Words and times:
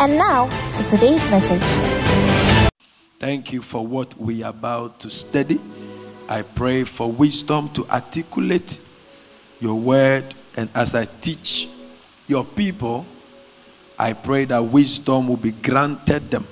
And 0.00 0.16
now 0.16 0.48
to 0.48 0.84
today's 0.84 1.28
message. 1.28 2.70
Thank 3.18 3.52
you 3.52 3.60
for 3.60 3.86
what 3.86 4.18
we 4.18 4.42
are 4.42 4.48
about 4.48 4.98
to 5.00 5.10
study. 5.10 5.60
I 6.26 6.40
pray 6.40 6.84
for 6.84 7.12
wisdom 7.12 7.68
to 7.74 7.86
articulate 7.86 8.80
your 9.60 9.74
word, 9.74 10.24
and 10.56 10.70
as 10.74 10.94
I 10.94 11.04
teach 11.04 11.68
your 12.26 12.46
people, 12.46 13.04
I 13.98 14.14
pray 14.14 14.46
that 14.46 14.60
wisdom 14.64 15.28
will 15.28 15.36
be 15.36 15.50
granted 15.50 16.30
them, 16.30 16.46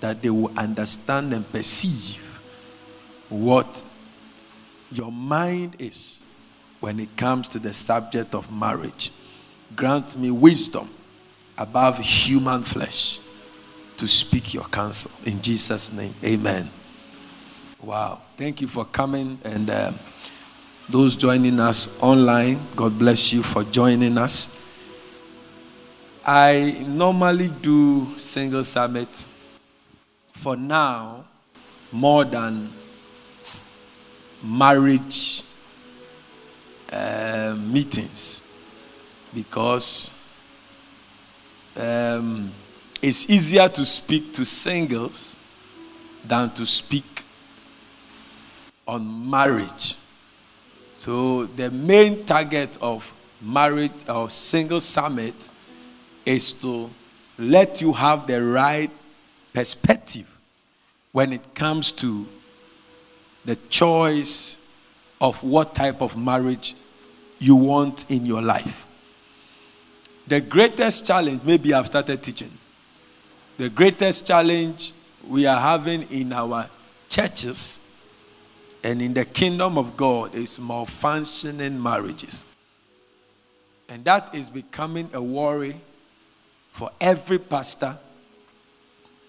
that 0.00 0.20
they 0.20 0.30
will 0.30 0.50
understand 0.58 1.32
and 1.34 1.48
perceive 1.52 2.42
what 3.28 3.84
your 4.90 5.12
mind 5.12 5.76
is 5.78 6.20
when 6.80 6.98
it 6.98 7.16
comes 7.16 7.46
to 7.50 7.60
the 7.60 7.72
subject 7.72 8.34
of 8.34 8.52
marriage. 8.52 9.12
Grant 9.76 10.18
me 10.18 10.32
wisdom 10.32 10.90
above 11.58 11.98
human 11.98 12.62
flesh 12.62 13.20
to 13.96 14.08
speak 14.08 14.54
your 14.54 14.64
counsel. 14.64 15.10
In 15.24 15.40
Jesus' 15.40 15.92
name, 15.92 16.14
amen. 16.24 16.68
Wow. 17.82 18.20
Thank 18.36 18.60
you 18.60 18.68
for 18.68 18.84
coming. 18.84 19.38
And 19.44 19.68
um, 19.70 19.94
those 20.88 21.16
joining 21.16 21.60
us 21.60 22.00
online, 22.02 22.58
God 22.76 22.98
bless 22.98 23.32
you 23.32 23.42
for 23.42 23.64
joining 23.64 24.18
us. 24.18 24.58
I 26.24 26.84
normally 26.86 27.50
do 27.60 28.06
single 28.16 28.62
summit 28.62 29.26
for 30.32 30.56
now 30.56 31.24
more 31.90 32.24
than 32.24 32.70
marriage 34.42 35.42
uh, 36.92 37.56
meetings 37.58 38.42
because 39.34 40.12
um, 41.76 42.50
it's 43.00 43.28
easier 43.28 43.68
to 43.68 43.84
speak 43.84 44.32
to 44.34 44.44
singles 44.44 45.38
than 46.24 46.50
to 46.50 46.66
speak 46.66 47.24
on 48.86 49.30
marriage. 49.30 49.96
So, 50.96 51.46
the 51.46 51.70
main 51.70 52.24
target 52.24 52.78
of 52.80 53.12
marriage 53.40 53.92
or 54.08 54.30
single 54.30 54.80
summit 54.80 55.50
is 56.24 56.52
to 56.54 56.88
let 57.38 57.80
you 57.80 57.92
have 57.92 58.26
the 58.26 58.42
right 58.42 58.90
perspective 59.52 60.38
when 61.10 61.32
it 61.32 61.54
comes 61.54 61.90
to 61.92 62.26
the 63.44 63.56
choice 63.68 64.64
of 65.20 65.42
what 65.42 65.74
type 65.74 66.00
of 66.00 66.16
marriage 66.16 66.74
you 67.38 67.56
want 67.56 68.08
in 68.10 68.24
your 68.24 68.42
life. 68.42 68.86
The 70.32 70.40
greatest 70.40 71.06
challenge, 71.06 71.42
maybe 71.44 71.74
I've 71.74 71.84
started 71.84 72.22
teaching, 72.22 72.50
the 73.58 73.68
greatest 73.68 74.26
challenge 74.26 74.94
we 75.28 75.44
are 75.44 75.60
having 75.60 76.10
in 76.10 76.32
our 76.32 76.70
churches 77.06 77.82
and 78.82 79.02
in 79.02 79.12
the 79.12 79.26
kingdom 79.26 79.76
of 79.76 79.94
God 79.94 80.34
is 80.34 80.56
malfunctioning 80.56 81.78
marriages. 81.78 82.46
And 83.90 84.06
that 84.06 84.34
is 84.34 84.48
becoming 84.48 85.10
a 85.12 85.20
worry 85.20 85.76
for 86.70 86.90
every 86.98 87.38
pastor 87.38 87.98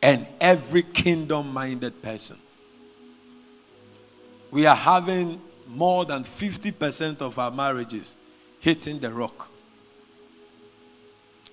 and 0.01 0.25
every 0.39 0.83
kingdom 0.83 1.51
minded 1.51 2.01
person. 2.01 2.38
We 4.51 4.66
are 4.67 4.78
having 4.78 5.41
more 5.67 6.05
than 6.05 6.23
50% 6.23 7.22
of 7.22 7.38
our 7.38 7.51
marriages 7.51 8.16
hitting 8.61 8.99
the 8.99 9.11
rock. 9.11 9.49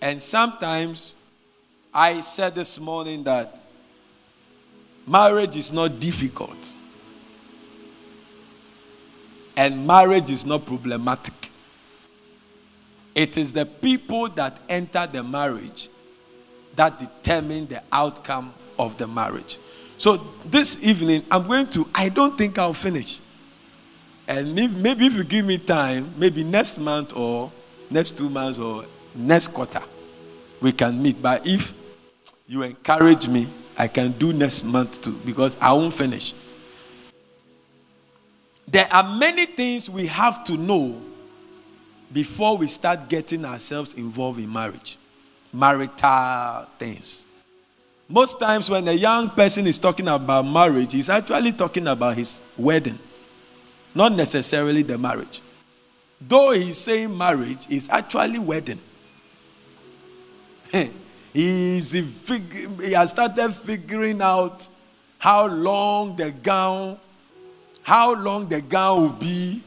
And 0.03 0.21
sometimes 0.23 1.15
I 1.93 2.21
said 2.21 2.55
this 2.55 2.79
morning 2.81 3.25
that 3.25 3.61
marriage 5.07 5.57
is 5.57 5.73
not 5.73 6.01
difficult. 6.01 6.75
And 9.57 9.87
marriage 9.87 10.31
is 10.31 10.47
not 10.47 10.65
problematic. 10.65 11.35
It 13.15 13.37
is 13.37 13.53
the 13.53 13.67
people 13.67 14.29
that 14.31 14.59
enter 14.69 15.07
the 15.07 15.23
marriage 15.23 15.89
that 16.77 16.99
determine 16.99 17.67
the 17.67 17.83
outcome 17.93 18.55
of 18.79 18.97
the 18.97 19.07
marriage. 19.07 19.59
So 19.99 20.17
this 20.47 20.83
evening, 20.83 21.25
I'm 21.31 21.47
going 21.47 21.67
to, 21.69 21.87
I 21.95 22.09
don't 22.09 22.39
think 22.39 22.59
I'll 22.59 22.73
finish. 22.73 23.21
And 24.27 24.55
maybe 24.55 25.07
if 25.07 25.15
you 25.15 25.25
give 25.25 25.45
me 25.45 25.59
time, 25.59 26.15
maybe 26.17 26.45
next 26.45 26.79
month 26.79 27.15
or 27.15 27.51
next 27.91 28.17
two 28.17 28.31
months 28.31 28.59
or 28.59 28.85
next 29.15 29.49
quarter, 29.49 29.83
we 30.61 30.73
can 30.73 31.03
meet. 31.03 31.21
But 31.21 31.47
if 31.47 31.75
you 32.47 32.63
encourage 32.63 33.29
me, 33.29 33.47
I 33.79 33.89
can 33.89 34.13
do 34.13 34.33
next 34.33 34.65
month 34.65 35.03
too 35.03 35.19
because 35.25 35.57
I 35.61 35.73
won't 35.73 35.95
finish. 35.95 36.35
There 38.67 38.87
are 38.93 39.03
many 39.03 39.47
things 39.47 39.91
we 39.91 40.07
have 40.07 40.45
to 40.45 40.57
know 40.57 41.01
before 42.13 42.57
we 42.57 42.67
start 42.67 43.09
getting 43.09 43.45
ourselves 43.45 43.95
involved 43.95 44.39
in 44.39 44.53
marriage, 44.53 44.97
marital 45.53 46.67
things. 46.79 47.25
Most 48.09 48.41
times, 48.41 48.69
when 48.69 48.87
a 48.89 48.93
young 48.93 49.31
person 49.31 49.67
is 49.67 49.79
talking 49.79 50.09
about 50.09 50.43
marriage, 50.43 50.93
he's 50.93 51.09
actually 51.09 51.53
talking 51.53 51.87
about 51.87 52.17
his 52.17 52.43
wedding, 52.57 52.99
not 53.95 54.13
necessarily 54.13 54.83
the 54.83 54.99
marriage. 54.99 55.41
Though 56.21 56.51
he's 56.51 56.77
saying 56.77 57.17
marriage, 57.17 57.71
is 57.71 57.89
actually 57.89 58.41
wedding. 58.41 58.81
He's 61.33 61.93
he 61.93 62.93
has 62.93 63.11
started 63.11 63.53
figuring 63.53 64.21
out 64.21 64.69
how 65.19 65.47
long 65.47 66.17
the 66.17 66.31
gown, 66.31 66.99
how 67.83 68.15
long 68.15 68.49
the 68.49 68.61
gown 68.61 69.03
will 69.03 69.09
be, 69.11 69.63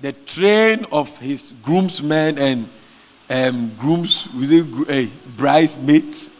the 0.00 0.12
train 0.12 0.84
of 0.90 1.16
his 1.18 1.52
groomsmen 1.62 2.38
and 2.38 2.68
um, 3.28 3.70
grooms, 3.78 4.28
uh, 4.88 5.06
bridesmaids, 5.36 6.32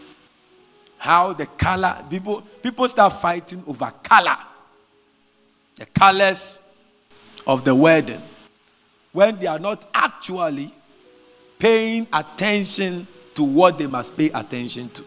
how 0.99 1.33
the 1.33 1.47
color, 1.47 1.97
people, 2.11 2.41
people 2.63 2.89
start 2.89 3.13
fighting 3.13 3.63
over 3.67 3.93
color, 4.03 4.37
the 5.77 5.87
colors 5.87 6.63
of 7.47 7.65
the 7.65 7.75
wedding, 7.75 8.23
when 9.13 9.39
they 9.39 9.47
are 9.47 9.59
not 9.59 9.89
actually 9.95 10.73
paying 11.59 12.07
attention 12.13 13.07
to 13.37 13.45
what 13.45 13.79
they 13.79 13.87
must 13.87 14.17
pay 14.17 14.31
attention 14.31 14.89
to. 14.91 15.05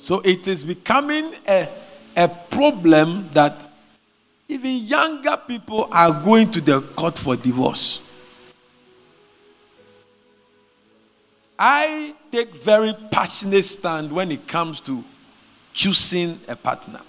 So 0.00 0.20
it 0.20 0.46
is 0.48 0.64
becoming 0.64 1.32
a, 1.48 1.68
a 2.16 2.28
problem 2.28 3.28
that 3.32 3.66
even 4.48 4.76
younger 4.84 5.36
people 5.36 5.88
are 5.90 6.12
going 6.22 6.50
to 6.52 6.60
the 6.60 6.80
court 6.80 7.18
for 7.18 7.36
divorce. 7.36 8.02
I 11.58 12.14
take 12.30 12.54
very 12.54 12.94
passionate 13.10 13.64
stand 13.64 14.12
when 14.12 14.30
it 14.30 14.46
comes 14.46 14.80
to 14.82 15.02
choosing 15.72 16.38
a 16.48 16.54
partner. 16.54 17.00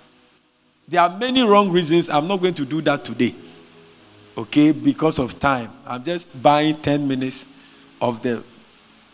There 0.87 1.01
are 1.01 1.15
many 1.17 1.41
wrong 1.41 1.69
reasons. 1.69 2.09
I'm 2.09 2.27
not 2.27 2.41
going 2.41 2.53
to 2.55 2.65
do 2.65 2.81
that 2.81 3.03
today. 3.03 3.35
Okay, 4.37 4.71
because 4.71 5.19
of 5.19 5.37
time. 5.37 5.69
I'm 5.85 6.03
just 6.03 6.41
buying 6.41 6.77
10 6.77 7.07
minutes 7.07 7.47
of 8.01 8.21
the 8.21 8.41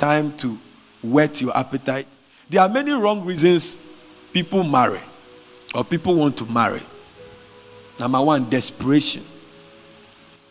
time 0.04 0.36
to 0.36 0.58
whet 1.02 1.40
your 1.40 1.58
appetite. 1.58 2.08
There 2.50 2.60
are 2.60 2.68
many 2.68 2.92
wrong 2.92 3.24
reasons 3.24 3.82
people 4.34 4.62
marry 4.62 5.00
or 5.74 5.86
people 5.86 6.16
want 6.16 6.36
to 6.40 6.46
marry. 6.46 6.82
Number 7.98 8.22
one, 8.22 8.50
desperation. 8.50 9.24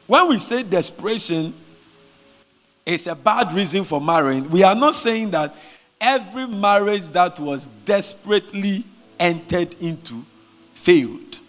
When 0.07 0.29
we 0.29 0.39
say 0.39 0.63
desperation 0.63 1.53
is 2.87 3.07
a 3.07 3.15
bad 3.15 3.53
reason 3.53 3.85
for 3.85 4.01
marrying, 4.01 4.49
we 4.49 4.63
are 4.63 4.75
not 4.75 4.95
saying 4.95 5.33
that 5.33 5.55
every 6.01 6.47
marriage 6.47 7.09
that 7.11 7.39
was 7.39 7.67
desperately 7.85 8.85
entered 9.21 9.77
into 9.83 10.25
failed. 10.73 11.41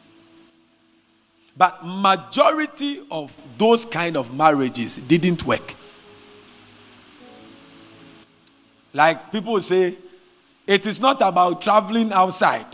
But 1.56 1.86
majority 1.86 3.02
of 3.10 3.32
those 3.58 3.86
kind 3.86 4.18
of 4.18 4.36
marriages 4.36 4.98
didn't 4.98 5.46
work. 5.46 5.74
Like 8.94 9.32
people 9.32 9.60
say, 9.60 9.96
It 10.66 10.86
is 10.86 11.02
not 11.02 11.22
about 11.22 11.62
traveling 11.62 12.14
outside. 12.14 12.66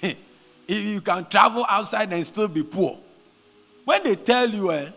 you 0.68 1.00
can 1.00 1.26
travel 1.26 1.66
outside 1.68 2.12
and 2.12 2.26
still 2.26 2.48
be 2.48 2.62
poor. 2.62 2.96
When 3.84 4.02
they 4.02 4.16
tell 4.16 4.48
you, 4.48 4.72
eh, 4.72 4.88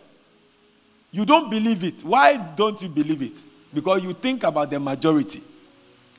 you 1.11 1.25
don't 1.25 1.49
believe 1.49 1.83
it. 1.83 2.03
Why 2.03 2.37
don't 2.37 2.81
you 2.81 2.87
believe 2.89 3.21
it? 3.21 3.43
Because 3.73 4.03
you 4.03 4.13
think 4.13 4.43
about 4.43 4.69
the 4.69 4.79
majority. 4.79 5.41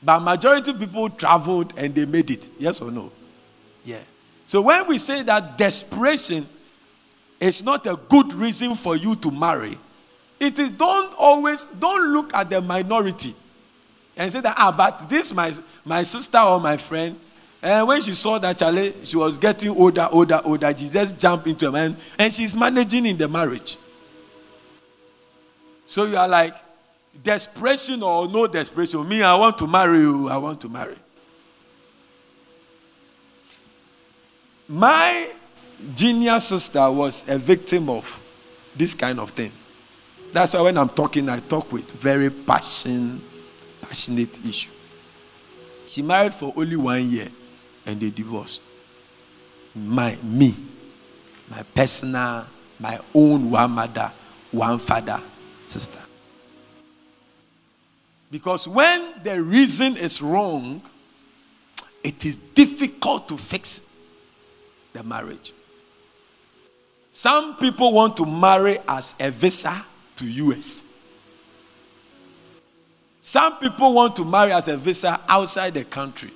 But 0.03 0.19
majority 0.19 0.73
people 0.73 1.09
traveled 1.09 1.73
and 1.77 1.93
they 1.93 2.05
made 2.05 2.29
it. 2.31 2.49
Yes 2.59 2.81
or 2.81 2.91
no? 2.91 3.11
Yeah. 3.83 3.99
So 4.45 4.61
when 4.61 4.87
we 4.87 4.97
say 4.97 5.23
that 5.23 5.57
desperation 5.57 6.45
is 7.39 7.63
not 7.63 7.87
a 7.87 7.95
good 8.09 8.33
reason 8.33 8.75
for 8.75 8.95
you 8.95 9.15
to 9.15 9.31
marry, 9.31 9.77
it 10.39 10.59
is 10.59 10.71
don't 10.71 11.13
always 11.17 11.65
don't 11.65 12.13
look 12.13 12.33
at 12.33 12.49
the 12.49 12.61
minority 12.61 13.35
and 14.21 14.31
say 14.31 14.39
that 14.41 14.55
ah, 14.57 14.71
but 14.71 15.09
this 15.09 15.33
my 15.33 15.51
my 15.83 16.03
sister 16.03 16.37
or 16.37 16.59
my 16.59 16.77
friend, 16.77 17.19
and 17.61 17.87
when 17.87 18.01
she 18.01 18.11
saw 18.11 18.37
that 18.37 18.57
Charlie, 18.57 18.93
she 19.03 19.17
was 19.17 19.39
getting 19.39 19.71
older, 19.71 20.07
older, 20.11 20.39
older, 20.43 20.75
she 20.77 20.87
just 20.87 21.19
jumped 21.19 21.47
into 21.47 21.67
a 21.67 21.71
man 21.71 21.95
and 22.17 22.31
she's 22.31 22.55
managing 22.55 23.05
in 23.05 23.17
the 23.17 23.27
marriage. 23.27 23.77
So 25.87 26.05
you 26.05 26.17
are 26.17 26.27
like, 26.27 26.55
desperation 27.23 28.01
or 28.03 28.27
no 28.27 28.47
desperation. 28.47 29.07
Me, 29.07 29.23
I 29.23 29.35
want 29.35 29.57
to 29.57 29.67
marry 29.67 29.99
you. 29.99 30.29
I 30.29 30.37
want 30.37 30.61
to 30.61 30.69
marry. 30.69 30.95
My 34.67 35.29
junior 35.95 36.39
sister 36.39 36.89
was 36.91 37.27
a 37.27 37.37
victim 37.37 37.89
of 37.89 38.19
this 38.75 38.93
kind 38.93 39.19
of 39.19 39.31
thing. 39.31 39.51
That's 40.31 40.53
why 40.53 40.61
when 40.61 40.77
I'm 40.77 40.89
talking, 40.89 41.27
I 41.27 41.39
talk 41.39 41.71
with 41.73 41.91
very 41.91 42.29
passion, 42.29 43.21
passionate 43.91 44.39
issue. 44.45 44.71
She 45.85 46.01
married 46.01 46.33
for 46.33 46.53
only 46.55 46.77
one 46.77 47.09
year 47.09 47.27
and 47.85 47.99
they 47.99 48.09
divorced. 48.09 48.61
My 49.75 50.17
me, 50.23 50.55
my 51.49 51.61
personal, 51.75 52.45
my 52.79 52.97
own 53.13 53.51
one 53.51 53.71
mother, 53.71 54.09
one 54.51 54.79
father, 54.79 55.19
sister. 55.65 55.99
Because 58.31 58.65
when 58.65 59.11
the 59.23 59.43
reason 59.43 59.97
is 59.97 60.21
wrong, 60.21 60.81
it 62.01 62.25
is 62.25 62.37
difficult 62.37 63.27
to 63.27 63.35
fix 63.37 63.89
the 64.93 65.03
marriage. 65.03 65.51
Some 67.11 67.57
people 67.57 67.91
want 67.91 68.15
to 68.17 68.25
marry 68.25 68.79
as 68.87 69.15
a 69.19 69.29
visa 69.31 69.83
to 70.15 70.25
US. 70.29 70.85
Some 73.21 73.59
people 73.59 73.93
want 73.93 74.15
to 74.15 74.25
marry 74.25 74.51
as 74.51 74.67
a 74.67 74.75
visa 74.75 75.21
outside 75.29 75.75
the 75.75 75.83
country. 75.83 76.31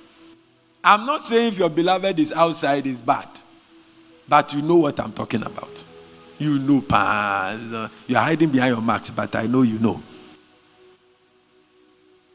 I'm 0.84 1.04
not 1.04 1.20
saying 1.20 1.48
if 1.48 1.58
your 1.58 1.68
beloved 1.68 2.20
is 2.20 2.32
outside 2.32 2.86
is 2.86 3.00
bad, 3.00 3.26
but 4.28 4.54
you 4.54 4.62
know 4.62 4.76
what 4.76 5.00
I'm 5.00 5.12
talking 5.12 5.42
about. 5.42 5.84
You 6.38 6.60
know, 6.60 6.80
pan. 6.80 7.90
You're 8.06 8.20
hiding 8.20 8.50
behind 8.50 8.74
your 8.74 8.82
marks, 8.82 9.10
but 9.10 9.34
I 9.34 9.46
know 9.46 9.62
you 9.62 9.80
know. 9.80 10.00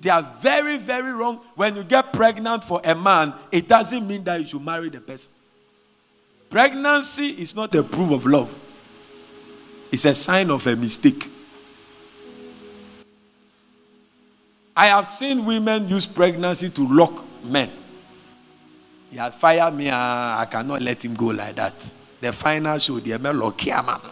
They 0.01 0.09
are 0.09 0.23
very, 0.41 0.77
very 0.77 1.13
wrong. 1.13 1.39
When 1.55 1.77
you 1.77 1.85
get 1.85 2.11
pregnant 2.11 2.65
for 2.65 2.81
a 2.83 2.93
man, 2.93 3.33
it 3.53 3.69
doesn't 3.69 4.05
mean 4.05 4.25
that 4.25 4.41
you 4.41 4.47
should 4.47 4.65
marry 4.65 4.89
the 4.89 4.99
person. 4.99 5.31
Pregnancy 6.49 7.27
is 7.41 7.55
not 7.55 7.73
a 7.75 7.83
proof 7.83 8.11
of 8.11 8.25
love, 8.25 8.53
it's 9.93 10.03
a 10.03 10.13
sign 10.13 10.49
of 10.49 10.67
a 10.67 10.75
mistake. 10.75 11.30
I 14.75 14.87
have 14.87 15.09
seen 15.09 15.45
women 15.45 15.87
use 15.87 16.05
pregnancy 16.05 16.69
to 16.69 16.87
lock 16.87 17.23
men. 17.43 17.69
He 19.09 19.17
has 19.17 19.35
fired 19.35 19.73
me, 19.73 19.89
uh, 19.89 19.95
I 19.95 20.47
cannot 20.49 20.81
let 20.81 21.03
him 21.03 21.13
go 21.13 21.27
like 21.27 21.55
that. 21.55 21.93
The 22.21 22.31
final 22.31 22.77
show, 22.77 22.99
the 22.99 23.11
ML 23.11 23.85
man. 23.85 24.11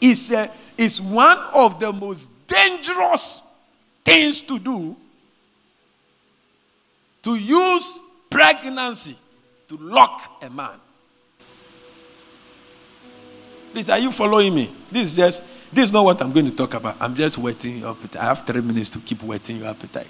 It's, 0.00 0.30
a, 0.32 0.50
it's 0.78 1.00
one 1.00 1.38
of 1.54 1.80
the 1.80 1.92
most 1.92 2.46
dangerous 2.46 3.40
things 4.04 4.42
to 4.42 4.58
do 4.58 4.96
to 7.22 7.34
use 7.36 7.98
pregnancy 8.30 9.16
to 9.66 9.76
lock 9.78 10.42
a 10.42 10.50
man. 10.50 10.78
Please, 13.72 13.90
are 13.90 13.98
you 13.98 14.12
following 14.12 14.54
me? 14.54 14.70
This 14.90 15.10
is 15.10 15.16
just 15.16 15.42
this 15.74 15.84
is 15.84 15.92
not 15.92 16.04
what 16.04 16.20
I'm 16.22 16.32
going 16.32 16.46
to 16.46 16.56
talk 16.56 16.74
about. 16.74 16.96
I'm 17.00 17.14
just 17.14 17.38
wetting 17.38 17.78
your 17.78 17.90
appetite. 17.90 18.22
I 18.22 18.26
have 18.26 18.42
three 18.42 18.60
minutes 18.60 18.90
to 18.90 18.98
keep 19.00 19.22
wetting 19.22 19.58
your 19.58 19.68
appetite. 19.68 20.08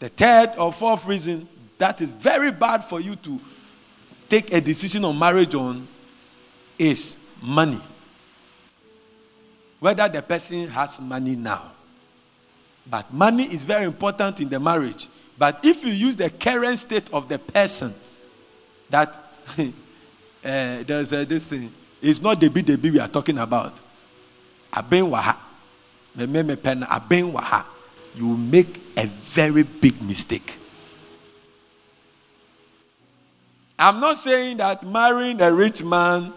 The 0.00 0.08
third 0.08 0.52
or 0.58 0.72
fourth 0.72 1.06
reason 1.06 1.48
that 1.78 2.00
is 2.00 2.12
very 2.12 2.52
bad 2.52 2.84
for 2.84 3.00
you 3.00 3.16
to 3.16 3.40
take 4.28 4.52
a 4.52 4.60
decision 4.60 5.04
on 5.04 5.18
marriage 5.18 5.54
on 5.54 5.86
is 6.78 7.18
money 7.42 7.80
whether 9.84 10.08
the 10.08 10.22
person 10.22 10.66
has 10.68 10.98
money 10.98 11.36
now. 11.36 11.70
But 12.88 13.12
money 13.12 13.44
is 13.44 13.64
very 13.64 13.84
important 13.84 14.40
in 14.40 14.48
the 14.48 14.58
marriage. 14.58 15.08
But 15.38 15.60
if 15.62 15.84
you 15.84 15.92
use 15.92 16.16
the 16.16 16.30
current 16.30 16.78
state 16.78 17.12
of 17.12 17.28
the 17.28 17.38
person, 17.38 17.92
that 18.88 19.22
uh, 20.44 20.82
there's 20.86 21.12
uh, 21.12 21.24
this 21.24 21.48
thing, 21.48 21.72
it's 22.02 22.20
not 22.20 22.38
the 22.40 22.48
the 22.48 22.90
we 22.90 23.00
are 23.00 23.08
talking 23.08 23.38
about. 23.38 23.80
Aben 24.72 25.10
waha, 25.10 25.36
me 26.16 26.56
pen 26.56 26.84
aben 26.84 27.32
waha. 27.32 27.64
You 28.14 28.36
make 28.36 28.76
a 28.96 29.06
very 29.06 29.62
big 29.62 30.00
mistake. 30.02 30.58
I'm 33.78 33.98
not 34.00 34.16
saying 34.16 34.58
that 34.58 34.86
marrying 34.86 35.40
a 35.40 35.52
rich 35.52 35.82
man 35.82 36.32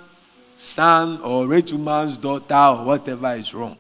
son 0.58 1.22
or 1.22 1.46
rich 1.46 1.72
woman's 1.72 2.18
daughter 2.18 2.56
or 2.56 2.86
whatever 2.86 3.34
is 3.36 3.54
wrong. 3.54 3.78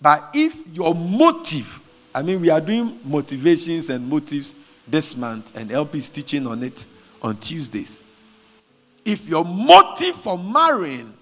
But 0.00 0.30
if 0.34 0.60
your 0.74 0.94
motive, 0.94 1.80
I 2.14 2.22
mean, 2.22 2.40
we 2.40 2.50
are 2.50 2.60
doing 2.60 2.98
motivations 3.04 3.88
and 3.88 4.06
motives 4.08 4.54
this 4.86 5.16
month, 5.16 5.56
and 5.56 5.70
LP 5.72 5.98
is 5.98 6.10
teaching 6.10 6.46
on 6.46 6.62
it 6.62 6.86
on 7.22 7.36
Tuesdays. 7.36 8.04
If 9.04 9.28
your 9.28 9.44
motive 9.44 10.16
for 10.16 10.38
marrying 10.38 11.12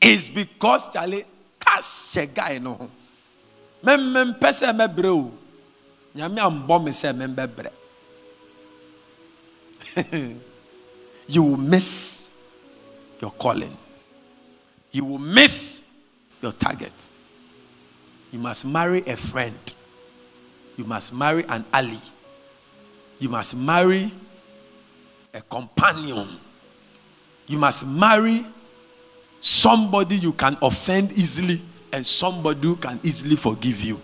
is 0.00 0.30
because 0.30 0.90
Charlie 0.92 1.24
kashe 1.60 2.32
guy 2.34 2.58
no 2.58 2.90
memmem 3.82 4.38
pese 4.40 4.72
mebre 4.72 5.08
o 5.08 5.32
nyame 6.14 6.38
ambɔ 6.40 6.84
me 6.84 6.90
sɛ 6.90 7.12
membebre 7.16 7.70
you 11.28 11.42
will 11.42 11.56
miss 11.56 12.32
your 13.20 13.30
calling. 13.32 13.76
You 14.92 15.04
will 15.04 15.18
miss 15.18 15.82
your 16.42 16.52
target. 16.52 16.92
You 18.32 18.38
must 18.38 18.64
marry 18.64 19.02
a 19.06 19.16
friend. 19.16 19.74
You 20.76 20.84
must 20.84 21.12
marry 21.12 21.44
an 21.48 21.64
ally. 21.72 21.98
You 23.18 23.28
must 23.28 23.56
marry 23.56 24.12
a 25.34 25.40
companion. 25.42 26.28
You 27.46 27.58
must 27.58 27.86
marry 27.86 28.46
somebody 29.40 30.16
you 30.16 30.32
can 30.32 30.56
offend 30.62 31.12
easily 31.12 31.60
and 31.92 32.06
somebody 32.06 32.66
who 32.66 32.76
can 32.76 32.98
easily 33.02 33.36
forgive 33.36 33.82
you. 33.82 34.00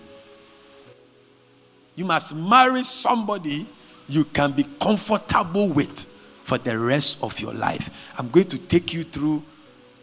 You 1.97 2.05
must 2.05 2.35
marry 2.35 2.83
somebody 2.83 3.67
you 4.09 4.25
can 4.25 4.53
be 4.53 4.65
comfortable 4.81 5.69
with 5.69 6.07
for 6.43 6.59
the 6.59 6.77
rest 6.77 7.23
of 7.23 7.39
your 7.41 7.55
life. 7.55 8.13
I'm 8.19 8.29
going 8.31 8.49
to 8.49 8.59
take 8.59 8.93
you 8.93 9.05
through 9.05 9.43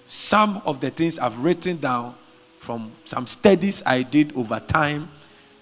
some 0.07 0.62
of 0.65 0.79
the 0.79 0.89
things 0.89 1.19
I've 1.19 1.38
written 1.39 1.77
down 1.77 2.15
from 2.60 2.91
some 3.03 3.27
studies 3.27 3.84
I 3.86 4.03
did 4.03 4.36
over 4.36 4.60
time 4.60 5.10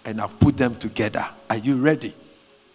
and 0.05 0.21
I've 0.21 0.39
put 0.39 0.57
them 0.57 0.75
together. 0.75 1.25
Are 1.49 1.57
you 1.57 1.77
ready? 1.77 2.13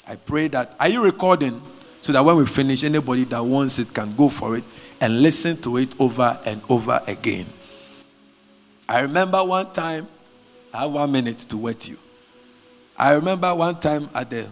I 0.08 0.16
pray 0.16 0.48
that. 0.48 0.74
Are 0.80 0.88
you 0.88 1.02
recording? 1.04 1.62
So 2.02 2.12
that 2.12 2.24
when 2.24 2.36
we 2.36 2.46
finish, 2.46 2.84
anybody 2.84 3.24
that 3.24 3.44
wants 3.44 3.78
it 3.78 3.92
can 3.92 4.14
go 4.16 4.28
for 4.28 4.56
it 4.56 4.64
and 5.00 5.22
listen 5.22 5.56
to 5.62 5.76
it 5.76 5.98
over 6.00 6.38
and 6.44 6.60
over 6.68 7.00
again. 7.06 7.46
I 8.88 9.00
remember 9.00 9.44
one 9.44 9.72
time, 9.72 10.08
I 10.72 10.80
have 10.82 10.92
one 10.92 11.12
minute 11.12 11.38
to 11.40 11.56
wait 11.56 11.88
you. 11.88 11.98
I 12.96 13.12
remember 13.12 13.54
one 13.54 13.78
time 13.78 14.08
at 14.14 14.30
the 14.30 14.46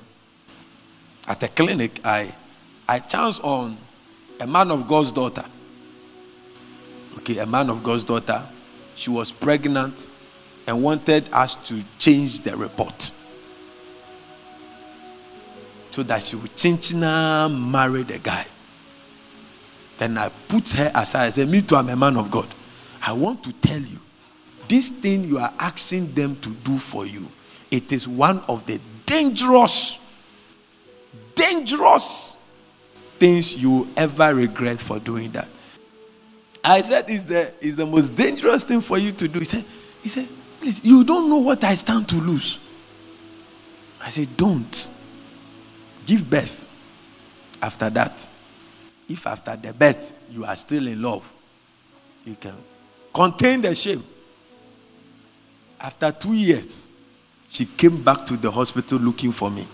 at 1.27 1.41
the 1.41 1.49
clinic, 1.49 2.01
I 2.05 2.35
I 2.89 3.01
chanced 3.01 3.45
on 3.45 3.77
a 4.41 4.47
man 4.47 4.71
of 4.71 4.87
God's 4.87 5.13
daughter. 5.13 5.45
Okay, 7.19 7.39
a 7.39 7.47
man 7.47 7.69
of 7.69 7.83
God's 7.83 8.05
daughter. 8.05 8.43
She 8.95 9.11
was 9.11 9.33
pregnant 9.33 10.09
and 10.67 10.83
wanted 10.83 11.29
us 11.33 11.55
to 11.69 11.83
change 11.99 12.41
the 12.41 12.57
report. 12.57 13.11
So 15.99 16.05
that 16.05 16.23
she 16.23 16.37
would 16.37 16.53
chinchina 16.53 17.51
marry 17.51 18.05
the 18.05 18.21
guy. 18.21 18.47
Then 19.99 20.17
I 20.17 20.29
put 20.47 20.71
her 20.75 20.93
aside. 20.95 21.27
I 21.27 21.31
said, 21.31 21.49
Me 21.49 21.61
too, 21.61 21.75
I'm 21.75 21.89
a 21.89 21.97
man 21.97 22.17
of 22.17 22.31
God. 22.31 22.47
I 23.05 23.11
want 23.15 23.43
to 23.43 23.53
tell 23.53 23.81
you 23.81 23.99
this 24.69 24.91
thing 24.91 25.25
you 25.25 25.39
are 25.39 25.53
asking 25.59 26.13
them 26.15 26.37
to 26.37 26.51
do 26.51 26.79
for 26.79 27.05
you, 27.05 27.27
it 27.73 27.93
is 27.93 28.07
one 28.07 28.39
of 28.49 28.65
the 28.65 28.79
dangerous, 29.07 29.99
dangerous 31.35 32.37
things 33.19 33.61
you 33.61 33.89
ever 33.97 34.37
regret 34.37 34.79
for 34.79 35.01
doing 35.01 35.33
that. 35.33 35.49
I 36.63 36.81
said, 36.83 37.11
it's 37.11 37.25
the, 37.25 37.53
it's 37.61 37.75
the 37.75 37.87
most 37.87 38.11
dangerous 38.15 38.63
thing 38.63 38.83
for 38.83 38.99
you 38.99 39.11
to 39.11 39.27
do. 39.27 39.41
He 39.41 39.45
said, 39.45 39.65
he 40.05 40.09
said, 40.09 40.29
please, 40.61 40.85
you 40.85 41.03
don't 41.03 41.29
know 41.29 41.39
what 41.39 41.65
I 41.65 41.75
stand 41.75 42.09
to 42.11 42.21
lose. 42.21 42.61
I 44.01 44.11
said, 44.11 44.29
don't. 44.37 44.91
Give 46.09 46.29
birth. 46.29 46.65
After 47.61 47.91
that, 47.91 48.27
if 49.11 49.27
after 49.27 49.55
the 49.57 49.75
birth 49.75 50.15
you 50.31 50.43
are 50.47 50.57
still 50.57 50.87
in 50.87 51.03
love, 51.03 51.31
you 52.25 52.35
can 52.35 52.55
contain 53.13 53.61
the 53.61 53.75
shame. 53.75 54.03
After 55.79 56.11
two 56.11 56.33
years, 56.33 56.89
she 57.51 57.67
came 57.67 58.03
back 58.03 58.25
to 58.25 58.39
the 58.39 58.51
hospital 58.51 58.99
looking 58.99 59.33
for 59.33 59.51
me. 59.51 59.67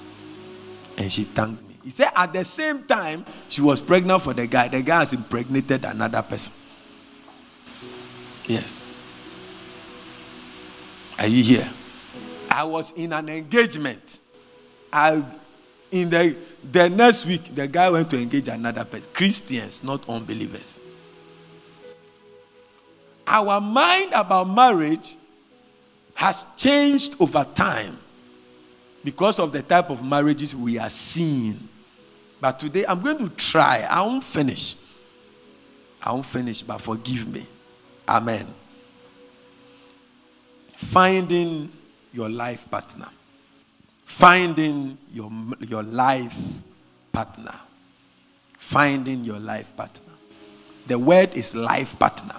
And 0.99 1.11
she 1.11 1.23
thanked 1.23 1.69
me. 1.69 1.77
He 1.85 1.91
said 1.91 2.11
at 2.17 2.33
the 2.33 2.43
same 2.43 2.83
time, 2.83 3.25
she 3.49 3.63
was 3.63 3.81
pregnant 3.81 4.21
for 4.23 4.35
the 4.35 4.49
guy. 4.49 4.67
The 4.67 4.83
guy 4.83 4.99
has 5.01 5.13
impregnated 5.13 5.85
another 5.85 6.23
person. 6.23 6.55
Yes. 8.47 8.91
Are 11.17 11.29
you 11.29 11.45
here? 11.45 11.69
I 12.51 12.65
was 12.65 12.91
in 12.93 13.13
an 13.13 13.29
engagement. 13.29 14.19
I 14.93 15.25
in 15.95 16.11
the 16.11 16.35
the 16.73 16.91
next 16.91 17.25
week, 17.25 17.55
the 17.55 17.69
guy 17.69 17.89
went 17.89 18.11
to 18.11 18.21
engage 18.21 18.49
another 18.49 18.85
person. 18.85 19.09
Christians, 19.13 19.85
not 19.85 20.09
unbelievers. 20.09 20.81
Our 23.27 23.61
mind 23.61 24.13
about 24.13 24.45
marriage 24.49 25.15
has 26.15 26.47
changed 26.57 27.15
over 27.21 27.45
time 27.45 27.97
because 29.05 29.39
of 29.39 29.53
the 29.53 29.63
type 29.63 29.89
of 29.91 30.05
marriages 30.05 30.55
we 30.55 30.79
are 30.79 30.91
seeing. 30.91 31.69
But 32.41 32.59
today 32.59 32.85
I'm 32.89 33.01
going 33.01 33.19
to 33.19 33.29
try. 33.37 33.87
I 33.89 34.03
won't 34.03 34.25
finish. 34.25 34.77
I 36.03 36.13
won't 36.13 36.27
finish, 36.27 36.63
but 36.63 36.79
forgive 36.79 37.29
me. 37.29 37.45
Amen. 38.09 38.47
Finding 40.75 41.71
your 42.13 42.29
life 42.29 42.69
partner. 42.71 43.09
Finding 44.15 44.97
your, 45.13 45.29
your 45.59 45.83
life 45.83 46.63
partner. 47.11 47.59
Finding 48.57 49.25
your 49.25 49.41
life 49.41 49.77
partner. 49.77 50.13
The 50.87 50.97
word 50.97 51.35
is 51.35 51.53
life 51.57 51.99
partner. 51.99 52.37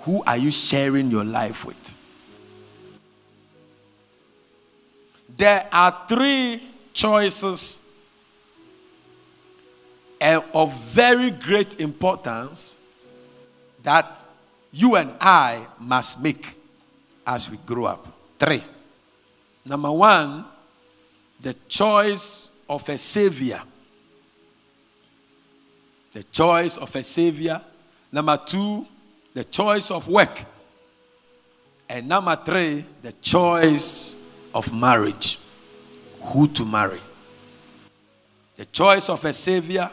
Who 0.00 0.22
are 0.24 0.38
you 0.38 0.50
sharing 0.50 1.10
your 1.10 1.22
life 1.22 1.66
with? 1.66 1.96
There 5.36 5.68
are 5.70 6.02
three 6.08 6.62
choices 6.94 7.82
and 10.18 10.42
of 10.54 10.72
very 10.80 11.30
great 11.30 11.78
importance 11.78 12.78
that 13.82 14.26
you 14.72 14.96
and 14.96 15.12
I 15.20 15.66
must 15.78 16.22
make 16.22 16.56
as 17.26 17.50
we 17.50 17.58
grow 17.66 17.84
up. 17.84 18.08
Three. 18.38 18.62
Number 19.68 19.92
one, 19.92 20.46
the 21.40 21.54
choice 21.68 22.52
of 22.68 22.88
a 22.88 22.96
savior. 22.96 23.60
The 26.12 26.22
choice 26.22 26.78
of 26.78 26.94
a 26.96 27.02
savior. 27.02 27.60
Number 28.10 28.40
two, 28.46 28.86
the 29.34 29.44
choice 29.44 29.90
of 29.90 30.08
work. 30.08 30.44
And 31.88 32.08
number 32.08 32.36
three, 32.36 32.84
the 33.02 33.12
choice 33.12 34.16
of 34.54 34.72
marriage. 34.72 35.38
Who 36.22 36.48
to 36.48 36.64
marry. 36.64 37.00
The 38.56 38.64
choice 38.66 39.08
of 39.08 39.24
a 39.24 39.32
savior, 39.32 39.90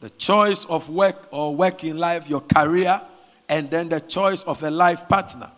the 0.00 0.10
choice 0.10 0.64
of 0.66 0.90
work 0.90 1.28
or 1.30 1.54
work 1.54 1.84
in 1.84 1.98
life, 1.98 2.28
your 2.28 2.42
career, 2.42 3.00
and 3.48 3.70
then 3.70 3.88
the 3.88 4.00
choice 4.00 4.42
of 4.44 4.62
a 4.62 4.70
life 4.70 5.08
partner. 5.08 5.50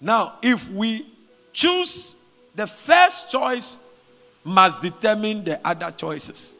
Now, 0.00 0.34
if 0.42 0.70
we 0.70 1.06
choose 1.52 2.15
the 2.56 2.66
first 2.66 3.30
choice, 3.30 3.78
must 4.46 4.80
determine 4.80 5.42
the 5.44 5.60
other 5.66 5.90
choices. 5.90 6.54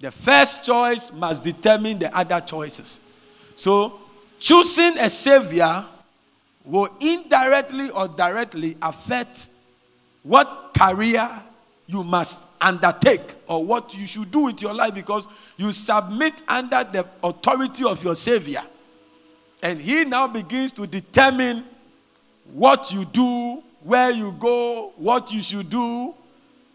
The 0.00 0.10
first 0.10 0.64
choice 0.64 1.12
must 1.12 1.44
determine 1.44 2.00
the 2.00 2.14
other 2.16 2.40
choices. 2.40 3.00
So, 3.54 4.00
choosing 4.40 4.98
a 4.98 5.08
savior 5.08 5.84
will 6.64 6.88
indirectly 7.00 7.90
or 7.90 8.08
directly 8.08 8.76
affect 8.82 9.50
what 10.24 10.72
career 10.76 11.30
you 11.86 12.02
must 12.02 12.46
undertake 12.60 13.34
or 13.46 13.64
what 13.64 13.96
you 13.96 14.06
should 14.06 14.30
do 14.30 14.40
with 14.40 14.60
your 14.60 14.74
life 14.74 14.94
because 14.94 15.28
you 15.56 15.70
submit 15.70 16.42
under 16.48 16.82
the 16.84 17.06
authority 17.22 17.84
of 17.84 18.02
your 18.02 18.14
Savior. 18.16 18.62
And 19.62 19.80
He 19.80 20.04
now 20.04 20.26
begins 20.26 20.72
to 20.72 20.86
determine 20.86 21.64
what 22.52 22.92
you 22.92 23.04
do, 23.04 23.62
where 23.84 24.10
you 24.10 24.32
go, 24.32 24.92
what 24.96 25.30
you 25.32 25.42
should 25.42 25.70
do, 25.70 26.14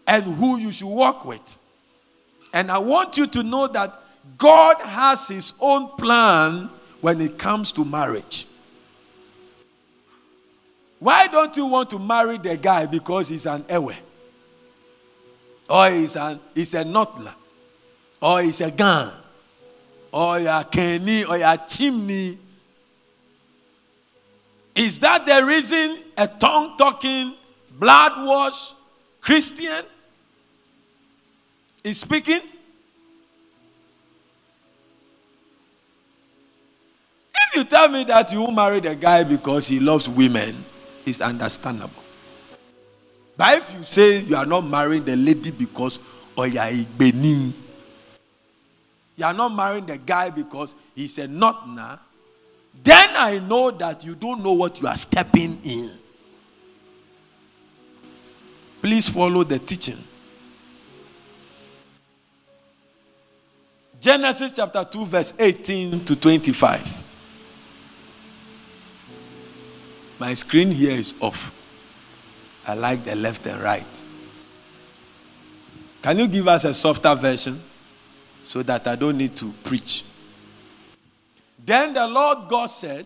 and 0.06 0.24
who 0.24 0.58
you 0.58 0.72
should 0.72 0.88
walk 0.88 1.24
with. 1.24 1.58
And 2.54 2.70
I 2.70 2.78
want 2.78 3.16
you 3.16 3.26
to 3.26 3.42
know 3.42 3.66
that 3.66 4.00
God 4.38 4.76
has 4.78 5.28
His 5.28 5.52
own 5.60 5.88
plan 5.96 6.70
when 7.00 7.20
it 7.20 7.36
comes 7.36 7.72
to 7.72 7.84
marriage. 7.84 8.46
Why 11.00 11.26
don't 11.26 11.56
you 11.56 11.66
want 11.66 11.90
to 11.90 11.98
marry 11.98 12.38
the 12.38 12.56
guy 12.56 12.86
because 12.86 13.28
he's 13.28 13.46
an 13.46 13.64
ewe? 13.70 13.92
Or 15.68 15.88
he's, 15.90 16.14
an, 16.16 16.38
he's 16.54 16.74
a 16.74 16.84
notla? 16.84 17.34
Or 18.20 18.42
he's 18.42 18.60
a 18.60 18.70
gun? 18.70 19.10
Or 20.12 20.36
a 20.36 20.66
kenny? 20.70 21.24
Or 21.24 21.36
a 21.36 21.58
chimney? 21.66 22.36
Is 24.74 24.98
that 25.00 25.24
the 25.24 25.44
reason 25.44 25.98
a 26.20 26.28
tongue 26.28 26.76
talking, 26.76 27.34
blood 27.78 28.12
wash 28.26 28.74
Christian 29.20 29.84
is 31.82 32.00
speaking? 32.00 32.40
If 37.34 37.56
you 37.56 37.64
tell 37.64 37.88
me 37.88 38.04
that 38.04 38.30
you 38.32 38.46
marry 38.52 38.80
the 38.80 38.94
guy 38.94 39.24
because 39.24 39.66
he 39.66 39.80
loves 39.80 40.08
women, 40.08 40.54
is 41.06 41.20
understandable. 41.22 42.02
But 43.36 43.58
if 43.58 43.74
you 43.74 43.84
say 43.84 44.18
you 44.20 44.36
are 44.36 44.44
not 44.46 44.60
marrying 44.60 45.04
the 45.04 45.16
lady 45.16 45.50
because 45.50 45.98
oh, 46.36 46.42
Oya 46.42 46.68
Igbeni, 46.70 47.52
you 49.16 49.24
are 49.24 49.32
not 49.32 49.48
marrying 49.54 49.86
the 49.86 49.96
guy 49.96 50.28
because 50.28 50.74
he's 50.94 51.18
a 51.18 51.26
notna, 51.26 51.98
then 52.84 53.08
I 53.16 53.38
know 53.38 53.70
that 53.70 54.04
you 54.04 54.14
don't 54.14 54.42
know 54.44 54.52
what 54.52 54.80
you 54.80 54.86
are 54.86 54.96
stepping 54.96 55.58
in. 55.64 55.90
Please 58.80 59.08
follow 59.08 59.44
the 59.44 59.58
teaching. 59.58 59.98
Genesis 64.00 64.52
chapter 64.52 64.82
2, 64.84 65.04
verse 65.04 65.34
18 65.38 66.04
to 66.06 66.16
25. 66.16 67.08
My 70.18 70.32
screen 70.34 70.70
here 70.70 70.92
is 70.92 71.14
off. 71.20 71.56
I 72.66 72.74
like 72.74 73.04
the 73.04 73.14
left 73.14 73.46
and 73.46 73.60
right. 73.62 74.04
Can 76.02 76.18
you 76.18 76.28
give 76.28 76.48
us 76.48 76.64
a 76.64 76.72
softer 76.72 77.14
version 77.14 77.60
so 78.44 78.62
that 78.62 78.86
I 78.86 78.96
don't 78.96 79.18
need 79.18 79.36
to 79.36 79.52
preach? 79.64 80.04
Then 81.64 81.92
the 81.92 82.06
Lord 82.06 82.48
God 82.48 82.66
said, 82.66 83.04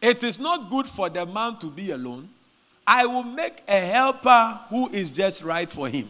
It 0.00 0.24
is 0.24 0.40
not 0.40 0.68
good 0.68 0.88
for 0.88 1.08
the 1.08 1.24
man 1.24 1.56
to 1.58 1.70
be 1.70 1.92
alone. 1.92 2.28
I 2.86 3.06
will 3.06 3.24
make 3.24 3.62
a 3.66 3.80
helper 3.80 4.60
who 4.68 4.88
is 4.90 5.10
just 5.10 5.42
right 5.42 5.70
for 5.70 5.88
him. 5.88 6.08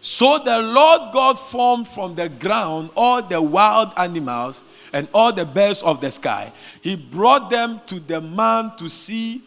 So 0.00 0.38
the 0.38 0.58
Lord 0.58 1.12
God 1.12 1.38
formed 1.38 1.86
from 1.86 2.16
the 2.16 2.28
ground 2.28 2.90
all 2.96 3.22
the 3.22 3.40
wild 3.40 3.92
animals 3.96 4.64
and 4.92 5.06
all 5.14 5.32
the 5.32 5.44
birds 5.44 5.82
of 5.82 6.00
the 6.00 6.10
sky. 6.10 6.52
He 6.80 6.96
brought 6.96 7.50
them 7.50 7.80
to 7.86 8.00
the 8.00 8.20
man 8.20 8.72
to 8.78 8.88
see 8.88 9.42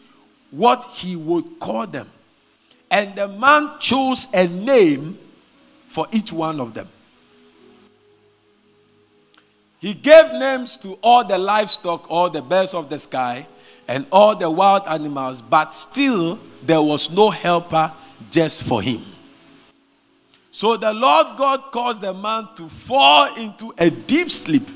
what 0.50 0.82
he 0.94 1.14
would 1.14 1.58
call 1.60 1.86
them. 1.86 2.08
And 2.90 3.14
the 3.14 3.28
man 3.28 3.72
chose 3.80 4.28
a 4.32 4.46
name 4.46 5.18
for 5.88 6.06
each 6.12 6.32
one 6.32 6.60
of 6.60 6.72
them. 6.72 6.88
He 9.78 9.92
gave 9.92 10.32
names 10.32 10.78
to 10.78 10.94
all 11.02 11.22
the 11.22 11.36
livestock, 11.36 12.10
all 12.10 12.30
the 12.30 12.40
birds 12.40 12.72
of 12.72 12.88
the 12.88 12.98
sky, 12.98 13.46
and 13.88 14.06
all 14.10 14.34
the 14.34 14.50
wild 14.50 14.82
animals, 14.86 15.40
but 15.40 15.74
still 15.74 16.38
there 16.62 16.82
was 16.82 17.10
no 17.10 17.30
helper 17.30 17.92
just 18.30 18.64
for 18.64 18.82
him. 18.82 19.02
So 20.50 20.76
the 20.76 20.92
Lord 20.92 21.36
God 21.36 21.70
caused 21.70 22.02
the 22.02 22.14
man 22.14 22.48
to 22.56 22.68
fall 22.68 23.34
into 23.36 23.74
a 23.78 23.90
deep 23.90 24.30
sleep. 24.30 24.68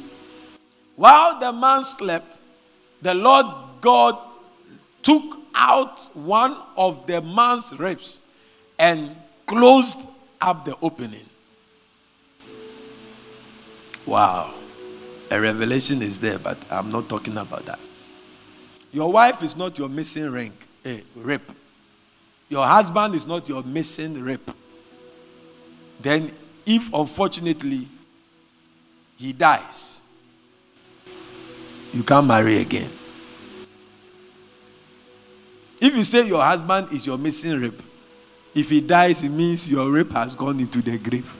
While 0.97 1.41
the 1.41 1.53
man 1.53 1.83
slept, 1.83 2.41
the 3.01 3.15
Lord 3.15 3.47
God 3.81 4.19
took 5.03 5.39
out 5.55 5.99
one 6.15 6.57
of 6.77 7.07
the 7.07 7.23
man's 7.23 7.79
ribs 7.79 8.21
and 8.79 9.17
closed 9.47 10.07
up 10.41 10.65
the 10.65 10.77
opening. 10.83 11.25
Wow. 14.07 14.53
A 15.31 15.41
revelation 15.41 16.03
is 16.03 16.21
there, 16.21 16.39
but 16.39 16.59
I'm 16.71 16.91
not 16.91 17.09
talking 17.09 17.37
about 17.37 17.65
that. 17.67 17.79
Your 18.93 19.13
wife 19.13 19.43
is 19.43 19.57
not 19.57 19.79
your 19.79 19.89
missing 19.89 20.31
ring, 20.31 20.53
eh, 20.85 21.01
rib. 21.15 21.43
Your 22.49 22.67
husband 22.67 23.15
is 23.15 23.27
not 23.27 23.49
your 23.49 23.63
missing 23.63 24.21
rib. 24.21 24.41
Then, 26.01 26.33
if 26.67 26.93
unfortunately 26.93 27.87
he 29.17 29.33
dies, 29.33 30.03
you 31.93 32.03
can't 32.03 32.27
marry 32.27 32.59
again. 32.59 32.91
If 35.81 35.97
you 35.97 36.05
say 36.05 36.27
your 36.27 36.43
husband 36.43 36.89
is 36.93 37.07
your 37.07 37.17
missing 37.19 37.61
rib, 37.61 37.81
if 38.55 38.69
he 38.69 38.81
dies, 38.81 39.23
it 39.23 39.31
means 39.31 39.71
your 39.71 39.91
rib 39.91 40.11
has 40.13 40.35
gone 40.35 40.59
into 40.59 40.83
the 40.83 40.99
grave. 40.99 41.37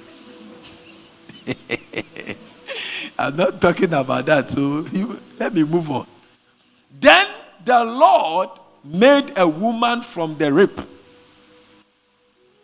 I'm 3.19 3.37
not 3.37 3.61
talking 3.61 3.93
about 3.93 4.25
that, 4.27 4.49
so 4.49 4.87
let 5.39 5.53
me 5.53 5.65
move 5.65 5.91
on. 5.91 6.07
Then 6.99 7.27
the 7.65 7.85
Lord 7.85 8.51
made 8.85 9.37
a 9.37 9.47
woman 9.47 10.03
from 10.03 10.37
the 10.37 10.53
rib, 10.53 10.87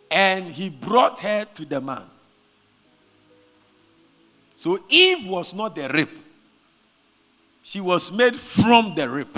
and 0.09 0.45
he 0.45 0.69
brought 0.69 1.19
her 1.19 1.45
to 1.45 1.65
the 1.65 1.81
man. 1.81 2.05
So 4.55 4.79
Eve 4.89 5.27
was 5.27 5.53
not 5.53 5.75
the 5.75 5.87
rib, 5.89 6.09
she 7.63 7.81
was 7.81 8.11
made 8.11 8.35
from 8.39 8.95
the 8.95 9.09
rib 9.09 9.35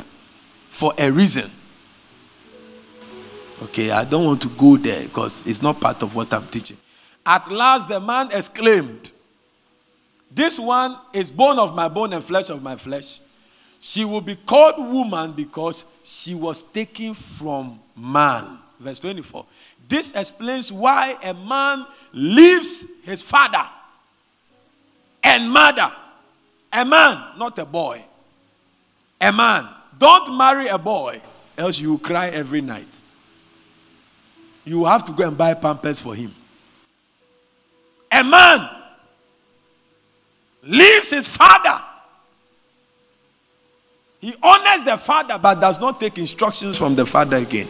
for 0.69 0.93
a 0.97 1.11
reason. 1.11 1.49
Okay, 3.63 3.91
I 3.91 4.05
don't 4.05 4.23
want 4.23 4.41
to 4.43 4.47
go 4.49 4.77
there 4.77 5.03
because 5.03 5.45
it's 5.45 5.61
not 5.61 5.81
part 5.81 6.01
of 6.01 6.15
what 6.15 6.33
I'm 6.33 6.47
teaching. 6.47 6.77
At 7.25 7.51
last, 7.51 7.89
the 7.89 7.99
man 7.99 8.29
exclaimed, 8.31 9.11
This 10.31 10.57
one 10.57 10.97
is 11.13 11.29
bone 11.29 11.59
of 11.59 11.75
my 11.75 11.89
bone 11.89 12.13
and 12.13 12.23
flesh 12.23 12.49
of 12.49 12.63
my 12.63 12.77
flesh. 12.77 13.19
She 13.79 14.05
will 14.05 14.21
be 14.21 14.35
called 14.35 14.77
woman 14.77 15.31
because 15.31 15.85
she 16.03 16.35
was 16.35 16.63
taken 16.63 17.13
from 17.13 17.79
man. 17.95 18.59
Verse 18.79 18.99
24. 18.99 19.45
This 19.87 20.13
explains 20.15 20.71
why 20.71 21.17
a 21.23 21.33
man 21.33 21.85
leaves 22.13 22.85
his 23.03 23.21
father 23.21 23.67
and 25.23 25.49
mother. 25.49 25.91
A 26.71 26.85
man, 26.85 27.37
not 27.37 27.57
a 27.57 27.65
boy. 27.65 28.03
A 29.19 29.31
man. 29.31 29.67
Don't 29.97 30.37
marry 30.37 30.67
a 30.67 30.77
boy, 30.77 31.21
else 31.57 31.79
you 31.79 31.91
will 31.91 31.99
cry 31.99 32.29
every 32.29 32.61
night 32.61 33.01
you 34.69 34.85
have 34.85 35.03
to 35.05 35.11
go 35.11 35.27
and 35.27 35.37
buy 35.37 35.53
pampers 35.55 35.99
for 35.99 36.13
him. 36.13 36.33
A 38.11 38.23
man 38.23 38.69
leaves 40.63 41.09
his 41.09 41.27
father. 41.27 41.83
He 44.19 44.35
honors 44.43 44.83
the 44.83 44.97
father 44.97 45.39
but 45.41 45.61
does 45.61 45.79
not 45.79 45.99
take 45.99 46.17
instructions 46.17 46.77
from 46.77 46.95
the 46.95 47.05
father 47.05 47.37
again. 47.37 47.67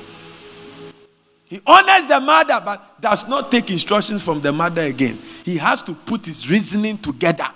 He 1.46 1.60
honors 1.66 2.08
the 2.08 2.20
mother 2.20 2.62
but 2.64 3.02
does 3.02 3.28
not 3.28 3.52
take 3.52 3.70
instructions 3.72 4.24
from 4.24 4.42
the 4.42 4.52
mother 4.52 4.82
again. 4.82 5.18
He 5.44 5.58
has 5.58 5.82
to 5.84 5.94
put 5.94 6.26
his 6.26 6.50
reasoning 6.50 6.98
together 6.98 7.48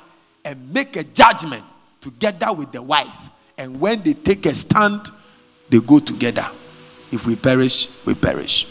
and 0.45 0.73
make 0.73 0.95
a 0.95 1.03
judgment 1.03 1.63
together 2.01 2.51
with 2.53 2.71
the 2.71 2.81
wife. 2.81 3.29
And 3.57 3.79
when 3.79 4.01
they 4.01 4.13
take 4.13 4.45
a 4.45 4.53
stand, 4.53 5.09
they 5.69 5.79
go 5.79 5.99
together. 5.99 6.45
If 7.11 7.27
we 7.27 7.35
perish, 7.35 7.87
we 8.05 8.15
perish. 8.15 8.67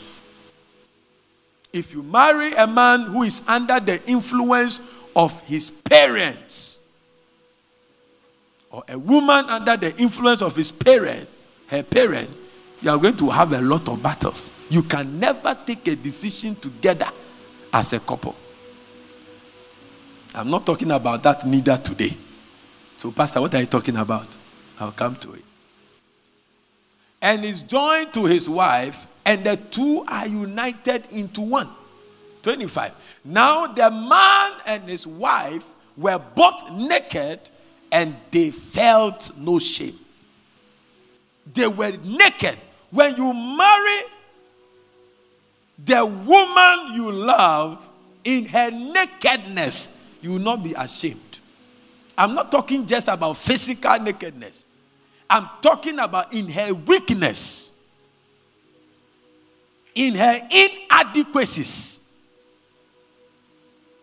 If 1.73 1.95
you 1.95 2.03
marry 2.03 2.53
a 2.55 2.67
man 2.67 3.03
who 3.03 3.23
is 3.23 3.43
under 3.49 3.81
the 3.81 4.05
influence 4.07 4.81
of 5.17 5.41
his 5.47 5.71
parents, 5.71 6.81
or 8.73 8.83
a 8.89 8.99
woman 8.99 9.45
under 9.51 9.77
the 9.77 9.97
influence 9.99 10.41
of 10.43 10.57
his 10.57 10.73
parent, 10.73 11.29
her 11.69 11.83
parent, 11.83 12.29
you 12.81 12.91
are 12.91 12.99
going 12.99 13.17
to 13.17 13.29
have 13.31 13.53
a 13.53 13.61
lot 13.61 13.87
of 13.89 14.03
battles. 14.03 14.51
You 14.71 14.83
can 14.83 15.21
never 15.21 15.57
take 15.67 15.87
a 15.89 15.95
decision 15.95 16.57
together 16.57 17.07
as 17.73 17.93
a 17.93 18.01
couple. 18.01 18.35
I'm 20.35 20.51
not 20.51 20.65
talking 20.65 20.91
about 20.91 21.23
that 21.23 21.47
neither 21.47 21.77
today. 21.77 22.17
So, 22.97 23.13
Pastor, 23.13 23.41
what 23.43 23.55
are 23.55 23.61
you 23.61 23.67
talking 23.67 23.97
about? 23.97 24.39
I'll 24.81 24.91
come 24.91 25.17
to 25.17 25.35
it. 25.35 25.45
And 27.21 27.45
is 27.45 27.63
joined 27.63 28.15
to 28.15 28.25
his 28.25 28.49
wife, 28.49 29.07
and 29.25 29.45
the 29.45 29.57
two 29.57 30.05
are 30.09 30.27
united 30.27 31.05
into 31.13 31.43
one. 31.43 31.69
25. 32.43 33.21
Now 33.25 33.69
the 33.69 33.91
man 33.91 34.53
and 34.67 34.89
his 34.89 35.07
wife 35.07 35.65
were 35.97 36.19
both 36.19 36.73
naked 36.73 37.39
and 37.93 38.17
they 38.31 38.51
felt 38.51 39.31
no 39.37 39.59
shame. 39.59 39.95
They 41.53 41.69
were 41.69 41.93
naked. 42.03 42.57
When 42.91 43.15
you 43.17 43.33
marry 43.33 44.01
the 45.85 46.07
woman 46.07 46.95
you 46.95 47.13
love 47.13 47.87
in 48.25 48.47
her 48.47 48.71
nakedness, 48.71 49.99
you 50.23 50.33
will 50.33 50.39
not 50.39 50.65
be 50.65 50.73
ashamed. 50.73 51.39
I'm 52.17 52.35
not 52.35 52.51
talking 52.51 52.87
just 52.87 53.09
about 53.09 53.37
physical 53.37 53.99
nakedness. 53.99 54.67
I'm 55.29 55.49
talking 55.61 55.99
about 55.99 56.33
in 56.33 56.49
her 56.49 56.73
weakness, 56.73 57.77
in 59.95 60.15
her 60.15 60.37
inadequacies, 60.51 62.07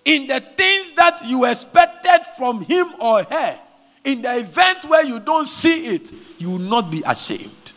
in 0.06 0.28
the 0.28 0.40
things 0.40 0.92
that 0.94 1.22
you 1.26 1.46
expected 1.46 2.20
from 2.38 2.62
him 2.66 2.88
or 3.00 3.24
her. 3.24 3.60
In 4.10 4.24
the 4.24 4.40
event 4.40 4.86
where 4.86 5.06
you 5.06 5.20
don't 5.20 5.46
see 5.46 5.86
it, 5.86 6.12
you 6.40 6.50
will 6.50 6.58
not 6.58 6.90
be 6.90 7.04
ashamed 7.06 7.74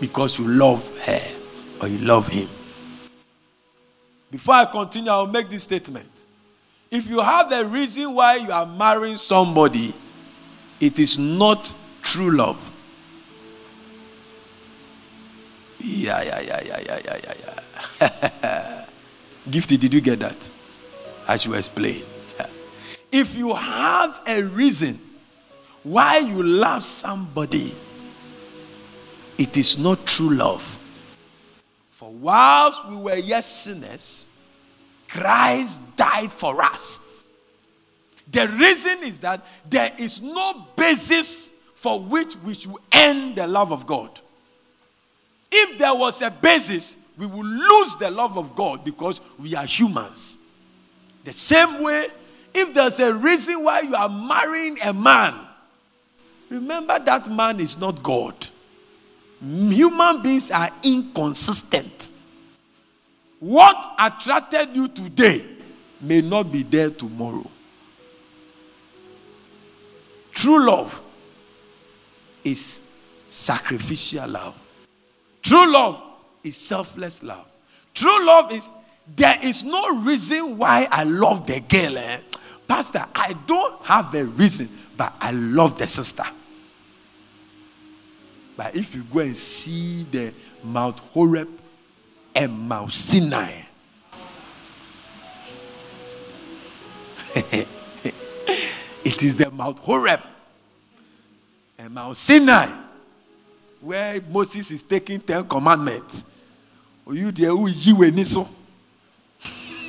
because 0.00 0.38
you 0.38 0.46
love 0.46 0.80
her 1.04 1.20
or 1.82 1.88
you 1.88 1.98
love 1.98 2.28
him. 2.28 2.46
Before 4.30 4.54
I 4.54 4.66
continue, 4.66 5.10
I'll 5.10 5.26
make 5.26 5.50
this 5.50 5.64
statement. 5.64 6.26
If 6.92 7.10
you 7.10 7.18
have 7.18 7.50
a 7.50 7.64
reason 7.64 8.14
why 8.14 8.36
you 8.36 8.52
are 8.52 8.66
marrying 8.66 9.16
somebody, 9.16 9.92
it 10.80 11.00
is 11.00 11.18
not 11.18 11.74
true 12.02 12.30
love. 12.30 12.62
Yeah, 15.80 16.22
yeah, 16.22 16.40
yeah, 16.40 16.60
yeah, 16.64 16.80
yeah, 16.86 17.00
yeah, 17.04 17.16
yeah, 17.24 17.54
yeah. 18.00 18.84
Gifty, 19.50 19.76
did 19.76 19.92
you 19.92 20.02
get 20.02 20.20
that? 20.20 20.50
I 21.26 21.34
should 21.34 21.54
explain. 21.54 22.04
If 23.10 23.34
you 23.34 23.54
have 23.54 24.20
a 24.28 24.42
reason 24.42 25.00
why 25.90 26.18
you 26.18 26.42
love 26.42 26.84
somebody, 26.84 27.72
it 29.38 29.56
is 29.56 29.78
not 29.78 30.06
true 30.06 30.30
love. 30.30 30.62
For 31.92 32.10
whilst 32.10 32.86
we 32.88 32.96
were 32.96 33.16
yet 33.16 33.44
sinners, 33.44 34.26
Christ 35.08 35.80
died 35.96 36.32
for 36.32 36.62
us. 36.62 37.00
The 38.30 38.46
reason 38.48 39.04
is 39.04 39.18
that 39.20 39.44
there 39.68 39.92
is 39.98 40.20
no 40.20 40.66
basis 40.76 41.52
for 41.74 42.00
which 42.00 42.36
we 42.44 42.54
should 42.54 42.74
end 42.92 43.36
the 43.36 43.46
love 43.46 43.72
of 43.72 43.86
God. 43.86 44.20
If 45.50 45.78
there 45.78 45.94
was 45.94 46.20
a 46.20 46.30
basis, 46.30 46.98
we 47.16 47.26
would 47.26 47.46
lose 47.46 47.96
the 47.96 48.10
love 48.10 48.36
of 48.36 48.54
God 48.54 48.84
because 48.84 49.20
we 49.38 49.54
are 49.54 49.64
humans. 49.64 50.38
The 51.24 51.32
same 51.32 51.82
way, 51.82 52.08
if 52.52 52.74
there's 52.74 53.00
a 53.00 53.14
reason 53.14 53.64
why 53.64 53.80
you 53.80 53.94
are 53.94 54.08
marrying 54.08 54.78
a 54.84 54.92
man, 54.92 55.34
remember 56.50 56.98
that 56.98 57.30
man 57.30 57.60
is 57.60 57.78
not 57.78 58.02
God. 58.02 58.34
Human 59.40 60.22
beings 60.22 60.50
are 60.50 60.70
inconsistent. 60.82 62.10
What 63.40 63.94
attracted 63.98 64.70
you 64.74 64.88
today 64.88 65.44
may 66.00 66.20
not 66.20 66.50
be 66.50 66.62
there 66.62 66.90
tomorrow. 66.90 67.48
True 70.32 70.66
love 70.66 71.02
is 72.44 72.82
sacrificial 73.26 74.28
love. 74.28 74.60
True 75.42 75.72
love 75.72 76.02
is 76.42 76.56
selfless 76.56 77.22
love. 77.22 77.46
True 77.94 78.24
love 78.26 78.52
is 78.52 78.70
there 79.16 79.38
is 79.42 79.64
no 79.64 80.00
reason 80.00 80.58
why 80.58 80.86
I 80.90 81.04
love 81.04 81.46
the 81.46 81.60
girl. 81.60 81.96
Eh? 81.96 82.20
Pastor, 82.66 83.04
I 83.14 83.34
don't 83.46 83.82
have 83.84 84.14
a 84.14 84.24
reason, 84.24 84.68
but 84.96 85.12
I 85.20 85.30
love 85.30 85.78
the 85.78 85.86
sister. 85.86 86.24
But 88.58 88.74
if 88.74 88.96
you 88.96 89.04
go 89.04 89.20
and 89.20 89.36
see 89.36 90.02
the 90.10 90.34
Mount 90.64 90.98
Horeb 90.98 91.48
and 92.34 92.68
Mount 92.68 92.92
Sinai, 92.92 93.52
it 97.36 97.68
is 99.22 99.36
the 99.36 99.48
Mount 99.52 99.78
Horeb 99.78 100.20
and 101.78 101.94
Mount 101.94 102.16
Sinai 102.16 102.66
where 103.80 104.20
Moses 104.28 104.72
is 104.72 104.82
taking 104.82 105.20
Ten 105.20 105.46
Commandments. 105.46 106.24
You 107.08 107.30
there 107.30 107.50
who 107.50 107.68
you 107.68 108.02
any 108.02 108.24
so. 108.24 108.48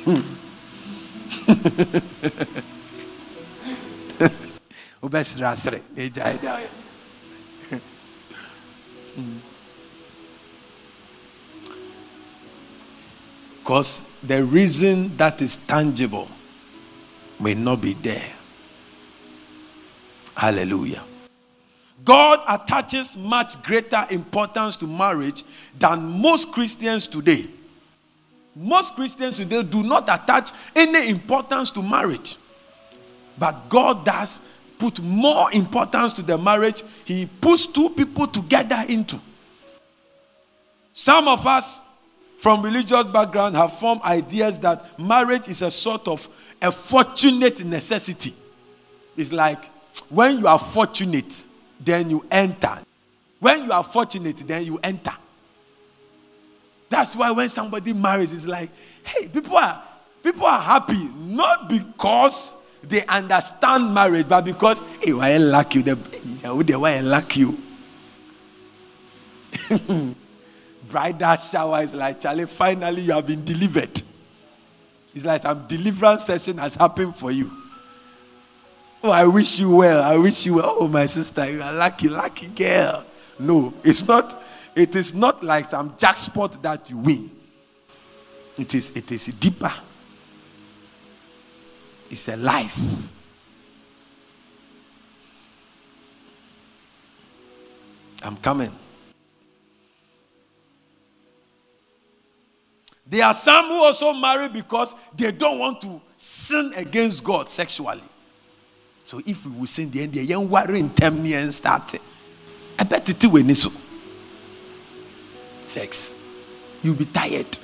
Mm. 9.18 9.38
Because 13.58 14.02
the 14.22 14.42
reason 14.44 15.16
that 15.16 15.40
is 15.42 15.56
tangible 15.56 16.28
may 17.38 17.54
not 17.54 17.80
be 17.80 17.92
there. 17.94 18.32
Hallelujah. 20.34 21.02
God 22.04 22.40
attaches 22.48 23.16
much 23.16 23.62
greater 23.62 24.06
importance 24.10 24.76
to 24.78 24.86
marriage 24.86 25.44
than 25.78 26.02
most 26.02 26.50
Christians 26.52 27.06
today. 27.06 27.46
Most 28.56 28.94
Christians 28.94 29.36
today 29.36 29.62
do 29.62 29.82
not 29.82 30.04
attach 30.04 30.50
any 30.74 31.10
importance 31.10 31.70
to 31.72 31.82
marriage. 31.82 32.36
But 33.38 33.68
God 33.68 34.04
does 34.04 34.40
put 34.80 35.00
more 35.00 35.52
importance 35.52 36.14
to 36.14 36.22
the 36.22 36.36
marriage 36.38 36.82
He 37.04 37.26
puts 37.26 37.66
two 37.66 37.90
people 37.90 38.26
together 38.26 38.82
into. 38.88 39.20
Some 40.94 41.28
of 41.28 41.46
us 41.46 41.82
from 42.38 42.62
religious 42.62 43.04
background 43.04 43.54
have 43.54 43.78
formed 43.78 44.00
ideas 44.02 44.58
that 44.60 44.98
marriage 44.98 45.46
is 45.48 45.62
a 45.62 45.70
sort 45.70 46.08
of 46.08 46.26
a 46.62 46.72
fortunate 46.72 47.64
necessity. 47.64 48.34
It's 49.16 49.32
like 49.32 49.64
when 50.08 50.38
you 50.38 50.46
are 50.46 50.58
fortunate, 50.58 51.44
then 51.78 52.10
you 52.10 52.24
enter. 52.30 52.78
When 53.38 53.64
you 53.64 53.72
are 53.72 53.84
fortunate, 53.84 54.38
then 54.38 54.64
you 54.64 54.80
enter. 54.82 55.12
That's 56.88 57.14
why 57.14 57.30
when 57.30 57.48
somebody 57.48 57.92
marries, 57.92 58.32
it's 58.32 58.46
like, 58.46 58.70
hey, 59.04 59.28
people 59.28 59.56
are 59.56 59.82
people 60.22 60.44
are 60.46 60.60
happy 60.60 61.08
not 61.16 61.68
because 61.68 62.54
they 62.90 63.06
understand 63.06 63.94
marriage, 63.94 64.28
but 64.28 64.44
because 64.44 64.80
hey, 65.00 65.12
why 65.12 65.32
I 65.32 65.36
like 65.38 65.74
you, 65.74 65.82
the 65.82 65.94
why 66.78 66.96
I 66.96 67.00
like 67.00 67.36
you. 67.36 67.58
Bridal 70.90 71.36
shower 71.36 71.82
is 71.82 71.94
like, 71.94 72.20
Charlie, 72.20 72.46
finally 72.46 73.02
you 73.02 73.12
have 73.12 73.26
been 73.26 73.44
delivered. 73.44 74.02
It's 75.14 75.24
like 75.24 75.42
some 75.42 75.66
deliverance 75.66 76.24
session 76.24 76.58
has 76.58 76.74
happened 76.74 77.16
for 77.16 77.30
you. 77.30 77.50
Oh, 79.02 79.10
I 79.10 79.24
wish 79.24 79.58
you 79.60 79.76
well. 79.76 80.02
I 80.02 80.16
wish 80.16 80.46
you 80.46 80.56
well. 80.56 80.76
Oh, 80.80 80.88
my 80.88 81.06
sister, 81.06 81.50
you 81.50 81.62
are 81.62 81.72
lucky, 81.72 82.08
lucky 82.08 82.48
girl. 82.48 83.04
No, 83.38 83.72
it's 83.82 84.06
not. 84.06 84.40
It 84.74 84.94
is 84.94 85.14
not 85.14 85.42
like 85.42 85.66
some 85.66 85.94
jackpot 85.96 86.62
that 86.62 86.90
you 86.90 86.98
win. 86.98 87.30
It 88.58 88.74
is. 88.74 88.90
It 88.94 89.10
is 89.10 89.26
deeper. 89.26 89.72
It's 92.10 92.28
a 92.28 92.36
life. 92.36 92.76
I'm 98.22 98.36
coming. 98.36 98.72
There 103.06 103.24
are 103.24 103.34
some 103.34 103.66
who 103.66 103.84
also 103.84 104.12
marry 104.12 104.48
because 104.48 104.94
they 105.14 105.32
don't 105.32 105.58
want 105.58 105.80
to 105.80 106.00
sin 106.16 106.72
against 106.76 107.24
God 107.24 107.48
sexually. 107.48 108.02
So 109.04 109.20
if 109.26 109.46
we 109.46 109.52
will 109.52 109.66
sin 109.66 109.90
the 109.90 110.02
end, 110.02 110.12
the 110.12 110.22
young 110.22 110.48
worry 110.48 110.78
in 110.78 110.90
ten 110.90 111.24
years 111.24 111.56
start. 111.56 111.94
I 112.78 112.84
bet 112.84 113.08
it 113.08 113.26
will 113.26 113.54
so. 113.54 113.72
Sex. 115.64 116.14
You'll 116.82 116.94
be 116.94 117.06
tired. 117.06 117.58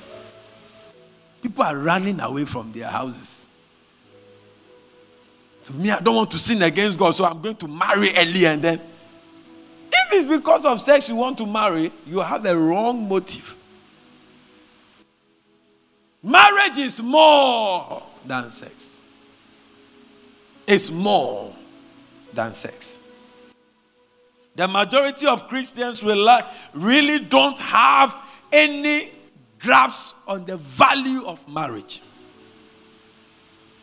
People 1.41 1.63
are 1.63 1.77
running 1.77 2.19
away 2.19 2.45
from 2.45 2.71
their 2.71 2.87
houses. 2.87 3.36
So 5.67 5.73
me, 5.73 5.91
I 5.91 5.99
don't 5.99 6.15
want 6.15 6.31
to 6.31 6.39
sin 6.39 6.61
against 6.61 6.97
God, 6.97 7.11
so 7.11 7.25
I'm 7.25 7.41
going 7.41 7.57
to 7.57 7.67
marry 7.67 8.09
early 8.15 8.45
and 8.45 8.61
then. 8.61 8.79
If 9.91 10.13
it's 10.13 10.23
because 10.23 10.63
of 10.63 10.79
sex 10.79 11.09
you 11.09 11.17
want 11.17 11.37
to 11.39 11.45
marry, 11.45 11.91
you 12.05 12.19
have 12.19 12.45
a 12.45 12.57
wrong 12.57 13.05
motive. 13.09 13.57
Marriage 16.23 16.77
is 16.77 17.01
more 17.01 18.01
than 18.25 18.49
sex. 18.49 19.01
It's 20.65 20.89
more 20.89 21.53
than 22.31 22.53
sex. 22.53 23.01
The 24.55 24.69
majority 24.69 25.27
of 25.27 25.49
Christians 25.49 26.01
really 26.01 27.19
don't 27.19 27.59
have 27.59 28.15
any 28.53 29.11
grasp 29.59 30.15
on 30.29 30.45
the 30.45 30.55
value 30.55 31.25
of 31.25 31.45
marriage. 31.49 32.01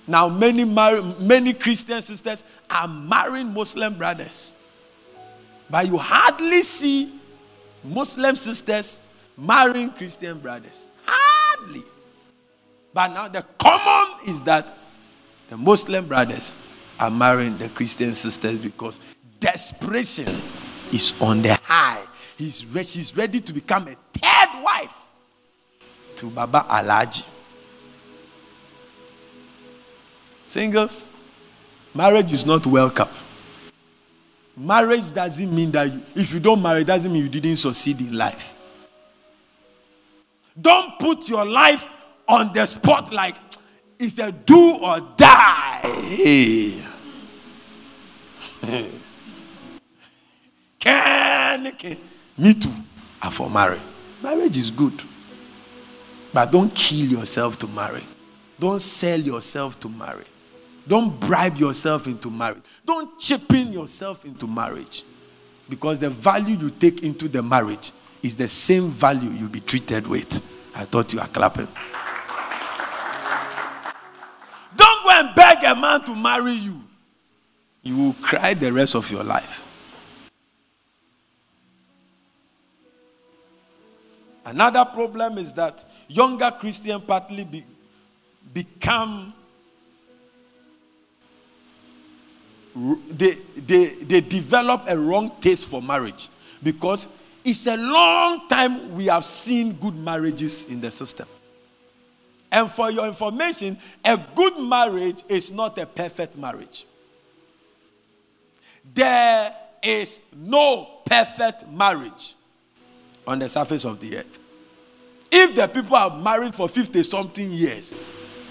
Now, 0.06 0.28
many, 0.28 0.64
many 0.64 1.54
Christian 1.54 2.02
sisters 2.02 2.44
are 2.68 2.86
marrying 2.88 3.52
Muslim 3.52 3.94
brothers. 3.94 4.52
But 5.70 5.86
you 5.86 5.96
hardly 5.96 6.62
see 6.62 7.12
Muslim 7.82 8.36
sisters 8.36 9.00
marrying 9.36 9.90
Christian 9.90 10.38
brothers. 10.38 10.90
Hardly. 11.06 11.82
But 12.92 13.08
now 13.08 13.28
the 13.28 13.44
common 13.58 14.28
is 14.28 14.40
that 14.42 14.72
the 15.48 15.56
Muslim 15.56 16.06
brothers 16.06 16.54
are 17.00 17.10
marrying 17.10 17.56
the 17.58 17.68
Christian 17.70 18.14
sisters 18.14 18.58
because 18.58 19.00
desperation 19.40 20.26
is 20.92 21.14
on 21.20 21.42
the 21.42 21.58
high. 21.64 22.04
He's, 22.38 22.60
she's 22.60 23.16
ready 23.16 23.40
to 23.40 23.52
become 23.52 23.88
a 23.88 23.96
third 24.18 24.62
wife 24.62 24.94
to 26.16 26.30
Baba 26.30 26.64
Alhaji. 26.68 27.24
Singles, 30.54 31.08
marriage 31.96 32.32
is 32.32 32.46
not 32.46 32.64
welcome. 32.64 33.08
Marriage 34.56 35.12
doesn't 35.12 35.52
mean 35.52 35.72
that 35.72 35.92
you, 35.92 36.00
if 36.14 36.32
you 36.32 36.38
don't 36.38 36.62
marry, 36.62 36.84
doesn't 36.84 37.12
mean 37.12 37.24
you 37.24 37.28
didn't 37.28 37.56
succeed 37.56 38.00
in 38.00 38.16
life. 38.16 38.54
Don't 40.60 40.96
put 41.00 41.28
your 41.28 41.44
life 41.44 41.88
on 42.28 42.52
the 42.52 42.64
spot 42.66 43.12
like 43.12 43.34
it's 43.98 44.16
a 44.20 44.30
do 44.30 44.76
or 44.76 45.00
die. 45.16 45.80
Hey. 45.82 46.80
can, 50.78 51.72
can. 51.72 51.96
Me 52.38 52.54
too. 52.54 52.70
I 53.20 53.28
for 53.30 53.50
marry. 53.50 53.80
Marriage 54.22 54.56
is 54.56 54.70
good. 54.70 55.02
But 56.32 56.52
don't 56.52 56.72
kill 56.72 57.06
yourself 57.06 57.58
to 57.58 57.66
marry. 57.66 58.04
Don't 58.60 58.80
sell 58.80 59.18
yourself 59.18 59.80
to 59.80 59.88
marry. 59.88 60.22
Don't 60.86 61.18
bribe 61.18 61.56
yourself 61.56 62.06
into 62.06 62.30
marriage. 62.30 62.62
Don't 62.84 63.18
chip 63.18 63.52
in 63.52 63.72
yourself 63.72 64.24
into 64.24 64.46
marriage. 64.46 65.02
Because 65.68 65.98
the 65.98 66.10
value 66.10 66.56
you 66.56 66.70
take 66.70 67.02
into 67.02 67.26
the 67.26 67.42
marriage 67.42 67.92
is 68.22 68.36
the 68.36 68.48
same 68.48 68.88
value 68.88 69.30
you'll 69.30 69.48
be 69.48 69.60
treated 69.60 70.06
with. 70.06 70.50
I 70.76 70.84
thought 70.84 71.12
you 71.12 71.20
were 71.20 71.26
clapping. 71.26 71.68
Don't 74.76 75.04
go 75.04 75.10
and 75.10 75.34
beg 75.34 75.64
a 75.64 75.74
man 75.74 76.04
to 76.04 76.14
marry 76.14 76.52
you. 76.52 76.80
You 77.82 77.96
will 77.96 78.12
cry 78.14 78.54
the 78.54 78.72
rest 78.72 78.94
of 78.94 79.10
your 79.10 79.24
life. 79.24 79.62
Another 84.46 84.84
problem 84.84 85.38
is 85.38 85.52
that 85.54 85.84
younger 86.08 86.50
Christian 86.50 87.00
partly 87.00 87.44
be, 87.44 87.64
become 88.52 89.32
they, 93.10 93.34
they, 93.56 93.86
they 93.86 94.20
develop 94.20 94.84
a 94.88 94.98
wrong 94.98 95.30
taste 95.40 95.66
for 95.66 95.80
marriage 95.80 96.28
because 96.62 97.06
it's 97.44 97.66
a 97.66 97.76
long 97.76 98.48
time 98.48 98.94
we 98.94 99.06
have 99.06 99.24
seen 99.24 99.74
good 99.74 99.94
marriages 99.94 100.66
in 100.66 100.80
the 100.80 100.90
system. 100.90 101.28
And 102.50 102.70
for 102.70 102.90
your 102.90 103.06
information, 103.06 103.76
a 104.04 104.18
good 104.34 104.58
marriage 104.58 105.22
is 105.28 105.52
not 105.52 105.76
a 105.78 105.86
perfect 105.86 106.36
marriage. 106.36 106.86
There 108.94 109.52
is 109.82 110.22
no 110.34 111.00
perfect 111.04 111.68
marriage 111.68 112.34
on 113.26 113.38
the 113.38 113.48
surface 113.48 113.84
of 113.84 114.00
the 114.00 114.18
earth. 114.18 114.38
If 115.30 115.54
the 115.54 115.66
people 115.66 115.96
are 115.96 116.16
married 116.16 116.54
for 116.54 116.68
50 116.68 117.02
something 117.02 117.50
years, 117.50 117.92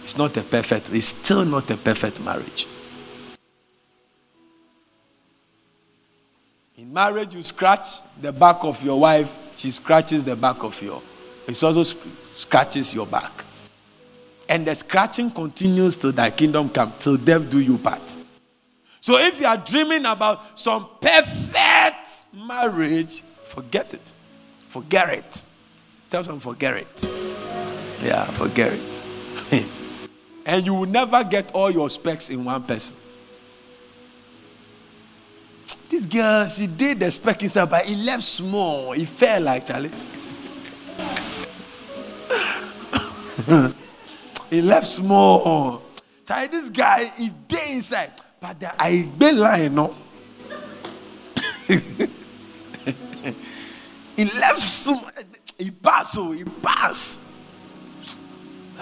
it's 0.04 0.18
not 0.18 0.36
a 0.36 0.42
perfect, 0.42 0.92
it's 0.94 1.08
still 1.08 1.46
not 1.46 1.70
a 1.72 1.78
perfect 1.78 2.22
marriage. 2.24 2.68
In 6.84 6.92
marriage, 6.92 7.34
you 7.34 7.42
scratch 7.42 8.02
the 8.20 8.34
back 8.34 8.66
of 8.66 8.84
your 8.84 9.00
wife, 9.00 9.56
she 9.56 9.72
scratches 9.72 10.26
the 10.26 10.36
back 10.36 10.62
of 10.66 10.82
your. 10.82 11.02
It 11.48 11.64
also 11.64 11.84
scratches 11.84 12.94
your 12.94 13.08
back. 13.08 13.32
And 14.50 14.68
the 14.68 14.76
scratching 14.76 15.32
continues 15.32 15.96
till 15.96 16.12
thy 16.12 16.30
kingdom 16.30 16.68
come, 16.68 16.92
till 17.00 17.16
death 17.16 17.50
do 17.50 17.62
you 17.62 17.78
part. 17.78 18.18
So 19.00 19.18
if 19.18 19.40
you 19.40 19.48
are 19.48 19.56
dreaming 19.56 20.06
about 20.06 20.60
some 20.60 20.90
perfect 21.00 22.26
marriage, 22.34 23.24
Forget 23.46 23.94
it. 23.94 24.14
Forget 24.68 25.10
it. 25.10 25.44
Tell 26.10 26.22
someone, 26.24 26.42
forget 26.42 26.76
it. 26.76 27.10
Yeah, 28.04 28.26
forget 28.26 28.74
it. 28.74 29.04
and 30.46 30.66
you 30.66 30.74
will 30.74 30.90
never 30.90 31.24
get 31.24 31.54
all 31.54 31.72
your 31.72 31.90
specs 31.90 32.30
in 32.30 32.44
one 32.44 32.64
person. 32.64 32.96
This 35.90 36.06
girl, 36.06 36.48
she 36.48 36.68
did 36.68 37.00
the 37.00 37.12
spec 37.12 37.44
inside, 37.44 37.70
but 37.70 37.88
it 37.90 37.98
left 37.98 38.24
small. 38.24 38.94
It 38.94 39.08
fell 39.08 39.42
like 39.42 39.66
Charlie. 39.66 39.92
it 44.52 44.64
left 44.64 44.88
small. 44.88 45.82
Charlie, 46.26 46.48
this 46.48 46.70
guy, 46.70 47.12
he 47.18 47.30
did 47.48 47.70
inside, 47.72 48.12
but 48.40 48.60
the 48.60 48.82
I 48.82 49.08
be 49.18 49.32
line, 49.32 49.76
no. 49.76 49.94
he 54.16 54.26
left 54.26 54.60
small. 54.60 55.04
He 55.58 55.72
passed, 55.72 56.14
so 56.14 56.30
oh, 56.30 56.32
he 56.32 56.44
passed. 56.44 57.20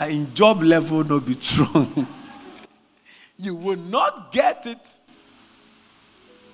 In 0.07 0.33
job 0.33 0.63
level, 0.63 1.03
no 1.03 1.19
be 1.19 1.35
true. 1.35 2.07
you 3.37 3.55
will 3.55 3.77
not 3.77 4.31
get 4.31 4.65
it 4.65 4.99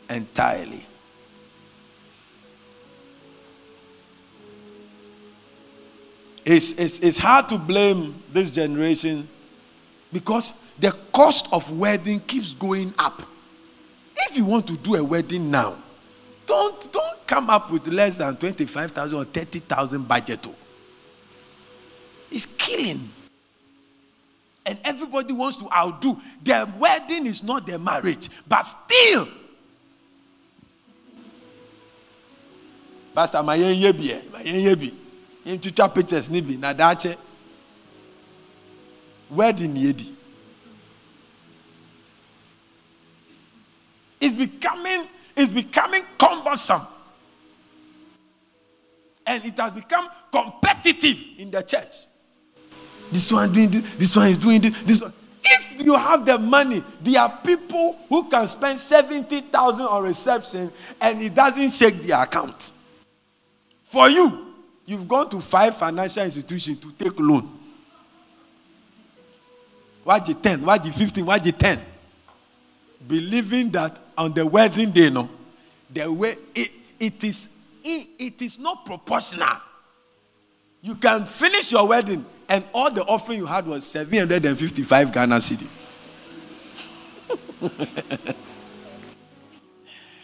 entirely. 0.09 0.85
It's, 6.45 6.73
it's, 6.79 6.99
it's 7.01 7.17
hard 7.17 7.49
to 7.49 7.57
blame 7.57 8.15
this 8.31 8.51
generation 8.51 9.27
because 10.13 10.53
the 10.79 10.95
cost 11.11 11.49
of 11.51 11.77
wedding 11.77 12.21
keeps 12.21 12.53
going 12.53 12.93
up. 12.97 13.21
If 14.15 14.37
you 14.37 14.45
want 14.45 14.65
to 14.67 14.77
do 14.77 14.95
a 14.95 15.03
wedding 15.03 15.51
now, 15.51 15.75
don't, 16.45 16.91
don't 16.93 17.27
come 17.27 17.49
up 17.49 17.69
with 17.69 17.87
less 17.87 18.17
than 18.17 18.37
25,000 18.37 19.17
or 19.17 19.25
30,000 19.25 20.07
budget. 20.07 20.39
Oh. 20.47 20.55
It's 22.31 22.45
killing. 22.45 23.09
And 24.65 24.79
everybody 24.85 25.33
wants 25.33 25.57
to 25.57 25.69
outdo. 25.73 26.17
Their 26.41 26.65
wedding 26.65 27.25
is 27.25 27.43
not 27.43 27.67
their 27.67 27.79
marriage, 27.79 28.29
but 28.47 28.61
still 28.63 29.27
pastor 33.17 33.41
ma 33.41 33.53
yɛn 33.57 33.73
yɛ 33.81 33.91
bi 33.97 34.13
ma 34.31 34.39
yɛn 34.39 34.61
yɛ 34.61 34.75
bi. 34.79 35.87
Pictures 35.89 36.29
ni 36.29 36.39
bi 36.39 36.55
na 36.55 36.71
wedding 39.31 39.75
yɛ 39.75 39.97
di 39.97 40.13
it's 44.21 44.35
becoming 44.35 45.07
it's 45.35 45.51
becoming 45.51 46.03
cumbersome. 46.17 46.85
And 49.25 49.43
it 49.45 49.57
has 49.57 49.71
become 49.71 50.09
competitive 50.31 51.17
in 51.39 51.51
the 51.51 51.61
church. 51.63 52.05
This 53.11 53.31
one 53.31 53.51
doing 53.51 53.69
this 53.71 53.95
this 53.95 54.15
one 54.15 54.29
is 54.29 54.37
doing 54.37 54.61
this 54.61 54.81
this 54.83 55.01
one. 55.01 55.13
If 55.43 55.81
you 55.83 55.95
have 55.95 56.23
the 56.23 56.37
money, 56.37 56.83
there 57.01 57.21
are 57.21 57.39
people 57.43 57.97
who 58.09 58.29
can 58.29 58.45
spend 58.47 58.77
70,000 58.77 59.85
on 59.85 60.03
reception 60.03 60.71
and 61.01 61.21
it 61.21 61.33
doesn't 61.33 61.69
shake 61.71 62.01
their 62.03 62.21
account. 62.21 62.73
For 63.87 64.09
you, 64.09 64.53
you've 64.85 65.07
gone 65.07 65.29
to 65.29 65.39
five 65.39 65.77
financial 65.77 66.23
institutions 66.23 66.79
to 66.81 66.91
take 66.91 67.17
loan. 67.19 67.49
Why 70.03 70.19
the 70.19 70.33
10? 70.33 70.65
Why 70.65 70.77
the 70.77 70.91
15? 70.91 71.25
Why 71.25 71.39
the 71.39 71.53
10? 71.53 71.79
Believing 73.07 73.69
that 73.71 73.97
on 74.17 74.33
the 74.33 74.45
wedding 74.45 74.91
day, 74.91 75.09
no, 75.09 75.29
the 75.89 76.11
way 76.11 76.35
it, 76.53 76.71
it 76.99 77.23
is 77.23 77.49
it, 77.83 78.07
it 78.19 78.41
is 78.41 78.59
not 78.59 78.85
proportional. 78.85 79.55
You 80.81 80.95
can 80.95 81.25
finish 81.25 81.71
your 81.71 81.87
wedding 81.87 82.25
and 82.49 82.65
all 82.73 82.91
the 82.91 83.03
offering 83.05 83.39
you 83.39 83.45
had 83.45 83.65
was 83.65 83.85
755 83.85 85.13
Ghana 85.13 85.35
cedi. 85.37 85.67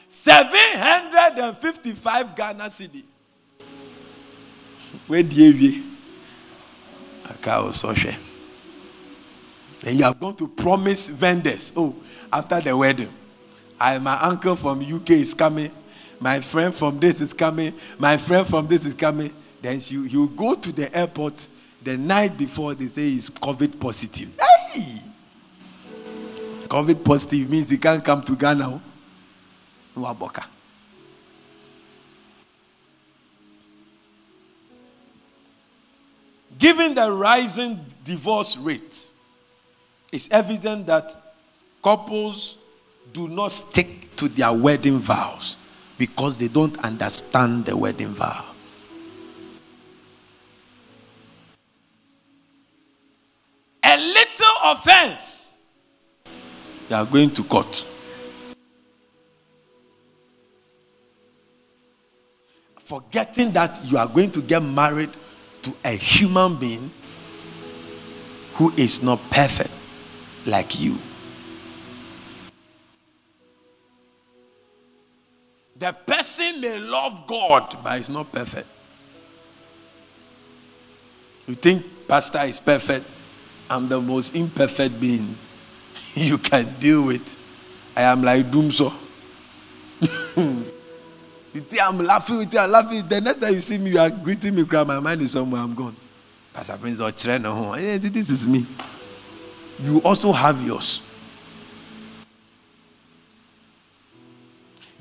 755 0.08 2.36
Ghana 2.36 2.66
cedi 2.66 3.04
die 5.08 5.52
awie 5.52 5.84
aka 7.30 7.64
wo 7.64 7.70
sɔhwɛ 7.72 8.16
and 9.86 9.98
you 9.98 10.04
have 10.06 10.18
gone 10.18 10.34
to 10.36 10.48
promise 10.48 11.10
vendors. 11.10 11.74
Oh 11.76 11.94
after 12.34 12.60
the 12.60 12.76
wedding. 12.76 13.10
I, 13.80 14.00
my 14.00 14.20
uncle 14.22 14.56
from 14.56 14.82
uk 14.82 15.10
is 15.12 15.34
coming. 15.36 15.72
My 16.20 16.42
friend 16.42 16.74
from 16.74 17.00
this 17.00 17.22
is 17.22 17.34
coming. 17.34 17.74
My 18.00 18.18
friend 18.18 18.46
from 18.48 18.68
this 18.68 18.86
is 18.86 18.94
coming. 18.96 19.32
Then 19.62 19.80
you, 19.88 20.04
you 20.04 20.30
go 20.30 20.56
to 20.56 20.72
the 20.72 20.94
airport 20.98 21.48
the 21.84 21.96
night 21.96 22.38
before 22.38 22.74
they 22.74 22.88
say 22.88 23.10
he's 23.10 23.30
covid 23.30 23.80
positive. 23.80 24.30
Hey! 24.40 25.00
covid 26.68 27.06
positive 27.06 27.50
means 27.50 27.70
he 27.70 27.78
can't 27.78 28.04
come 28.04 28.24
to 28.24 28.36
ghana 28.36 28.68
oh. 28.70 28.82
Waboka. 29.96 30.46
Given 36.58 36.94
the 36.94 37.12
rising 37.12 37.86
divorce 38.04 38.58
rate, 38.58 39.10
it's 40.12 40.30
evident 40.32 40.86
that 40.88 41.16
couples 41.84 42.58
do 43.12 43.28
not 43.28 43.52
stick 43.52 44.16
to 44.16 44.28
their 44.28 44.54
wedding 44.54 45.00
vows 45.00 45.58
because 45.98 46.38
they 46.38 46.48
don't 46.48 46.78
understand 46.80 47.66
the 47.66 47.76
wedding 47.76 48.10
vow. 48.10 48.46
A 53.84 53.98
little 53.98 54.56
offense, 54.64 55.58
they 56.88 56.96
are 56.96 57.06
going 57.06 57.30
to 57.32 57.44
court. 57.44 57.88
Forgetting 62.80 63.52
that 63.52 63.80
you 63.86 63.98
are 63.98 64.08
going 64.08 64.32
to 64.32 64.42
get 64.42 64.62
married 64.62 65.10
to 65.64 65.74
a 65.84 65.92
human 65.96 66.56
being 66.56 66.92
who 68.56 68.72
is 68.78 69.02
not 69.02 69.20
perfect 69.32 69.72
like 70.46 70.80
you. 70.80 70.98
The 75.76 75.92
person 75.92 76.62
may 76.62 76.80
love 76.80 77.26
God, 77.28 77.78
but 77.84 78.00
is 78.00 78.10
not 78.10 78.32
perfect. 78.32 78.68
You 81.48 81.56
think 81.56 82.08
pastor 82.08 82.40
is 82.46 82.60
perfect? 82.60 83.06
I'm 83.70 83.90
the 83.90 84.00
most 84.00 84.36
imperfect 84.36 85.00
being 85.00 85.36
you 86.16 86.38
can 86.38 86.74
deal 86.80 87.04
with. 87.08 87.40
I 87.96 88.04
am 88.04 88.22
like 88.24 88.46
Doomso. 88.46 88.94
You 91.54 91.62
think 91.62 91.82
I'm 91.84 92.00
laughing 92.00 92.40
with 92.40 92.54
you, 92.54 92.60
I'm 92.60 92.72
laughing. 92.72 93.08
The 93.08 93.22
next 93.22 93.40
time 93.40 93.54
you 93.54 93.62
see 93.62 93.78
me, 93.78 93.92
you 93.92 94.00
are 94.00 94.10
greeting 94.10 94.56
me, 94.56 94.66
cry. 94.66 94.84
My 94.84 95.00
mind 95.00 95.22
is 95.22 95.32
somewhere, 95.32 95.62
I'm 95.62 95.76
gone. 95.76 95.96
Pastor 96.52 96.78
Prince 96.78 97.00
oh, 97.00 97.06
or 97.06 97.12
home. 97.12 97.66
Oh, 97.68 97.72
oh, 97.74 97.76
yeah, 97.76 97.98
this 97.98 98.30
is 98.30 98.48
me. 98.48 98.66
You 99.82 100.02
also 100.02 100.32
have 100.32 100.62
yours. 100.64 101.02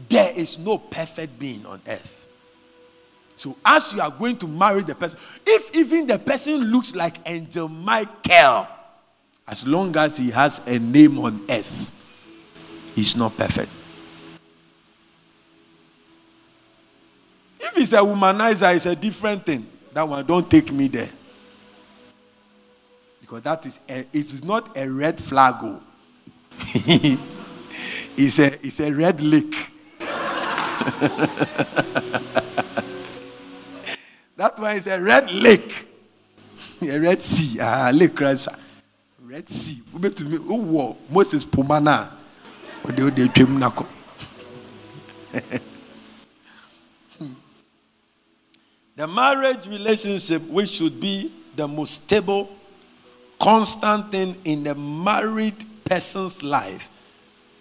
There 0.08 0.32
is 0.36 0.58
no 0.58 0.76
perfect 0.76 1.38
being 1.38 1.64
on 1.64 1.80
earth. 1.86 2.26
So, 3.36 3.56
as 3.64 3.94
you 3.94 4.02
are 4.02 4.10
going 4.10 4.36
to 4.38 4.46
marry 4.46 4.82
the 4.82 4.94
person, 4.94 5.18
if 5.46 5.74
even 5.74 6.06
the 6.06 6.18
person 6.18 6.60
looks 6.70 6.94
like 6.94 7.16
Angel 7.24 7.68
Michael, 7.68 8.68
as 9.48 9.66
long 9.66 9.96
as 9.96 10.18
he 10.18 10.30
has 10.30 10.66
a 10.66 10.78
name 10.78 11.18
on 11.18 11.40
earth, 11.48 11.90
he's 12.94 13.16
not 13.16 13.36
perfect. 13.36 13.70
A 17.92 17.96
womanizer, 17.96 18.74
it's 18.74 18.86
a 18.86 18.96
different 18.96 19.44
thing. 19.44 19.66
That 19.92 20.08
one, 20.08 20.24
don't 20.24 20.50
take 20.50 20.72
me 20.72 20.88
there. 20.88 21.10
Because 23.20 23.42
that 23.42 23.66
is 23.66 23.80
a, 23.88 24.00
it 24.00 24.08
is 24.14 24.42
not 24.44 24.76
a 24.76 24.88
red 24.88 25.18
flag. 25.18 25.56
Oh. 25.60 25.80
it's 28.16 28.38
a 28.38 28.66
it's 28.66 28.80
a 28.80 28.90
red 28.92 29.20
lake. 29.20 29.70
that 34.36 34.58
one 34.58 34.76
is 34.76 34.86
a 34.86 35.00
red 35.00 35.30
lake. 35.30 35.88
A 36.82 36.98
red 36.98 37.22
sea. 37.22 37.60
Ah, 37.60 37.90
lake 37.92 38.14
crash. 38.14 38.46
Red 39.22 39.48
sea. 39.48 39.82
Moses 41.10 41.44
Pomana. 41.44 42.10
The 48.94 49.06
marriage 49.06 49.66
relationship, 49.66 50.42
which 50.48 50.68
should 50.70 51.00
be 51.00 51.32
the 51.56 51.66
most 51.66 52.04
stable, 52.04 52.54
constant 53.40 54.10
thing 54.10 54.36
in 54.44 54.66
a 54.66 54.74
married 54.74 55.64
person's 55.84 56.42
life, 56.42 56.90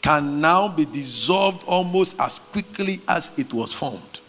can 0.02 0.42
now 0.42 0.68
be 0.68 0.86
dissolved 0.86 1.64
almost 1.68 2.20
as 2.20 2.40
quickly 2.40 3.00
as 3.08 3.32
it 3.38 3.54
was 3.54 3.74
formed. 3.74 4.20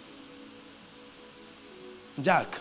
Jack, 2.20 2.60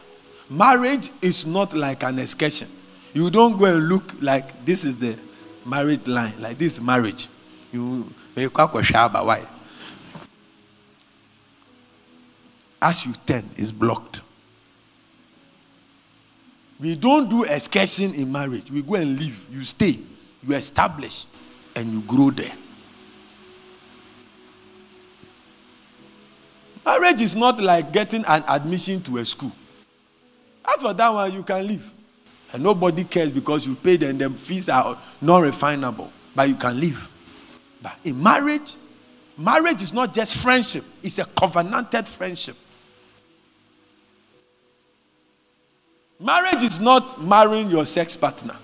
marriage 0.50 1.12
is 1.22 1.46
not 1.46 1.74
like 1.74 2.04
an 2.04 2.18
excursion. 2.18 2.70
You 3.14 3.30
don't 3.30 3.60
go 3.60 3.66
and 3.66 3.90
look 3.90 4.16
like 4.22 4.66
this 4.66 4.86
is 4.86 4.98
the 4.98 5.18
marriage 5.66 6.08
line, 6.08 6.34
like 6.40 6.58
this 6.58 6.74
is 6.74 6.82
marriage. 6.82 7.28
You 7.72 8.12
may 8.36 8.48
why? 8.48 9.46
As 12.82 13.06
you 13.06 13.14
turn, 13.28 13.48
it's 13.56 13.72
blocked. 13.72 14.22
We 16.82 16.96
don't 16.96 17.30
do 17.30 17.44
excursion 17.44 18.16
in 18.16 18.32
marriage. 18.32 18.72
We 18.72 18.82
go 18.82 18.96
and 18.96 19.20
live. 19.20 19.46
You 19.52 19.64
stay, 19.64 20.00
you 20.46 20.56
establish, 20.56 21.26
and 21.76 21.94
you 21.94 22.02
grow 22.02 22.32
there. 22.32 22.52
Marriage 26.84 27.22
is 27.22 27.36
not 27.36 27.62
like 27.62 27.92
getting 27.94 28.26
an 28.26 28.44
admission 28.48 29.00
to 29.04 29.18
a 29.20 29.26
school. 29.26 29.52
As 30.66 30.82
for 30.82 30.94
that 30.94 31.10
one, 31.10 31.32
you 31.32 31.44
can 31.44 31.68
leave. 31.68 31.94
And 32.52 32.64
nobody 32.64 33.04
cares 33.04 33.32
because 33.32 33.68
you 33.68 33.76
paid 33.76 34.02
and 34.02 34.20
the 34.20 34.32
fees 34.32 34.68
are 34.68 34.98
non 35.22 35.44
refinable. 35.44 36.10
But 36.36 36.50
you 36.50 36.56
can 36.56 36.80
leave. 36.80 37.08
But 37.82 37.96
in 38.04 38.22
marriage, 38.22 38.76
marriage 39.38 39.84
is 39.84 39.94
not 39.94 40.14
just 40.14 40.36
friendship, 40.36 40.84
it's 41.04 41.20
a 41.20 41.26
covenanted 41.26 42.08
friendship. 42.08 42.56
Marriage 46.22 46.64
is 46.64 46.80
not 46.80 47.22
marrying 47.22 47.70
your 47.70 47.86
sex 47.86 48.16
partner. 48.16 48.56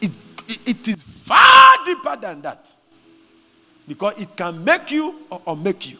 It, 0.00 0.10
it, 0.48 0.68
it 0.68 0.88
is 0.88 1.02
far 1.02 1.76
deeper 1.84 2.16
than 2.16 2.42
that. 2.42 2.74
Because 3.86 4.18
it 4.20 4.34
can 4.36 4.64
make 4.64 4.90
you 4.90 5.14
or, 5.30 5.40
or 5.46 5.56
make 5.56 5.90
you. 5.90 5.98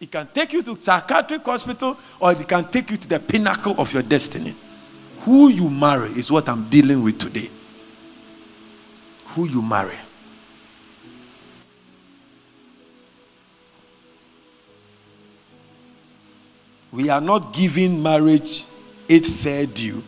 It 0.00 0.10
can 0.10 0.28
take 0.28 0.52
you 0.52 0.62
to 0.62 0.78
psychiatric 0.78 1.44
hospital 1.44 1.98
or 2.20 2.32
it 2.32 2.46
can 2.48 2.64
take 2.64 2.90
you 2.90 2.96
to 2.96 3.08
the 3.08 3.18
pinnacle 3.18 3.74
of 3.78 3.92
your 3.92 4.02
destiny. 4.02 4.54
Who 5.22 5.48
you 5.48 5.68
marry 5.68 6.10
is 6.10 6.30
what 6.30 6.48
I'm 6.48 6.68
dealing 6.68 7.02
with 7.02 7.18
today. 7.18 7.50
Who 9.26 9.46
you 9.46 9.62
marry. 9.62 9.96
We 16.92 17.08
are 17.08 17.20
not 17.20 17.52
giving 17.52 18.02
marriage 18.02 18.66
its 19.08 19.42
fair 19.42 19.66
due, 19.66 20.02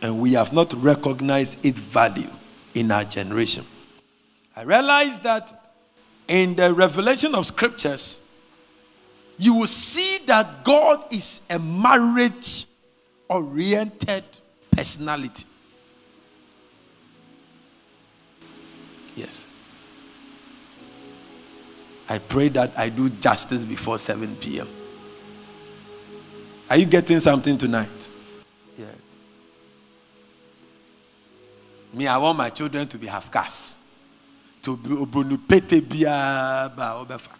and 0.00 0.20
we 0.20 0.34
have 0.34 0.52
not 0.52 0.72
recognized 0.74 1.64
its 1.64 1.78
value 1.78 2.30
in 2.74 2.90
our 2.90 3.04
generation. 3.04 3.64
I 4.56 4.62
realize 4.62 5.20
that 5.20 5.74
in 6.28 6.54
the 6.54 6.72
revelation 6.72 7.34
of 7.34 7.46
scriptures, 7.46 8.20
you 9.38 9.54
will 9.54 9.66
see 9.66 10.18
that 10.26 10.64
God 10.64 11.04
is 11.12 11.42
a 11.50 11.58
marriage 11.58 12.66
oriented 13.28 14.24
personality. 14.70 15.44
Yes. 19.16 19.48
I 22.08 22.18
pray 22.18 22.48
that 22.48 22.78
I 22.78 22.88
do 22.88 23.08
justice 23.08 23.64
before 23.64 23.98
7 23.98 24.36
p.m. 24.36 24.68
Are 26.72 26.78
you 26.78 26.86
getting 26.86 27.20
something 27.20 27.58
tonight? 27.58 28.10
Yes. 28.78 29.18
Me, 31.92 32.06
I 32.06 32.16
want 32.16 32.38
my 32.38 32.48
children 32.48 32.88
to 32.88 32.96
be 32.96 33.06
half 33.06 33.30
caste. 33.30 33.76
To 34.62 34.78
be 34.78 34.88
obunupete 34.88 35.82
biya 35.82 36.74
ba 36.74 36.96
obefa. 37.04 37.36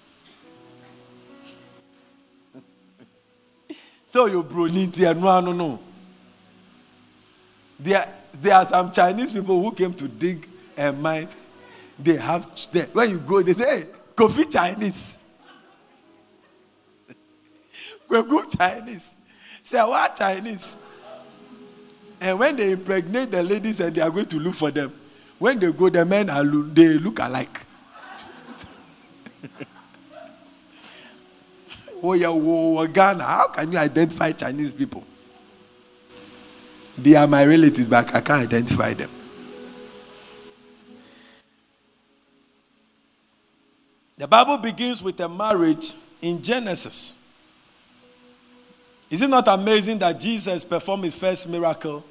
So 4.07 4.27
you 4.27 4.45
bruniti 4.45 5.11
and 5.11 5.23
no 5.23 5.41
no 5.41 5.53
no. 5.53 5.81
There, 7.81 8.05
there 8.35 8.55
are 8.57 8.67
some 8.67 8.93
Chinese 8.93 9.33
people 9.33 9.63
who 9.63 9.73
came 9.73 9.95
to 9.95 10.09
dig 10.09 10.47
a 10.77 10.93
mine. 10.93 11.29
They 11.99 12.19
have 12.19 12.47
they, 12.71 12.83
when 12.83 13.09
you 13.09 13.19
go, 13.21 13.41
they 13.41 13.55
say, 13.55 13.79
hey, 13.81 13.87
coffee 14.15 14.45
Chinese. 14.45 15.19
go 18.07 18.23
good 18.25 18.51
Chinese. 18.51 19.17
Say 19.63 19.81
what 19.81 20.17
Chinese? 20.17 20.77
And 22.21 22.39
when 22.39 22.57
they 22.57 22.73
impregnate 22.73 23.31
the 23.31 23.43
ladies 23.43 23.81
and 23.81 23.95
they 23.95 24.01
are 24.01 24.11
going 24.11 24.27
to 24.27 24.39
look 24.39 24.55
for 24.55 24.71
them, 24.71 24.93
when 25.39 25.59
they 25.59 25.73
go, 25.73 25.89
the 25.89 26.05
men 26.05 26.31
are 26.31 26.45
they 26.45 26.99
look 26.99 27.19
alike. 27.19 27.61
oh 32.03 32.13
yeah, 32.13 32.29
oh, 32.29 32.87
Ghana. 32.87 33.25
How 33.25 33.49
can 33.49 33.73
you 33.73 33.79
identify 33.79 34.31
Chinese 34.33 34.73
people? 34.73 35.05
They 36.97 37.17
are 37.17 37.27
my 37.27 37.45
relatives, 37.45 37.89
but 37.89 38.15
I 38.15 38.21
can't 38.21 38.43
identify 38.43 38.95
them. 38.95 39.11
The 44.17 44.29
Bible 44.29 44.59
begins 44.59 45.03
with 45.03 45.19
a 45.21 45.29
marriage 45.29 45.95
in 46.21 46.41
Genesis. 46.43 47.17
Is 49.13 49.21
it 49.21 49.29
not 49.29 49.47
amazing 49.47 49.99
that 49.99 50.19
Jesus 50.19 50.65
performed 50.65 51.05
his 51.05 51.15
first 51.15 51.47
miracle 51.47 52.03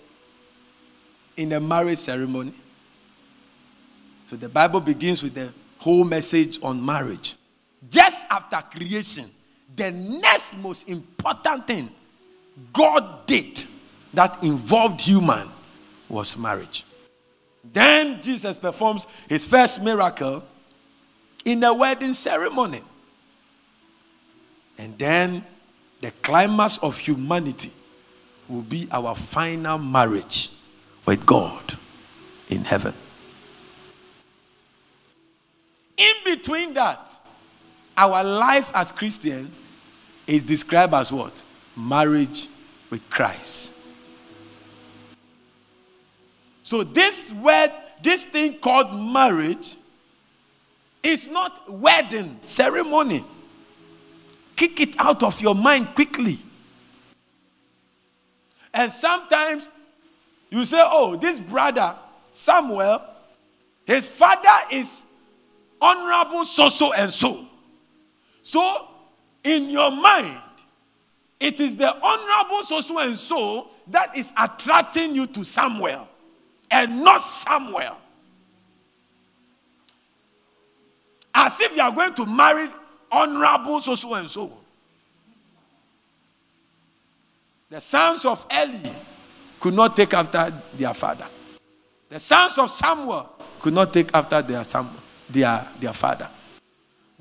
in 1.36 1.52
a 1.52 1.60
marriage 1.60 1.98
ceremony? 1.98 2.54
So 4.28 4.36
the 4.36 4.48
Bible 4.48 4.82
begins 4.82 5.24
with 5.24 5.34
the 5.34 5.52
whole 5.80 6.04
message 6.04 6.60
on 6.62 6.86
marriage. 6.86 7.34
Just 7.90 8.28
after 8.30 8.58
creation, 8.78 9.26
the 9.76 9.90
next 9.90 10.56
most 10.60 10.88
important 10.88 11.66
thing 11.66 11.90
God 12.72 13.26
did 13.26 13.66
that 14.14 14.44
involved 14.44 15.02
human 15.02 15.48
was 16.08 16.38
marriage. 16.38 16.86
Then 17.74 18.22
Jesus 18.22 18.60
performs 18.60 19.08
his 19.28 19.44
first 19.44 19.84
miracle 19.84 20.44
in 21.46 21.64
a 21.64 21.74
wedding 21.74 22.14
ceremony. 22.14 22.82
And 24.78 24.96
then 25.00 25.44
the 26.02 26.12
climax 26.24 26.80
of 26.80 26.98
humanity 26.98 27.72
will 28.50 28.64
be 28.64 28.88
our 28.92 29.16
final 29.16 29.78
marriage 29.78 30.50
with 31.06 31.26
God 31.26 31.76
in 32.50 32.64
heaven. 32.66 32.94
In 35.98 36.14
between 36.26 36.74
that, 36.74 37.08
our 37.96 38.24
life 38.24 38.72
as 38.74 38.92
Christian 38.92 39.52
is 40.26 40.42
described 40.44 40.94
as 40.94 41.12
what? 41.12 41.44
Marriage 41.78 42.48
with 42.90 43.08
Christ. 43.10 43.76
So, 46.64 46.84
this 46.84 47.32
word, 47.32 47.70
this 48.02 48.26
thing 48.26 48.56
called 48.56 49.00
marriage, 49.00 49.76
is 51.04 51.28
not 51.28 51.72
wedding 51.72 52.38
ceremony. 52.42 53.24
Kick 54.62 54.80
it 54.80 54.96
out 55.00 55.24
of 55.24 55.42
your 55.42 55.56
mind 55.56 55.88
quickly. 55.96 56.38
And 58.72 58.92
sometimes 58.92 59.68
you 60.52 60.66
say, 60.66 60.80
oh, 60.86 61.16
this 61.16 61.40
brother, 61.40 61.96
Samuel, 62.32 63.02
his 63.88 64.06
father 64.06 64.68
is 64.72 65.04
honorable 65.82 66.46
so 66.46 66.70
so 66.70 66.94
and 66.94 67.12
so. 67.12 67.44
So, 68.44 68.88
in 69.44 69.68
your 69.72 69.90
mind, 69.90 70.38
it 71.40 71.60
is 71.60 71.76
the 71.76 71.92
honorable 72.00 72.62
so 72.62 72.82
so 72.82 73.00
and 73.00 73.18
so 73.18 73.68
that 73.88 74.16
is 74.16 74.32
attracting 74.38 75.16
you 75.16 75.26
to 75.26 75.44
Samuel 75.44 76.08
and 76.70 77.04
not 77.04 77.20
Samuel. 77.20 77.98
As 81.34 81.60
if 81.62 81.76
you 81.76 81.82
are 81.82 81.92
going 81.92 82.14
to 82.14 82.28
marry 82.28 82.70
honorable 83.12 83.82
so 83.82 83.96
so 83.96 84.14
and 84.14 84.30
so. 84.30 84.52
The 87.70 87.80
sons 87.80 88.26
of 88.26 88.46
Eli 88.52 88.94
could 89.60 89.74
not 89.74 89.96
take 89.96 90.14
after 90.14 90.52
their 90.76 90.94
father. 90.94 91.26
The 92.10 92.20
sons 92.20 92.58
of 92.58 92.70
Samuel 92.70 93.30
could 93.62 93.74
not 93.74 93.94
take 93.94 94.14
after 94.14 94.42
their, 94.42 94.64
their, 95.30 95.68
their 95.80 95.94
father. 95.94 96.28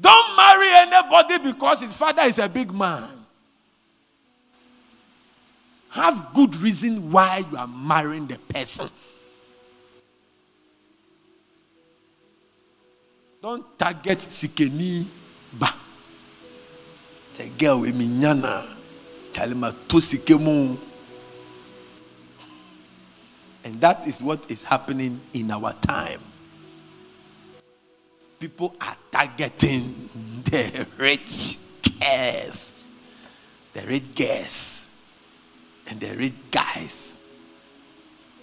Don't 0.01 0.37
marry 0.37 0.69
anybody 0.73 1.39
because 1.39 1.83
his 1.83 1.97
father 1.97 2.23
is 2.23 2.39
a 2.39 2.49
big 2.49 2.73
man. 2.73 3.05
Have 5.91 6.31
good 6.33 6.57
reason 6.57 7.11
why 7.13 7.45
you 7.51 7.57
are 7.57 7.67
marrying 7.69 8.27
the 8.27 8.39
person. 8.39 8.89
Don't 13.43 13.79
target 13.79 14.19
Sikeni 14.19 15.07
ba. 15.53 15.75
Girl 17.59 17.81
with 17.81 17.95
minyana. 17.95 18.77
Chalima 19.33 19.73
to 19.89 19.97
Sikemu. 19.97 20.77
And 23.65 23.81
that 23.81 24.07
is 24.07 24.23
what 24.23 24.51
is 24.51 24.65
happening 24.65 25.21
in 25.35 25.51
our 25.51 25.73
time. 25.75 26.21
People 28.39 28.75
are 28.81 28.97
targeting 29.11 30.09
the 30.45 30.87
rich 30.97 31.59
the 31.83 32.95
the 33.75 33.83
rich 33.87 34.15
girls 34.15 34.89
and 35.89 36.01
the 36.01 36.17
rich 36.17 36.35
guys. 36.51 37.21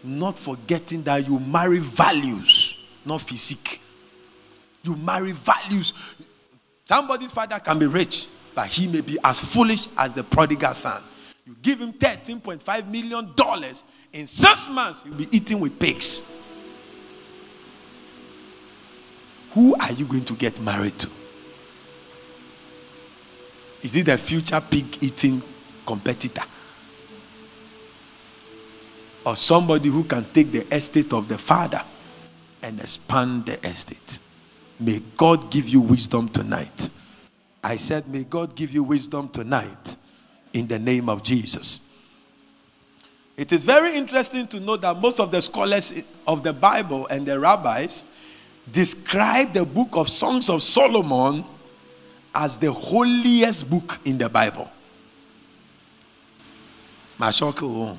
Not 0.04 0.38
forgetting 0.38 1.02
that 1.04 1.28
you 1.28 1.40
marry 1.40 1.80
values, 1.80 2.86
not 3.04 3.22
physique. 3.22 3.82
You 4.84 4.96
marry 4.96 5.32
values. 5.32 5.94
Somebody's 6.88 7.34
father 7.34 7.60
can 7.60 7.78
be 7.80 7.86
rich, 7.86 8.30
but 8.56 8.68
he 8.68 8.88
may 8.88 9.02
be 9.02 9.18
as 9.22 9.42
foolish 9.42 9.90
as 9.98 10.14
the 10.14 10.24
prodigal 10.24 10.74
son. 10.74 11.04
You 11.46 11.54
give 11.62 11.82
him 11.82 11.92
$13.5 11.92 12.88
million. 12.88 13.34
In 14.14 14.26
six 14.26 14.70
months, 14.70 15.04
he'll 15.04 15.14
be 15.14 15.28
eating 15.36 15.60
with 15.60 15.78
pigs. 15.78 16.32
Who 19.52 19.76
are 19.76 19.92
you 19.92 20.06
going 20.06 20.24
to 20.24 20.34
get 20.36 20.62
married 20.62 20.98
to? 21.00 21.10
Is 23.84 23.98
it 23.98 24.06
the 24.06 24.18
future 24.18 24.62
pig 24.62 25.04
eating 25.04 25.44
competitor? 25.86 26.44
Or 29.26 29.36
somebody 29.36 29.90
who 29.90 30.06
can 30.06 30.24
take 30.24 30.54
the 30.54 30.74
estate 30.74 31.12
of 31.12 31.28
the 31.28 31.38
father 31.38 31.82
and 32.64 32.80
expand 32.80 33.48
the 33.48 33.68
estate? 33.68 34.20
May 34.80 35.02
God 35.16 35.50
give 35.50 35.68
you 35.68 35.82
wisdom 35.82 36.30
tonight. 36.30 36.90
I 37.64 37.76
said, 37.78 38.08
May 38.08 38.24
God 38.24 38.56
give 38.56 38.74
you 38.74 38.84
wisdom 38.84 39.30
tonight 39.30 39.96
in 40.54 40.68
the 40.68 40.80
name 40.80 41.10
of 41.10 41.24
Jesus. 41.24 41.80
It 43.36 43.52
is 43.52 43.64
very 43.64 43.96
interesting 43.96 44.48
to 44.48 44.60
know 44.60 44.78
that 44.78 44.98
most 44.98 45.20
of 45.20 45.32
the 45.32 45.42
scholars 45.42 45.94
of 46.28 46.44
the 46.44 46.54
Bible 46.54 47.08
and 47.08 47.26
the 47.26 47.40
rabbis 47.40 48.04
describe 48.72 49.54
the 49.54 49.66
book 49.66 49.90
of 49.96 50.10
Songs 50.10 50.50
of 50.50 50.64
Solomon 50.64 51.44
as 52.34 52.58
the 52.58 52.72
holiest 52.72 53.70
book 53.70 54.00
in 54.06 54.18
the 54.18 54.30
Bible. 54.30 54.70
Oh. 57.20 57.98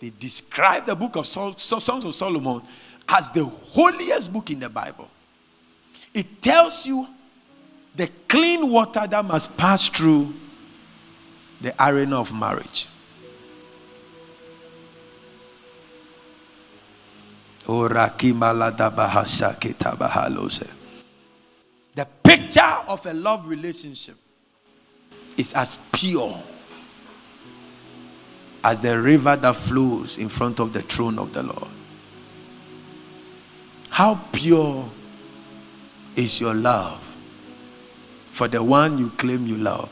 They 0.00 0.10
describe 0.18 0.86
the 0.86 0.94
book 0.94 1.16
of 1.16 1.26
Songs 1.26 1.72
of 2.04 2.14
Solomon 2.14 2.62
as 3.08 3.30
the 3.30 3.44
holiest 3.44 4.32
book 4.32 4.50
in 4.50 4.60
the 4.60 4.68
Bible. 4.68 5.08
It 6.12 6.42
tells 6.42 6.86
you 6.86 7.06
the 7.94 8.10
clean 8.28 8.70
water 8.70 9.06
that 9.06 9.24
must 9.24 9.56
pass 9.56 9.88
through 9.88 10.32
the 11.60 11.74
arena 11.82 12.20
of 12.20 12.32
marriage. 12.32 12.86
The 21.94 22.06
picture 22.22 22.60
of 22.86 23.04
a 23.06 23.12
love 23.12 23.48
relationship 23.48 24.14
is 25.36 25.52
as 25.54 25.76
pure 25.92 26.38
as 28.62 28.80
the 28.80 29.00
river 29.00 29.36
that 29.36 29.56
flows 29.56 30.18
in 30.18 30.28
front 30.28 30.60
of 30.60 30.72
the 30.72 30.82
throne 30.82 31.18
of 31.18 31.32
the 31.32 31.42
Lord. 31.42 31.75
How 33.96 34.20
pure 34.30 34.84
is 36.16 36.38
your 36.38 36.52
love 36.52 37.00
for 38.30 38.46
the 38.46 38.62
one 38.62 38.98
you 38.98 39.08
claim 39.08 39.46
you 39.46 39.56
love? 39.56 39.88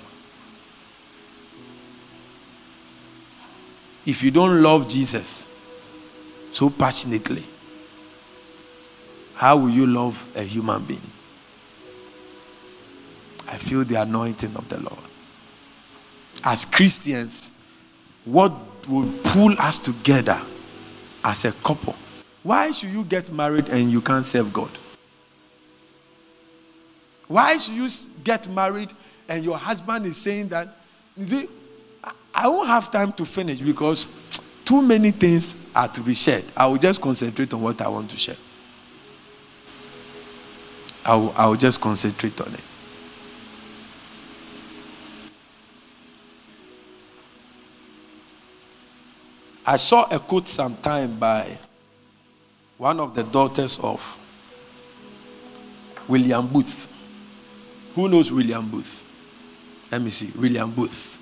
If 4.05 4.23
you 4.23 4.31
don't 4.31 4.63
love 4.63 4.91
Jesus 4.91 5.49
so 6.53 6.69
passionately, 6.69 7.45
how 9.37 9.57
will 9.57 9.71
you 9.71 9.87
love 9.87 10.31
a 10.37 10.43
human 10.43 10.85
being? 10.85 11.11
I 13.49 13.57
feel 13.57 13.85
the 13.85 14.03
anointing 14.03 14.55
of 14.55 14.69
the 14.69 14.81
Lord. 14.81 14.99
As 16.45 16.67
Christians, 16.67 17.53
what 18.27 18.53
will 18.87 19.11
pull 19.23 19.59
us 19.59 19.79
together 19.79 20.43
as 21.25 21.47
a 21.47 21.53
couple? 21.53 21.95
Why 22.45 22.71
should 22.71 22.91
you 22.91 23.05
get 23.05 23.33
married 23.33 23.69
and 23.71 23.91
you 23.91 24.03
can't 24.03 24.25
serve 24.25 24.53
God? 24.53 24.71
Why 27.27 27.57
should 27.57 27.75
you 27.75 27.89
get 28.23 28.47
married 28.49 28.93
and 29.29 29.43
your 29.43 29.57
husband 29.57 30.05
is 30.05 30.19
saying 30.19 30.49
that, 30.49 30.69
I 32.35 32.49
won't 32.49 32.69
have 32.69 32.93
time 32.93 33.13
to 33.15 33.25
finish 33.25 33.61
because 33.61 34.07
too 34.65 34.83
many 34.83 35.11
things 35.11 35.57
are 35.75 35.89
to 35.89 36.03
be 36.03 36.13
shared. 36.13 36.45
I 36.55 36.67
will 36.67 36.77
just 36.77 37.01
concentrate 37.01 37.53
on 37.55 37.63
what 37.63 37.81
I 37.81 37.89
want 37.89 38.11
to 38.11 38.19
share. 38.19 38.37
I 41.07 41.17
will, 41.17 41.35
I 41.37 41.47
will 41.47 41.57
just 41.57 41.81
concentrate 41.81 42.39
on 42.41 42.53
it. 42.53 42.65
I 49.67 49.77
saw 49.77 50.07
a 50.11 50.19
quote 50.19 50.47
sometime 50.47 51.19
by 51.19 51.57
one 52.79 53.01
of 53.01 53.15
the 53.15 53.23
daughters 53.25 53.79
of 53.81 54.21
William 56.09 56.47
Booth. 56.47 56.91
Who 57.95 58.09
knows 58.09 58.33
William 58.33 58.69
Booth? 58.69 59.03
Let 59.91 60.03
me 60.03 60.11
see. 60.11 60.33
William 60.39 60.71
Booth. 60.71 61.13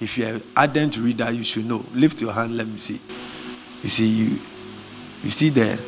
If 0.00 0.18
you're 0.18 0.28
an 0.30 0.42
ardent 0.56 0.98
reader, 0.98 1.30
you 1.30 1.44
should 1.44 1.66
know. 1.66 1.84
Lift 1.94 2.20
your 2.20 2.32
hand, 2.32 2.56
let 2.56 2.66
me 2.66 2.78
see. 2.78 3.00
You 3.82 3.88
see, 3.88 4.08
you, 4.08 4.38
you 5.22 5.30
see 5.30 5.50
the, 5.50 5.80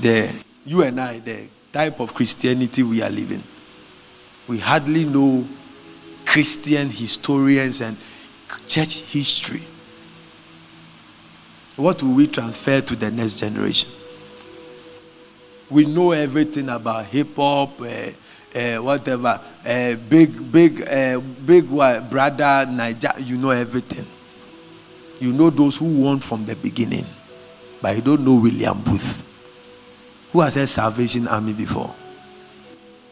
the, 0.00 0.44
you 0.66 0.82
and 0.82 1.00
I, 1.00 1.20
the 1.20 1.46
type 1.72 2.00
of 2.00 2.12
Christianity 2.12 2.82
we 2.82 3.02
are 3.02 3.10
living. 3.10 3.42
We 4.48 4.58
hardly 4.58 5.04
know 5.04 5.46
Christian 6.26 6.90
historians 6.90 7.80
and 7.80 7.96
church 8.66 9.02
history. 9.02 9.62
What 11.76 12.02
will 12.02 12.14
we 12.14 12.26
transfer 12.26 12.80
to 12.80 12.96
the 12.96 13.10
next 13.10 13.40
generation? 13.40 13.90
We 15.70 15.86
know 15.86 16.12
everything 16.12 16.68
about 16.68 17.06
hip 17.06 17.34
hop, 17.34 17.80
uh, 17.80 18.10
uh, 18.54 18.76
whatever, 18.76 19.40
uh, 19.66 19.94
big, 20.08 20.52
big, 20.52 20.82
uh, 20.82 21.18
big 21.44 21.68
brother 21.68 22.66
Naija, 22.70 23.26
you 23.26 23.36
know 23.36 23.50
everything. 23.50 24.06
You 25.20 25.32
know 25.32 25.50
those 25.50 25.76
who 25.76 26.02
won 26.02 26.20
from 26.20 26.44
the 26.44 26.54
beginning, 26.54 27.06
but 27.82 27.96
you 27.96 28.02
don't 28.02 28.24
know 28.24 28.34
William 28.34 28.80
Booth. 28.82 29.20
Who 30.32 30.40
has 30.40 30.54
said 30.54 30.68
Salvation 30.68 31.26
Army 31.28 31.52
before? 31.52 31.94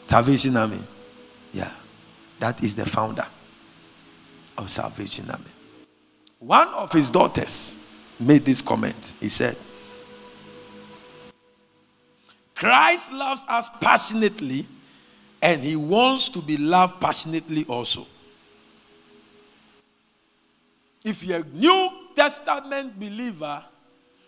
Salvation 0.06 0.56
Army. 0.56 0.80
Yeah. 1.52 1.70
That 2.42 2.62
is 2.64 2.74
the 2.74 2.84
founder 2.84 3.24
of 4.58 4.68
Salvation 4.68 5.30
Army. 5.30 5.44
One 6.40 6.68
of 6.74 6.92
his 6.92 7.08
daughters 7.08 7.76
made 8.18 8.44
this 8.44 8.60
comment. 8.60 9.14
He 9.20 9.28
said, 9.28 9.56
Christ 12.54 13.12
loves 13.12 13.44
us 13.48 13.68
passionately 13.80 14.66
and 15.42 15.62
he 15.62 15.74
wants 15.74 16.28
to 16.28 16.40
be 16.40 16.56
loved 16.56 17.00
passionately 17.00 17.64
also. 17.64 18.06
If 21.04 21.24
you're 21.24 21.40
a 21.40 21.44
New 21.44 21.90
Testament 22.14 22.98
believer, 22.98 23.64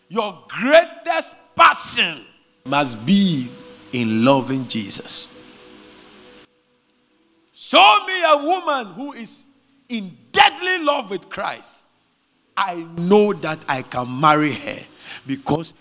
your 0.09 0.45
greatest 0.49 1.37
passion 1.55 2.25
must 2.67 3.05
be 3.07 3.49
in 3.93 4.25
loving 4.25 4.67
Jesus. 4.67 5.31
Show 7.53 8.05
me 8.07 8.23
a 8.25 8.37
woman 8.39 8.95
who 8.95 9.13
is 9.13 9.47
in 9.89 10.17
deadly 10.33 10.85
love 10.85 11.11
with 11.11 11.31
Christ. 11.31 11.84
I 12.57 12.87
know 12.97 13.33
that 13.33 13.59
I 13.69 13.83
can 13.83 14.21
marry 14.21 14.53
her 14.53 14.79
because 15.27 15.75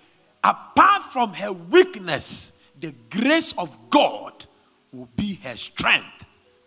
apart 0.44 1.04
from 1.04 1.34
her 1.34 1.52
weakness, 1.52 2.54
the 2.80 2.94
grace 3.10 3.54
of 3.58 3.78
God 3.90 4.46
will 4.92 5.10
be 5.16 5.36
her 5.44 5.56
strength 5.56 6.26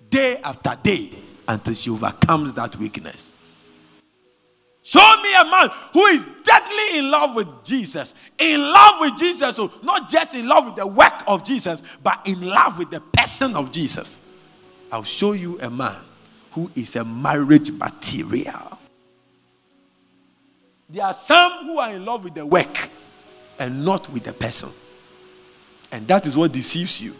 day 0.08 0.38
after 0.38 0.76
day 0.82 1.10
until 1.48 1.74
she 1.74 1.90
overcomes 1.90 2.54
that 2.54 2.76
weakness. 2.76 3.32
Show 4.82 5.20
me 5.20 5.34
a 5.34 5.44
man 5.44 5.68
who 5.92 6.06
is 6.06 6.28
deadly 6.44 6.98
in 6.98 7.10
love 7.10 7.34
with 7.34 7.64
Jesus. 7.64 8.14
In 8.38 8.60
love 8.60 9.00
with 9.00 9.16
Jesus, 9.16 9.56
so 9.56 9.72
not 9.82 10.08
just 10.08 10.36
in 10.36 10.46
love 10.46 10.66
with 10.66 10.76
the 10.76 10.86
work 10.86 11.24
of 11.26 11.42
Jesus, 11.42 11.82
but 12.04 12.20
in 12.24 12.40
love 12.42 12.78
with 12.78 12.90
the 12.90 13.00
person 13.00 13.56
of 13.56 13.72
Jesus. 13.72 14.22
I'll 14.92 15.02
show 15.02 15.32
you 15.32 15.60
a 15.60 15.68
man 15.68 15.96
who 16.52 16.70
is 16.76 16.94
a 16.94 17.04
marriage 17.04 17.72
material. 17.72 18.78
There 20.88 21.04
are 21.04 21.12
some 21.12 21.66
who 21.66 21.78
are 21.78 21.92
in 21.92 22.04
love 22.04 22.24
with 22.24 22.34
the 22.34 22.46
work 22.46 22.88
and 23.58 23.84
not 23.84 24.08
with 24.10 24.24
the 24.24 24.32
person. 24.32 24.70
And 25.90 26.06
that 26.08 26.26
is 26.26 26.36
what 26.36 26.52
deceives 26.52 27.02
you. 27.02 27.14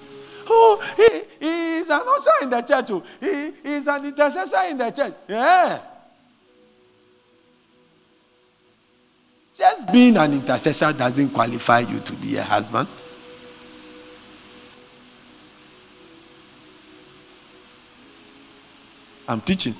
Oh, 0.49 0.81
he, 0.97 1.45
he 1.45 1.77
is 1.79 1.89
an 1.89 2.03
usher 2.07 2.31
in 2.43 2.51
the 2.51 2.61
church. 2.63 2.91
Oh. 2.91 3.03
He, 3.21 3.53
he 3.63 3.75
is 3.75 3.89
an 3.89 4.05
intercessor 4.07 4.63
in 4.71 4.79
the 4.79 4.91
church. 4.91 5.15
Yeah. 5.29 5.81
Just 9.55 9.91
being 9.91 10.17
an 10.17 10.33
intercessor 10.35 10.93
doesn't 10.93 11.31
qualify 11.31 11.81
you 11.81 11.99
to 12.01 12.13
be 12.15 12.37
a 12.37 12.43
husband. 12.43 12.87
I'm 19.29 19.41
teaching. 19.41 19.75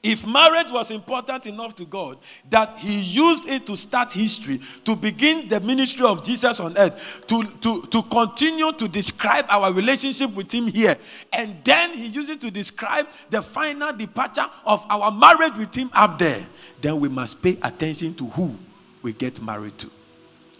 If 0.00 0.26
marriage 0.26 0.70
was 0.70 0.92
important 0.92 1.46
enough 1.46 1.74
to 1.76 1.84
God 1.84 2.18
that 2.50 2.78
He 2.78 3.00
used 3.00 3.48
it 3.48 3.66
to 3.66 3.76
start 3.76 4.12
history, 4.12 4.60
to 4.84 4.94
begin 4.94 5.48
the 5.48 5.58
ministry 5.58 6.06
of 6.06 6.22
Jesus 6.22 6.60
on 6.60 6.78
earth, 6.78 7.24
to, 7.26 7.42
to, 7.42 7.82
to 7.82 8.02
continue 8.04 8.72
to 8.72 8.86
describe 8.86 9.46
our 9.48 9.72
relationship 9.72 10.32
with 10.34 10.52
Him 10.52 10.68
here, 10.68 10.96
and 11.32 11.56
then 11.64 11.94
He 11.94 12.06
used 12.06 12.30
it 12.30 12.40
to 12.42 12.50
describe 12.50 13.08
the 13.30 13.42
final 13.42 13.92
departure 13.92 14.46
of 14.64 14.86
our 14.88 15.10
marriage 15.10 15.58
with 15.58 15.74
Him 15.74 15.90
up 15.92 16.18
there, 16.18 16.46
then 16.80 17.00
we 17.00 17.08
must 17.08 17.42
pay 17.42 17.58
attention 17.62 18.14
to 18.14 18.26
who 18.26 18.54
we 19.02 19.12
get 19.12 19.42
married 19.42 19.76
to. 19.78 19.90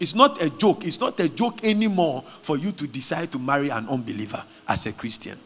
It's 0.01 0.15
not 0.15 0.41
a 0.41 0.49
joke. 0.49 0.85
It's 0.85 0.99
not 0.99 1.19
a 1.19 1.27
joke 1.27 1.63
anymore 1.63 2.23
for 2.23 2.57
you 2.57 2.71
to 2.73 2.87
decide 2.87 3.31
to 3.33 3.39
marry 3.39 3.69
an 3.69 3.87
unbeliever 3.87 4.41
as 4.67 4.85
a 4.85 4.93
Christian. 4.93 5.37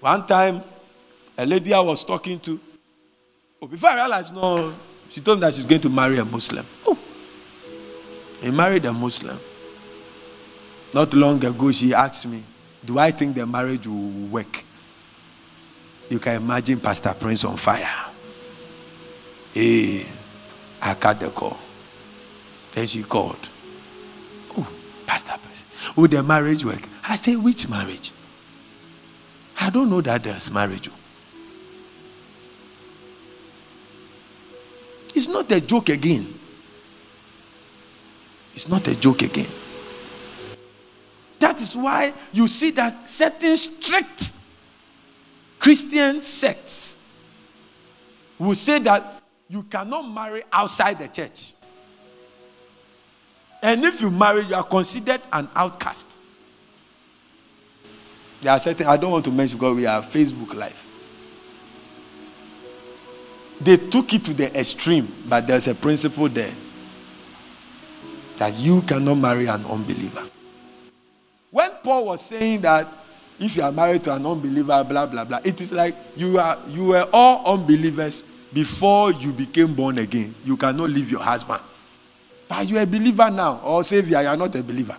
One 0.00 0.26
time, 0.26 0.62
a 1.36 1.44
lady 1.46 1.72
I 1.72 1.80
was 1.80 2.04
talking 2.04 2.38
to, 2.40 2.60
oh, 3.60 3.66
before 3.66 3.90
I 3.90 3.94
realized, 3.96 4.34
no, 4.34 4.74
she 5.10 5.20
told 5.20 5.38
me 5.38 5.46
that 5.46 5.54
she's 5.54 5.64
going 5.64 5.80
to 5.80 5.88
marry 5.90 6.18
a 6.18 6.24
Muslim. 6.24 6.64
Oh, 6.86 6.98
he 8.40 8.50
married 8.50 8.84
a 8.84 8.92
Muslim. 8.92 9.38
Not 10.94 11.12
long 11.14 11.44
ago, 11.44 11.72
she 11.72 11.92
asked 11.94 12.26
me, 12.26 12.42
Do 12.84 12.98
I 12.98 13.10
think 13.10 13.34
the 13.34 13.46
marriage 13.46 13.86
will 13.86 14.28
work? 14.28 14.64
You 16.08 16.18
can 16.18 16.36
imagine 16.36 16.78
Pastor 16.78 17.14
Prince 17.18 17.44
on 17.44 17.56
fire. 17.56 17.88
Hey, 19.52 20.06
I 20.80 20.94
cut 20.94 21.18
the 21.18 21.30
call. 21.30 21.56
Then 22.74 22.86
she 22.86 23.02
called. 23.02 23.48
Oh, 24.56 24.68
Pastor 25.06 25.34
Prince, 25.42 25.64
will 25.96 26.08
the 26.08 26.22
marriage 26.22 26.64
work? 26.64 26.82
I 27.08 27.16
said, 27.16 27.36
Which 27.36 27.68
marriage? 27.68 28.12
I 29.60 29.70
don't 29.70 29.90
know 29.90 30.00
that 30.02 30.22
there's 30.22 30.50
marriage. 30.50 30.88
Oh. 30.88 30.92
It's 35.14 35.28
not 35.28 35.50
a 35.50 35.60
joke 35.60 35.88
again. 35.88 36.26
It's 38.54 38.68
not 38.68 38.86
a 38.88 38.98
joke 38.98 39.22
again. 39.22 39.46
That 41.38 41.60
is 41.60 41.76
why 41.76 42.12
you 42.32 42.48
see 42.48 42.70
that 42.72 43.08
certain 43.08 43.56
strict 43.56 44.32
Christian 45.58 46.20
sects 46.20 46.98
will 48.38 48.54
say 48.54 48.78
that 48.80 49.22
you 49.48 49.62
cannot 49.64 50.02
marry 50.02 50.42
outside 50.52 50.98
the 50.98 51.08
church. 51.08 51.54
And 53.62 53.84
if 53.84 54.00
you 54.00 54.10
marry, 54.10 54.42
you 54.42 54.54
are 54.54 54.64
considered 54.64 55.20
an 55.32 55.48
outcast. 55.54 56.16
There 58.42 58.52
are 58.52 58.58
certain, 58.58 58.86
I 58.86 58.96
don't 58.96 59.10
want 59.10 59.24
to 59.24 59.32
mention 59.32 59.58
because 59.58 59.76
we 59.76 59.86
are 59.86 60.02
Facebook 60.02 60.54
Live. 60.54 60.82
They 63.60 63.76
took 63.78 64.12
it 64.12 64.24
to 64.24 64.34
the 64.34 64.58
extreme, 64.58 65.08
but 65.28 65.46
there's 65.46 65.66
a 65.68 65.74
principle 65.74 66.28
there 66.28 66.52
that 68.36 68.54
you 68.58 68.82
cannot 68.82 69.14
marry 69.14 69.46
an 69.46 69.64
unbeliever. 69.64 70.22
When 71.50 71.70
Paul 71.82 72.06
was 72.06 72.20
saying 72.20 72.60
that 72.62 72.86
if 73.40 73.56
you 73.56 73.62
are 73.62 73.72
married 73.72 74.04
to 74.04 74.14
an 74.14 74.26
unbeliever, 74.26 74.84
blah 74.84 75.06
blah 75.06 75.24
blah, 75.24 75.40
it 75.42 75.60
is 75.60 75.72
like 75.72 75.94
you 76.16 76.38
are 76.38 76.58
you 76.68 76.86
were 76.86 77.08
all 77.12 77.54
unbelievers 77.54 78.22
before 78.52 79.12
you 79.12 79.32
became 79.32 79.74
born 79.74 79.98
again. 79.98 80.34
You 80.44 80.56
cannot 80.56 80.90
leave 80.90 81.10
your 81.10 81.20
husband. 81.22 81.62
But 82.48 82.68
you 82.68 82.76
are 82.78 82.82
a 82.82 82.86
believer 82.86 83.30
now, 83.30 83.60
or 83.64 83.82
savior, 83.84 84.20
you 84.20 84.28
are 84.28 84.36
not 84.36 84.54
a 84.54 84.62
believer. 84.62 84.96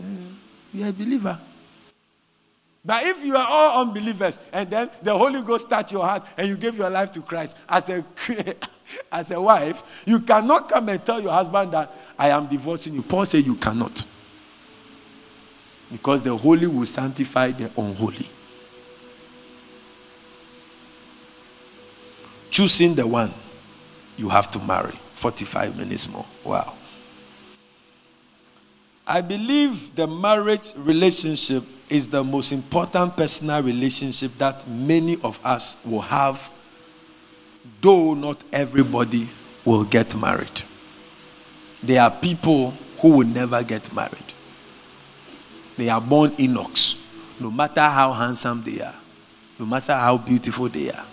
Eh, 0.00 0.04
you 0.74 0.84
are 0.84 0.88
a 0.88 0.92
believer. 0.92 1.38
But 2.88 3.04
if 3.04 3.22
you 3.22 3.36
are 3.36 3.46
all 3.46 3.82
unbelievers 3.82 4.38
and 4.50 4.70
then 4.70 4.88
the 5.02 5.14
Holy 5.14 5.42
Ghost 5.42 5.68
touch 5.68 5.92
your 5.92 6.06
heart 6.06 6.26
and 6.38 6.48
you 6.48 6.56
give 6.56 6.74
your 6.74 6.88
life 6.88 7.12
to 7.12 7.20
Christ 7.20 7.54
as 7.68 7.90
a 7.90 8.02
as 9.12 9.30
a 9.30 9.38
wife, 9.38 9.82
you 10.06 10.20
cannot 10.20 10.70
come 10.70 10.88
and 10.88 11.04
tell 11.04 11.20
your 11.20 11.32
husband 11.32 11.72
that 11.72 11.94
I 12.18 12.30
am 12.30 12.46
divorcing 12.46 12.94
you. 12.94 13.02
Paul 13.02 13.26
said 13.26 13.44
you 13.44 13.56
cannot. 13.56 14.06
Because 15.92 16.22
the 16.22 16.34
holy 16.34 16.66
will 16.66 16.86
sanctify 16.86 17.50
the 17.50 17.70
unholy. 17.78 18.26
Choosing 22.50 22.94
the 22.94 23.06
one 23.06 23.34
you 24.16 24.30
have 24.30 24.50
to 24.52 24.58
marry. 24.60 24.94
45 25.16 25.76
minutes 25.76 26.08
more. 26.08 26.24
Wow. 26.42 26.72
I 29.06 29.20
believe 29.20 29.94
the 29.94 30.06
marriage 30.06 30.72
relationship 30.78 31.64
is 31.90 32.08
the 32.08 32.22
most 32.22 32.52
important 32.52 33.16
personal 33.16 33.62
relationship 33.62 34.32
that 34.38 34.66
many 34.68 35.18
of 35.22 35.38
us 35.44 35.76
will 35.84 36.00
have, 36.00 36.50
though 37.80 38.14
not 38.14 38.42
everybody 38.52 39.28
will 39.64 39.84
get 39.84 40.16
married. 40.16 40.62
There 41.82 42.02
are 42.02 42.10
people 42.10 42.70
who 43.00 43.18
will 43.18 43.26
never 43.26 43.62
get 43.62 43.92
married. 43.94 44.18
They 45.76 45.88
are 45.88 46.00
born 46.00 46.32
eunuchs. 46.36 46.96
No 47.40 47.50
matter 47.50 47.82
how 47.82 48.12
handsome 48.12 48.62
they 48.64 48.80
are, 48.80 48.94
no 49.58 49.66
matter 49.66 49.94
how 49.94 50.18
beautiful 50.18 50.68
they 50.68 50.90
are, 50.90 51.06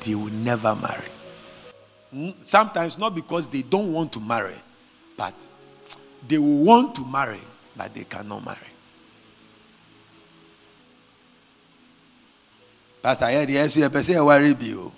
they 0.00 0.14
will 0.14 0.32
never 0.32 0.74
marry. 0.74 2.32
Sometimes 2.42 2.98
not 2.98 3.14
because 3.14 3.46
they 3.48 3.62
don't 3.62 3.92
want 3.92 4.12
to 4.12 4.20
marry, 4.20 4.56
but 5.16 5.34
they 6.26 6.38
will 6.38 6.64
want 6.64 6.94
to 6.94 7.04
marry, 7.04 7.40
but 7.76 7.92
they 7.92 8.04
cannot 8.04 8.44
marry. 8.44 8.73
Pastor 13.04 13.26
ayɛ 13.28 13.44
deɛ 13.46 13.60
ɛso 13.68 13.78
yɛpɛ 13.84 14.00
sɛ 14.00 14.12
yɛware 14.16 14.58
bi 14.58 14.72
o 14.72 14.90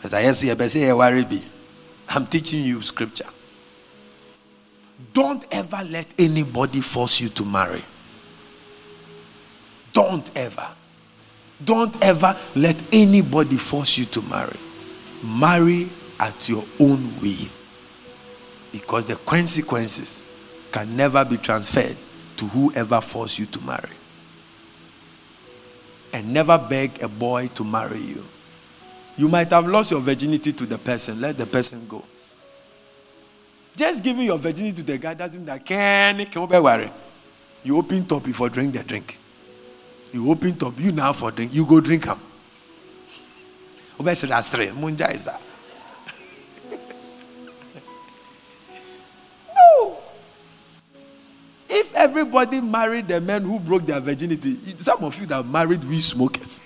pastor 0.00 1.40
i'm 2.08 2.26
teaching 2.26 2.64
you 2.64 2.80
scripture. 2.82 3.28
Don't 5.12 5.46
ever 5.50 5.82
let 5.84 6.06
anybody 6.18 6.80
force 6.80 7.20
you 7.20 7.28
to 7.30 7.44
marry. 7.44 7.82
Don't 9.92 10.30
ever. 10.36 10.66
Don't 11.64 11.94
ever 12.04 12.36
let 12.56 12.76
anybody 12.92 13.56
force 13.56 13.98
you 13.98 14.04
to 14.06 14.22
marry. 14.22 14.56
Marry 15.24 15.88
at 16.20 16.48
your 16.48 16.64
own 16.80 17.12
will. 17.20 17.48
Because 18.72 19.06
the 19.06 19.16
consequences 19.16 20.22
can 20.70 20.96
never 20.96 21.24
be 21.24 21.36
transferred 21.36 21.96
to 22.38 22.46
whoever 22.46 23.00
forced 23.00 23.38
you 23.38 23.46
to 23.46 23.60
marry 23.62 23.90
and 26.12 26.32
never 26.32 26.58
beg 26.58 27.02
a 27.02 27.08
boy 27.08 27.48
to 27.54 27.64
marry 27.64 28.00
you. 28.00 28.24
You 29.16 29.28
might 29.28 29.50
have 29.50 29.66
lost 29.66 29.90
your 29.90 30.00
virginity 30.00 30.52
to 30.52 30.66
the 30.66 30.78
person. 30.78 31.20
Let 31.20 31.36
the 31.36 31.46
person 31.46 31.86
go. 31.88 32.02
Just 33.76 34.04
giving 34.04 34.26
your 34.26 34.38
virginity 34.38 34.76
to 34.76 34.82
the 34.82 34.98
guy 34.98 35.14
doesn't 35.14 35.40
mean 35.40 35.46
that 35.46 35.64
can 35.64 36.18
be 36.18 36.58
worry. 36.58 36.90
You 37.64 37.78
open 37.78 38.04
top 38.06 38.24
before 38.24 38.48
drink 38.48 38.74
the 38.74 38.82
drink. 38.82 39.18
You 40.12 40.30
open 40.30 40.56
top, 40.56 40.78
you 40.78 40.92
now 40.92 41.12
for 41.12 41.30
drink, 41.30 41.54
you 41.54 41.64
go 41.64 41.80
drink 41.80 42.04
him. 42.04 42.18
them. 43.98 44.76
Munja 44.76 45.14
is 45.14 45.24
that. 45.24 45.40
If 51.92 51.98
everybody 51.98 52.58
married 52.62 53.08
the 53.08 53.20
men 53.20 53.42
who 53.42 53.58
broke 53.58 53.84
their 53.84 54.00
virginity, 54.00 54.56
some 54.80 55.04
of 55.04 55.18
you 55.20 55.26
that 55.26 55.44
married 55.44 55.84
we 55.84 56.00
smokers, 56.00 56.62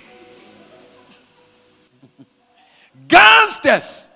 gangsters. 3.09 4.11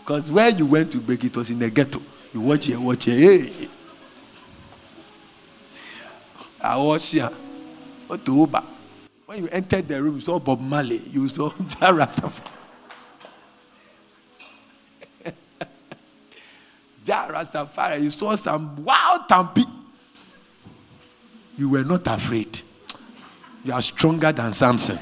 Because 0.00 0.32
where 0.32 0.48
you 0.48 0.64
went 0.64 0.90
to 0.92 0.98
break 0.98 1.22
it 1.24 1.36
was 1.36 1.50
in 1.50 1.58
the 1.58 1.68
ghetto. 1.68 2.00
You 2.32 2.40
watch 2.40 2.66
here, 2.66 2.80
watch 2.80 3.04
here. 3.04 3.18
Hey. 3.18 3.68
I 6.62 6.78
was 6.78 7.12
here. 7.12 7.30
What 8.06 8.24
to 8.24 8.34
Uber? 8.34 8.62
When 9.26 9.44
you 9.44 9.48
entered 9.52 9.88
the 9.88 10.02
room, 10.02 10.14
you 10.14 10.20
saw 10.20 10.38
Bob 10.38 10.60
Marley, 10.60 11.02
you 11.10 11.28
saw 11.28 11.50
Rastafari. 11.50 12.59
Jah 17.10 17.26
Rastafari, 17.28 18.04
you 18.04 18.10
saw 18.10 18.36
some 18.36 18.84
wild 18.84 19.22
tampi. 19.28 19.64
You 21.58 21.70
were 21.70 21.82
not 21.82 22.06
afraid. 22.06 22.60
You 23.64 23.72
are 23.72 23.82
stronger 23.82 24.30
than 24.30 24.52
Samson. 24.52 24.96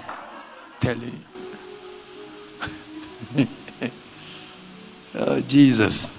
Telling 0.80 1.22
you. 3.36 3.46
oh, 5.16 5.38
Jesus. 5.42 6.16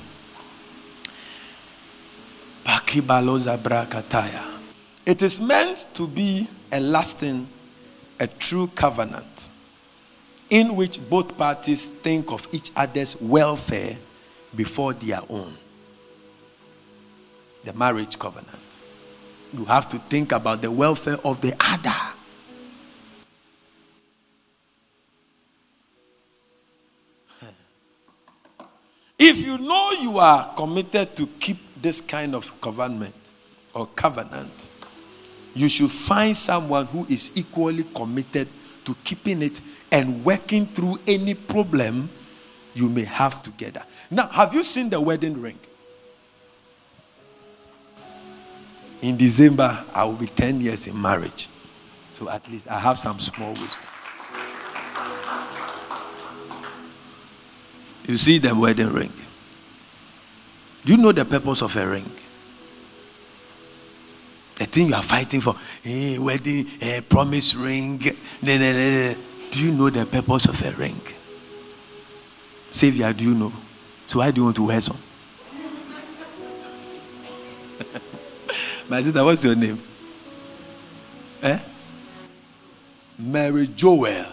It 5.07 5.21
is 5.23 5.39
meant 5.39 5.87
to 5.95 6.05
be 6.07 6.47
a 6.71 6.79
lasting, 6.79 7.47
a 8.19 8.27
true 8.27 8.69
covenant 8.75 9.49
in 10.51 10.75
which 10.75 10.99
both 11.09 11.35
parties 11.35 11.89
think 11.89 12.31
of 12.31 12.47
each 12.51 12.69
other's 12.75 13.19
welfare 13.19 13.97
before 14.55 14.93
their 14.93 15.21
own. 15.31 15.51
The 17.63 17.73
marriage 17.73 18.17
covenant. 18.17 18.59
You 19.53 19.65
have 19.65 19.89
to 19.89 19.99
think 19.99 20.31
about 20.31 20.61
the 20.61 20.71
welfare 20.71 21.17
of 21.23 21.41
the 21.41 21.53
other. 21.59 21.95
If 29.17 29.45
you 29.45 29.57
know 29.57 29.91
you 29.91 30.17
are 30.17 30.53
committed 30.55 31.15
to 31.17 31.27
keep 31.39 31.57
this 31.81 31.99
kind 31.99 32.33
of 32.33 32.61
covenant 32.61 33.33
or 33.73 33.87
covenant, 33.87 34.69
you 35.53 35.67
should 35.67 35.91
find 35.91 36.35
someone 36.37 36.85
who 36.85 37.05
is 37.09 37.31
equally 37.35 37.83
committed 37.93 38.47
to 38.85 38.95
keeping 39.03 39.41
it 39.41 39.59
and 39.91 40.23
working 40.23 40.65
through 40.67 40.99
any 41.05 41.33
problem 41.33 42.09
you 42.73 42.87
may 42.87 43.03
have 43.03 43.43
together. 43.43 43.81
Now, 44.09 44.27
have 44.27 44.53
you 44.53 44.63
seen 44.63 44.89
the 44.89 45.01
wedding 45.01 45.41
ring? 45.41 45.59
In 49.01 49.15
December, 49.17 49.85
I 49.93 50.03
will 50.05 50.13
be 50.13 50.27
10 50.27 50.61
years 50.61 50.87
in 50.87 51.01
marriage. 51.01 51.47
So 52.11 52.29
at 52.29 52.49
least 52.49 52.67
I 52.69 52.79
have 52.79 52.99
some 52.99 53.19
small 53.19 53.51
wisdom. 53.51 53.83
You 58.07 58.17
see 58.17 58.39
the 58.39 58.53
wedding 58.55 58.91
ring. 58.91 59.13
Do 60.83 60.95
you 60.95 61.01
know 61.01 61.11
the 61.11 61.25
purpose 61.25 61.61
of 61.61 61.75
a 61.77 61.87
ring? 61.87 62.09
The 64.55 64.65
thing 64.65 64.87
you 64.87 64.95
are 64.95 65.03
fighting 65.03 65.39
for, 65.39 65.55
hey, 65.83 66.17
wedding, 66.19 66.65
hey, 66.65 67.01
promise 67.07 67.55
ring. 67.55 67.97
Do 67.97 68.13
you 69.55 69.71
know 69.71 69.89
the 69.89 70.05
purpose 70.05 70.47
of 70.47 70.61
a 70.65 70.71
ring? 70.71 70.99
Savior, 72.71 73.13
do 73.13 73.23
you 73.23 73.35
know? 73.35 73.53
So 74.07 74.19
why 74.19 74.31
do 74.31 74.41
you 74.41 74.45
want 74.45 74.55
to 74.57 74.67
wear 74.67 74.81
some? 74.81 74.97
My 78.89 79.01
sister, 79.01 79.23
what's 79.23 79.45
your 79.45 79.55
name? 79.55 79.79
Eh? 81.43 81.59
Mary 83.19 83.67
Joel. 83.67 84.25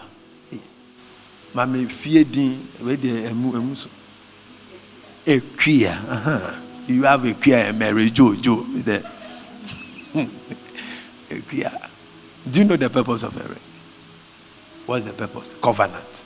Mami 1.53 1.85
Fiedin, 1.85 2.57
where 2.83 2.95
the 2.95 3.29
emu 3.29 3.55
emu 3.55 3.75
so. 3.75 3.89
Equia, 5.25 5.91
uh-huh. 5.91 6.61
You 6.87 7.03
have 7.03 7.25
a 7.25 7.33
queer 7.33 7.65
and 7.67 7.77
Mary 7.77 8.09
Jojo. 8.09 8.63
Equia. 11.29 11.89
Do 12.49 12.59
you 12.59 12.65
know 12.65 12.77
the 12.77 12.89
purpose 12.89 13.23
of 13.23 13.35
a 13.35 13.47
ring? 13.47 13.59
What's 14.85 15.05
the 15.05 15.13
purpose? 15.13 15.53
Covenant. 15.61 16.25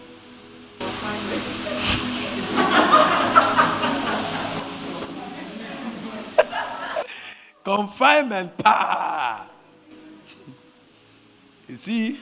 Confinement 7.63 8.57
power. 8.57 9.47
You 11.69 11.75
see, 11.75 12.19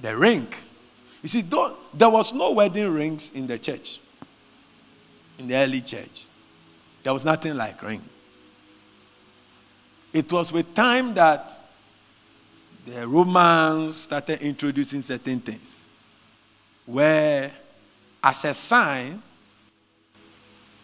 the 0.00 0.16
ring. 0.16 0.46
You 1.22 1.28
see, 1.28 1.42
there 1.42 2.10
was 2.10 2.32
no 2.32 2.52
wedding 2.52 2.92
rings 2.92 3.32
in 3.32 3.46
the 3.46 3.58
church, 3.58 4.00
in 5.38 5.48
the 5.48 5.54
early 5.56 5.80
church. 5.80 6.26
There 7.02 7.12
was 7.12 7.24
nothing 7.24 7.56
like 7.56 7.82
ring. 7.82 8.02
It 10.12 10.32
was 10.32 10.52
with 10.52 10.74
time 10.74 11.14
that 11.14 11.50
the 12.86 13.06
Romans 13.06 13.96
started 13.96 14.40
introducing 14.40 15.02
certain 15.02 15.40
things, 15.40 15.88
where, 16.86 17.50
as 18.22 18.44
a 18.44 18.54
sign, 18.54 19.20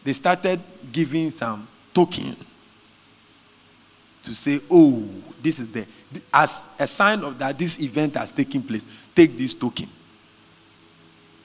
they 0.04 0.12
started 0.12 0.60
giving 0.92 1.30
some 1.30 1.68
token 1.92 2.36
to 4.22 4.34
say, 4.34 4.60
oh, 4.70 5.02
this 5.42 5.58
is 5.58 5.70
the, 5.72 5.86
as 6.32 6.68
a 6.78 6.86
sign 6.86 7.22
of 7.24 7.38
that 7.38 7.58
this 7.58 7.80
event 7.80 8.14
has 8.16 8.32
taken 8.32 8.62
place, 8.62 8.86
take 9.14 9.36
this 9.36 9.54
token. 9.54 9.88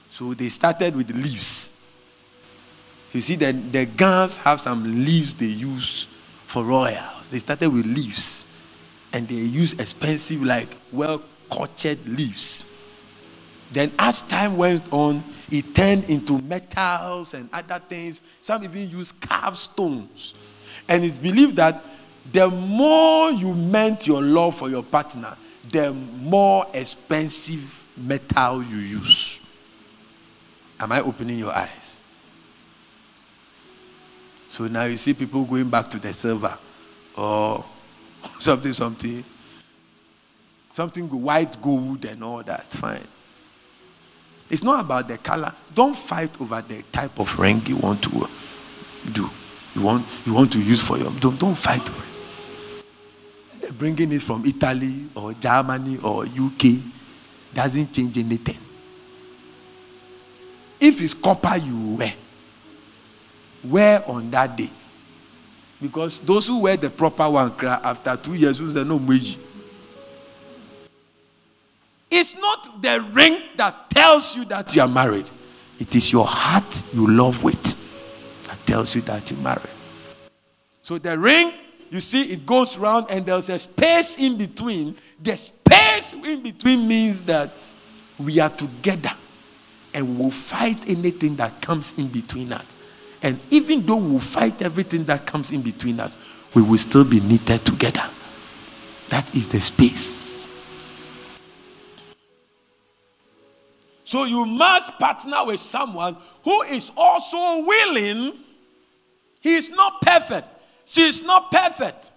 So 0.08 0.34
they 0.34 0.48
started 0.48 0.96
with 0.96 1.10
leaves. 1.10 1.76
you 3.12 3.20
see 3.20 3.36
that 3.36 3.72
the 3.72 3.86
guns 3.86 4.38
have 4.38 4.60
some 4.60 5.04
leaves 5.04 5.34
they 5.34 5.46
use 5.46 6.06
for 6.46 6.64
royals. 6.64 7.30
They 7.30 7.38
started 7.38 7.72
with 7.72 7.86
leaves. 7.86 8.46
And 9.12 9.26
they 9.26 9.34
use 9.34 9.74
expensive, 9.74 10.42
like 10.42 10.68
well 10.92 11.22
cultured 11.50 12.06
leaves. 12.06 12.70
Then 13.72 13.90
as 13.98 14.22
time 14.22 14.56
went 14.56 14.92
on, 14.92 15.22
it 15.50 15.74
turned 15.74 16.04
into 16.10 16.40
metals 16.42 17.34
and 17.34 17.48
other 17.52 17.78
things. 17.78 18.20
Some 18.40 18.64
even 18.64 18.90
use 18.90 19.12
carved 19.12 19.56
stones. 19.56 20.34
And 20.88 21.04
it's 21.04 21.16
believed 21.16 21.56
that 21.56 21.82
the 22.30 22.48
more 22.48 23.30
you 23.30 23.54
meant 23.54 24.06
your 24.06 24.22
love 24.22 24.56
for 24.56 24.68
your 24.68 24.82
partner, 24.82 25.36
the 25.70 25.92
more 25.92 26.66
expensive 26.74 27.84
metal 27.96 28.62
you 28.62 28.76
use. 28.76 29.40
Am 30.80 30.92
I 30.92 31.00
opening 31.00 31.38
your 31.38 31.52
eyes? 31.52 32.00
So 34.48 34.66
now 34.66 34.84
you 34.84 34.96
see 34.96 35.14
people 35.14 35.44
going 35.44 35.68
back 35.68 35.90
to 35.90 35.98
the 35.98 36.12
silver 36.12 36.56
or 37.16 37.64
something, 38.38 38.72
something, 38.72 39.24
something 40.72 41.08
white 41.22 41.60
gold 41.60 42.04
and 42.04 42.22
all 42.22 42.42
that. 42.42 42.64
Fine. 42.64 43.00
It's 44.50 44.62
not 44.64 44.80
about 44.84 45.08
the 45.08 45.18
color. 45.18 45.52
Don't 45.74 45.94
fight 45.96 46.40
over 46.40 46.62
the 46.62 46.82
type 46.90 47.18
of 47.18 47.38
ring 47.38 47.62
you 47.66 47.76
want 47.76 48.02
to 48.04 48.28
do. 49.12 49.28
You 49.74 49.82
want, 49.82 50.06
you 50.24 50.34
want 50.34 50.52
to 50.52 50.62
use 50.62 50.86
for 50.86 50.96
your. 50.98 51.10
Don't, 51.12 51.38
don't 51.38 51.54
fight 51.54 51.88
over 51.88 52.02
it. 52.02 53.60
They're 53.60 53.72
bringing 53.72 54.12
it 54.12 54.22
from 54.22 54.46
Italy 54.46 55.04
or 55.14 55.34
Germany 55.34 55.98
or 56.02 56.24
UK 56.24 56.80
doesn't 57.52 57.92
change 57.92 58.16
anything. 58.18 58.56
If 60.80 61.00
it's 61.00 61.14
copper 61.14 61.56
you 61.56 61.96
wear, 61.96 62.14
wear 63.64 64.08
on 64.08 64.30
that 64.30 64.56
day. 64.56 64.70
Because 65.80 66.20
those 66.20 66.46
who 66.46 66.60
wear 66.60 66.76
the 66.76 66.90
proper 66.90 67.28
one 67.28 67.50
cry 67.52 67.80
after 67.82 68.16
two 68.16 68.34
years, 68.34 68.58
who 68.58 68.70
say 68.70 68.84
no 68.84 68.98
meji. 68.98 69.38
It's 72.10 72.36
not 72.38 72.80
the 72.82 73.06
ring 73.12 73.42
that 73.56 73.90
tells 73.90 74.36
you 74.36 74.44
that 74.46 74.74
you 74.74 74.82
are 74.82 74.88
married. 74.88 75.26
It 75.78 75.94
is 75.94 76.10
your 76.10 76.26
heart 76.26 76.82
you 76.92 77.06
love 77.06 77.44
with 77.44 77.76
that 78.46 78.58
tells 78.66 78.94
you 78.94 79.02
that 79.02 79.30
you're 79.30 79.40
married. 79.40 79.68
So 80.82 80.98
the 80.98 81.18
ring, 81.18 81.52
you 81.90 82.00
see, 82.00 82.22
it 82.32 82.46
goes 82.46 82.78
round 82.78 83.06
and 83.10 83.26
there's 83.26 83.50
a 83.50 83.58
space 83.58 84.18
in 84.18 84.38
between. 84.38 84.96
The 85.22 85.36
space 85.36 86.14
in 86.14 86.42
between 86.42 86.88
means 86.88 87.22
that 87.24 87.50
we 88.18 88.40
are 88.40 88.50
together 88.50 89.12
and 89.94 90.18
we'll 90.18 90.30
fight 90.30 90.88
anything 90.88 91.36
that 91.36 91.60
comes 91.60 91.98
in 91.98 92.08
between 92.08 92.52
us. 92.52 92.76
And 93.22 93.38
even 93.50 93.84
though 93.84 93.96
we'll 93.96 94.20
fight 94.20 94.62
everything 94.62 95.04
that 95.04 95.26
comes 95.26 95.50
in 95.50 95.60
between 95.60 96.00
us, 96.00 96.16
we 96.54 96.62
will 96.62 96.78
still 96.78 97.04
be 97.04 97.20
knitted 97.20 97.64
together. 97.64 98.04
That 99.08 99.34
is 99.34 99.48
the 99.48 99.60
space. 99.60 100.57
So 104.08 104.24
you 104.24 104.46
must 104.46 104.98
partner 104.98 105.44
with 105.44 105.60
someone 105.60 106.16
who 106.42 106.62
is 106.62 106.90
also 106.96 107.62
willing. 107.62 108.38
He 109.42 109.54
is 109.54 109.68
not 109.68 110.00
perfect. 110.00 110.48
She 110.86 111.02
is 111.02 111.22
not 111.22 111.50
perfect. 111.50 112.12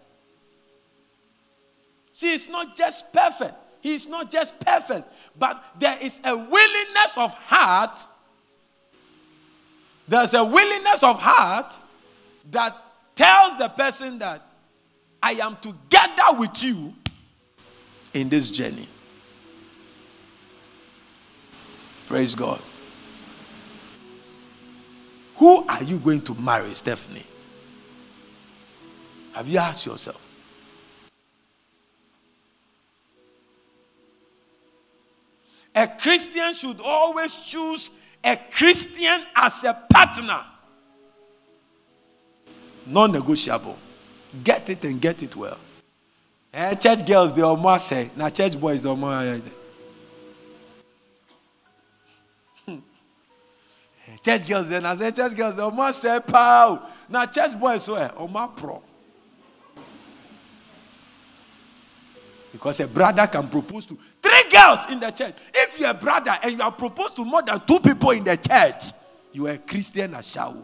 She 2.14 2.28
is 2.28 2.48
not 2.48 2.78
just 2.78 3.12
perfect. 3.12 3.56
He 3.82 3.94
is 3.94 4.08
not 4.08 4.32
just 4.32 4.58
perfect. 4.62 5.06
But 5.38 5.62
there 5.80 5.98
is 6.02 6.22
a 6.24 6.34
willingness 6.34 7.18
of 7.18 7.34
heart. 7.34 8.00
There's 10.08 10.34
a 10.34 10.46
willingness 10.46 11.04
of 11.04 11.20
heart 11.20 11.78
that 12.52 12.74
tells 13.16 13.58
the 13.58 13.68
person 13.68 14.18
that 14.20 14.42
I 15.22 15.32
am 15.34 15.58
together 15.58 16.39
with 16.39 16.64
you 16.64 16.94
in 18.14 18.30
this 18.30 18.50
journey. 18.50 18.88
Praise 22.12 22.36
God. 22.36 22.62
Who 25.38 25.66
are 25.66 25.82
you 25.82 25.97
going 25.97 26.20
to 26.24 26.36
marry, 26.36 26.74
Stephanie? 26.74 27.24
Have 29.32 29.47
you 29.47 29.57
asked 29.59 29.86
yourself? 29.86 30.20
A 35.74 35.88
Christian 35.88 36.53
should 36.53 36.82
always 36.82 37.39
choose 37.39 37.91
a 38.22 38.36
Christian 38.36 39.24
as 39.34 39.64
a 39.64 39.74
partner. 39.89 40.41
Non 42.88 43.14
negotiable. 43.14 43.78
Get 44.43 44.70
it 44.70 44.84
and 44.84 44.99
get 44.99 45.24
it 45.24 45.34
well. 45.38 45.57
Eh, 46.53 46.76
church 46.76 47.05
girls, 47.05 47.34
they 47.34 47.41
almost 47.41 47.88
say. 47.88 48.12
Now, 48.18 48.30
church 48.30 48.59
boys, 48.59 48.84
they 48.84 48.89
almost 48.89 49.61
church 54.24 54.47
girls 54.47 54.69
then 54.69 54.86
I 54.86 54.95
say 54.95 55.11
church 55.11 55.36
girls 55.36 55.55
they 55.55 55.72
must 55.72 56.01
say 56.01 56.19
pow. 56.26 56.88
Now 57.09 57.26
church 57.26 57.59
boys 57.59 57.84
so 57.84 57.95
eh, 57.95 58.09
oh 58.17 58.28
my 58.28 58.47
pro. 58.55 58.82
Because 62.51 62.82
a 62.82 62.88
brother 62.88 63.28
can 63.28 63.47
propose 63.47 63.86
to 63.86 63.97
three 64.22 64.43
girls 64.51 64.89
in 64.89 64.99
the 64.99 65.11
church. 65.11 65.34
If 65.53 65.80
you're 65.80 65.91
a 65.91 65.93
brother 65.93 66.38
and 66.43 66.51
you 66.51 66.61
are 66.61 66.72
proposed 66.72 67.15
to 67.15 67.26
more 67.26 67.41
than 67.41 67.61
two 67.65 67.80
people 67.80 68.11
in 68.11 68.26
the 68.26 68.36
church, 68.36 68.91
you 69.32 69.47
are 69.47 69.51
a 69.51 69.57
Christian 69.57 70.11
ashawo. 70.11 70.61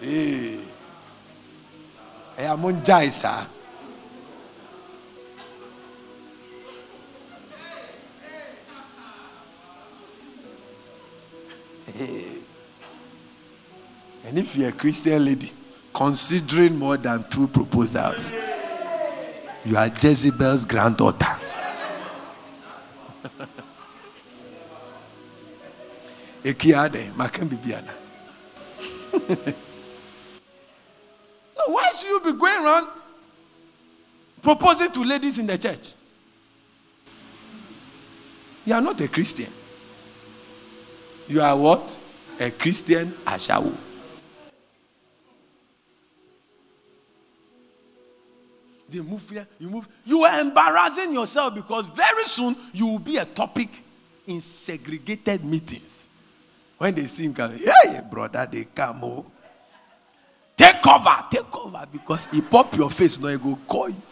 Hey. 0.00 0.58
Hey, 2.36 2.44
eh. 2.44 2.44
eh, 2.44 2.52
I'm 2.52 2.64
on. 2.64 2.82
And 14.24 14.38
if 14.38 14.56
you're 14.56 14.68
a 14.68 14.72
Christian 14.72 15.24
lady, 15.24 15.50
considering 15.94 16.78
more 16.78 16.96
than 16.96 17.24
two 17.30 17.46
proposals, 17.48 18.32
you 19.64 19.76
are 19.76 19.88
Jezebel's 19.88 20.64
granddaughter. 20.64 21.24
Ekiade. 26.44 27.08
Why 31.66 31.92
should 31.98 32.08
you 32.08 32.20
be 32.20 32.32
going 32.38 32.64
around 32.64 32.86
proposing 34.40 34.90
to 34.92 35.04
ladies 35.04 35.38
in 35.38 35.46
the 35.46 35.58
church? 35.58 35.94
You 38.64 38.74
are 38.74 38.80
not 38.80 39.00
a 39.00 39.08
Christian. 39.08 39.52
You 41.28 41.42
are 41.42 41.56
what? 41.56 41.98
A 42.40 42.50
Christian 42.50 43.10
Ashawo. 43.26 43.72
They 48.88 49.00
move 49.00 49.28
here, 49.28 49.46
you 49.58 49.68
move. 49.68 49.86
You 50.06 50.24
are 50.24 50.40
embarrassing 50.40 51.12
yourself 51.12 51.54
because 51.54 51.86
very 51.88 52.24
soon 52.24 52.56
you 52.72 52.86
will 52.86 52.98
be 52.98 53.18
a 53.18 53.26
topic 53.26 53.68
in 54.26 54.40
segregated 54.40 55.44
meetings. 55.44 56.08
When 56.78 56.94
they 56.94 57.04
see 57.04 57.24
him 57.24 57.34
come, 57.34 57.54
yeah, 57.58 58.00
brother, 58.00 58.48
they 58.50 58.64
come. 58.64 59.00
Oh. 59.02 59.26
Take 60.56 60.80
cover, 60.80 61.24
take 61.30 61.50
cover 61.50 61.86
because 61.92 62.26
he 62.26 62.40
pop 62.40 62.74
your 62.76 62.90
face, 62.90 63.20
no, 63.20 63.28
he 63.28 63.36
go 63.36 63.58
call 63.66 63.90
you. 63.90 64.02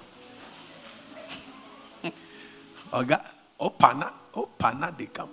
Oga, 2.93 3.25
oh 3.59 3.71
pana, 3.71 4.13
oh 4.35 4.49
pana, 4.59 4.95
they 4.97 5.07
come. 5.07 5.31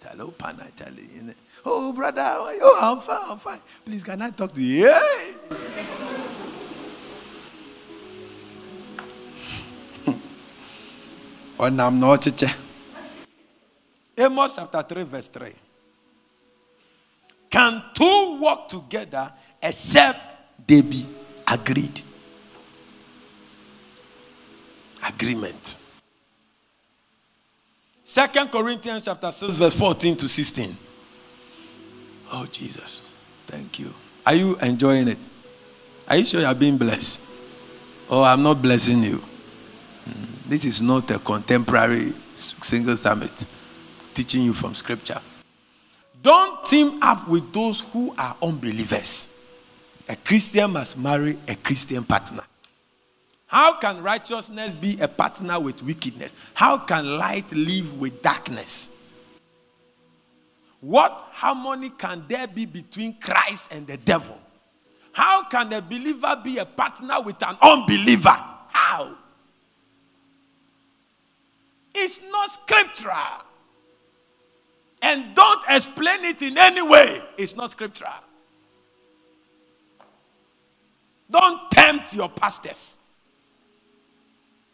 Tell 0.00 0.22
oh 0.22 0.30
pana, 0.30 0.66
tell 0.76 0.92
you. 0.92 1.34
Oh 1.64 1.92
brother, 1.92 2.22
oh 2.38 2.78
I'm 2.82 3.00
fine, 3.00 3.30
I'm 3.30 3.38
fine. 3.38 3.60
Please, 3.84 4.04
can 4.04 4.22
I 4.22 4.30
talk 4.30 4.54
to 4.54 4.62
you? 4.62 4.86
Yeah. 4.86 5.78
ɔnam 11.58 11.98
na 11.98 12.06
ɔkyekyɛ 12.14 12.50
amos 14.18 14.54
chapter 14.56 14.82
3 14.82 15.02
verse 15.04 15.28
3 15.28 15.52
can 17.50 17.82
two 17.94 18.38
work 18.40 18.68
together 18.68 19.32
except 19.62 20.36
they 20.66 20.80
be 20.82 21.04
agreed 21.46 22.02
agreement 25.08 25.76
second 28.08 28.50
corinthians 28.50 29.04
chapter 29.04 29.30
6 29.30 29.56
verse 29.56 29.74
14 29.74 30.16
to 30.16 30.26
16 30.26 30.74
oh 32.32 32.46
jesus. 32.50 33.02
Thank 33.46 33.78
you. 33.78 33.92
Are 34.26 34.34
you 34.34 34.56
enjoying 34.58 35.08
it? 35.08 35.18
Are 36.08 36.16
you 36.16 36.24
sure 36.24 36.40
you 36.40 36.46
are 36.46 36.54
being 36.54 36.78
blessed? 36.78 37.20
Oh 38.08 38.22
i'm 38.22 38.42
not 38.42 38.62
blessing 38.62 39.02
you. 39.02 39.16
Hmm. 39.18 40.48
This 40.48 40.64
is 40.64 40.80
not 40.80 41.10
a 41.10 41.18
contemporary 41.18 42.14
single 42.34 42.96
summit 42.96 43.46
teaching 44.14 44.40
you 44.42 44.54
from 44.54 44.74
scripture. 44.74 45.20
Don't 46.22 46.64
team 46.64 47.02
up 47.02 47.28
with 47.28 47.52
those 47.52 47.80
who 47.92 48.14
are 48.16 48.34
unbelievers. 48.42 49.34
A 50.08 50.16
Christian 50.16 50.72
must 50.72 50.96
marry 50.96 51.36
a 51.46 51.54
Christian 51.56 52.04
partner. 52.04 52.42
How 53.48 53.78
can 53.78 54.02
righteousness 54.02 54.74
be 54.74 55.00
a 55.00 55.08
partner 55.08 55.58
with 55.58 55.82
wickedness? 55.82 56.34
How 56.52 56.76
can 56.76 57.16
light 57.16 57.50
live 57.50 57.98
with 57.98 58.20
darkness? 58.20 58.94
What 60.80 61.26
harmony 61.32 61.90
can 61.90 62.24
there 62.28 62.46
be 62.46 62.66
between 62.66 63.14
Christ 63.14 63.72
and 63.72 63.86
the 63.86 63.96
devil? 63.96 64.38
How 65.12 65.44
can 65.44 65.72
a 65.72 65.80
believer 65.80 66.40
be 66.44 66.58
a 66.58 66.66
partner 66.66 67.22
with 67.22 67.42
an 67.42 67.56
unbeliever? 67.62 68.36
How? 68.68 69.16
It's 71.94 72.20
not 72.30 72.50
scriptural. 72.50 73.16
And 75.00 75.34
don't 75.34 75.64
explain 75.70 76.24
it 76.26 76.42
in 76.42 76.58
any 76.58 76.82
way. 76.82 77.22
It's 77.38 77.56
not 77.56 77.70
scriptural. 77.70 78.12
Don't 81.30 81.70
tempt 81.70 82.14
your 82.14 82.28
pastors. 82.28 82.97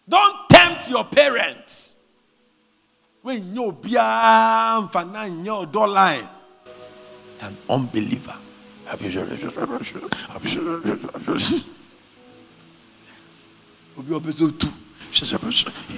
Don't 0.08 0.48
tempt 0.48 0.90
your 0.90 1.04
parents. 1.04 1.96
When 3.22 3.54
you're 3.54 3.72
beyond 3.72 4.90
your 5.44 5.66
door 5.66 5.88
line, 5.88 6.28
an 7.40 7.56
unbeliever. 7.68 8.36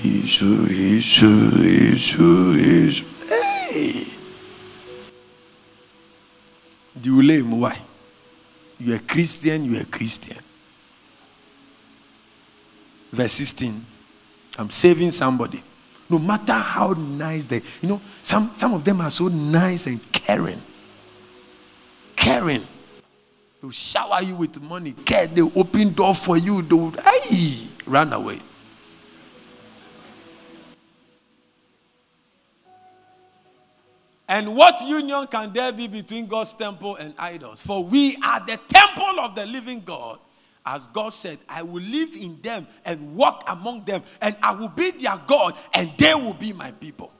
Isu, 0.04 0.66
Isu, 0.70 1.32
Isu, 1.56 2.54
Isu. 2.54 3.04
Hey! 3.28 4.06
You 7.02 7.42
why? 7.56 7.78
You're 8.78 8.96
a 8.96 9.00
Christian, 9.00 9.64
you're 9.64 9.82
a 9.82 9.84
Christian. 9.86 10.38
Verse 13.12 13.32
16. 13.32 13.95
I'm 14.58 14.70
saving 14.70 15.10
somebody. 15.10 15.62
No 16.08 16.18
matter 16.18 16.52
how 16.52 16.92
nice 16.92 17.46
they, 17.46 17.62
you 17.82 17.88
know, 17.88 18.00
some, 18.22 18.52
some 18.54 18.74
of 18.74 18.84
them 18.84 19.00
are 19.00 19.10
so 19.10 19.28
nice 19.28 19.86
and 19.86 20.00
caring. 20.12 20.60
Caring. 22.14 22.62
They'll 23.60 23.70
shower 23.70 24.22
you 24.22 24.36
with 24.36 24.60
money. 24.62 24.92
Care. 24.92 25.26
They'll 25.26 25.52
open 25.58 25.92
door 25.92 26.14
for 26.14 26.36
you. 26.36 26.62
They'll, 26.62 26.90
hey, 26.90 27.68
run 27.86 28.12
away. 28.12 28.40
And 34.28 34.56
what 34.56 34.80
union 34.82 35.26
can 35.28 35.52
there 35.52 35.72
be 35.72 35.86
between 35.86 36.26
God's 36.26 36.52
temple 36.54 36.96
and 36.96 37.14
idols? 37.18 37.60
For 37.60 37.82
we 37.82 38.16
are 38.24 38.44
the 38.44 38.58
temple 38.68 39.20
of 39.20 39.34
the 39.34 39.46
living 39.46 39.82
God. 39.84 40.18
As 40.68 40.88
God 40.88 41.10
said, 41.10 41.38
I 41.48 41.62
will 41.62 41.82
live 41.82 42.16
in 42.16 42.40
them 42.40 42.66
and 42.84 43.14
walk 43.14 43.44
among 43.46 43.84
them, 43.84 44.02
and 44.20 44.36
I 44.42 44.52
will 44.52 44.68
be 44.68 44.90
their 44.90 45.16
God, 45.24 45.54
and 45.72 45.92
they 45.96 46.12
will 46.14 46.34
be 46.34 46.52
my 46.52 46.72
people. 46.72 47.12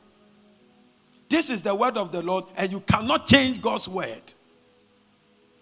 This 1.29 1.49
is 1.49 1.63
the 1.63 1.75
word 1.75 1.97
of 1.97 2.11
the 2.11 2.23
Lord, 2.23 2.47
and 2.57 2.73
you 2.73 2.81
cannot 2.81 3.27
change 3.27 3.63
God's 3.63 3.87
word. 3.89 4.21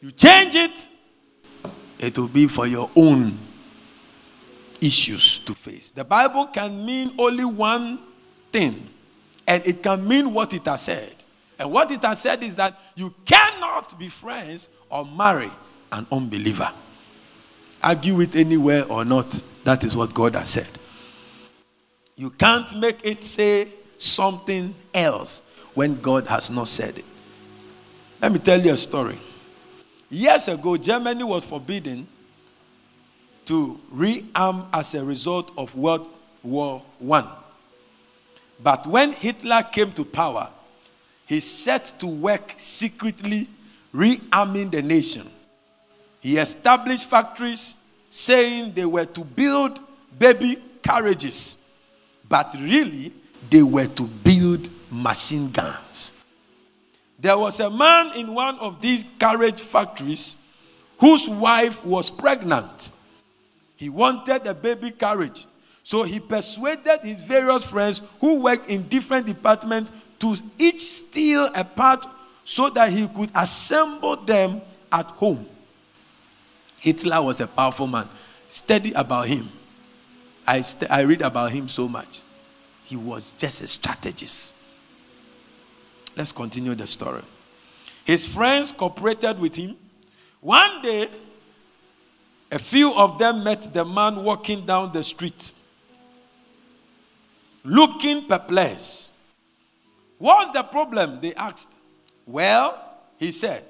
You 0.01 0.11
change 0.13 0.55
it, 0.55 0.89
it 1.99 2.19
will 2.19 2.29
be 2.29 2.47
for 2.47 2.67
your 2.67 2.89
own 2.97 3.37
issues 4.81 5.39
to 5.41 5.55
face. 5.55 5.91
The 5.91 6.05
Bible 6.05 6.47
can 6.47 6.85
mean 6.85 7.15
only 7.19 7.45
one 7.45 7.99
thing, 8.51 8.89
and 9.47 9.67
it 9.67 9.83
can 9.83 10.07
mean 10.09 10.33
what 10.33 10.55
it 10.55 10.65
has 10.65 10.83
said. 10.83 11.15
And 11.59 11.71
what 11.71 11.91
it 11.91 12.03
has 12.03 12.21
said 12.21 12.43
is 12.43 12.55
that 12.57 12.79
you 12.95 13.15
cannot 13.25 13.99
be 13.99 14.09
friends 14.09 14.71
or 14.91 15.05
marry 15.05 15.51
an 15.93 16.07
unbeliever. 16.11 16.71
Argue 17.85 18.21
it 18.23 18.35
anywhere 18.35 18.87
or 18.87 19.05
not, 19.05 19.43
that 19.65 19.85
is 19.85 19.95
what 19.95 20.15
God 20.15 20.35
has 20.35 20.49
said. 20.49 20.71
You 22.17 22.31
can't 22.31 22.75
make 22.79 23.05
it 23.05 23.23
say 23.23 23.69
something 23.99 24.75
else 24.95 25.43
when 25.75 26.01
God 26.01 26.27
has 26.29 26.51
not 26.51 26.69
said 26.69 26.99
it. 26.99 27.05
Let 28.23 28.33
me 28.33 28.39
tell 28.39 28.59
you 28.59 28.73
a 28.73 28.77
story. 28.77 29.19
Years 30.09 30.49
ago, 30.49 30.79
Germany 30.79 31.25
was 31.25 31.45
forbidden 31.45 32.07
to 33.45 33.79
rearm 33.95 34.67
as 34.73 34.95
a 34.95 35.05
result 35.05 35.53
of 35.59 35.77
World 35.77 36.09
War 36.43 36.83
I. 37.13 37.37
But 38.63 38.87
when 38.87 39.13
Hitler 39.13 39.63
came 39.71 39.93
to 39.93 40.07
power, 40.07 40.49
he 41.27 41.39
set 41.39 41.93
to 41.99 42.07
work 42.07 42.55
secretly 42.57 43.47
rearming 43.95 44.71
the 44.71 44.81
nation. 44.81 45.27
He 46.25 46.39
established 46.39 47.05
factories 47.05 47.77
saying 48.09 48.73
they 48.73 48.87
were 48.87 49.05
to 49.05 49.21
build 49.23 49.79
baby 50.19 50.57
carriages. 50.83 51.59
but 52.27 52.57
really, 52.59 53.13
they 53.51 53.63
were 53.63 53.87
to 53.87 54.05
build 54.05 54.71
machine 54.91 55.51
guns. 55.51 56.15
There 57.19 57.37
was 57.37 57.61
a 57.61 57.69
man 57.69 58.17
in 58.17 58.35
one 58.35 58.59
of 58.59 58.81
these 58.81 59.05
carriage 59.19 59.61
factories 59.61 60.37
whose 60.99 61.29
wife 61.29 61.85
was 61.85 62.09
pregnant. 62.09 62.91
He 63.77 63.91
wanted 63.91 64.47
a 64.47 64.55
baby 64.55 64.93
carriage. 64.93 65.45
So 65.83 66.05
he 66.05 66.21
persuaded 66.21 67.01
his 67.03 67.23
various 67.23 67.67
friends 67.67 68.01
who 68.19 68.37
worked 68.41 68.71
in 68.71 68.89
different 68.89 69.27
departments 69.27 69.93
to 70.21 70.37
each 70.59 70.81
steal 70.81 71.51
a 71.55 71.65
part 71.65 72.07
so 72.45 72.71
that 72.71 72.91
he 72.91 73.07
could 73.09 73.31
assemble 73.35 74.17
them 74.17 74.63
at 74.91 75.05
home. 75.07 75.47
Hitler 76.85 77.23
was 77.23 77.41
a 77.41 77.47
powerful 77.47 77.87
man. 77.87 78.07
Study 78.51 78.93
about 78.93 79.27
him. 79.27 79.49
I, 80.47 80.61
st- 80.61 80.91
I 80.91 81.01
read 81.01 81.23
about 81.23 81.51
him 81.51 81.67
so 81.67 81.89
much. 81.89 82.21
He 82.85 82.95
was 82.95 83.33
just 83.33 83.63
a 83.63 83.67
strategist. 83.67 84.55
Let's 86.15 86.31
continue 86.31 86.75
the 86.75 86.87
story. 86.87 87.23
His 88.05 88.27
friends 88.27 88.71
cooperated 88.71 89.39
with 89.39 89.57
him. 89.57 89.77
One 90.43 90.83
day, 90.83 91.09
a 92.53 92.59
few 92.59 92.93
of 92.93 93.19
them 93.19 93.43
met 93.43 93.73
the 93.73 93.87
man 93.87 94.23
walking 94.23 94.67
down 94.67 94.93
the 94.93 95.03
street, 95.03 95.55
looking 97.65 98.27
perplexed. 98.29 99.11
What's 100.19 100.51
the 100.51 100.63
problem? 100.65 101.19
They 101.23 101.33
asked. 101.33 101.79
Well, 102.27 102.79
he 103.19 103.33
said, 103.33 103.65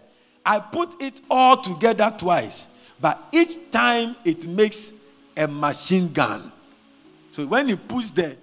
I 0.45 0.59
put 0.59 1.01
it 1.01 1.21
all 1.31 1.59
together 1.59 2.13
twice, 2.19 2.74
but 3.05 3.23
each 3.33 3.71
time 3.71 4.17
it 4.25 4.47
makes 4.47 4.95
a 5.37 5.47
machine 5.47 6.11
gun. 6.11 6.51
So 7.33 7.45
when 7.45 7.69
you 7.69 7.77
puts 7.77 8.11
the 8.13 8.35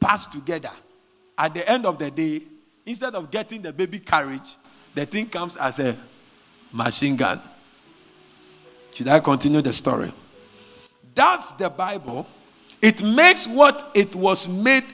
parts 0.00 0.24
together, 0.24 0.70
at 1.36 1.52
the 1.52 1.68
end 1.70 1.84
of 1.84 1.98
the 1.98 2.10
day, 2.10 2.40
instead 2.86 3.14
of 3.14 3.30
getting 3.30 3.60
the 3.60 3.74
baby 3.74 3.98
carriage, 3.98 4.56
the 4.94 5.04
thing 5.04 5.26
comes 5.26 5.58
as 5.58 5.80
a 5.80 5.94
machine 6.72 7.14
gun. 7.14 7.42
Should 8.94 9.08
I 9.08 9.20
continue 9.20 9.60
the 9.60 9.74
story? 9.74 10.10
That's 11.14 11.52
the 11.52 11.68
Bible. 11.68 12.26
It 12.80 13.02
makes 13.02 13.46
what 13.46 13.90
it 13.94 14.16
was 14.16 14.48
made 14.48 14.84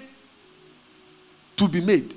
to 1.58 1.68
be 1.68 1.80
made. 1.80 2.12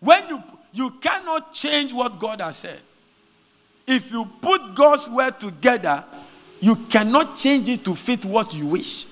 When 0.00 0.26
you 0.26 0.42
you 0.72 0.90
cannot 1.00 1.52
change 1.52 1.92
what 1.92 2.18
God 2.18 2.40
has 2.40 2.56
said. 2.56 2.80
If 3.86 4.10
you 4.10 4.24
put 4.40 4.74
God's 4.74 5.08
word 5.08 5.38
together, 5.38 6.04
you 6.60 6.76
cannot 6.88 7.36
change 7.36 7.68
it 7.68 7.84
to 7.84 7.94
fit 7.94 8.24
what 8.24 8.54
you 8.54 8.66
wish. 8.66 9.06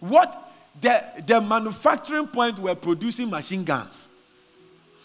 What 0.00 0.52
the, 0.80 1.02
the 1.26 1.40
manufacturing 1.40 2.26
point 2.26 2.58
were 2.58 2.74
producing 2.74 3.30
machine 3.30 3.64
guns. 3.64 4.08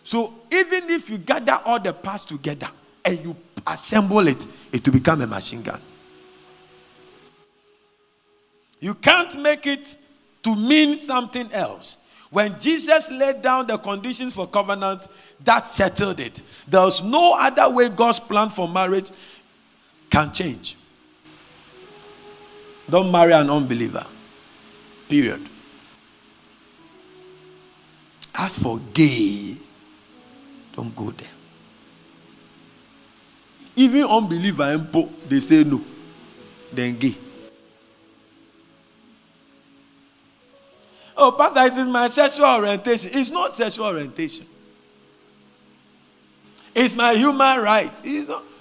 So 0.03 0.34
even 0.51 0.89
if 0.89 1.10
you 1.10 1.18
gather 1.18 1.60
all 1.66 1.80
the 1.80 1.93
parts 1.93 2.26
together 2.26 2.70
and 3.05 3.24
you 3.24 3.36
assemble 3.66 4.28
it, 4.28 4.45
it 4.72 4.86
will 4.86 4.93
become 4.93 5.22
a 5.22 5.28
machine 5.28 5.62
gun. 5.62 5.80
You 8.80 8.93
can't 8.93 9.39
make 9.41 9.68
it 9.68 9.97
to 10.43 10.55
mean 10.55 10.97
something 10.97 11.51
else. 11.51 11.97
When 12.30 12.60
Jesus 12.60 13.10
laid 13.10 13.41
down 13.41 13.68
the 13.68 13.78
conditions 13.78 14.36
for 14.36 14.47
covenant, 14.47 15.07
that 15.44 15.68
settled 15.68 16.20
it. 16.20 16.42
There 16.68 16.82
was 16.82 17.04
no 17.04 17.38
other 17.40 17.70
way 17.70 17.90
God's 17.90 18.20
plan 18.20 18.50
for 18.50 18.68
marriage 18.68 19.12
can 20.10 20.32
change. 20.32 20.76
Don't 22.90 23.12
marry 23.12 23.34
an 23.34 23.50
unbeliever. 23.50 24.06
Period. 25.08 25.42
As 28.36 28.58
for 28.58 28.80
gay, 28.94 29.56
don't 30.76 30.96
go 30.96 31.12
there. 31.12 31.28
Even 33.76 34.04
unbeliever, 34.04 34.78
they 35.28 35.40
say 35.40 35.64
no. 35.64 35.82
Then 36.74 36.98
gay. 36.98 37.16
Oh, 41.16 41.34
Pastor, 41.34 41.62
it 41.62 41.78
is 41.78 41.88
my 41.88 42.08
sexual 42.08 42.46
orientation. 42.46 43.12
It's 43.14 43.32
not 43.32 43.54
sexual 43.54 43.88
orientation. 43.88 44.46
It's 46.76 46.95
my 46.95 47.13
human 47.13 47.59
right. 47.59 47.91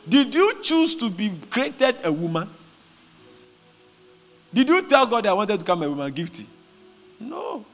Did 0.08 0.34
you 0.34 0.62
choose 0.62 0.94
to 0.96 1.10
be 1.10 1.32
created 1.50 1.96
a 2.04 2.12
woman? 2.12 2.48
Did 4.52 4.68
you 4.68 4.82
tell 4.88 5.06
God 5.06 5.26
I 5.26 5.32
wanted 5.32 5.60
to 5.60 5.66
come 5.66 5.82
a 5.82 5.88
woman? 5.88 6.10
Gift? 6.12 6.42
No. 7.20 7.64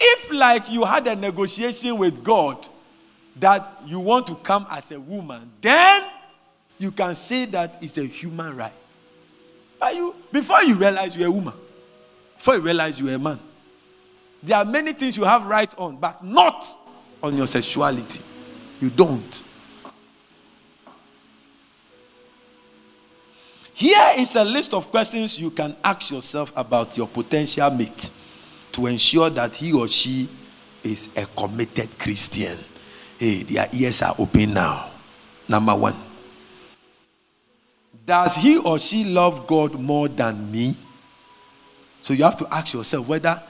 If, 0.00 0.32
like, 0.32 0.70
you 0.70 0.84
had 0.84 1.06
a 1.06 1.14
negotiation 1.14 1.98
with 1.98 2.24
God 2.24 2.66
that 3.36 3.82
you 3.84 4.00
want 4.00 4.26
to 4.28 4.34
come 4.36 4.66
as 4.70 4.90
a 4.90 4.98
woman, 4.98 5.50
then 5.60 6.04
you 6.78 6.90
can 6.90 7.14
say 7.14 7.44
that 7.46 7.78
it's 7.82 7.98
a 7.98 8.04
human 8.04 8.56
right. 8.56 8.72
Are 9.82 9.92
you 9.92 10.14
before 10.32 10.62
you 10.62 10.74
realize 10.76 11.16
you're 11.16 11.28
a 11.28 11.32
woman? 11.32 11.54
before 12.44 12.56
you 12.56 12.60
realize 12.60 13.00
you're 13.00 13.14
a 13.14 13.18
man. 13.18 13.38
There 14.42 14.58
are 14.58 14.66
many 14.66 14.92
things 14.92 15.16
you 15.16 15.24
have 15.24 15.46
right 15.46 15.74
on, 15.78 15.96
but 15.96 16.22
not 16.22 16.66
on 17.22 17.34
your 17.38 17.46
sexuality. 17.46 18.20
You 18.84 18.90
don't. 18.90 19.44
Here 23.72 24.10
is 24.18 24.36
a 24.36 24.44
list 24.44 24.74
of 24.74 24.90
questions 24.90 25.40
you 25.40 25.50
can 25.50 25.74
ask 25.82 26.10
yourself 26.10 26.52
about 26.54 26.94
your 26.98 27.08
potential 27.08 27.70
mate 27.70 28.10
to 28.72 28.86
ensure 28.86 29.30
that 29.30 29.56
he 29.56 29.72
or 29.72 29.88
she 29.88 30.28
is 30.82 31.08
a 31.16 31.24
committed 31.24 31.98
Christian. 31.98 32.58
Hey, 33.18 33.44
their 33.44 33.66
ears 33.72 34.02
are 34.02 34.14
open 34.18 34.52
now. 34.52 34.90
Number 35.48 35.74
one 35.74 35.96
Does 38.04 38.36
he 38.36 38.58
or 38.58 38.78
she 38.78 39.04
love 39.04 39.46
God 39.46 39.80
more 39.80 40.08
than 40.08 40.52
me? 40.52 40.76
So 42.02 42.12
you 42.12 42.24
have 42.24 42.36
to 42.36 42.54
ask 42.54 42.74
yourself 42.74 43.08
whether 43.08 43.42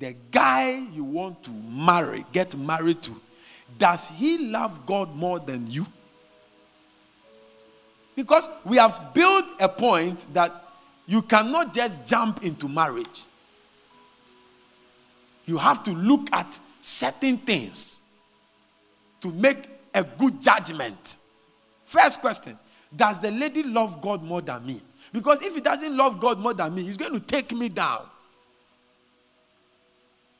the 0.00 0.16
guy 0.32 0.84
you 0.92 1.04
want 1.04 1.44
to 1.44 1.52
marry, 1.52 2.24
get 2.32 2.56
married 2.56 3.00
to, 3.02 3.20
does 3.78 4.08
he 4.08 4.38
love 4.38 4.86
God 4.86 5.14
more 5.14 5.38
than 5.38 5.70
you? 5.70 5.86
Because 8.16 8.48
we 8.64 8.76
have 8.76 9.12
built 9.12 9.46
a 9.60 9.68
point 9.68 10.32
that 10.34 10.52
you 11.06 11.22
cannot 11.22 11.74
just 11.74 12.06
jump 12.06 12.44
into 12.44 12.68
marriage. 12.68 13.24
You 15.46 15.58
have 15.58 15.82
to 15.84 15.90
look 15.90 16.28
at 16.32 16.58
certain 16.80 17.36
things 17.38 18.00
to 19.20 19.30
make 19.30 19.68
a 19.92 20.04
good 20.04 20.40
judgment. 20.40 21.16
First 21.84 22.20
question 22.20 22.58
Does 22.94 23.18
the 23.20 23.30
lady 23.30 23.62
love 23.62 24.00
God 24.00 24.22
more 24.22 24.40
than 24.40 24.64
me? 24.64 24.80
Because 25.12 25.42
if 25.42 25.54
he 25.54 25.60
doesn't 25.60 25.96
love 25.96 26.18
God 26.20 26.38
more 26.40 26.54
than 26.54 26.74
me, 26.74 26.82
he's 26.82 26.96
going 26.96 27.12
to 27.12 27.20
take 27.20 27.52
me 27.52 27.68
down. 27.68 28.02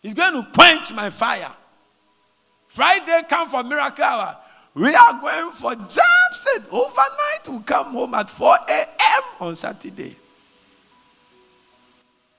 He's 0.02 0.14
going 0.14 0.34
to 0.34 0.50
quench 0.52 0.92
my 0.92 1.10
fire. 1.10 1.50
Friday, 2.74 3.20
come 3.28 3.48
for 3.48 3.62
miracle 3.62 4.02
hour. 4.02 4.36
We 4.74 4.92
are 4.92 5.20
going 5.20 5.52
for 5.52 5.76
jam 5.76 6.30
set. 6.32 6.62
Overnight, 6.72 7.48
we 7.48 7.60
come 7.60 7.92
home 7.92 8.14
at 8.14 8.28
4 8.28 8.56
a.m. 8.68 9.22
on 9.38 9.54
Saturday. 9.54 10.16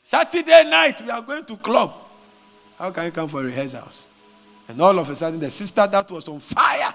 Saturday 0.04 0.70
night, 0.70 1.02
we 1.02 1.10
are 1.10 1.22
going 1.22 1.46
to 1.46 1.56
club. 1.56 1.94
How 2.78 2.92
can 2.92 3.06
you 3.06 3.12
come 3.12 3.30
for 3.30 3.44
rehearsals? 3.44 4.08
And 4.68 4.82
all 4.82 5.00
of 5.00 5.10
a 5.10 5.16
sudden, 5.16 5.40
the 5.40 5.50
sister 5.50 5.88
that 5.88 6.12
was 6.12 6.28
on 6.28 6.42
fire, 6.42 6.94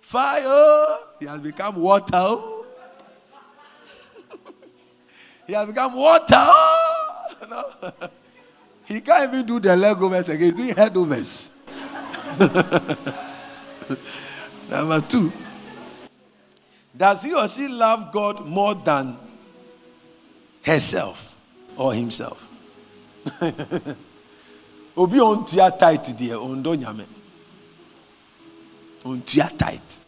fire, 0.00 0.98
he 1.20 1.26
has 1.26 1.38
become 1.38 1.76
water. 1.76 2.10
Oh. 2.16 2.66
He 5.46 5.52
has 5.52 5.68
become 5.68 5.94
water. 5.94 6.34
Oh. 6.34 7.34
no. 7.48 7.92
He 8.86 9.00
can't 9.00 9.32
even 9.32 9.46
do 9.46 9.60
the 9.60 9.76
leg 9.76 10.02
overs 10.02 10.28
again. 10.28 10.46
He's 10.46 10.54
doing 10.56 10.74
head 10.74 10.96
overs. 10.96 11.52
Number 14.70 15.00
two. 15.02 15.32
Does 16.96 17.22
he 17.22 17.34
or 17.34 17.48
she 17.48 17.68
love 17.68 18.10
God 18.12 18.46
more 18.46 18.74
than 18.74 19.16
herself 20.62 21.36
or 21.76 21.92
himself? 21.94 22.48
Obi 24.96 25.20
on 25.20 25.44
tia 25.44 25.70
tight 25.70 26.04
there, 26.18 26.38
on 26.38 26.62
do 26.62 26.76
nyame. 26.76 27.04
On 29.04 29.20
tia 29.22 29.50
tight. 29.56 30.00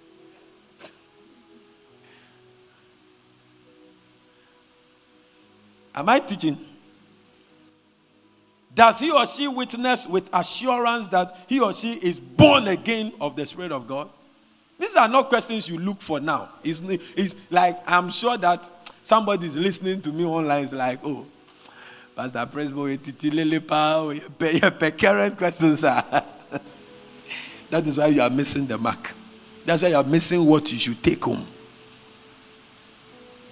Am 5.94 6.08
I 6.08 6.18
teaching? 6.18 6.58
Does 8.74 8.98
he 8.98 9.10
or 9.12 9.24
she 9.24 9.46
witness 9.46 10.06
with 10.06 10.28
assurance 10.32 11.08
that 11.08 11.36
he 11.46 11.60
or 11.60 11.72
she 11.72 11.92
is 11.92 12.18
born 12.18 12.66
again 12.66 13.12
of 13.20 13.36
the 13.36 13.46
Spirit 13.46 13.70
of 13.70 13.86
God? 13.86 14.10
These 14.78 14.96
are 14.96 15.08
not 15.08 15.28
questions 15.28 15.70
you 15.70 15.78
look 15.78 16.00
for 16.00 16.18
now. 16.18 16.48
It's, 16.64 16.80
it's 16.80 17.36
like 17.50 17.78
I'm 17.86 18.10
sure 18.10 18.36
that 18.38 18.68
somebody 19.04 19.46
is 19.46 19.54
listening 19.54 20.00
to 20.02 20.12
me 20.12 20.24
online 20.24 20.64
is 20.64 20.72
like, 20.72 20.98
oh, 21.04 21.24
Pastor 22.16 22.46
pa 22.46 22.60
oh, 22.60 24.10
your 24.10 24.70
current 24.92 25.36
questions 25.36 25.84
are. 25.84 26.02
that 27.70 27.86
is 27.86 27.96
why 27.96 28.06
you 28.06 28.22
are 28.22 28.30
missing 28.30 28.66
the 28.66 28.78
mark. 28.78 29.12
That's 29.64 29.82
why 29.82 29.88
you 29.88 29.96
are 29.96 30.04
missing 30.04 30.44
what 30.44 30.70
you 30.72 30.78
should 30.78 31.02
take 31.02 31.24
home. 31.24 31.44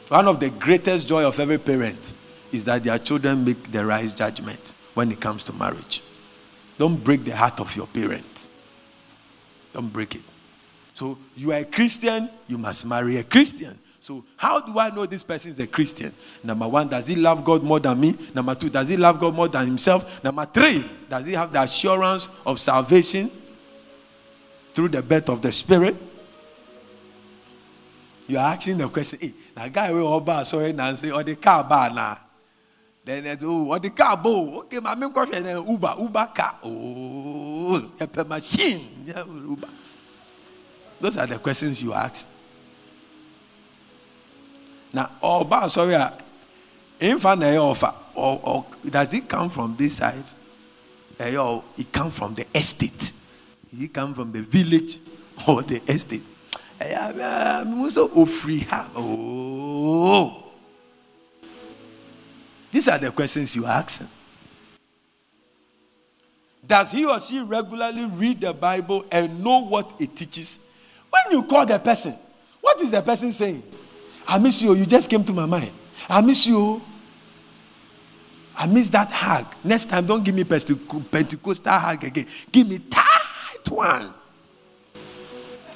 One 0.09 0.29
of 0.29 0.41
the 0.41 0.51
greatest 0.51 1.09
joy 1.09 1.25
of 1.25 1.39
every 1.39 1.59
parent 1.59 2.15
is 2.53 2.65
that 2.67 2.83
their 2.85 2.99
children 2.99 3.45
make 3.45 3.71
the 3.71 3.85
right 3.87 4.13
judgment 4.15 4.75
when 4.95 5.11
it 5.11 5.21
comes 5.21 5.43
to 5.45 5.53
marriage. 5.53 6.03
Don't 6.79 7.03
break 7.03 7.25
the 7.25 7.37
heart 7.37 7.61
of 7.61 7.75
your 7.77 7.87
parent. 7.87 8.49
Don't 9.73 9.93
break 9.93 10.15
it. 10.15 10.23
So 10.95 11.19
you 11.37 11.53
are 11.53 11.59
a 11.59 11.65
Christian, 11.65 12.29
you 12.49 12.59
must 12.59 12.85
marry 12.85 13.17
a 13.17 13.25
Christian. 13.25 13.79
So 14.01 14.25
how 14.37 14.61
do 14.61 14.77
I 14.79 14.91
know 14.91 15.07
this 15.07 15.23
person 15.23 15.53
is 15.53 15.61
a 15.61 15.67
Christian? 15.67 16.13
Number 16.43 16.67
one, 16.67 16.89
does 16.89 17.07
he 17.07 17.15
love 17.15 17.45
God 17.45 17.63
more 17.63 17.79
than 17.79 18.01
me? 18.01 18.17
Number 18.35 18.55
two, 18.55 18.69
does 18.69 18.89
he 18.89 18.97
love 18.97 19.21
God 19.21 19.35
more 19.35 19.49
than 19.49 19.65
himself? 19.67 20.23
Number 20.25 20.45
three, 20.45 20.85
does 21.09 21.25
he 21.25 21.35
have 21.35 21.53
the 21.53 21.63
assurance 21.63 22.29
of 22.45 22.59
salvation 22.59 23.31
through 24.75 24.89
the 24.89 25.03
birth 25.03 25.29
of 25.29 25.41
the 25.41 25.53
Spirit? 25.53 25.95
You 28.27 28.39
are 28.39 28.53
asking 28.53 28.79
the 28.79 28.89
question, 28.89 29.21
hey, 29.21 29.35
now 29.57 29.69
guy 29.69 29.93
will 29.93 30.07
all 30.07 30.45
sorry 30.45 30.73
Nancy 30.73 31.11
or 31.11 31.23
the 31.23 31.37
car 31.37 31.63
bar 31.65 31.91
now. 31.91 32.19
Then 33.05 33.27
it's 33.27 33.43
oh 33.45 33.79
the 33.79 33.91
car 33.91 34.17
bow. 34.17 34.61
Okay, 34.61 34.79
my 34.81 34.95
main 34.95 35.11
question 35.11 35.43
then 35.43 35.67
Uber, 35.67 35.95
Uber 35.99 36.29
car. 36.35 36.59
Oh 36.63 37.83
a 38.01 38.25
machine. 38.25 39.05
Yeah, 39.07 39.25
Uber. 39.27 39.69
Those 41.01 41.17
are 41.19 41.27
the 41.27 41.39
questions 41.39 41.83
you 41.83 41.93
ask. 41.93 42.29
Now, 44.93 45.11
oh, 45.23 45.29
all 45.29 45.45
bar 45.45 45.69
sorry, 45.69 45.95
ah. 45.97 46.13
infant 47.01 47.43
offer 47.43 47.93
or, 48.15 48.41
or 48.45 48.67
does 48.89 49.15
it 49.15 49.29
come 49.29 49.51
from 49.51 49.75
this 49.77 49.97
side? 49.97 50.25
Or 51.19 51.65
it 51.77 51.91
come 51.91 52.11
from 52.11 52.35
the 52.35 52.47
estate? 52.55 53.13
It 53.77 53.93
come 53.93 54.15
from 54.15 54.33
the 54.33 54.43
village 54.43 54.99
or 55.49 55.63
the 55.63 55.81
estate? 55.91 56.23
Eh, 56.81 56.95
oh, 56.95 57.99
oh, 58.97 59.09
oh. 60.07 60.42
These 62.73 62.89
are 62.89 62.99
the 62.99 63.11
questions 63.11 63.55
you 63.55 63.67
ask. 63.67 64.03
Does 66.67 66.91
he 66.91 67.05
or 67.05 67.21
she 67.21 67.41
regularly 67.41 68.07
read 68.07 68.41
the 68.41 68.55
Bible 68.55 69.05
and 69.13 69.45
know 69.45 69.59
what 69.59 69.95
it 70.01 70.17
teaches? 70.17 70.59
When 71.11 71.39
you 71.39 71.45
call 71.45 71.67
the 71.67 71.79
person, 71.79 72.15
what 72.63 72.81
is 72.81 72.91
the 72.91 73.03
person 73.03 73.31
saying? 73.33 73.63
I 74.27 74.39
miss 74.39 74.63
you. 74.63 74.71
Oh, 74.71 74.75
you 74.75 74.87
just 74.87 75.11
came 75.11 75.23
to 75.25 75.33
my 75.33 75.45
mind. 75.45 75.71
I 76.09 76.23
miss 76.23 76.47
you. 76.47 76.59
Oh. 76.59 76.83
I 78.57 78.67
miss 78.67 78.89
that 78.91 79.11
hug. 79.11 79.47
Next 79.65 79.87
time, 79.87 80.07
don't 80.07 80.25
give 80.25 80.35
me 80.35 80.45
Pentecostal 80.45 81.73
hug 81.73 82.05
again. 82.05 82.27
Give 82.51 82.67
me 82.67 82.79
tight 82.79 83.69
one. 83.69 84.15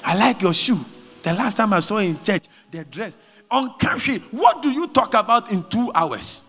I 0.03 0.15
like 0.15 0.41
your 0.41 0.53
shoe. 0.53 0.79
The 1.21 1.33
last 1.33 1.57
time 1.57 1.73
I 1.73 1.79
saw 1.81 1.99
you 1.99 2.09
in 2.09 2.23
church, 2.23 2.45
the 2.71 2.85
dress. 2.85 3.17
On 3.51 3.77
country, 3.77 4.17
what 4.31 4.63
do 4.63 4.71
you 4.71 4.87
talk 4.87 5.13
about 5.13 5.51
in 5.51 5.63
two 5.63 5.91
hours? 5.93 6.46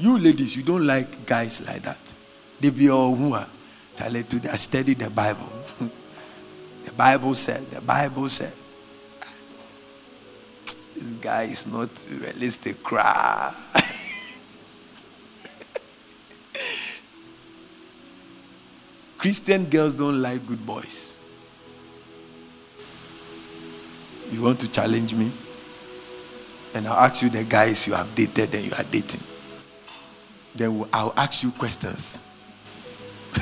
You 0.00 0.16
ladies, 0.16 0.56
you 0.56 0.62
don't 0.62 0.86
like 0.86 1.26
guys 1.26 1.60
like 1.66 1.82
that. 1.82 2.16
They 2.58 2.70
be 2.70 2.88
all 2.88 3.14
who 3.14 3.34
are 3.34 3.46
they 3.98 4.22
study 4.56 4.94
the 4.94 5.10
Bible. 5.10 5.46
the 6.86 6.92
Bible 6.96 7.34
said, 7.34 7.70
the 7.70 7.82
Bible 7.82 8.30
said. 8.30 8.54
This 10.94 11.08
guy 11.20 11.42
is 11.42 11.66
not 11.66 11.90
realistic. 12.10 12.82
Cry. 12.82 13.54
Christian 19.18 19.66
girls 19.66 19.94
don't 19.94 20.22
like 20.22 20.46
good 20.46 20.64
boys. 20.64 21.14
You 24.32 24.40
want 24.40 24.60
to 24.60 24.72
challenge 24.72 25.12
me? 25.12 25.30
And 26.74 26.88
I'll 26.88 27.04
ask 27.04 27.22
you 27.22 27.28
the 27.28 27.44
guys 27.44 27.86
you 27.86 27.92
have 27.92 28.14
dated 28.14 28.54
and 28.54 28.64
you 28.64 28.72
are 28.78 28.84
dating. 28.84 29.20
Then 30.60 30.84
I'll 30.92 31.14
ask 31.16 31.42
you 31.42 31.50
questions. 31.52 32.20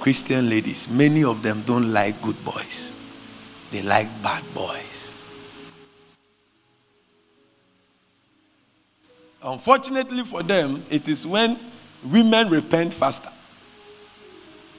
Christian 0.00 0.50
ladies, 0.50 0.90
many 0.90 1.24
of 1.24 1.42
them 1.42 1.62
don't 1.62 1.90
like 1.90 2.20
good 2.20 2.36
boys, 2.44 2.94
they 3.70 3.80
like 3.80 4.08
bad 4.22 4.44
boys. 4.52 5.24
Unfortunately 9.42 10.24
for 10.24 10.42
them, 10.42 10.84
it 10.90 11.08
is 11.08 11.26
when 11.26 11.58
women 12.04 12.50
repent 12.50 12.92
faster. 12.92 13.30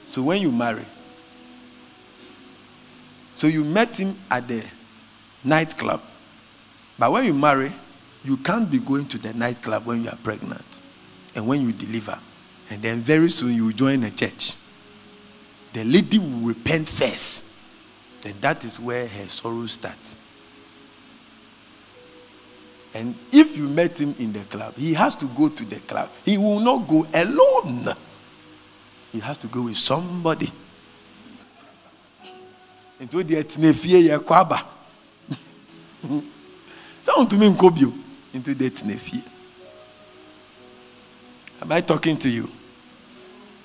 So 0.08 0.22
when 0.22 0.40
you 0.40 0.52
marry, 0.52 0.84
so 3.34 3.48
you 3.48 3.64
met 3.64 3.98
him 3.98 4.14
at 4.30 4.46
the 4.46 4.64
nightclub, 5.42 6.00
but 6.98 7.12
when 7.12 7.24
you 7.24 7.34
marry, 7.34 7.72
you 8.24 8.36
can't 8.38 8.70
be 8.70 8.78
going 8.78 9.06
to 9.06 9.18
the 9.18 9.32
nightclub 9.34 9.86
when 9.86 10.02
you 10.02 10.10
are 10.10 10.16
pregnant 10.16 10.80
and 11.34 11.46
when 11.46 11.62
you 11.62 11.72
deliver. 11.72 12.18
And 12.70 12.82
then 12.82 12.98
very 12.98 13.30
soon 13.30 13.54
you 13.54 13.72
join 13.72 14.02
a 14.02 14.10
church. 14.10 14.54
The 15.72 15.84
lady 15.84 16.18
will 16.18 16.48
repent 16.48 16.88
first. 16.88 17.52
And 18.24 18.34
that 18.40 18.64
is 18.64 18.80
where 18.80 19.06
her 19.06 19.28
sorrow 19.28 19.66
starts. 19.66 20.16
And 22.94 23.14
if 23.32 23.56
you 23.56 23.68
met 23.68 24.00
him 24.00 24.14
in 24.18 24.32
the 24.32 24.40
club, 24.40 24.74
he 24.74 24.92
has 24.94 25.14
to 25.16 25.26
go 25.26 25.48
to 25.48 25.64
the 25.64 25.76
club. 25.80 26.10
He 26.24 26.36
will 26.36 26.58
not 26.58 26.88
go 26.88 27.06
alone. 27.14 27.86
He 29.12 29.20
has 29.20 29.38
to 29.38 29.46
go 29.46 29.62
with 29.62 29.76
somebody. 29.76 30.50
Into 32.98 33.22
the 33.22 33.36
etnefie 33.36 34.02
ye 34.02 34.10
to 37.28 37.36
me 37.36 37.50
nkobio 37.50 37.92
into 38.34 38.54
the 38.54 38.70
etnefie. 38.70 39.22
Am 41.60 41.72
I 41.72 41.80
talking 41.80 42.16
to 42.18 42.28
you? 42.28 42.48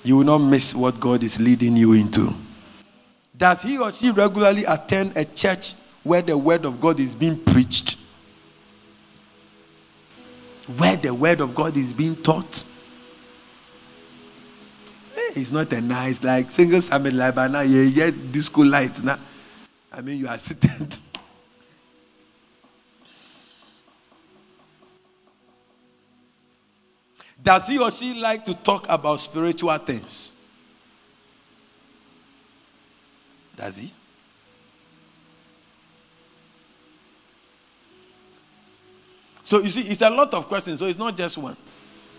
You 0.02 0.18
will 0.18 0.24
not 0.24 0.38
miss 0.38 0.74
what 0.74 0.98
God 1.00 1.22
is 1.22 1.40
leading 1.40 1.76
you 1.76 1.92
into. 1.92 2.32
Does 3.36 3.62
he 3.62 3.78
or 3.78 3.90
she 3.90 4.10
regularly 4.10 4.64
attend 4.64 5.16
a 5.16 5.24
church 5.24 5.74
where 6.02 6.22
the 6.22 6.36
word 6.36 6.64
of 6.64 6.80
God 6.80 7.00
is 7.00 7.14
being 7.14 7.36
preached? 7.36 7.98
where 10.78 10.96
the 10.96 11.12
word 11.12 11.40
of 11.40 11.54
God 11.54 11.76
is 11.76 11.92
being 11.92 12.16
taught. 12.16 12.64
It's 15.36 15.50
not 15.50 15.72
a 15.72 15.80
nice, 15.80 16.22
like 16.22 16.50
single 16.50 16.80
summit 16.80 17.12
like 17.12 17.34
now, 17.36 17.60
yeah, 17.60 17.82
yeah, 17.82 18.10
disco 18.30 18.62
lights 18.62 19.02
now. 19.02 19.18
I 19.92 20.00
mean, 20.00 20.18
you 20.18 20.28
are 20.28 20.38
sitting. 20.38 20.70
Does 27.44 27.68
he 27.68 27.78
or 27.78 27.90
she 27.90 28.14
like 28.14 28.42
to 28.46 28.54
talk 28.54 28.86
about 28.88 29.20
spiritual 29.20 29.76
things? 29.76 30.32
Does 33.54 33.76
he? 33.76 33.92
So 39.44 39.60
you 39.60 39.68
see, 39.68 39.82
it's 39.82 40.00
a 40.00 40.08
lot 40.08 40.32
of 40.32 40.48
questions. 40.48 40.78
So 40.78 40.86
it's 40.86 40.98
not 40.98 41.14
just 41.14 41.36
one. 41.36 41.56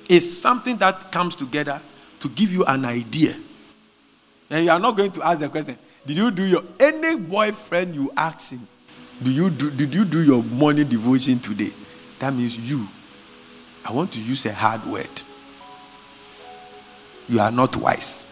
It's 0.08 0.32
something 0.32 0.78
that 0.78 1.12
comes 1.12 1.34
together 1.34 1.82
to 2.20 2.30
give 2.30 2.54
you 2.54 2.64
an 2.66 2.86
idea. 2.86 3.36
And 4.52 4.66
you 4.66 4.72
are 4.72 4.80
not 4.80 4.96
going 4.96 5.12
to 5.14 5.24
ask 5.24 5.40
the 5.40 5.50
question, 5.50 5.76
did 6.06 6.18
you 6.18 6.30
do 6.30 6.44
your 6.44 6.64
any 6.80 7.16
boyfriend 7.16 7.96
you 7.96 8.12
ask 8.16 8.52
him, 8.52 8.68
do 9.24 9.32
you 9.32 9.50
do 9.50 9.72
did 9.72 9.96
you 9.96 10.06
do 10.06 10.22
your 10.22 10.44
morning 10.44 10.88
devotion 10.88 11.40
today? 11.40 11.72
That 12.20 12.32
means 12.32 12.60
you. 12.70 12.88
I 13.86 13.92
want 13.92 14.12
to 14.14 14.20
use 14.20 14.46
a 14.46 14.54
hard 14.54 14.86
word. 14.86 15.22
You 17.30 17.40
are 17.40 17.52
not 17.52 17.76
wise. 17.78 18.26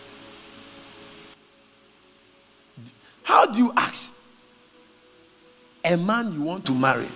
How 3.24 3.46
do 3.46 3.60
you 3.60 3.72
ask 3.78 4.14
a 5.86 5.96
man 5.98 6.34
you 6.34 6.42
want 6.42 6.66
to 6.66 6.74
marry? 6.74 7.08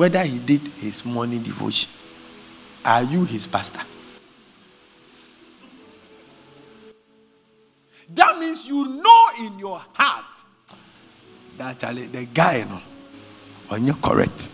whether 0.00 0.22
he 0.22 0.38
did 0.38 0.62
his 0.80 1.04
morning 1.04 1.42
devotion. 1.42 1.90
Are 2.86 3.02
you 3.02 3.26
his 3.26 3.46
pastor? 3.46 3.82
That 8.14 8.38
means 8.38 8.66
you 8.66 8.86
know 8.86 9.26
in 9.40 9.58
your 9.58 9.78
heart 9.92 10.24
that 11.58 11.80
the 11.80 12.26
guy, 12.32 12.64
no, 12.66 12.80
when 13.68 13.84
you're 13.84 13.94
correct, 13.96 14.50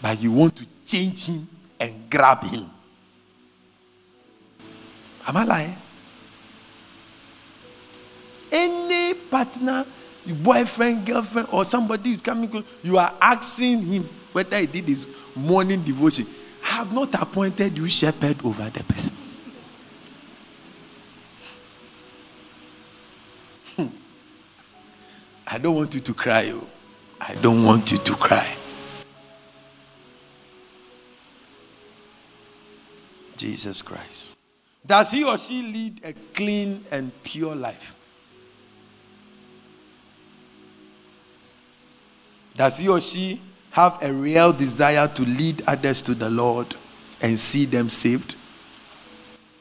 but 0.00 0.18
you 0.18 0.32
want 0.32 0.56
to 0.56 0.66
change 0.86 1.26
him 1.26 1.46
and 1.80 2.10
grab 2.10 2.42
him. 2.44 2.68
Am 5.26 5.36
I 5.36 5.44
lying? 5.44 5.76
Any 8.50 9.14
partner, 9.14 9.84
boyfriend, 10.26 11.06
girlfriend, 11.06 11.48
or 11.52 11.64
somebody 11.64 12.10
who's 12.10 12.22
coming 12.22 12.64
you 12.82 12.96
are 12.98 13.12
asking 13.20 13.82
him 13.82 14.04
whether 14.32 14.58
he 14.58 14.66
did 14.66 14.84
his 14.84 15.06
morning 15.36 15.82
devotion. 15.82 16.26
I 16.64 16.68
have 16.68 16.92
not 16.92 17.14
appointed 17.20 17.76
you 17.76 17.88
shepherd 17.88 18.44
over 18.44 18.64
the 18.70 18.84
person. 18.84 19.16
Hmm. 23.76 23.86
I 25.46 25.58
don't 25.58 25.74
want 25.74 25.94
you 25.94 26.00
to 26.00 26.14
cry. 26.14 26.50
Oh. 26.54 26.66
I 27.20 27.34
don't 27.34 27.64
want 27.64 27.90
you 27.92 27.98
to 27.98 28.14
cry. 28.14 28.56
Jesus 33.38 33.80
Christ. 33.80 34.36
Does 34.84 35.10
he 35.10 35.24
or 35.24 35.38
she 35.38 35.62
lead 35.62 36.00
a 36.04 36.12
clean 36.34 36.84
and 36.90 37.10
pure 37.22 37.54
life? 37.54 37.94
Does 42.54 42.78
he 42.78 42.88
or 42.88 43.00
she 43.00 43.40
have 43.70 44.02
a 44.02 44.12
real 44.12 44.52
desire 44.52 45.06
to 45.08 45.22
lead 45.22 45.62
others 45.66 46.02
to 46.02 46.14
the 46.14 46.28
Lord 46.28 46.74
and 47.22 47.38
see 47.38 47.64
them 47.64 47.88
saved? 47.88 48.34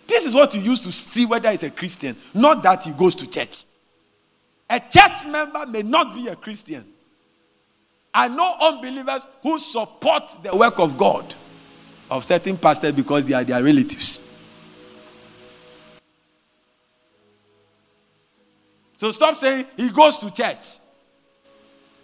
This 0.07 0.25
is 0.25 0.33
what 0.33 0.55
you 0.55 0.61
use 0.61 0.79
to 0.79 0.91
see 0.91 1.25
whether 1.25 1.51
he's 1.51 1.63
a 1.63 1.69
Christian, 1.69 2.15
not 2.33 2.63
that 2.63 2.85
he 2.85 2.91
goes 2.93 3.13
to 3.15 3.29
church. 3.29 3.65
A 4.69 4.79
church 4.79 5.25
member 5.27 5.65
may 5.65 5.83
not 5.83 6.15
be 6.15 6.27
a 6.27 6.35
Christian. 6.35 6.85
I 8.13 8.27
know 8.29 8.55
unbelievers 8.59 9.27
who 9.43 9.59
support 9.59 10.35
the 10.41 10.55
work 10.55 10.79
of 10.79 10.97
God, 10.97 11.35
of 12.09 12.23
certain 12.23 12.57
pastors 12.57 12.91
because 12.93 13.25
they 13.25 13.33
are 13.33 13.43
their 13.43 13.61
relatives. 13.61 14.21
So 18.97 19.11
stop 19.11 19.35
saying 19.35 19.65
he 19.75 19.89
goes 19.89 20.17
to 20.17 20.31
church. 20.31 20.79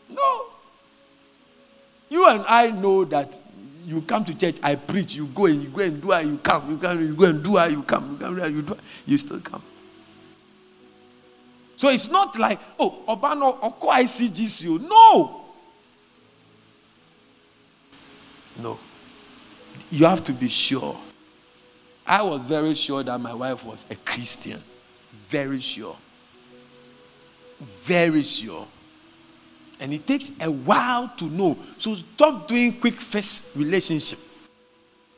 No. 0.09 0.45
You 2.09 2.27
and 2.27 2.43
I 2.47 2.67
know 2.69 3.05
that 3.05 3.39
you 3.85 4.01
come 4.01 4.23
to 4.25 4.37
church, 4.37 4.57
I 4.61 4.75
preach, 4.75 5.15
you 5.15 5.25
go 5.27 5.45
and 5.45 5.63
you 5.63 5.69
go 5.69 5.81
and 5.81 6.01
do 6.01 6.11
it, 6.11 6.25
you 6.25 6.37
come, 6.37 6.69
you 6.69 6.77
come, 6.77 7.01
you 7.01 7.15
go 7.15 7.25
and 7.25 7.43
do 7.43 7.57
it, 7.57 7.71
you 7.71 7.83
come, 7.83 8.11
you 8.11 8.17
come, 8.17 8.55
you 8.55 8.61
do 8.61 8.77
you 9.05 9.17
still 9.17 9.39
come. 9.39 9.63
So 11.75 11.89
it's 11.89 12.09
not 12.09 12.37
like, 12.39 12.59
oh, 12.79 13.03
Obano, 13.07 13.57
Oko 13.61 13.87
ICGC. 13.87 14.79
No. 14.87 15.41
No. 18.61 18.79
You 19.93 20.05
have 20.07 20.23
to 20.23 20.33
be 20.33 20.47
sure. 20.47 20.97
I 22.07 22.23
was 22.23 22.41
very 22.41 22.73
sure 22.73 23.03
that 23.03 23.19
my 23.19 23.31
wife 23.31 23.63
was 23.63 23.85
a 23.91 23.95
Christian. 23.95 24.59
Very 25.27 25.59
sure. 25.59 25.95
Very 27.59 28.23
sure. 28.23 28.65
And 29.79 29.93
it 29.93 30.07
takes 30.07 30.31
a 30.41 30.49
while 30.49 31.09
to 31.17 31.25
know. 31.25 31.59
So 31.77 31.93
stop 31.93 32.47
doing 32.47 32.79
quick 32.79 32.95
first 32.95 33.55
relationship. 33.55 34.17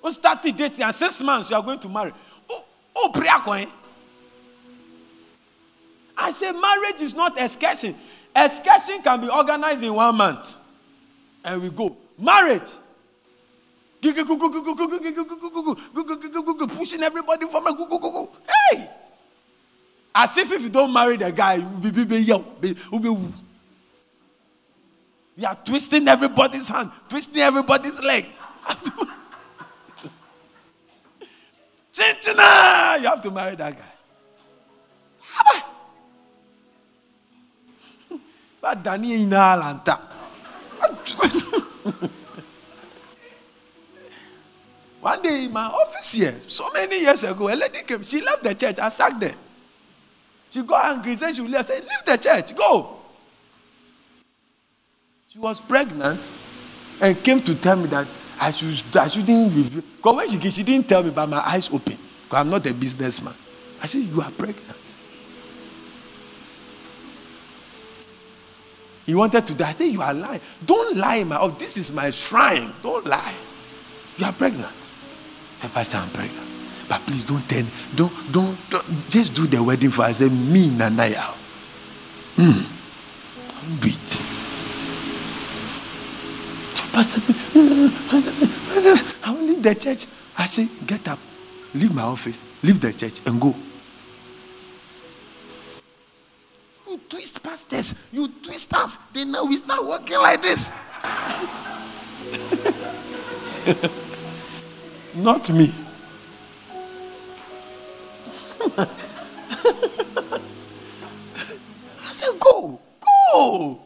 When 0.02 0.12
start 0.12 0.44
dating 0.44 0.84
and 0.84 0.94
six 0.94 1.22
months 1.22 1.50
you 1.50 1.56
are 1.56 1.64
going 1.64 1.80
to 1.80 1.88
marry. 1.88 2.12
Oh, 2.50 2.66
oh 2.98 3.12
prayer 3.14 3.40
coin. 3.46 3.68
I 6.18 6.32
say 6.32 6.52
marriage 6.52 7.02
is 7.02 7.16
not 7.16 7.42
excursion. 7.42 7.96
Excursion 8.36 9.02
can 9.02 9.22
be 9.22 9.30
organized 9.30 9.84
in 9.86 9.94
one 9.94 10.18
month. 10.18 10.58
And 11.46 11.62
we 11.62 11.70
go. 11.70 11.96
Marriage. 12.20 12.72
Pushing 16.78 17.02
everybody 17.02 17.48
from 17.48 17.66
a 17.66 18.28
Hey! 18.48 18.90
As 20.14 20.38
if 20.38 20.52
if 20.52 20.62
you 20.62 20.70
don't 20.70 20.94
marry 20.94 21.18
the 21.18 21.32
guy, 21.32 21.56
you'll 21.56 22.06
be 22.06 22.18
young. 22.18 22.46
you 25.36 25.48
are 25.48 25.56
twisting 25.66 26.08
everybody's 26.08 26.68
hand, 26.68 26.92
twisting 27.10 27.42
everybody's 27.42 28.00
leg. 28.00 28.26
Chinchina! 31.92 32.38
Ah! 32.38 32.96
You 32.98 33.08
have 33.08 33.22
to 33.24 33.32
marry 33.32 33.56
that 33.56 33.76
guy. 33.76 33.92
But 38.62 38.84
Danny 38.84 39.14
in 39.24 39.30
Alanta. 39.32 40.00
One 45.06 45.22
day 45.22 45.44
in 45.44 45.54
my 45.54 45.68
office 45.68 46.14
here, 46.14 46.34
so 46.48 46.72
many 46.74 47.02
years 47.02 47.24
ago, 47.24 47.48
a 47.48 47.54
lady 47.54 47.84
came. 47.84 48.02
She 48.02 48.22
left 48.22 48.42
the 48.42 48.56
church. 48.56 48.80
I 48.80 48.90
sacked 48.90 49.22
her. 49.22 49.36
She 50.50 50.64
got 50.64 50.96
angry. 50.96 51.14
Said 51.14 51.36
she 51.36 51.44
leave. 51.44 51.58
I 51.58 51.62
said, 51.62 51.84
Leave 51.84 52.06
the 52.08 52.18
church. 52.18 52.56
Go. 52.56 52.98
She 55.30 55.38
was 55.38 55.60
pregnant 55.60 56.34
and 57.00 57.24
came 57.24 57.40
to 57.42 57.54
tell 57.54 57.76
me 57.76 57.86
that 57.86 58.08
I, 58.42 58.50
should, 58.50 58.98
I 58.98 59.08
shouldn't 59.08 59.54
review. 59.56 59.84
Because 59.98 60.16
when 60.16 60.28
she 60.28 60.40
came, 60.40 60.50
she 60.50 60.64
didn't 60.64 60.90
tell 60.90 61.04
me, 61.04 61.12
but 61.12 61.30
my 61.30 61.38
eyes 61.38 61.70
open. 61.72 62.00
Because 62.24 62.40
I'm 62.40 62.50
not 62.50 62.66
a 62.66 62.74
businessman. 62.74 63.36
I 63.84 63.86
said, 63.86 64.02
You 64.02 64.22
are 64.22 64.32
pregnant. 64.32 64.96
He 69.06 69.14
wanted 69.14 69.46
to 69.46 69.54
die. 69.54 69.70
I 69.70 69.74
said, 69.74 69.86
You 69.86 70.02
are 70.02 70.16
lying. 70.16 70.42
Don't 70.66 70.98
lie, 70.98 71.24
my 71.26 71.38
oh, 71.40 71.50
this 71.50 71.78
is 71.78 71.92
my 71.92 72.10
shrine. 72.10 72.74
Don't 72.82 73.06
lie. 73.06 73.36
You 74.18 74.26
are 74.26 74.34
pregnant. 74.34 74.85
Said, 75.58 75.74
Pastor, 75.74 75.98
I'm 75.98 76.10
pregnant. 76.10 76.46
But 76.88 77.02
please 77.02 77.26
don't 77.26 77.42
tell 77.50 77.66
don't, 77.96 78.14
don't, 78.32 78.70
don't 78.70 78.86
just 79.10 79.34
do 79.34 79.48
the 79.48 79.62
wedding 79.62 79.90
for 79.90 80.04
I 80.04 80.12
said, 80.12 80.32
me, 80.32 80.70
Nanaya. 80.70 81.34
Hmm. 82.38 82.76
Beat. 83.82 84.22
Pastor, 86.92 87.22
I 89.26 89.32
will 89.34 89.44
leave 89.48 89.64
the 89.64 89.74
church. 89.74 90.06
I 90.38 90.46
say, 90.46 90.68
get 90.86 91.08
up, 91.08 91.18
leave 91.74 91.96
my 91.96 92.04
office, 92.04 92.46
leave 92.64 92.80
the 92.80 92.94
church, 92.94 93.22
and 93.26 93.42
go. 93.42 93.56
You 96.88 97.00
twist 97.10 97.42
pastors, 97.42 98.08
you 98.12 98.28
twist 98.44 98.74
us. 98.76 98.98
They 99.12 99.26
know 99.26 99.46
we 99.46 99.58
start 99.58 99.84
working 99.84 100.18
like 100.20 100.42
this. 100.44 100.72
Not 105.16 105.50
me. 105.50 105.72
I 108.78 108.88
said, 112.12 112.40
go, 112.40 112.80
go. 113.00 113.80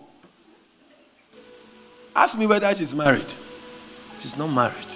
Ask 2.16 2.38
me 2.38 2.48
whether 2.48 2.74
she's 2.74 2.96
married. 2.96 3.32
She's 4.20 4.38
not 4.38 4.48
married. 4.48 4.88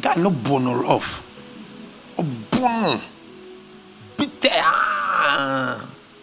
Guy 0.00 0.14
no 0.16 0.30
born 0.30 0.66
or 0.66 0.86
off. 0.86 1.22
Oh, 2.18 2.24
boom. 2.50 2.98
Bitter. 4.16 4.48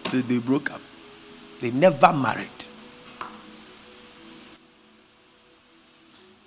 So 0.08 0.22
they 0.22 0.40
broke 0.40 0.72
up. 0.72 0.82
They 1.62 1.70
never 1.70 2.12
married. 2.14 2.50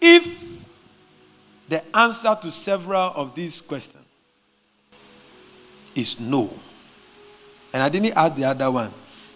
If 0.00 0.51
the 1.72 1.96
answer 1.96 2.36
to 2.42 2.50
several 2.50 3.12
of 3.14 3.34
these 3.34 3.62
questions 3.62 4.04
is 5.94 6.20
no, 6.20 6.50
and 7.72 7.82
I 7.82 7.88
didn't 7.88 8.12
ask 8.16 8.34
the 8.34 8.44
other 8.44 8.70
one, 8.70 8.90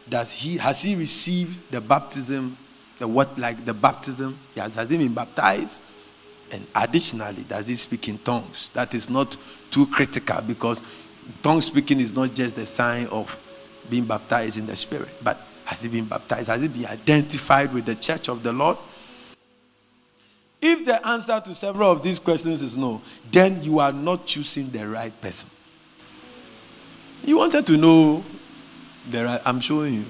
does 0.08 0.32
he 0.32 0.58
has 0.58 0.82
he 0.82 0.94
received 0.94 1.70
the 1.70 1.80
baptism 1.80 2.56
the 2.98 3.08
what 3.08 3.38
like 3.38 3.64
the 3.64 3.74
baptism? 3.74 4.38
Has, 4.54 4.74
has 4.74 4.90
he 4.90 4.98
been 4.98 5.14
baptized? 5.14 5.80
And 6.52 6.64
additionally 6.74 7.42
does 7.48 7.68
he 7.68 7.76
speak 7.76 8.08
in 8.08 8.18
tongues? 8.18 8.68
That 8.70 8.94
is 8.94 9.10
not 9.10 9.36
too 9.70 9.86
critical 9.86 10.40
because 10.42 10.80
tongue 11.42 11.60
speaking 11.60 12.00
is 12.00 12.14
not 12.14 12.34
just 12.34 12.56
the 12.56 12.66
sign 12.66 13.06
of 13.06 13.36
being 13.90 14.04
baptized 14.04 14.58
in 14.58 14.66
the 14.66 14.76
spirit 14.76 15.10
but 15.22 15.40
has 15.64 15.82
he 15.82 15.88
been 15.88 16.04
baptized? 16.04 16.48
Has 16.48 16.62
he 16.62 16.68
been 16.68 16.86
identified 16.86 17.72
with 17.72 17.86
the 17.86 17.94
church 17.94 18.28
of 18.28 18.42
the 18.42 18.52
lord 18.52 18.76
if 20.60 20.84
the 20.84 21.06
answer 21.06 21.40
to 21.40 21.54
several 21.54 21.90
of 21.92 22.02
these 22.02 22.18
questions 22.18 22.62
is 22.62 22.76
no 22.76 23.00
then 23.30 23.62
you 23.62 23.78
are 23.78 23.92
not 23.92 24.26
choosing 24.26 24.70
the 24.70 24.86
right 24.86 25.18
person. 25.20 25.50
You 27.24 27.38
wanted 27.38 27.66
to 27.66 27.76
know 27.76 28.24
the 29.10 29.24
right 29.24 29.40
i'm 29.44 29.60
showing 29.60 29.94
you. 29.94 30.04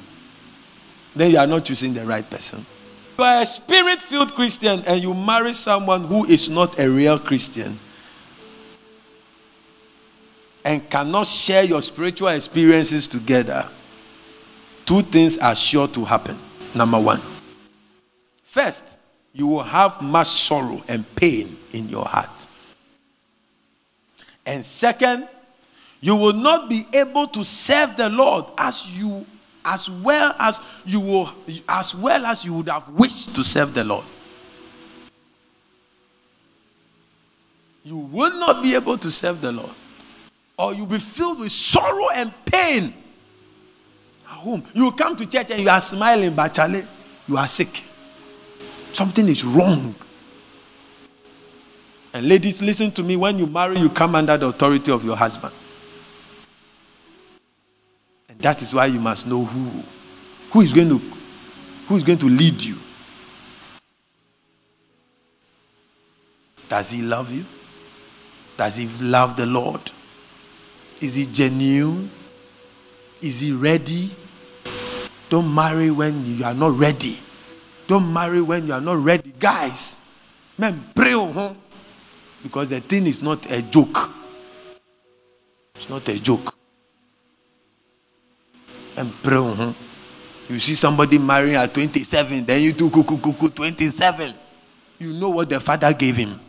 Then 1.14 1.30
you 1.30 1.38
are 1.38 1.46
not 1.46 1.64
choosing 1.64 1.94
the 1.94 2.04
right 2.04 2.28
person. 2.28 2.64
You 3.18 3.24
are 3.24 3.42
a 3.42 3.46
spirit 3.46 4.02
filled 4.02 4.34
Christian 4.34 4.82
and 4.86 5.02
you 5.02 5.14
marry 5.14 5.54
someone 5.54 6.04
who 6.04 6.26
is 6.26 6.50
not 6.50 6.78
a 6.78 6.88
real 6.90 7.18
Christian 7.18 7.78
and 10.66 10.90
cannot 10.90 11.26
share 11.28 11.62
your 11.62 11.80
spiritual 11.80 12.28
experiences 12.28 13.06
together, 13.06 13.64
two 14.84 15.00
things 15.00 15.38
are 15.38 15.54
sure 15.54 15.86
to 15.86 16.04
happen. 16.04 16.36
Number 16.74 16.98
one, 16.98 17.20
first, 18.42 18.95
you 19.36 19.46
will 19.46 19.62
have 19.62 20.00
much 20.00 20.28
sorrow 20.28 20.82
and 20.88 21.04
pain 21.14 21.54
in 21.74 21.90
your 21.90 22.06
heart. 22.06 22.48
And 24.46 24.64
second, 24.64 25.28
you 26.00 26.16
will 26.16 26.32
not 26.32 26.70
be 26.70 26.86
able 26.94 27.26
to 27.28 27.44
serve 27.44 27.98
the 27.98 28.08
Lord 28.08 28.46
as 28.56 28.98
you 28.98 29.26
as 29.62 29.90
well 29.90 30.34
as 30.38 30.62
you 30.86 31.00
will 31.00 31.28
as 31.68 31.94
well 31.94 32.24
as 32.24 32.46
you 32.46 32.54
would 32.54 32.68
have 32.68 32.88
wished 32.90 33.34
to 33.34 33.44
serve 33.44 33.74
the 33.74 33.84
Lord. 33.84 34.04
You 37.84 37.98
will 37.98 38.40
not 38.40 38.62
be 38.62 38.74
able 38.74 38.96
to 38.96 39.10
serve 39.10 39.42
the 39.42 39.52
Lord. 39.52 39.70
Or 40.58 40.74
you'll 40.74 40.86
be 40.86 40.98
filled 40.98 41.40
with 41.40 41.52
sorrow 41.52 42.08
and 42.14 42.32
pain. 42.46 42.94
At 44.24 44.30
home. 44.30 44.64
You 44.74 44.90
come 44.92 45.14
to 45.16 45.26
church 45.26 45.50
and 45.50 45.60
you 45.60 45.68
are 45.68 45.80
smiling, 45.80 46.34
but 46.34 46.54
Charlie, 46.54 46.82
you 47.28 47.36
are 47.36 47.46
sick. 47.46 47.85
Something 48.96 49.28
is 49.28 49.44
wrong. 49.44 49.94
And 52.14 52.26
ladies, 52.26 52.62
listen 52.62 52.90
to 52.92 53.02
me. 53.02 53.14
When 53.14 53.36
you 53.36 53.46
marry, 53.46 53.78
you 53.78 53.90
come 53.90 54.14
under 54.14 54.38
the 54.38 54.46
authority 54.46 54.90
of 54.90 55.04
your 55.04 55.16
husband. 55.16 55.52
And 58.30 58.38
that 58.38 58.62
is 58.62 58.74
why 58.74 58.86
you 58.86 58.98
must 58.98 59.26
know 59.26 59.44
who, 59.44 59.82
who 60.50 60.62
is 60.62 60.72
going 60.72 60.88
to, 60.88 60.98
who 61.88 61.96
is 61.96 62.04
going 62.04 62.16
to 62.20 62.26
lead 62.26 62.62
you. 62.62 62.76
Does 66.70 66.90
he 66.90 67.02
love 67.02 67.30
you? 67.30 67.44
Does 68.56 68.76
he 68.78 68.86
love 69.04 69.36
the 69.36 69.44
Lord? 69.44 69.92
Is 71.02 71.16
he 71.16 71.26
genuine? 71.26 72.08
Is 73.20 73.40
he 73.40 73.52
ready? 73.52 74.08
Don't 75.28 75.54
marry 75.54 75.90
when 75.90 76.24
you 76.24 76.42
are 76.46 76.54
not 76.54 76.78
ready. 76.78 77.18
Don't 77.86 78.12
marry 78.12 78.40
when 78.42 78.66
you 78.66 78.72
are 78.72 78.80
not 78.80 78.98
ready. 78.98 79.32
Guys, 79.38 79.96
man, 80.58 80.82
pray 80.94 81.12
home 81.12 81.56
because 82.42 82.70
the 82.70 82.80
thing 82.80 83.06
is 83.06 83.22
not 83.22 83.48
a 83.50 83.62
joke. 83.62 84.10
It's 85.76 85.88
not 85.88 86.08
a 86.08 86.18
joke. 86.20 86.54
And 88.96 89.12
pray 89.22 89.36
home. 89.36 89.74
You 90.48 90.58
see 90.58 90.74
somebody 90.74 91.18
marrying 91.18 91.56
at 91.56 91.74
27, 91.74 92.44
then 92.44 92.60
you 92.62 92.72
do 92.72 92.88
kuku 92.88 93.18
kuku 93.18 93.54
27. 93.54 94.34
You 94.98 95.12
know 95.12 95.30
what 95.30 95.48
the 95.48 95.60
father 95.60 95.92
gave 95.92 96.16
him. 96.16 96.40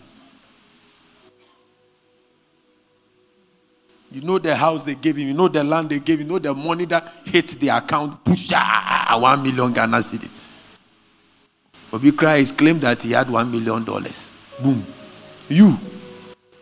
You 4.11 4.21
know 4.21 4.37
the 4.39 4.55
house 4.55 4.83
they 4.85 4.95
gave 4.95 5.17
him, 5.17 5.27
you 5.27 5.33
know 5.33 5.49
the 5.49 5.63
land 5.63 5.89
they 5.89 5.99
gave 5.99 6.19
him, 6.19 6.27
you 6.27 6.33
know 6.33 6.39
the 6.39 6.53
money 6.53 6.85
that 6.85 7.11
hit 7.25 7.47
the 7.59 7.69
account, 7.69 8.23
push 8.23 8.51
ah, 8.55 8.57
ah, 8.63 9.07
ah, 9.11 9.19
one 9.19 9.43
million 9.43 9.73
Ghana 9.73 9.97
cedi. 9.97 10.29
Obi 11.93 12.11
Christ 12.11 12.57
claimed 12.57 12.81
that 12.81 13.01
he 13.03 13.11
had 13.11 13.29
one 13.29 13.49
million 13.51 13.83
dollars. 13.83 14.31
Boom. 14.61 14.85
You, 15.49 15.77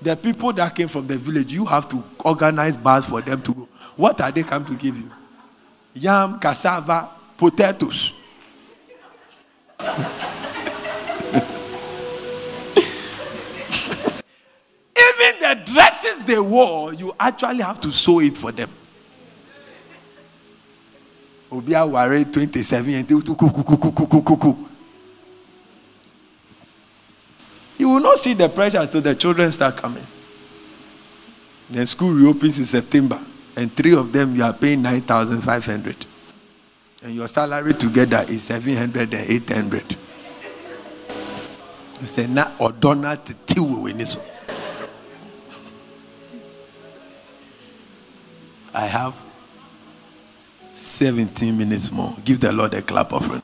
the 0.02 0.16
people 0.16 0.54
that 0.54 0.76
came 0.76 0.88
from 0.88 1.08
the 1.08 1.18
village, 1.18 1.52
you 1.52 1.66
have 1.66 1.88
to 1.90 2.04
organize 2.24 2.78
bars 2.78 3.06
for 3.06 3.22
them 3.22 3.42
to 3.42 3.54
go. 3.54 3.68
What 3.96 4.22
are 4.22 4.32
they 4.32 4.44
come 4.44 4.66
to 4.66 4.76
give 4.76 4.98
you? 4.98 5.10
Yam, 5.96 6.40
cassava, 6.40 7.10
potatoes. 7.38 8.14
Even 14.98 15.40
the 15.42 15.62
dresses 15.66 16.24
they 16.24 16.40
wore, 16.40 16.94
you 16.94 17.14
actually 17.20 17.62
have 17.62 17.80
to 17.82 17.92
sew 17.92 18.20
it 18.20 18.38
for 18.38 18.52
them. 18.52 18.70
Obia 21.52 21.90
Ware 21.90 22.26
27 22.26 22.90
You 23.10 24.68
will 27.96 28.02
not 28.02 28.18
see 28.18 28.34
the 28.34 28.50
pressure 28.50 28.80
until 28.80 29.02
the 29.02 29.16
children 29.16 29.52
start 29.52 29.78
coming. 29.78 30.06
Then 31.70 31.86
school 31.88 32.12
reopens 32.12 32.60
in 32.60 32.66
September, 32.66 33.20
and 33.56 33.72
three 33.72 33.96
of 33.96 34.12
them 34.12 34.36
you 34.36 34.44
are 34.44 34.54
paying 34.54 34.82
9,500. 34.82 36.06
And 37.04 37.16
your 37.16 37.28
salary 37.28 37.74
together 37.74 38.26
is 38.28 38.44
700 38.44 39.14
and 39.14 39.30
800. 39.30 39.96
You 42.02 42.08
say, 42.08 42.28
na 42.28 42.46
odona 42.60 43.18
titiwe 43.18 43.82
weniso. 43.82 44.20
I 48.74 48.86
have 48.88 49.16
17 50.74 51.58
minutes 51.58 51.92
more. 51.92 52.14
Give 52.26 52.40
the 52.40 52.52
Lord 52.52 52.74
a 52.74 52.82
clap 52.82 53.14
offering. 53.14 53.42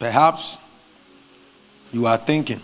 Perhaps 0.00 0.56
you 1.92 2.06
are 2.06 2.16
thinking, 2.16 2.58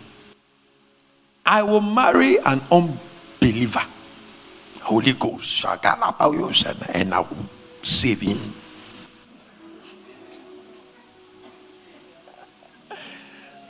I 1.45 1.63
will 1.63 1.83
marry 1.83 2.39
an 2.39 2.63
unbeliever. 2.73 3.85
Holy 4.81 5.13
Ghost, 5.13 5.67
I 5.67 5.77
can 5.77 6.01
you, 6.33 6.51
and 6.95 7.13
I 7.13 7.21
will 7.21 7.47
save 7.83 8.23
him. 8.23 8.39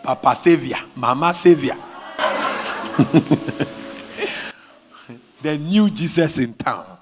Papa 0.04 0.36
Savior, 0.36 0.78
Mama 0.94 1.34
Savior. 1.34 1.76
the 5.42 5.58
new 5.58 5.90
Jesus 5.90 6.38
in 6.38 6.54
town. 6.54 6.95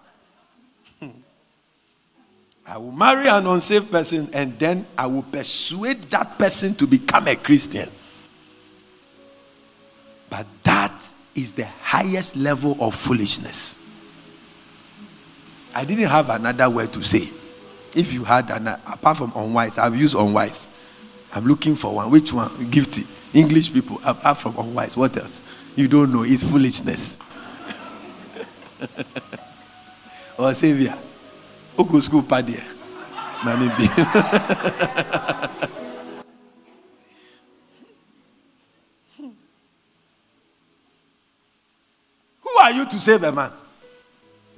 I 2.66 2.78
will 2.78 2.92
marry 2.92 3.28
an 3.28 3.46
unsaved 3.46 3.90
person 3.90 4.30
and 4.32 4.58
then 4.58 4.86
I 4.96 5.06
will 5.06 5.22
persuade 5.22 6.04
that 6.04 6.38
person 6.38 6.74
to 6.76 6.86
become 6.86 7.28
a 7.28 7.36
Christian. 7.36 7.88
But 10.30 10.46
that 10.62 11.12
is 11.34 11.52
the 11.52 11.66
highest 11.66 12.36
level 12.36 12.76
of 12.80 12.94
foolishness. 12.94 13.76
I 15.74 15.84
didn't 15.84 16.06
have 16.06 16.30
another 16.30 16.70
word 16.70 16.92
to 16.94 17.02
say. 17.02 17.28
If 17.94 18.12
you 18.12 18.24
had 18.24 18.50
an 18.50 18.68
apart 18.68 19.18
from 19.18 19.32
unwise, 19.36 19.78
I've 19.78 19.96
used 19.96 20.16
unwise. 20.16 20.68
I'm 21.34 21.44
looking 21.44 21.76
for 21.76 21.94
one. 21.94 22.10
Which 22.10 22.32
one? 22.32 22.48
Gifty. 22.70 23.06
English 23.34 23.72
people, 23.72 24.00
apart 24.04 24.38
from 24.38 24.56
unwise. 24.56 24.96
What 24.96 25.16
else? 25.16 25.42
You 25.76 25.88
don't 25.88 26.12
know. 26.12 26.22
It's 26.22 26.42
foolishness. 26.42 27.18
or 30.38 30.54
Savior. 30.54 30.96
School 32.00 32.22
paddy. 32.22 32.58
Mami 33.42 33.68
B. 33.76 33.86
Who 42.40 42.50
are 42.60 42.70
you 42.72 42.86
to 42.86 43.00
save 43.00 43.22
a 43.24 43.32
man? 43.32 43.50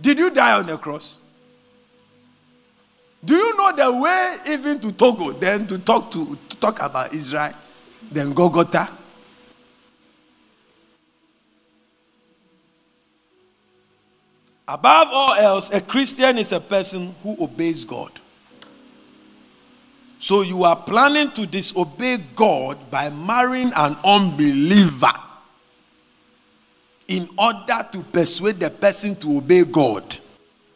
Did 0.01 0.19
you 0.19 0.31
die 0.31 0.59
on 0.59 0.67
the 0.67 0.77
cross? 0.77 1.19
Do 3.25 3.35
you 3.35 3.57
know 3.57 3.75
the 3.75 3.93
way 3.93 4.37
even 4.53 4.79
to 4.81 4.93
Togo, 4.93 5.33
then 5.33 5.67
to 5.67 5.79
talk 5.79 6.11
to, 6.13 6.39
to 6.49 6.57
talk 6.59 6.81
about 6.81 7.13
Israel, 7.13 7.55
then 8.13 8.33
Golgotha? 8.33 8.89
Above 14.69 15.09
all 15.13 15.35
else, 15.35 15.71
a 15.71 15.81
Christian 15.81 16.39
is 16.39 16.53
a 16.53 16.61
person 16.61 17.15
who 17.23 17.37
obeys 17.41 17.85
God. 17.85 18.11
So 20.19 20.43
you 20.43 20.65
are 20.65 20.77
planning 20.77 21.31
to 21.33 21.47
disobey 21.47 22.19
God 22.35 22.91
by 22.91 23.11
marrying 23.11 23.71
an 23.77 23.97
unbeliever 24.05 25.13
in 27.07 27.29
order 27.39 27.87
to 27.93 28.03
persuade 28.03 28.59
the 28.59 28.71
person 28.71 29.15
to 29.17 29.39
obey 29.39 29.65
God 29.65 30.19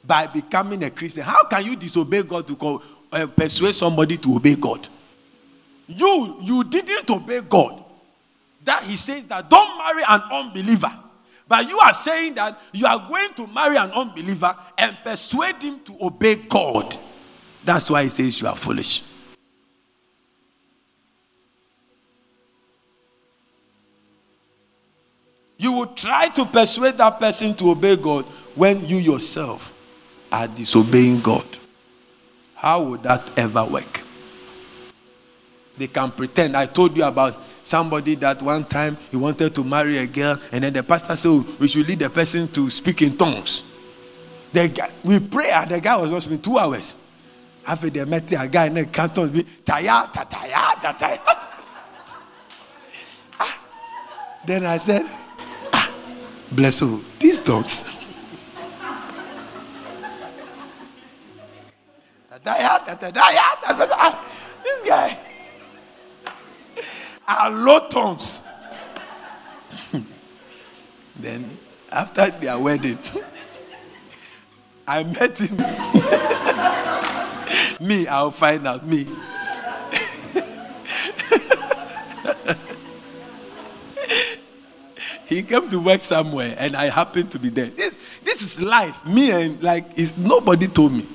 by 0.07 0.27
becoming 0.29 0.85
a 0.85 0.91
Christian. 0.91 1.25
How 1.25 1.45
can 1.45 1.65
you 1.65 1.75
disobey 1.75 2.23
God 2.23 2.47
to 2.47 2.55
call, 2.55 2.83
uh, 3.13 3.27
persuade 3.27 3.75
somebody 3.75 4.17
to 4.19 4.37
obey 4.37 4.55
God? 4.55 4.87
You 5.89 6.37
you 6.41 6.63
didn't 6.63 7.11
obey 7.11 7.41
God. 7.41 7.83
That 8.65 8.85
he 8.85 8.95
says 8.95 9.27
that 9.27 9.51
don't 9.51 9.79
marry 9.79 10.05
an 10.09 10.23
unbeliever. 10.31 10.93
But 11.51 11.69
you 11.69 11.81
are 11.81 11.93
saying 11.93 12.35
that 12.35 12.61
you 12.73 12.87
are 12.87 13.09
going 13.09 13.35
to 13.35 13.45
marry 13.49 13.77
an 13.77 13.91
unbeliever 13.91 14.57
and 14.79 14.97
persuade 15.03 15.61
him 15.61 15.81
to 15.81 15.97
obey 16.01 16.37
God. 16.37 16.97
That's 17.65 17.91
why 17.91 18.05
he 18.05 18.09
says 18.09 18.41
you 18.41 18.47
are 18.47 18.55
foolish. 18.55 19.03
You 25.59 25.73
will 25.73 25.89
try 25.89 26.29
to 26.29 26.47
persuade 26.47 26.97
that 26.99 27.19
person 27.19 27.55
to 27.55 27.73
obey 27.73 27.97
God 27.97 28.27
when 28.55 28.87
you 28.87 28.99
yourself 28.99 29.77
are 30.31 30.47
disobeying 30.47 31.19
God. 31.21 31.45
How 32.55 32.81
would 32.85 33.03
that 33.03 33.29
ever 33.37 33.65
work? 33.65 34.03
They 35.77 35.89
can 35.89 36.13
pretend. 36.13 36.57
I 36.57 36.67
told 36.67 36.97
you 36.97 37.03
about 37.03 37.37
somebody 37.63 38.15
that 38.17 38.43
one 38.43 38.65
time 38.65 38.97
he 39.11 39.17
wanted 39.17 39.55
to 39.55 39.65
marry 39.65 39.99
a 39.99 40.07
girl, 40.07 40.39
and 40.53 40.65
then 40.65 40.73
the 40.73 40.83
pastor 40.83 41.17
said, 41.17 41.29
oh, 41.29 41.47
We 41.59 41.69
should 41.69 41.87
lead 41.87 41.99
the 42.01 42.11
person 42.11 42.49
to 42.49 42.71
speak 42.71 43.03
in 43.03 43.17
tongues. 43.17 43.65
The 44.53 44.69
guy, 44.69 44.91
we 45.05 45.21
pray, 45.21 45.51
and 45.51 45.71
the 45.71 45.81
guy 45.81 45.97
was 45.97 46.11
just 46.11 46.27
speaking 46.27 46.43
two 46.43 46.59
hours. 46.59 46.97
After 47.67 47.91
they 47.91 48.05
met 48.05 48.31
a 48.33 48.49
guy 48.49 48.69
tayata 48.69 50.29
tayata 50.29 50.99
tayata 50.99 51.63
ah. 53.41 53.61
Then 54.47 54.65
i 54.65 54.79
said 54.79 55.03
ah 55.73 55.93
bless 56.51 56.81
you 56.81 57.05
these 57.19 57.39
dogs. 57.41 57.97
This 64.63 64.89
guy 64.89 65.30
are 67.39 67.51
low 67.51 67.89
tones 67.89 68.43
then 71.17 71.49
after 71.93 72.31
their 72.31 72.59
wedding 72.59 72.99
I 74.91 75.05
met 75.05 75.39
him. 75.39 75.57
me, 77.87 78.09
I'll 78.09 78.33
find 78.33 78.67
out. 78.67 78.85
Me. 78.85 79.07
he 85.29 85.45
came 85.45 85.69
to 85.69 85.79
work 85.79 86.03
somewhere 86.03 86.57
and 86.59 86.75
I 86.75 86.87
happened 86.87 87.31
to 87.31 87.39
be 87.39 87.51
there. 87.51 87.67
This, 87.67 87.97
this 88.25 88.43
is 88.43 88.61
life. 88.61 89.07
Me 89.07 89.31
and 89.31 89.63
like 89.63 89.85
it's 89.95 90.19
nobody 90.19 90.67
told 90.67 90.93
me. 90.93 91.07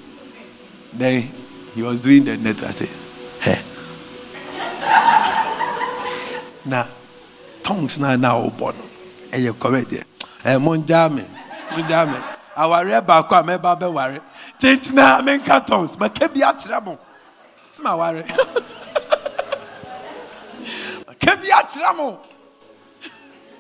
Then 0.94 1.30
he 1.74 1.82
was 1.82 2.02
doing 2.02 2.24
the 2.24 2.38
network. 2.38 2.70
I 2.70 2.72
said, 2.72 2.88
Hey. 3.42 3.62
Now, 6.66 6.88
tongues 7.64 8.00
now 8.00 8.16
now 8.16 8.50
bono. 8.50 8.78
And 9.32 9.44
you're 9.44 9.54
correct 9.54 9.90
there. 9.90 10.04
Hey, 10.44 10.56
Monjame. 10.60 11.26
Monjame 11.70 12.36
awareɛ 12.56 13.02
baako 13.06 13.36
a 13.36 13.44
mɛba 13.44 13.80
bɛware 13.80 14.22
tentina 14.60 15.22
menka 15.22 15.60
tons 15.66 15.98
maka 16.00 16.28
bi 16.30 16.40
akyerɛ 16.40 16.84
mo 16.86 16.98
sɛ 17.72 17.82
maware 17.84 18.24
maka 21.08 21.36
bi 21.42 21.50
akyerɛ 21.52 21.96
mo 21.98 22.20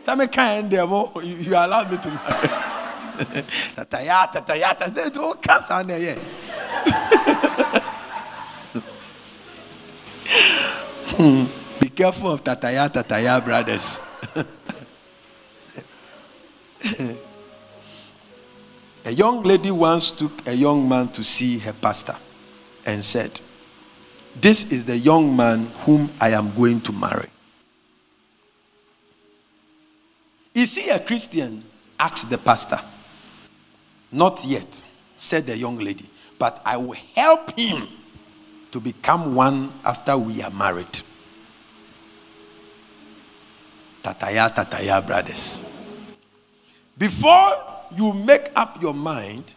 sɛ 0.06 0.15
meka 0.18 0.44
ɛn 0.56 0.69
deɛ 0.69 0.88
mo 0.88 1.11
you 1.22 1.56
allow 1.56 1.84
me 1.90 1.98
to 1.98 2.10
marry 2.10 2.49
tataya 3.76 4.32
tataya 4.32 4.77
ta 4.77 4.86
sɛ 4.86 5.10
ɛti 5.11 5.19
woka 5.19 5.60
saa 5.61 5.84
na 5.84 5.94
ɛyɛ 5.95 6.15
be 11.18 11.65
careful 11.96 12.32
of 12.32 12.44
tataya 12.44 12.90
tataya 12.92 13.44
brothers 13.44 14.02
A 19.06 19.12
young 19.12 19.44
lady 19.44 19.70
once 19.70 20.12
took 20.12 20.48
a 20.48 20.54
young 20.56 20.90
man 20.90 21.10
to 21.10 21.24
see 21.24 21.60
her 21.60 21.74
pastor 21.74 22.16
and 22.88 23.04
said, 23.04 23.40
This 24.42 24.72
is 24.72 24.86
the 24.86 24.98
young 24.98 25.36
man 25.36 25.68
whom 25.86 26.10
I 26.20 26.30
am 26.32 26.52
going 26.56 26.82
to 26.82 26.92
marry. 26.92 27.28
Is 30.56 30.76
he 30.76 30.90
a 30.90 31.00
Christian? 31.00 31.64
asked 32.00 32.32
the 32.32 32.40
pastor. 32.40 32.80
Not 34.12 34.44
yet, 34.44 34.84
said 35.18 35.46
the 35.46 35.56
young 35.56 35.78
lady, 35.78 36.10
but 36.40 36.62
I 36.66 36.78
will 36.78 36.98
help 37.16 37.58
him 37.58 37.88
to 38.72 38.80
become 38.80 39.36
one 39.36 39.72
after 39.86 40.18
we 40.18 40.42
are 40.42 40.52
married. 40.52 41.02
Tataya, 44.06 44.53
tataya, 44.53 45.02
brothers. 45.02 45.61
Before 46.95 47.57
you 47.98 48.14
make 48.14 48.52
up 48.56 48.80
your 48.80 48.94
mind, 48.94 49.56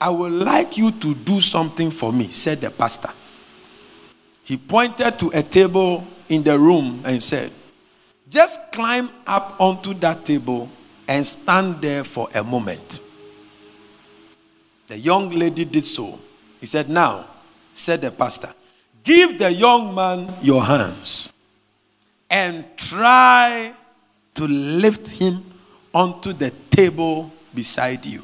I 0.00 0.08
would 0.08 0.32
like 0.32 0.78
you 0.78 0.90
to 0.92 1.14
do 1.14 1.40
something 1.40 1.90
for 1.90 2.10
me, 2.10 2.28
said 2.28 2.62
the 2.62 2.70
pastor. 2.70 3.10
He 4.44 4.56
pointed 4.56 5.18
to 5.18 5.30
a 5.34 5.42
table 5.42 6.06
in 6.30 6.42
the 6.42 6.58
room 6.58 7.02
and 7.04 7.22
said, 7.22 7.50
Just 8.30 8.72
climb 8.72 9.10
up 9.26 9.60
onto 9.60 9.92
that 9.94 10.24
table 10.24 10.70
and 11.06 11.26
stand 11.26 11.82
there 11.82 12.02
for 12.02 12.28
a 12.34 12.42
moment. 12.42 13.00
The 14.86 14.96
young 14.96 15.30
lady 15.30 15.66
did 15.66 15.84
so. 15.84 16.18
He 16.60 16.66
said, 16.66 16.88
Now, 16.88 17.26
said 17.74 18.00
the 18.00 18.10
pastor, 18.10 18.54
give 19.04 19.38
the 19.38 19.52
young 19.52 19.94
man 19.94 20.32
your 20.40 20.62
hands 20.62 21.32
and 22.30 22.64
try 22.76 23.72
to 24.34 24.46
lift 24.46 25.08
him 25.08 25.44
onto 25.92 26.32
the 26.32 26.50
table 26.70 27.32
beside 27.54 28.04
you. 28.04 28.22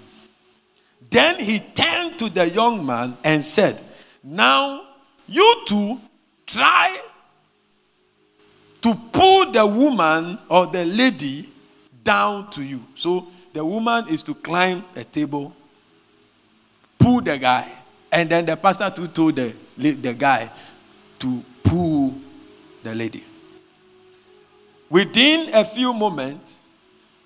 Then 1.10 1.38
he 1.38 1.60
turned 1.60 2.18
to 2.18 2.28
the 2.28 2.48
young 2.48 2.84
man 2.84 3.16
and 3.24 3.44
said, 3.44 3.80
Now 4.22 4.86
you 5.26 5.62
two 5.66 6.00
try 6.46 7.00
to 8.82 8.94
pull 9.12 9.52
the 9.52 9.66
woman 9.66 10.38
or 10.48 10.66
the 10.66 10.84
lady 10.84 11.50
down 12.02 12.50
to 12.50 12.64
you. 12.64 12.80
So 12.94 13.28
the 13.52 13.64
woman 13.64 14.08
is 14.08 14.22
to 14.24 14.34
climb 14.34 14.84
a 14.96 15.04
table, 15.04 15.54
pull 16.98 17.20
the 17.20 17.38
guy, 17.38 17.70
and 18.10 18.28
then 18.28 18.46
the 18.46 18.56
pastor 18.56 18.90
too 18.90 19.06
told 19.06 19.36
the, 19.36 19.52
the 19.76 20.14
guy 20.14 20.50
to 21.20 21.42
pull 21.62 22.14
the 22.82 22.94
lady. 22.94 23.24
Within 24.92 25.54
a 25.54 25.64
few 25.64 25.94
moments, 25.94 26.58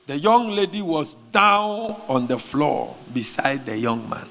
the 0.06 0.16
young 0.16 0.50
lady 0.50 0.80
was 0.82 1.16
down 1.32 2.00
on 2.08 2.28
the 2.28 2.38
floor 2.38 2.94
beside 3.12 3.66
the 3.66 3.76
young 3.76 4.08
man. 4.08 4.24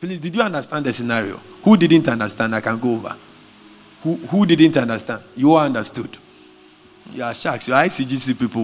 Please, 0.00 0.20
did 0.20 0.36
you 0.36 0.40
understand 0.40 0.86
the 0.86 0.92
scenario? 0.92 1.36
Who 1.64 1.76
didn't 1.76 2.06
understand? 2.06 2.54
I 2.54 2.60
can 2.60 2.78
go 2.78 2.92
over. 2.92 3.16
Who, 4.04 4.14
who 4.14 4.46
didn't 4.46 4.76
understand? 4.76 5.20
You 5.34 5.54
all 5.54 5.64
understood. 5.64 6.16
You 7.12 7.24
are 7.24 7.34
sharks. 7.34 7.66
You 7.66 7.74
are 7.74 7.82
ICGC 7.82 8.38
people. 8.38 8.62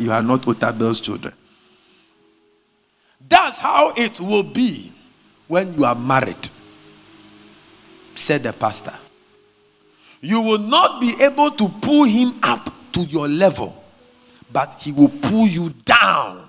You 0.00 0.12
are 0.12 0.22
not 0.22 0.46
Otabil's 0.46 1.00
children. 1.00 1.34
That's 3.28 3.58
how 3.58 3.92
it 3.96 4.20
will 4.20 4.44
be 4.44 4.92
when 5.48 5.74
you 5.74 5.84
are 5.84 5.96
married, 5.96 6.48
said 8.14 8.44
the 8.44 8.52
pastor. 8.52 8.94
You 10.20 10.40
will 10.40 10.58
not 10.58 11.00
be 11.00 11.14
able 11.20 11.50
to 11.50 11.68
pull 11.68 12.04
him 12.04 12.34
up 12.44 12.72
to 12.92 13.00
your 13.02 13.28
level 13.28 13.82
but 14.52 14.76
he 14.80 14.92
will 14.92 15.08
pull 15.08 15.46
you 15.46 15.70
down 15.84 16.48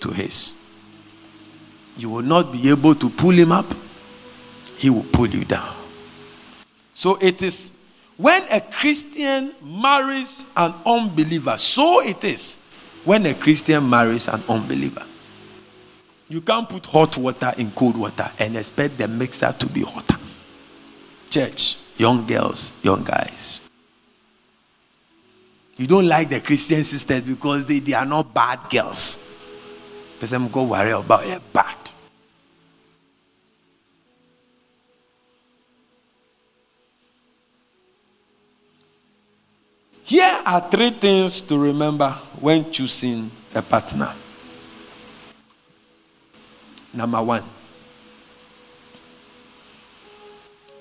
to 0.00 0.10
his. 0.10 0.54
You 1.96 2.10
will 2.10 2.22
not 2.22 2.52
be 2.52 2.70
able 2.70 2.94
to 2.94 3.10
pull 3.10 3.30
him 3.30 3.52
up, 3.52 3.66
he 4.76 4.90
will 4.90 5.06
pull 5.12 5.28
you 5.28 5.44
down. 5.44 5.74
So 6.94 7.16
it 7.16 7.42
is 7.42 7.72
when 8.16 8.42
a 8.50 8.60
Christian 8.60 9.54
marries 9.62 10.50
an 10.56 10.74
unbeliever, 10.84 11.56
so 11.56 12.02
it 12.02 12.24
is 12.24 12.62
when 13.04 13.24
a 13.26 13.34
Christian 13.34 13.88
marries 13.88 14.28
an 14.28 14.42
unbeliever. 14.48 15.04
You 16.28 16.40
can't 16.40 16.68
put 16.68 16.86
hot 16.86 17.16
water 17.16 17.52
in 17.58 17.70
cold 17.72 17.96
water 17.96 18.30
and 18.38 18.56
expect 18.56 18.98
the 18.98 19.08
mixer 19.08 19.52
to 19.58 19.66
be 19.66 19.82
hotter. 19.82 20.16
Church, 21.28 21.76
young 21.96 22.26
girls, 22.26 22.72
young 22.82 23.02
guys. 23.02 23.69
You 25.80 25.86
don't 25.86 26.06
like 26.06 26.28
the 26.28 26.40
Christian 26.40 26.84
sisters 26.84 27.22
because 27.22 27.64
they, 27.64 27.78
they 27.78 27.94
are 27.94 28.04
not 28.04 28.34
bad 28.34 28.68
girls. 28.68 29.26
Person 30.20 30.46
go 30.48 30.64
worry 30.64 30.90
about 30.90 31.24
a 31.24 31.40
bad. 31.54 31.74
Here 40.04 40.42
are 40.44 40.60
three 40.70 40.90
things 40.90 41.40
to 41.40 41.56
remember 41.58 42.10
when 42.40 42.70
choosing 42.70 43.30
a 43.54 43.62
partner. 43.62 44.12
Number 46.92 47.22
one, 47.22 47.44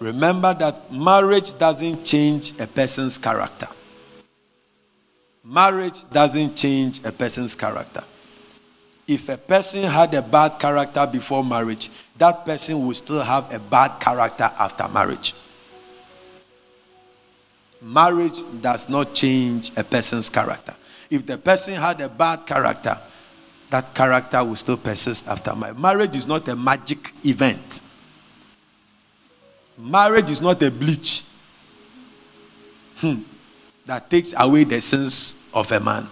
remember 0.02 0.54
that 0.56 0.92
marriage 0.92 1.58
doesn't 1.58 2.04
change 2.04 2.60
a 2.60 2.68
person's 2.68 3.18
character. 3.18 3.70
Marriage 5.50 6.08
doesn't 6.12 6.56
change 6.56 7.04
a 7.04 7.12
person's 7.12 7.56
character. 7.56 8.04
If 9.08 9.28
a 9.30 9.38
person 9.38 9.82
had 9.82 10.14
a 10.14 10.22
bad 10.22 10.60
character 10.60 11.08
before 11.12 11.44
marriage, 11.44 11.90
that 12.20 12.46
person 12.46 12.86
will 12.86 12.94
still 12.94 13.24
have 13.24 13.52
a 13.52 13.58
bad 13.58 14.00
character 14.00 14.52
after 14.60 14.88
marriage. 14.90 15.34
Marriage 17.82 18.44
does 18.62 18.90
not 18.90 19.16
change 19.16 19.72
a 19.76 19.84
person's 19.84 20.30
character. 20.30 20.76
If 21.10 21.26
the 21.26 21.40
person 21.40 21.74
had 21.74 22.00
a 22.02 22.10
bad 22.10 22.46
character, 22.46 22.96
that 23.72 23.96
character 23.96 24.44
will 24.44 24.56
still 24.56 24.78
persist 24.78 25.28
after 25.28 25.56
marriage. 25.56 25.78
Marriage 25.80 26.16
is 26.16 26.28
not 26.28 26.48
a 26.48 26.56
magic 26.56 27.12
event. 27.26 27.82
Marriage 29.80 30.30
is 30.30 30.44
not 30.44 30.62
a 30.62 30.70
bleach. 30.70 31.24
Hmm 32.98 33.22
that 33.90 34.08
takes 34.08 34.36
away 34.38 34.64
the 34.66 34.80
sins 34.80 35.39
of 35.54 35.72
a 35.72 35.80
man. 35.80 36.08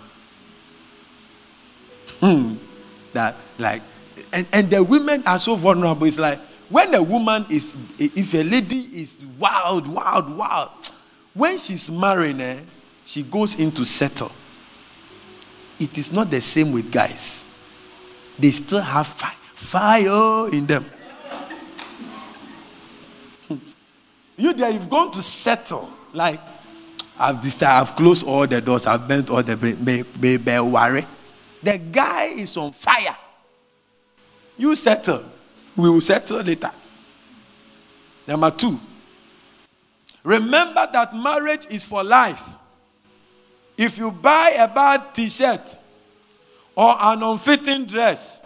Hmm. 2.20 2.56
That 3.14 3.36
like 3.58 3.82
and, 4.34 4.46
and 4.54 4.70
the 4.70 4.84
women 4.84 5.24
are 5.26 5.40
so 5.40 5.56
vulnerable. 5.56 6.06
It's 6.06 6.20
like 6.20 6.40
when 6.70 6.94
a 6.94 7.02
woman 7.02 7.46
is, 7.50 7.76
if 7.98 8.34
a 8.34 8.44
lady 8.44 8.80
is 8.80 9.24
wild, 9.40 9.88
wild, 9.88 10.36
wild, 10.36 10.92
when 11.34 11.58
she's 11.58 11.90
marrying, 11.90 12.42
eh, 12.42 12.60
she 13.06 13.24
goes 13.24 13.60
in 13.60 13.72
to 13.72 13.86
settle. 13.86 14.32
It 15.80 15.98
is 15.98 16.12
not 16.12 16.30
the 16.30 16.42
same 16.42 16.72
with 16.72 16.92
guys. 16.92 17.46
They 18.38 18.52
still 18.52 18.82
have 18.82 19.08
fire, 19.08 19.32
fire 19.54 20.54
in 20.54 20.66
them. 20.66 20.86
you 24.38 24.54
there, 24.54 24.70
you've 24.72 24.90
gone 24.90 25.12
to 25.12 25.22
settle. 25.22 25.90
Like, 26.14 26.40
I've 27.20 27.42
decided, 27.42 27.90
I've 27.90 27.96
closed 27.96 28.26
all 28.26 28.46
the 28.46 28.62
doors, 28.62 28.86
I've 28.86 29.08
bent 29.08 29.30
all 29.30 29.42
the 29.42 29.58
may 30.20 30.60
worry. 30.60 31.06
The 31.64 31.78
guy 31.78 32.26
is 32.26 32.56
on 32.58 32.72
fire. 32.72 33.16
You 34.58 34.76
settle. 34.76 35.24
We 35.76 35.90
will 35.90 36.02
settle 36.02 36.42
later. 36.42 36.72
Number 38.28 38.52
two, 38.52 38.80
remember 40.24 40.88
that 40.92 41.16
marriage 41.16 41.66
is 41.70 41.84
for 41.84 42.04
life. 42.04 42.56
If 43.78 43.98
you 43.98 44.12
buy 44.12 44.56
a 44.58 44.68
bad 44.68 45.14
t 45.14 45.30
shirt 45.30 45.78
or 46.76 46.96
an 47.00 47.24
unfitting 47.24 47.86
dress, 47.86 48.42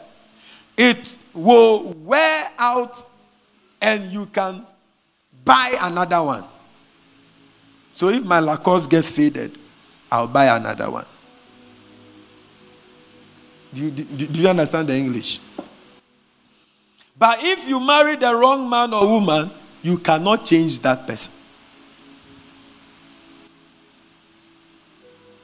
it 0.77 1.17
will 1.33 1.93
wear 1.93 2.51
out 2.57 3.03
and 3.81 4.11
you 4.11 4.25
can 4.27 4.65
buy 5.43 5.77
another 5.81 6.21
one. 6.21 6.43
So 8.01 8.09
if 8.09 8.25
my 8.25 8.39
Lacoste 8.39 8.89
gets 8.89 9.11
faded, 9.11 9.55
I'll 10.11 10.25
buy 10.25 10.45
another 10.57 10.89
one. 10.89 11.05
Do 13.71 13.83
you, 13.83 13.91
do, 13.91 14.25
do 14.25 14.41
you 14.41 14.47
understand 14.47 14.87
the 14.87 14.95
English? 14.95 15.37
But 17.15 17.43
if 17.43 17.67
you 17.67 17.79
marry 17.79 18.15
the 18.15 18.35
wrong 18.35 18.67
man 18.67 18.91
or 18.95 19.05
woman, 19.07 19.51
you 19.83 19.99
cannot 19.99 20.43
change 20.45 20.79
that 20.79 21.05
person. 21.05 21.31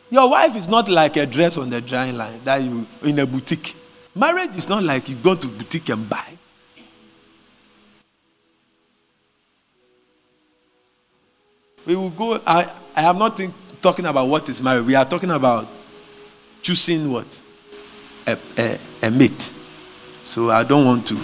Your 0.10 0.28
wife 0.28 0.56
is 0.56 0.68
not 0.68 0.90
like 0.90 1.16
a 1.18 1.28
dress 1.28 1.60
on 1.60 1.70
the 1.70 1.80
drying 1.80 2.18
line 2.18 2.40
that 2.44 2.64
you 2.64 2.88
in 3.04 3.20
a 3.20 3.28
boutique. 3.28 3.76
Marriage 4.16 4.56
is 4.56 4.68
not 4.68 4.82
like 4.82 5.08
you 5.10 5.16
go 5.18 5.36
to 5.36 5.48
boutique 5.48 5.90
and 5.90 6.10
buy. 6.10 6.34
We 11.88 11.96
will 11.96 12.10
go. 12.10 12.42
I, 12.46 12.70
I 12.94 13.04
am 13.04 13.18
not 13.18 13.38
think, 13.38 13.54
talking 13.82 14.06
about 14.06 14.28
what 14.28 14.48
is 14.50 14.62
marriage. 14.62 14.86
We 14.86 14.94
are 14.94 15.06
talking 15.06 15.32
about 15.32 15.66
choosing 16.62 17.10
what 17.10 17.42
a, 18.28 18.38
a, 18.58 18.78
a 19.04 19.10
mate. 19.10 19.54
So 20.26 20.52
I 20.52 20.64
don't 20.66 20.86
want 20.86 21.08
to. 21.08 21.18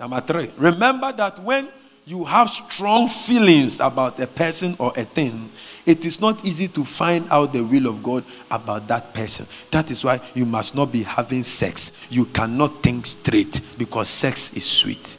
Number 0.00 0.20
three. 0.22 0.50
Remember 0.56 1.12
that 1.12 1.38
when 1.40 1.68
you 2.06 2.24
have 2.24 2.48
strong 2.48 3.10
feelings 3.10 3.78
about 3.78 4.18
a 4.18 4.26
person 4.26 4.74
or 4.78 4.90
a 4.96 5.04
thing, 5.04 5.50
it 5.84 6.06
is 6.06 6.18
not 6.18 6.46
easy 6.46 6.66
to 6.68 6.82
find 6.82 7.26
out 7.30 7.52
the 7.52 7.62
will 7.62 7.86
of 7.86 8.02
God 8.02 8.24
about 8.50 8.88
that 8.88 9.12
person. 9.12 9.46
That 9.70 9.90
is 9.90 10.02
why 10.02 10.18
you 10.32 10.46
must 10.46 10.74
not 10.74 10.90
be 10.90 11.02
having 11.02 11.42
sex. 11.42 12.06
You 12.08 12.24
cannot 12.24 12.82
think 12.82 13.04
straight 13.04 13.60
because 13.76 14.08
sex 14.08 14.54
is 14.54 14.64
sweet. 14.64 15.18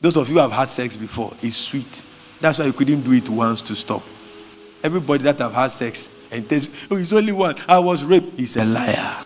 Those 0.00 0.16
of 0.16 0.28
you 0.28 0.34
who 0.34 0.40
have 0.40 0.52
had 0.52 0.68
sex 0.68 0.96
before, 0.96 1.32
it's 1.42 1.56
sweet. 1.56 2.04
That's 2.40 2.58
why 2.58 2.64
you 2.64 2.72
couldn't 2.72 3.02
do 3.02 3.12
it 3.12 3.28
once 3.28 3.60
to 3.62 3.74
stop. 3.74 4.02
Everybody 4.82 5.24
that 5.24 5.38
have 5.38 5.52
had 5.52 5.68
sex 5.68 6.08
and 6.32 6.48
says, 6.48 6.88
oh, 6.90 6.96
it's 6.96 7.12
only 7.12 7.32
one. 7.32 7.54
I 7.68 7.78
was 7.78 8.02
raped. 8.02 8.38
He's 8.38 8.56
a 8.56 8.64
liar. 8.64 9.24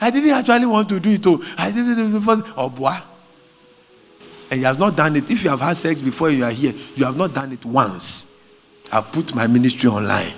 I 0.00 0.10
didn't 0.10 0.30
actually 0.30 0.66
want 0.66 0.88
to 0.88 0.98
do 0.98 1.10
it. 1.10 1.26
Oh, 1.26 1.40
I 1.56 1.70
did 1.70 1.86
it 1.86 2.20
first. 2.20 2.44
Oh, 2.56 2.68
boy. 2.68 2.96
And 4.50 4.58
he 4.58 4.64
has 4.64 4.78
not 4.78 4.96
done 4.96 5.14
it. 5.14 5.30
If 5.30 5.44
you 5.44 5.50
have 5.50 5.60
had 5.60 5.76
sex 5.76 6.00
before 6.02 6.30
you 6.30 6.44
are 6.44 6.50
here, 6.50 6.72
you 6.96 7.04
have 7.04 7.16
not 7.16 7.34
done 7.34 7.52
it 7.52 7.64
once. 7.64 8.34
I 8.90 9.00
put 9.00 9.34
my 9.34 9.46
ministry 9.46 9.90
online. 9.90 10.32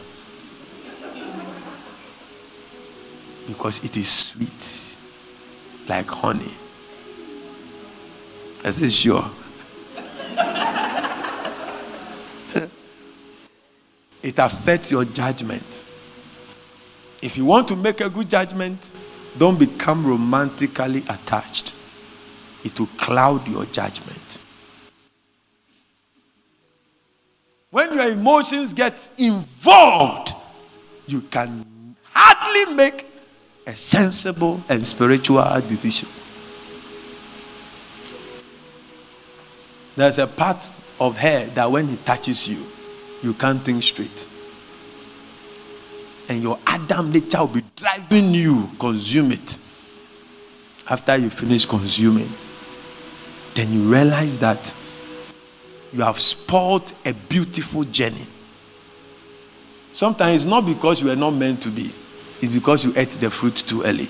Because 3.47 3.85
it 3.85 3.97
is 3.97 4.09
sweet, 4.09 4.97
like 5.89 6.07
honey. 6.09 6.53
I 8.62 8.70
said, 8.70 8.93
sure. 8.93 9.24
it 14.23 14.39
affects 14.39 14.93
your 14.93 15.07
judgment. 15.07 15.82
If 17.23 17.37
you 17.37 17.45
want 17.45 17.69
to 17.69 17.77
make 17.77 18.01
a 18.01 18.11
good 18.11 18.28
judgment, 18.28 18.91
don't 19.39 19.59
become 19.59 20.07
romantically 20.07 21.01
attached. 21.09 21.74
It 22.65 22.78
will 22.78 22.89
cloud 22.99 23.47
your 23.49 23.65
judgment. 23.66 24.39
When 27.70 27.95
your 27.95 28.11
emotions 28.11 28.74
get 28.74 29.09
involved, 29.16 30.35
you 31.07 31.23
can 31.23 31.97
hardly 32.12 32.74
make 32.74 33.07
a 33.66 33.74
sensible 33.74 34.61
and 34.69 34.87
spiritual 34.87 35.45
decision. 35.69 36.09
There's 39.95 40.19
a 40.19 40.27
part 40.27 40.71
of 41.01 41.17
hair 41.17 41.47
that 41.47 41.71
when 41.71 41.89
he 41.89 41.97
touches 41.97 42.47
you, 42.47 42.65
you 43.23 43.35
can't 43.35 43.61
think 43.61 43.83
straight. 43.83 44.27
And 46.29 46.43
your 46.43 46.59
Adam 46.67 47.11
nature 47.11 47.41
will 47.41 47.49
be 47.49 47.65
driving 47.75 48.33
you, 48.33 48.71
consume 48.79 49.33
it. 49.33 49.59
After 50.89 51.17
you 51.17 51.31
finish 51.31 51.67
consuming, 51.67 52.29
then 53.55 53.73
you 53.73 53.93
realize 53.93 54.39
that 54.39 54.75
you 55.93 56.03
have 56.03 56.21
spoiled 56.21 56.93
a 57.05 57.12
beautiful 57.12 57.85
journey. 57.85 58.27
Sometimes 59.93 60.43
it's 60.43 60.51
not 60.51 60.65
because 60.65 61.03
you 61.03 61.09
were 61.09 61.17
not 61.17 61.33
meant 61.33 61.62
to 61.62 61.69
be, 61.69 61.91
it's 62.41 62.55
because 62.55 62.85
you 62.85 62.93
ate 62.97 63.11
the 63.11 63.29
fruit 63.29 63.57
too 63.57 63.83
early. 63.83 64.09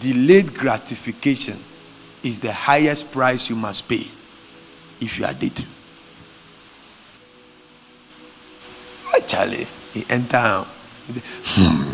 Delayed 0.00 0.52
gratification 0.52 1.58
is 2.22 2.40
the 2.40 2.52
highest 2.52 3.10
price 3.10 3.48
you 3.48 3.56
must 3.56 3.88
pay 3.88 4.06
if 5.00 5.18
you 5.18 5.24
are 5.24 5.34
dating. 5.34 5.66
Charlie. 9.34 9.66
He 9.92 10.04
enter. 10.10 10.64
Hmm. 11.44 11.90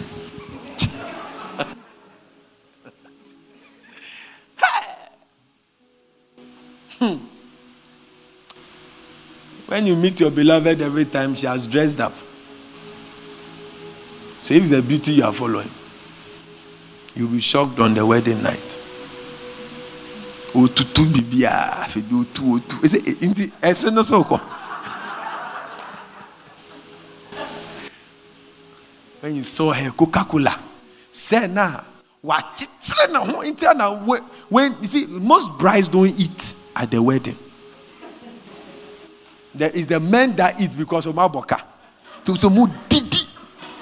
hmm. 6.99 7.17
When 9.67 9.87
you 9.87 9.97
meet 9.97 10.21
your 10.21 10.31
beloved 10.31 10.83
every 10.83 11.05
time, 11.07 11.35
she 11.35 11.47
has 11.47 11.67
dressed 11.67 12.01
up. 12.01 12.13
So 14.43 14.55
if 14.55 14.69
the 14.69 14.83
beauty 14.83 15.13
you 15.13 15.25
are 15.25 15.33
following, 15.33 15.69
you'll 17.15 17.29
be 17.31 17.41
shocked 17.41 17.79
on 17.79 17.95
the 17.95 18.05
wedding 18.05 18.43
night 18.43 18.90
otutu 20.55 21.03
otu 22.13 22.55
otu. 22.55 22.77
Nti 22.83 23.93
no 23.93 24.03
so 24.03 24.25
kɔ 24.25 24.41
when 29.21 29.37
you 29.37 29.45
saw 29.45 29.73
her 29.73 29.91
coca 29.91 30.25
cola 30.25 30.59
sɛ 31.13 31.51
na 31.51 31.81
na 32.25 33.25
ho 33.25 33.43
nti 33.43 34.23
when 34.49 34.75
you 34.81 34.87
see 34.87 35.07
most 35.07 35.51
brides 35.59 35.89
don't 35.89 36.19
eat 36.19 36.55
at 36.77 36.91
the 36.91 37.03
wedding. 37.03 37.37
There 39.55 39.71
is 39.71 39.87
the 39.89 39.99
men 40.01 40.37
that 40.37 40.61
eat 40.61 40.77
because 40.77 41.07
of 41.07 41.15
maboka. 41.15 41.61
So 42.25 42.35
so 42.35 42.51
mu 42.51 42.67
didi. 42.89 43.19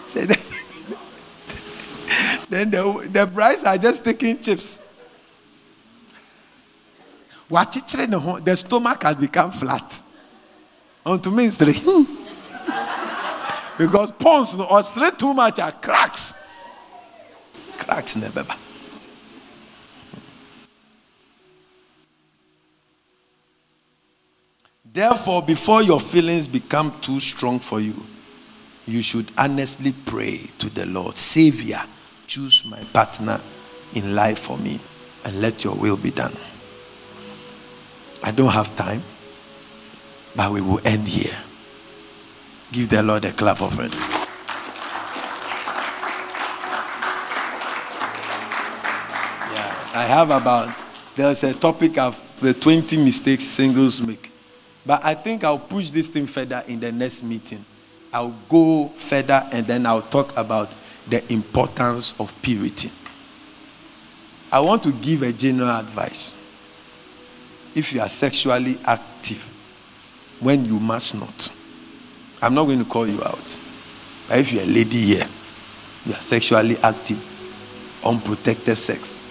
Then 2.49 2.70
the 2.70 3.09
the 3.12 3.27
brides 3.27 3.62
are 3.65 3.77
just 3.77 4.05
taking 4.05 4.40
chips. 4.40 4.81
Wakyekyere 7.51 8.09
ne 8.09 8.16
ho 8.16 8.39
the 8.41 8.57
stomach 8.57 9.03
has 9.03 9.16
become 9.16 9.53
flat. 9.53 10.03
Unto 11.05 11.31
me 11.31 11.47
nsere 11.47 11.73
hmm. 11.75 12.05
because 13.79 14.11
pons 14.12 14.57
no 14.59 14.66
ɔsere 14.66 15.16
too 15.16 15.33
much 15.35 15.59
are 15.59 15.73
cracks. 15.73 16.35
Cracks 17.79 18.16
na 18.16 18.27
ɛbɛba 18.29 18.57
Therefore, 24.91 25.43
before 25.43 25.83
your 25.83 26.01
feelings 26.01 26.49
become 26.49 26.93
too 27.01 27.20
strong 27.20 27.61
for 27.61 27.79
you, 27.81 27.95
you 28.87 29.01
should 29.03 29.31
honestly 29.39 29.93
pray 30.07 30.39
to 30.59 30.69
the 30.70 30.87
Lord. 30.87 31.15
Savior, 31.15 31.79
choose 32.27 32.65
my 32.65 32.83
partner 32.93 33.39
in 33.95 34.16
life 34.16 34.39
for 34.41 34.59
me 34.59 34.81
and 35.25 35.41
let 35.41 35.62
your 35.62 35.75
will 35.77 35.97
be 35.97 36.11
done. 36.11 36.33
I 38.23 38.31
don't 38.31 38.53
have 38.53 38.74
time, 38.77 39.03
but 40.36 40.53
we 40.53 40.61
will 40.61 40.81
end 40.85 41.07
here. 41.07 41.36
Give 42.73 42.89
the 42.89 43.03
Lord 43.03 43.24
a 43.24 43.32
clap 43.32 43.62
of 43.62 43.78
it. 43.81 43.95
Yeah, 49.53 49.90
I 49.95 50.05
have 50.07 50.31
about, 50.31 50.77
there's 51.15 51.45
a 51.45 51.55
topic 51.55 51.97
of 51.99 52.16
the 52.40 52.53
20 52.55 52.97
mistakes 52.99 53.45
singles 53.45 54.01
make. 54.01 54.31
But 54.85 55.05
I 55.05 55.15
think 55.15 55.45
I'll 55.45 55.59
push 55.59 55.90
this 55.90 56.09
thing 56.09 56.27
further 56.27 56.62
in 56.66 56.81
the 56.81 56.93
next 56.93 57.23
meeting. 57.23 57.65
I'll 58.12 58.35
go 58.49 58.89
further 58.89 59.47
and 59.53 59.66
then 59.66 59.86
I'll 59.86 60.03
talk 60.03 60.36
about 60.36 60.74
the 61.09 61.31
importance 61.32 62.19
of 62.20 62.32
purity. 62.43 62.90
I 64.51 64.61
want 64.61 64.82
to 64.85 64.93
give 64.93 65.23
a 65.23 65.32
general 65.32 65.70
advice. 65.70 66.38
If 67.78 67.92
you 67.92 68.00
are 68.00 68.09
sexually 68.09 68.76
active 68.84 69.38
when 70.40 70.64
you 70.64 70.80
must 70.80 71.14
not, 71.14 71.52
I'm 72.42 72.52
not 72.52 72.64
going 72.64 72.80
to 72.80 72.84
call 72.84 73.06
you 73.06 73.22
out. 73.22 73.60
But 74.28 74.40
if 74.40 74.52
you're 74.52 74.64
a 74.64 74.66
lady 74.66 75.00
here, 75.00 75.24
you 76.05 76.10
are 76.10 76.20
sexually 76.20 76.76
active, 76.78 77.22
unprotected 78.05 78.76
sex, 78.76 79.22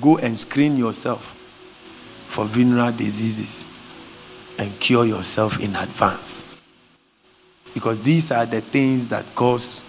go 0.00 0.16
and 0.16 0.38
screen 0.38 0.78
yourself 0.78 1.34
for 2.28 2.46
venereal 2.46 2.90
diseases 2.90 3.66
and 4.58 4.80
cure 4.80 5.04
yourself 5.04 5.60
in 5.60 5.76
advance. 5.76 6.46
Because 7.74 8.00
these 8.02 8.32
are 8.32 8.46
the 8.46 8.62
things 8.62 9.08
that 9.08 9.26
cause 9.34 9.82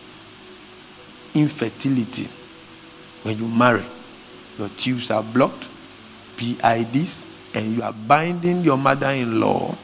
infertility 1.34 2.27
when 3.23 3.38
you 3.38 3.47
marry. 3.47 3.85
Your 4.57 4.68
tubes 4.68 5.11
are 5.11 5.23
blocked, 5.23 5.69
PIDs, 6.35 7.28
and 7.54 7.76
you 7.76 7.82
are 7.82 7.94
binding 7.94 8.62
your 8.62 8.78
mother 8.78 9.08
in 9.10 9.40
law. 9.40 9.76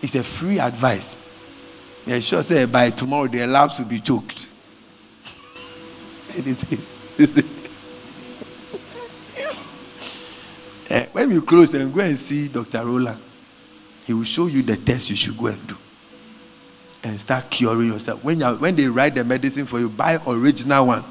It's 0.00 0.14
a 0.14 0.22
free 0.22 0.60
advice. 0.60 1.18
Yeah, 2.06 2.20
sure 2.20 2.42
say 2.42 2.64
by 2.66 2.90
tomorrow 2.90 3.26
the 3.26 3.46
labs 3.46 3.78
will 3.80 3.86
be 3.86 4.00
choked. 4.00 4.46
it 6.36 6.46
is. 6.46 6.64
It 7.18 7.44
uh, 10.90 11.04
when 11.12 11.30
you 11.32 11.42
close 11.42 11.74
and 11.74 11.92
go 11.92 12.00
and 12.00 12.16
see 12.16 12.48
Dr. 12.48 12.84
Roland, 12.84 13.20
he 14.06 14.12
will 14.12 14.24
show 14.24 14.46
you 14.46 14.62
the 14.62 14.76
test 14.76 15.10
you 15.10 15.16
should 15.16 15.36
go 15.36 15.46
and 15.48 15.66
do. 15.66 15.76
And 17.02 17.18
start 17.18 17.50
curing 17.50 17.88
yourself. 17.88 18.22
When, 18.24 18.40
when 18.40 18.74
they 18.76 18.86
write 18.86 19.14
the 19.14 19.24
medicine 19.24 19.66
for 19.66 19.78
you, 19.78 19.88
buy 19.88 20.18
original 20.26 20.86
one. 20.86 21.04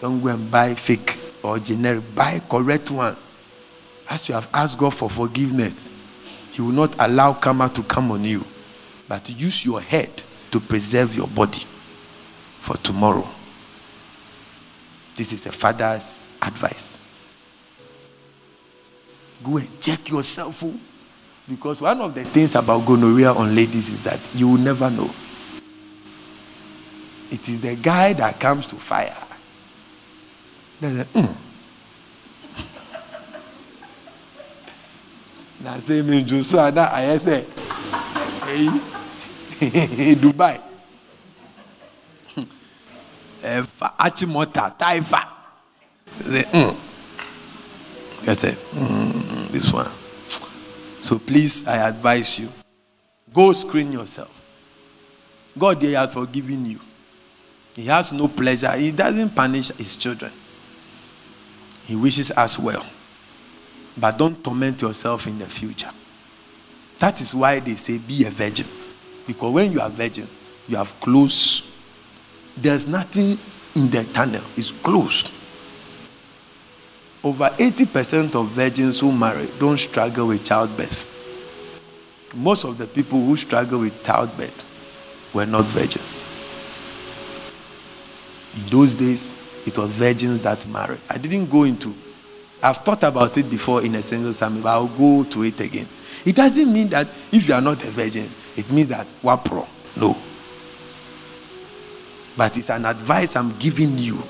Don't 0.00 0.20
go 0.20 0.28
and 0.28 0.50
buy 0.50 0.74
fake 0.74 1.25
or 1.46 1.58
generic. 1.58 2.02
Buy 2.14 2.40
correct 2.48 2.90
one. 2.90 3.16
As 4.08 4.28
you 4.28 4.34
have 4.34 4.48
asked 4.52 4.78
God 4.78 4.94
for 4.94 5.08
forgiveness, 5.10 5.90
He 6.52 6.62
will 6.62 6.72
not 6.72 6.94
allow 6.98 7.32
karma 7.32 7.68
to 7.70 7.82
come 7.82 8.10
on 8.12 8.24
you. 8.24 8.44
But 9.08 9.28
use 9.30 9.64
your 9.64 9.80
head 9.80 10.10
to 10.50 10.60
preserve 10.60 11.14
your 11.14 11.28
body 11.28 11.60
for 12.60 12.76
tomorrow. 12.78 13.26
This 15.14 15.32
is 15.32 15.46
a 15.46 15.52
father's 15.52 16.28
advice. 16.42 16.98
Go 19.42 19.58
and 19.58 19.80
check 19.80 20.08
yourself. 20.10 20.64
Because 21.48 21.80
one 21.80 22.00
of 22.00 22.14
the 22.14 22.24
things 22.24 22.54
about 22.54 22.84
gonorrhea 22.84 23.32
on 23.32 23.54
ladies 23.54 23.88
is 23.90 24.02
that 24.02 24.20
you 24.34 24.48
will 24.48 24.58
never 24.58 24.90
know. 24.90 25.10
It 27.30 27.48
is 27.48 27.60
the 27.60 27.76
guy 27.76 28.12
that 28.14 28.40
comes 28.40 28.66
to 28.68 28.76
fire. 28.76 29.14
Na 30.80 30.88
sɛ 35.80 37.44
eyi 38.48 40.14
dubai 40.16 40.60
hmm. 46.52 46.70
hmm, 48.72 49.46
this 49.52 49.72
one. 49.72 49.88
So 51.00 51.18
please, 51.18 51.66
I 51.66 51.88
advise 51.88 52.38
you 52.40 52.48
go 53.32 53.52
screen 53.52 53.92
yourself. 53.92 54.32
God 55.58 55.80
there 55.80 55.98
has 55.98 56.12
forgiven 56.12 56.66
you. 56.66 56.80
He 57.74 57.86
has 57.86 58.12
no 58.12 58.28
pleasure. 58.28 58.72
He 58.72 58.92
doesn't 58.92 59.30
punish 59.34 59.68
his 59.76 59.96
children. 59.96 60.32
He 61.86 61.94
wishes 61.96 62.30
us 62.32 62.58
well. 62.58 62.84
But 63.98 64.18
don't 64.18 64.42
torment 64.42 64.82
yourself 64.82 65.26
in 65.26 65.38
the 65.38 65.46
future. 65.46 65.90
That 66.98 67.20
is 67.20 67.34
why 67.34 67.60
they 67.60 67.74
say 67.76 67.98
be 67.98 68.24
a 68.26 68.30
virgin. 68.30 68.66
Because 69.26 69.52
when 69.52 69.72
you 69.72 69.80
are 69.80 69.88
virgin, 69.88 70.26
you 70.68 70.76
have 70.76 70.98
closed. 71.00 71.64
There's 72.56 72.86
nothing 72.86 73.38
in 73.74 73.90
the 73.90 74.04
tunnel. 74.12 74.42
It's 74.56 74.70
closed. 74.70 75.30
Over 77.22 77.48
80% 77.48 78.34
of 78.34 78.48
virgins 78.48 79.00
who 79.00 79.12
marry 79.12 79.48
don't 79.58 79.78
struggle 79.78 80.28
with 80.28 80.44
childbirth. 80.44 81.14
Most 82.36 82.64
of 82.64 82.78
the 82.78 82.86
people 82.86 83.24
who 83.24 83.36
struggle 83.36 83.80
with 83.80 84.04
childbirth 84.04 85.30
were 85.34 85.46
not 85.46 85.64
virgins. 85.64 86.24
In 88.56 88.66
those 88.68 88.94
days, 88.94 89.45
it 89.66 89.76
was 89.76 89.90
virgins 89.90 90.40
that 90.42 90.66
married. 90.68 91.00
I 91.10 91.18
didn't 91.18 91.50
go 91.50 91.64
into, 91.64 91.92
I've 92.62 92.78
thought 92.78 93.02
about 93.02 93.36
it 93.36 93.50
before 93.50 93.82
in 93.82 93.94
a 93.96 94.02
sermon, 94.02 94.62
but 94.62 94.68
I'll 94.68 94.86
go 94.86 95.24
to 95.24 95.42
it 95.42 95.60
again. 95.60 95.86
It 96.24 96.36
doesn't 96.36 96.72
mean 96.72 96.88
that 96.88 97.08
if 97.32 97.48
you 97.48 97.54
are 97.54 97.60
not 97.60 97.82
a 97.84 97.90
virgin, 97.90 98.28
it 98.56 98.70
means 98.70 98.88
that 98.90 99.06
wapro. 99.22 99.66
No. 99.96 100.16
But 102.36 102.56
it's 102.56 102.70
an 102.70 102.84
advice 102.84 103.34
I'm 103.36 103.56
giving 103.58 103.98
you 103.98 104.22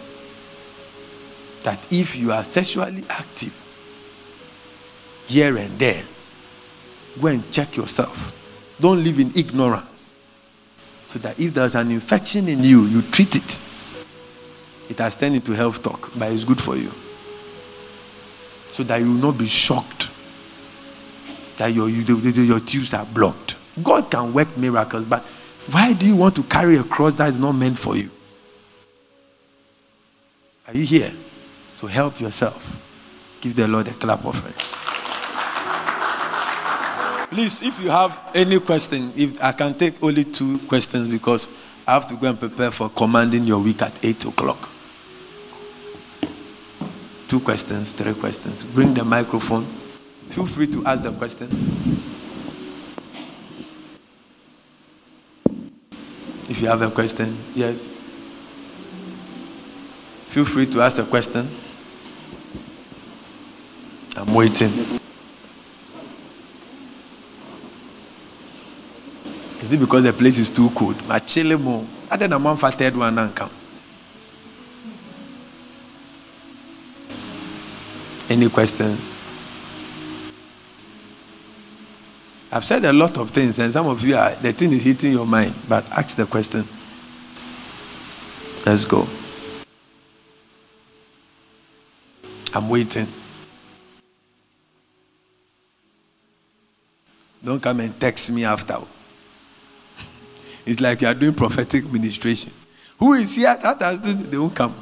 that 1.63 1.79
if 1.91 2.17
you 2.17 2.33
are 2.33 2.45
sexually 2.45 3.05
active 3.09 3.53
here 5.27 5.57
and 5.57 5.79
there, 5.79 6.03
go 7.21 7.29
and 7.29 7.51
check 7.51 7.77
yourself. 7.77 8.77
Don't 8.81 9.03
live 9.03 9.19
in 9.19 9.33
ignorance. 9.35 10.13
So 11.09 11.19
that 11.21 11.39
if 11.41 11.55
there's 11.55 11.75
an 11.75 11.91
infection 11.91 12.49
in 12.49 12.63
you, 12.63 12.83
you 12.83 13.03
treat 13.03 13.35
it. 13.37 13.61
It 14.89 14.99
has 14.99 15.17
turned 15.17 15.35
into 15.35 15.53
health 15.53 15.83
talk, 15.83 16.13
but 16.17 16.31
it's 16.33 16.45
good 16.45 16.61
for 16.61 16.77
you. 16.77 16.91
So 18.73 18.83
that 18.85 19.01
you 19.01 19.13
will 19.13 19.33
not 19.33 19.39
be 19.39 19.47
shocked 19.47 20.11
that 21.59 21.73
your, 21.73 21.89
your 21.89 22.61
tubes 22.61 22.95
are 22.95 23.07
blocked. 23.07 23.57
God 23.83 24.11
can 24.11 24.33
work 24.33 24.57
miracles, 24.57 25.07
but 25.07 25.23
why 25.71 25.93
do 25.93 26.07
you 26.07 26.17
want 26.17 26.37
to 26.37 26.43
carry 26.45 26.77
a 26.77 26.83
cross 26.83 27.15
that 27.15 27.29
is 27.29 27.39
not 27.39 27.53
meant 27.53 27.79
for 27.79 27.97
you? 27.97 28.11
Are 30.69 30.75
you 30.77 30.85
here? 30.85 31.13
So 31.77 31.87
help 31.87 32.21
yourself. 32.21 32.83
Give 33.41 33.55
the 33.55 33.69
Lord 33.69 33.89
a 33.89 33.93
clap 33.93 34.25
offering. 34.25 34.55
Please, 37.31 37.63
if 37.63 37.81
you 37.83 37.91
have 37.91 38.19
any 38.35 38.59
question, 38.61 39.13
if 39.17 39.43
I 39.43 39.53
can 39.53 39.75
take 39.75 40.03
only 40.03 40.25
two 40.25 40.59
questions 40.61 41.09
because 41.09 41.49
I 41.87 41.95
have 41.95 42.07
to 42.09 42.15
go 42.15 42.29
and 42.29 42.39
prepare 42.39 42.71
for 42.71 42.89
commanding 42.89 43.45
your 43.45 43.59
week 43.59 43.83
at 43.83 44.05
8 44.05 44.27
o'clock. 44.27 44.71
Two 47.29 47.41
questions, 47.41 47.93
three 47.93 48.15
questions. 48.15 48.65
Bring 48.65 48.95
the 48.95 49.05
microphone. 49.05 49.65
Feel 50.31 50.47
free 50.47 50.67
to 50.69 50.85
ask 50.87 51.03
the 51.03 51.13
question. 51.13 51.49
If 56.49 56.61
you 56.63 56.69
have 56.69 56.83
a 56.83 56.91
question, 56.91 57.37
yes. 57.55 57.89
Feel 60.29 60.45
free 60.45 60.67
to 60.67 60.81
ask 60.81 60.99
a 60.99 61.05
question. 61.05 61.49
I'm 64.17 64.33
waiting. 64.33 64.71
Is 69.63 69.73
it 69.73 69.81
because 69.81 70.05
the 70.05 70.13
place 70.13 70.39
is 70.39 70.51
too 70.51 70.71
cold? 70.71 70.95
My 71.09 71.19
chilly 71.19 71.57
more. 71.57 71.85
I 72.09 72.17
didn't 72.17 72.41
want 72.41 72.61
for 72.61 72.71
third 72.71 72.97
one 72.97 73.19
and 73.19 73.35
come. 73.35 73.51
Any 78.29 78.49
questions? 78.51 79.23
I've 82.51 82.65
said 82.65 82.85
a 82.85 82.93
lot 82.93 83.19
of 83.19 83.31
things, 83.31 83.59
and 83.59 83.73
some 83.73 83.87
of 83.87 84.03
you 84.05 84.17
are 84.17 84.35
the 84.37 84.53
thing 84.53 84.73
is 84.73 84.85
hitting 84.85 85.13
your 85.13 85.27
mind, 85.27 85.55
but 85.69 85.85
ask 85.91 86.17
the 86.17 86.27
question. 86.27 86.65
Let's 88.65 88.85
go. 88.85 89.07
I'm 92.55 92.69
waiting. 92.69 93.07
Don't 97.45 97.63
come 97.63 97.81
and 97.81 98.01
text 98.01 98.31
me 98.31 98.45
after. 98.45 98.79
It's 100.67 100.81
like 100.81 101.03
you 101.03 101.07
are 101.07 101.15
doing 101.15 101.35
prophetic 101.35 101.85
ministration. 101.93 102.53
Who 102.99 103.13
is 103.13 103.37
here? 103.37 103.57
That 103.63 103.81
has 103.83 104.01
they 104.01 104.39
won't 104.39 104.55
come. 104.55 104.73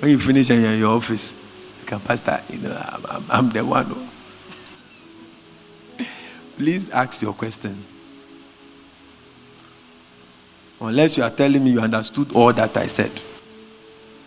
When 0.00 0.12
you 0.12 0.18
finish 0.18 0.48
and 0.50 0.62
you're 0.62 0.72
in 0.72 0.78
your 0.78 0.96
office, 0.96 1.34
can 1.88 2.00
pastor, 2.00 2.38
you 2.50 2.60
know, 2.60 2.76
I'm, 3.10 3.24
I'm, 3.30 3.48
the 3.50 3.64
one. 3.64 3.86
Who... 3.86 4.06
Please 6.58 6.90
ask 6.90 7.22
your 7.22 7.32
question. 7.32 7.82
Unless 10.80 11.16
you 11.16 11.22
are 11.24 11.30
telling 11.30 11.64
me 11.64 11.70
you 11.70 11.80
understood 11.80 12.32
all 12.32 12.52
that 12.52 12.76
I 12.76 12.86
said. 12.86 13.10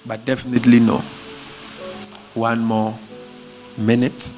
but 0.05 0.25
definitely 0.25 0.79
no. 0.79 0.97
One 2.33 2.59
more 2.63 2.97
minute. 3.77 4.33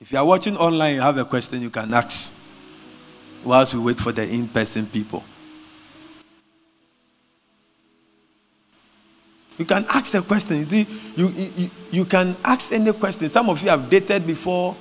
If 0.00 0.10
you 0.10 0.18
are 0.18 0.24
watching 0.24 0.56
online, 0.56 0.94
you 0.94 1.00
have 1.02 1.18
a 1.18 1.24
question, 1.24 1.60
you 1.60 1.70
can 1.70 1.92
ask 1.92 2.32
whilst 3.44 3.74
we 3.74 3.80
wait 3.80 3.98
for 3.98 4.12
the 4.12 4.26
in 4.26 4.48
person 4.48 4.86
people. 4.86 5.22
You 9.62 9.66
can 9.66 9.86
ask 9.90 10.12
a 10.14 10.22
question. 10.22 10.58
You 10.58 10.64
see, 10.64 10.86
you, 11.14 11.28
you, 11.28 11.70
you 11.92 12.04
can 12.04 12.34
ask 12.44 12.72
any 12.72 12.92
question. 12.92 13.28
Some 13.28 13.48
of 13.48 13.62
you 13.62 13.68
have 13.68 13.88
dated 13.88 14.26
before 14.26 14.74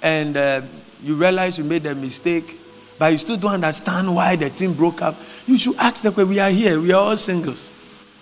and 0.00 0.36
uh, 0.36 0.62
you 1.02 1.16
realize 1.16 1.58
you 1.58 1.64
made 1.64 1.84
a 1.86 1.96
mistake, 1.96 2.56
but 2.96 3.10
you 3.10 3.18
still 3.18 3.36
don't 3.36 3.54
understand 3.54 4.14
why 4.14 4.36
the 4.36 4.48
thing 4.48 4.72
broke 4.72 5.02
up. 5.02 5.16
You 5.48 5.58
should 5.58 5.74
ask 5.78 6.04
the 6.04 6.12
question. 6.12 6.28
We 6.28 6.38
are 6.38 6.48
here, 6.48 6.80
we 6.80 6.92
are 6.92 7.00
all 7.00 7.16
singles. 7.16 7.72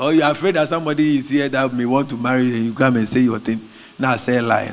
Or 0.01 0.15
you're 0.15 0.31
afraid 0.31 0.55
that 0.55 0.69
somebody 0.69 1.19
is 1.19 1.29
here 1.29 1.47
that 1.51 1.75
may 1.75 1.85
want 1.85 2.09
to 2.09 2.17
marry 2.17 2.45
you, 2.45 2.55
you 2.55 2.73
come 2.73 2.97
and 2.97 3.07
say 3.07 3.21
your 3.21 3.39
thing. 3.39 3.61
Now 3.99 4.17
say 4.17 4.39
a 4.39 4.43
lie. 4.43 4.73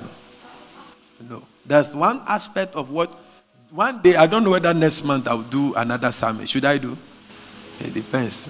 No. 1.30 1.44
That's 1.66 1.94
one 1.94 2.22
aspect 2.28 2.78
of 2.78 2.91
what. 2.91 3.14
One 3.72 4.02
day, 4.02 4.16
I 4.16 4.26
don't 4.26 4.45
know 4.45 4.52
whether 4.52 4.74
next 4.74 5.03
month 5.03 5.28
I'll 5.28 5.41
do 5.41 5.74
another 5.74 6.14
summit. 6.14 6.48
Should 6.48 6.64
I 6.64 6.78
do? 6.78 6.95
It 7.82 7.94
depends. 7.94 8.49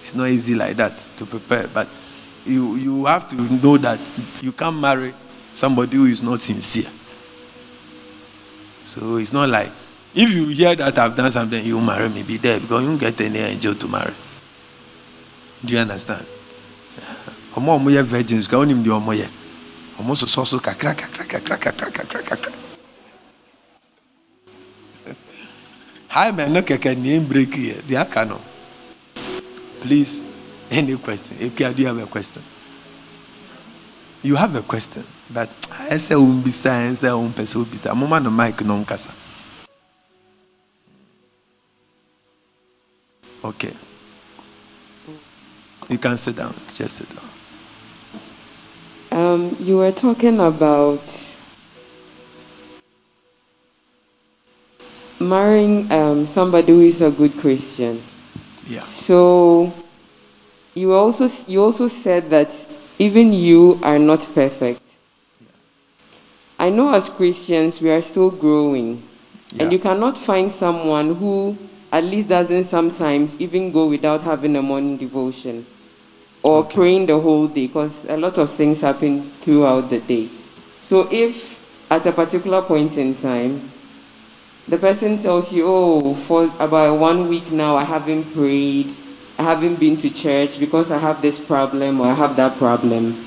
It's 0.00 0.14
not 0.14 0.28
easy 0.28 0.54
like 0.54 0.76
that 0.76 0.96
to 1.18 1.26
prepare, 1.26 1.68
but 1.68 1.88
you, 2.46 2.76
you 2.76 3.04
have 3.04 3.28
to 3.28 3.36
know 3.36 3.76
that 3.78 3.98
you 4.40 4.52
can't 4.52 4.76
marry 4.78 5.12
somebody 5.54 5.96
who 5.96 6.06
is 6.06 6.22
not 6.22 6.40
sincere. 6.40 6.90
So 8.84 9.16
it's 9.16 9.32
not 9.32 9.48
like 9.48 9.68
if 10.14 10.30
you 10.32 10.46
hear 10.48 10.74
that 10.74 10.98
I've 10.98 11.14
done 11.16 11.30
something, 11.30 11.64
you 11.64 11.80
marry 11.80 12.08
me, 12.08 12.22
be 12.22 12.38
there 12.38 12.58
because 12.58 12.82
you 12.82 12.88
don't 12.88 12.98
get 12.98 13.20
any 13.20 13.38
angel 13.38 13.74
to 13.74 13.88
marry. 13.88 14.14
Do 15.64 15.74
you 15.74 15.80
understand? 15.80 16.26
ọmọ 17.56 17.70
ọmọ 17.78 17.88
yẹ 17.90 18.02
virgins 18.02 18.46
ka 18.48 18.56
onim 18.58 18.82
deɛ 18.84 18.92
ɔmɔ 19.00 19.12
yɛ 19.20 19.26
ɔmɔ 20.00 20.14
sosɔ 20.16 20.46
so 20.46 20.58
kakra 20.60 20.94
kakra 20.94 21.24
kakra 21.26 21.56
kakra 21.58 21.90
kakra 21.90 22.22
kakra 22.22 22.52
high 26.08 26.30
man 26.30 26.52
no 26.52 26.60
kɛkɛ 26.62 26.96
nie 26.96 27.18
break 27.18 27.50
yɛ 27.50 27.82
deɛ 27.88 28.00
aka 28.00 28.24
no 28.24 28.40
please 29.80 30.24
any 30.70 30.96
question 30.96 31.36
epia 31.38 31.74
do 31.74 31.82
you 31.82 31.88
have 31.88 31.98
a 32.02 32.06
question 32.06 32.42
you 34.22 34.36
have 34.36 34.54
a 34.56 34.62
question 34.62 35.04
but 35.32 35.48
ɛsɛ 35.90 36.14
wɔn 36.16 36.42
bisa 36.42 36.70
ɛsɛ 36.70 37.10
wɔn 37.10 37.30
pɛ 37.32 37.42
sɛ 37.46 37.56
wɔn 37.60 37.70
bisa 37.72 37.94
mo 37.96 38.06
ma 38.06 38.18
no 38.18 38.30
mic 38.30 38.60
no 38.64 38.76
nkasa 38.84 39.10
okay. 43.44 43.72
You 45.90 45.98
can 45.98 46.16
sit 46.16 46.36
down. 46.36 46.54
Just 46.72 46.98
sit 46.98 47.08
down. 47.10 47.26
Um, 49.10 49.56
you 49.58 49.78
were 49.78 49.90
talking 49.90 50.38
about 50.38 51.02
marrying 55.18 55.90
um, 55.90 56.28
somebody 56.28 56.72
who 56.72 56.82
is 56.82 57.02
a 57.02 57.10
good 57.10 57.32
Christian. 57.38 58.00
Yeah. 58.70 58.82
So 58.82 59.72
you 60.74 60.94
also 60.94 61.28
you 61.48 61.60
also 61.62 61.88
said 61.88 62.30
that 62.30 62.54
even 63.00 63.32
you 63.32 63.80
are 63.82 63.98
not 63.98 64.20
perfect. 64.32 64.80
I 66.56 66.70
know 66.70 66.94
as 66.94 67.08
Christians 67.08 67.80
we 67.80 67.90
are 67.90 68.00
still 68.02 68.30
growing, 68.30 69.02
Yeah. 69.52 69.64
and 69.64 69.72
you 69.72 69.80
cannot 69.80 70.16
find 70.16 70.52
someone 70.52 71.16
who 71.16 71.58
at 71.90 72.04
least 72.04 72.28
doesn't 72.28 72.66
sometimes 72.66 73.34
even 73.40 73.72
go 73.72 73.88
without 73.88 74.20
having 74.22 74.54
a 74.54 74.62
morning 74.62 74.96
devotion 74.96 75.66
or 76.44 76.62
praying 76.62 77.06
the 77.06 77.18
whole 77.18 77.48
day 77.48 77.66
because 77.66 78.04
a 78.08 78.16
lot 78.16 78.38
of 78.38 78.50
things 78.52 78.82
happen 78.82 79.22
throughout 79.42 79.90
the 79.90 79.98
day. 79.98 80.28
So 80.80 81.08
if 81.10 81.58
at 81.90 82.06
a 82.06 82.12
particular 82.12 82.62
point 82.62 82.96
in 82.96 83.16
time 83.16 83.60
the 84.70 84.78
person 84.78 85.18
tells 85.18 85.52
you, 85.52 85.64
oh, 85.66 86.14
for 86.14 86.44
about 86.60 86.96
one 86.96 87.28
week 87.28 87.50
now, 87.50 87.74
I 87.74 87.82
haven't 87.82 88.32
prayed, 88.32 88.86
I 89.36 89.42
haven't 89.42 89.80
been 89.80 89.96
to 89.96 90.10
church 90.10 90.60
because 90.60 90.92
I 90.92 90.98
have 90.98 91.20
this 91.20 91.44
problem 91.44 92.00
or 92.00 92.06
I 92.06 92.14
have 92.14 92.36
that 92.36 92.56
problem. 92.56 93.26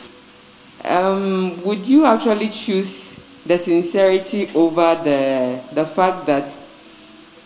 Um, 0.85 1.61
would 1.63 1.85
you 1.85 2.05
actually 2.05 2.47
choose 2.47 3.19
the 3.45 3.57
sincerity 3.57 4.51
over 4.55 4.95
the, 5.03 5.61
the 5.73 5.85
fact 5.85 6.25
that 6.27 6.49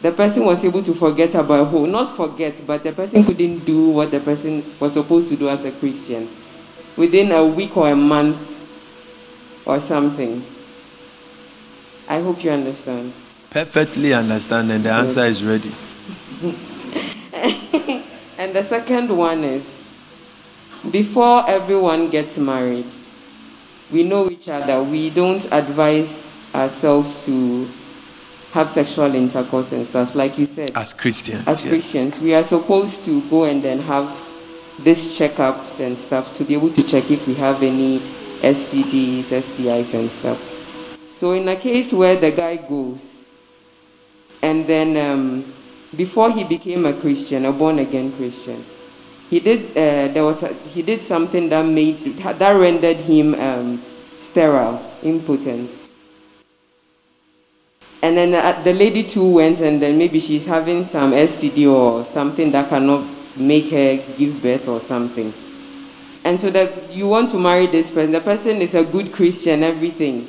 the 0.03 0.11
person 0.11 0.45
was 0.45 0.63
able 0.63 0.83
to 0.83 0.93
forget 0.93 1.33
about 1.33 1.65
who, 1.69 1.87
not 1.87 2.15
forget, 2.15 2.53
but 2.67 2.83
the 2.83 2.91
person 2.91 3.23
couldn't 3.23 3.65
do 3.65 3.89
what 3.89 4.11
the 4.11 4.19
person 4.19 4.63
was 4.79 4.93
supposed 4.93 5.29
to 5.29 5.35
do 5.35 5.49
as 5.49 5.65
a 5.65 5.71
Christian 5.71 6.29
within 6.95 7.31
a 7.31 7.43
week 7.43 7.75
or 7.75 7.89
a 7.89 7.95
month 7.95 8.37
or 9.65 9.79
something? 9.79 10.43
I 12.07 12.21
hope 12.21 12.43
you 12.43 12.51
understand. 12.51 13.11
Perfectly 13.57 14.13
understand, 14.13 14.71
and 14.71 14.83
the 14.83 14.91
answer 14.91 15.23
is 15.23 15.43
ready. 15.43 15.71
And 18.39 18.53
the 18.55 18.61
second 18.63 19.09
one 19.09 19.43
is 19.43 19.65
before 20.91 21.43
everyone 21.49 22.11
gets 22.11 22.37
married, 22.37 22.85
we 23.91 24.03
know 24.03 24.29
each 24.29 24.47
other. 24.47 24.83
We 24.83 25.09
don't 25.09 25.43
advise 25.51 26.37
ourselves 26.53 27.25
to 27.25 27.67
have 28.51 28.69
sexual 28.69 29.15
intercourse 29.15 29.71
and 29.71 29.87
stuff, 29.87 30.13
like 30.13 30.37
you 30.37 30.45
said. 30.45 30.69
As 30.75 30.93
Christians. 30.93 31.47
As 31.47 31.63
yes. 31.63 31.69
Christians, 31.69 32.21
we 32.21 32.35
are 32.35 32.43
supposed 32.43 33.05
to 33.05 33.27
go 33.27 33.45
and 33.45 33.63
then 33.63 33.79
have 33.79 34.05
these 34.83 35.17
checkups 35.17 35.79
and 35.79 35.97
stuff 35.97 36.37
to 36.37 36.43
be 36.43 36.53
able 36.53 36.69
to 36.73 36.83
check 36.83 37.09
if 37.09 37.27
we 37.27 37.33
have 37.33 37.63
any 37.63 37.97
STDs, 37.97 39.23
STIs, 39.23 39.95
and 39.95 40.11
stuff. 40.11 40.37
So, 41.09 41.31
in 41.31 41.47
a 41.49 41.55
case 41.55 41.91
where 41.91 42.15
the 42.15 42.29
guy 42.31 42.57
goes, 42.57 43.06
and 44.41 44.65
then 44.67 44.97
um, 44.97 45.53
before 45.95 46.31
he 46.31 46.43
became 46.43 46.85
a 46.85 46.93
Christian, 46.93 47.45
a 47.45 47.51
born 47.51 47.79
again 47.79 48.11
Christian, 48.11 48.63
he 49.29 49.39
did 49.39 49.71
uh, 49.71 50.07
there 50.13 50.23
was 50.23 50.43
a, 50.43 50.53
he 50.73 50.81
did 50.81 51.01
something 51.01 51.49
that 51.49 51.65
made 51.65 51.97
that 52.17 52.51
rendered 52.51 52.97
him 52.97 53.35
um, 53.35 53.81
sterile, 54.19 54.81
impotent. 55.03 55.71
And 58.01 58.15
then 58.15 58.35
uh, 58.35 58.61
the 58.61 58.73
lady 58.73 59.03
too 59.03 59.33
went, 59.35 59.59
and 59.59 59.81
then 59.81 59.97
maybe 59.97 60.19
she's 60.19 60.45
having 60.45 60.85
some 60.85 61.11
STD 61.11 61.71
or 61.71 62.05
something 62.05 62.51
that 62.51 62.69
cannot 62.69 63.03
make 63.35 63.71
her 63.71 63.97
give 64.17 64.41
birth 64.41 64.67
or 64.67 64.79
something. 64.79 65.33
And 66.23 66.39
so 66.39 66.49
that 66.51 66.91
you 66.91 67.07
want 67.07 67.31
to 67.31 67.39
marry 67.39 67.67
this 67.67 67.91
person, 67.91 68.11
the 68.11 68.21
person 68.21 68.57
is 68.61 68.75
a 68.75 68.83
good 68.83 69.11
Christian, 69.11 69.63
everything. 69.63 70.27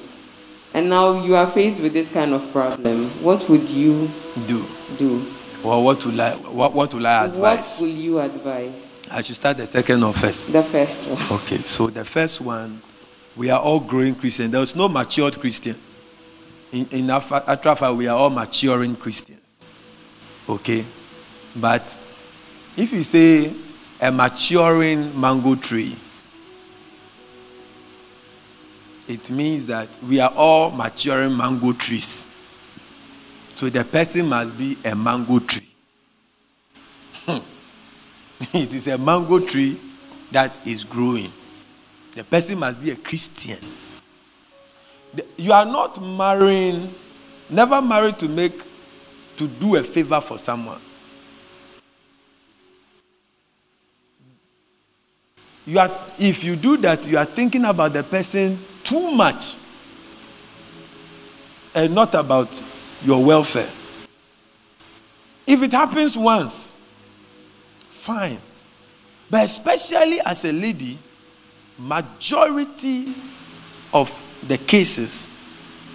And 0.74 0.88
now 0.90 1.24
you 1.24 1.34
are 1.34 1.46
faced 1.46 1.80
with 1.80 1.92
this 1.92 2.12
kind 2.12 2.32
of 2.34 2.52
problem. 2.52 3.08
What 3.22 3.48
would 3.48 3.68
you 3.68 4.08
Do. 4.46 4.64
do? 4.98 5.24
Well, 5.64 5.82
what 5.82 6.04
will 6.06 6.20
I, 6.20 6.32
what, 6.34 6.72
what 6.72 6.94
will 6.94 7.06
I 7.06 7.24
advise? 7.26 7.80
What 7.80 7.86
will 7.88 7.94
you 7.94 8.20
advise? 8.20 8.84
I 9.10 9.22
should 9.22 9.36
start 9.36 9.56
the 9.56 9.66
second 9.66 10.02
or 10.04 10.12
first. 10.12 10.52
The 10.52 10.62
first 10.62 11.08
one. 11.08 11.40
Okay, 11.40 11.56
so 11.56 11.86
the 11.88 12.04
first 12.04 12.40
one, 12.42 12.80
we 13.36 13.50
are 13.50 13.58
all 13.60 13.80
growing 13.80 14.14
Christians. 14.14 14.52
There 14.52 14.62
is 14.62 14.76
no 14.76 14.88
matured 14.88 15.38
Christian. 15.40 15.76
In, 16.70 16.86
in 16.90 17.10
Afa- 17.10 17.44
Atrafa, 17.48 17.96
we 17.96 18.06
are 18.06 18.16
all 18.16 18.30
maturing 18.30 18.94
Christians. 18.96 19.64
Okay? 20.48 20.84
But 21.56 21.82
if 22.76 22.92
you 22.92 23.02
say 23.02 23.50
a 24.00 24.12
maturing 24.12 25.18
mango 25.18 25.54
tree, 25.54 25.96
it 29.08 29.30
means 29.30 29.66
that 29.66 29.88
we 30.06 30.20
are 30.20 30.32
all 30.36 30.70
maturing 30.70 31.36
mango 31.36 31.72
trees. 31.72 32.26
So 33.54 33.68
the 33.68 33.82
person 33.84 34.28
must 34.28 34.56
be 34.56 34.76
a 34.84 34.94
mango 34.94 35.38
tree. 35.40 35.66
Hmm. 37.26 37.38
it 38.56 38.72
is 38.74 38.86
a 38.88 38.98
mango 38.98 39.40
tree 39.40 39.78
that 40.30 40.52
is 40.66 40.84
growing. 40.84 41.32
The 42.12 42.22
person 42.24 42.58
must 42.58 42.82
be 42.82 42.90
a 42.90 42.96
Christian. 42.96 43.58
The- 45.14 45.24
You 45.38 45.52
are 45.52 45.64
not 45.64 46.00
marrying, 46.02 46.92
never 47.48 47.80
married 47.80 48.18
to 48.20 48.28
make, 48.28 48.52
to 49.38 49.48
do 49.48 49.76
a 49.76 49.82
favor 49.82 50.20
for 50.20 50.38
someone. 50.38 50.80
You 55.66 55.78
are, 55.80 55.90
if 56.18 56.44
you 56.44 56.56
do 56.56 56.76
that, 56.78 57.06
you 57.06 57.18
are 57.18 57.24
thinking 57.26 57.64
about 57.64 57.92
the 57.92 58.02
person 58.02 58.58
too 58.84 59.10
much 59.12 59.56
and 61.74 61.94
not 61.94 62.14
about 62.14 62.62
your 63.04 63.24
welfare. 63.24 63.70
If 65.46 65.62
it 65.62 65.72
happens 65.72 66.16
once, 66.16 66.74
fine. 67.90 68.38
But 69.30 69.44
especially 69.44 70.20
as 70.20 70.44
a 70.44 70.52
lady, 70.52 70.98
majority 71.78 73.12
of 73.92 74.10
the 74.46 74.58
cases, 74.58 75.28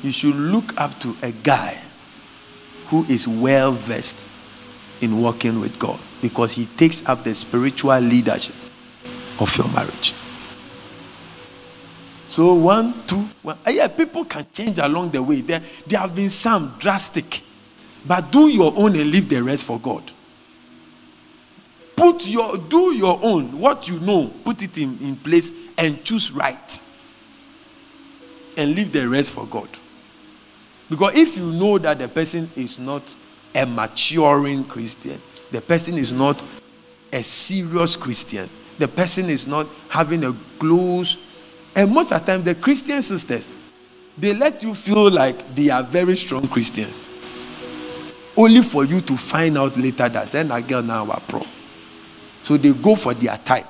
you 0.04 0.12
should 0.12 0.36
look 0.36 0.80
up 0.80 0.98
to 1.00 1.16
a 1.22 1.32
guy 1.32 1.76
who 2.88 3.04
is 3.06 3.28
well 3.28 3.72
versed 3.72 4.30
in 5.02 5.22
working 5.22 5.60
with 5.60 5.78
God. 5.80 6.00
because 6.24 6.54
he 6.54 6.66
takes 6.78 7.06
up 7.06 7.22
the 7.26 7.36
spiritual 7.36 8.00
leadership 8.00 8.56
of 9.42 9.54
your 9.58 9.68
marriage. 9.74 10.14
So 12.28 12.54
one, 12.54 12.94
two, 13.06 13.28
one. 13.42 13.58
Uh, 13.66 13.72
yeah, 13.72 13.88
people 13.88 14.26
can 14.26 14.46
change 14.52 14.80
along 14.80 15.12
the 15.12 15.22
way. 15.22 15.42
There, 15.42 15.62
there 15.86 16.00
have 16.00 16.16
been 16.16 16.30
some 16.30 16.76
drastic, 16.80 17.42
but 18.06 18.32
do 18.32 18.48
your 18.48 18.74
own 18.76 18.96
and 18.96 19.12
leave 19.12 19.30
the 19.30 19.42
rest 19.42 19.66
for 19.66 19.80
God. 19.80 20.04
Put 21.96 22.26
your 22.26 22.58
do 22.58 22.94
your 22.96 23.20
own, 23.22 23.60
what 23.60 23.88
you 23.88 24.00
know, 24.00 24.32
put 24.44 24.64
it 24.64 24.78
in, 24.78 24.98
in 25.00 25.16
place 25.16 25.52
and 25.78 26.04
choose 26.04 26.32
right. 26.32 26.80
And 28.58 28.76
leave 28.76 28.92
the 28.92 29.08
rest 29.08 29.32
for 29.32 29.46
God. 29.46 29.70
Because 30.90 31.16
if 31.16 31.38
you 31.38 31.52
know 31.52 31.78
that 31.80 31.98
the 31.98 32.08
person 32.08 32.50
is 32.56 32.80
not 32.80 33.16
a 33.56 33.66
maturing 33.66 34.64
Christian, 34.64 35.20
the 35.52 35.62
person 35.62 35.98
is 35.98 36.12
not 36.12 36.44
a 37.12 37.24
serious 37.24 37.96
Christian, 37.96 38.50
the 38.80 38.88
person 38.88 39.30
is 39.30 39.48
not 39.48 39.68
having 39.90 40.24
a 40.24 40.34
close 40.60 41.18
and 41.76 41.92
most 41.92 42.12
of 42.12 42.26
the 42.26 42.32
time, 42.32 42.44
the 42.44 42.56
Christian 42.56 43.02
sisters, 43.02 43.58
they 44.18 44.34
let 44.34 44.62
you 44.62 44.76
feel 44.76 45.10
like 45.10 45.56
they 45.56 45.70
are 45.70 45.84
very 45.84 46.16
strong 46.16 46.48
Christians. 46.48 47.10
Only 48.38 48.62
for 48.62 48.86
you 48.86 49.02
to 49.02 49.18
find 49.18 49.58
out 49.58 49.76
later 49.78 50.10
that 50.10 50.28
send 50.28 50.52
a 50.52 50.62
girl 50.62 50.82
now 50.82 51.10
a 51.10 51.20
pro. 51.20 51.42
So 52.44 52.58
they 52.58 52.74
go 52.74 52.96
for 52.96 53.14
their 53.14 53.38
type. 53.38 53.68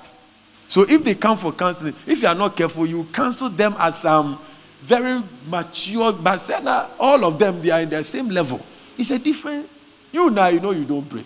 So 0.67 0.81
if 0.81 1.03
they 1.03 1.15
come 1.15 1.37
for 1.37 1.51
counseling, 1.51 1.93
if 2.07 2.21
you 2.21 2.27
are 2.27 2.35
not 2.35 2.55
careful, 2.55 2.85
you 2.85 3.05
counsel 3.05 3.49
them 3.49 3.75
as 3.77 3.99
some 3.99 4.39
very 4.81 5.21
mature, 5.47 6.11
but 6.11 6.91
all 6.99 7.23
of 7.23 7.39
them 7.39 7.61
they 7.61 7.69
are 7.69 7.81
in 7.81 7.89
the 7.89 8.03
same 8.03 8.29
level. 8.29 8.59
It's 8.97 9.11
a 9.11 9.19
different. 9.19 9.69
You 10.11 10.29
now 10.29 10.47
you 10.47 10.59
know 10.59 10.71
you 10.71 10.83
don't 10.83 11.07
pray. 11.09 11.23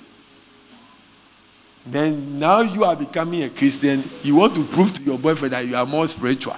Then 1.86 2.38
now 2.38 2.62
you 2.62 2.84
are 2.84 2.96
becoming 2.96 3.44
a 3.44 3.50
Christian. 3.50 4.04
You 4.22 4.36
want 4.36 4.56
to 4.56 4.64
prove 4.64 4.94
to 4.94 5.04
your 5.04 5.18
boyfriend 5.18 5.54
that 5.54 5.66
you 5.66 5.76
are 5.76 5.86
more 5.86 6.08
spiritual 6.08 6.56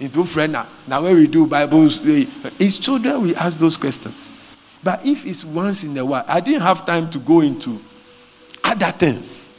into 0.00 0.24
friend 0.24 0.52
now. 0.52 0.66
Now 0.88 1.02
when 1.02 1.14
we 1.14 1.26
do 1.26 1.46
Bibles, 1.46 2.00
it's 2.04 2.78
children 2.78 3.22
we 3.22 3.36
ask 3.36 3.58
those 3.58 3.76
questions. 3.76 4.30
But 4.82 5.04
if 5.04 5.26
it's 5.26 5.44
once 5.44 5.84
in 5.84 5.96
a 5.98 6.04
while, 6.04 6.24
I 6.26 6.40
didn't 6.40 6.62
have 6.62 6.86
time 6.86 7.10
to 7.10 7.18
go 7.18 7.40
into 7.40 7.78
other 8.64 8.90
things. 8.92 9.52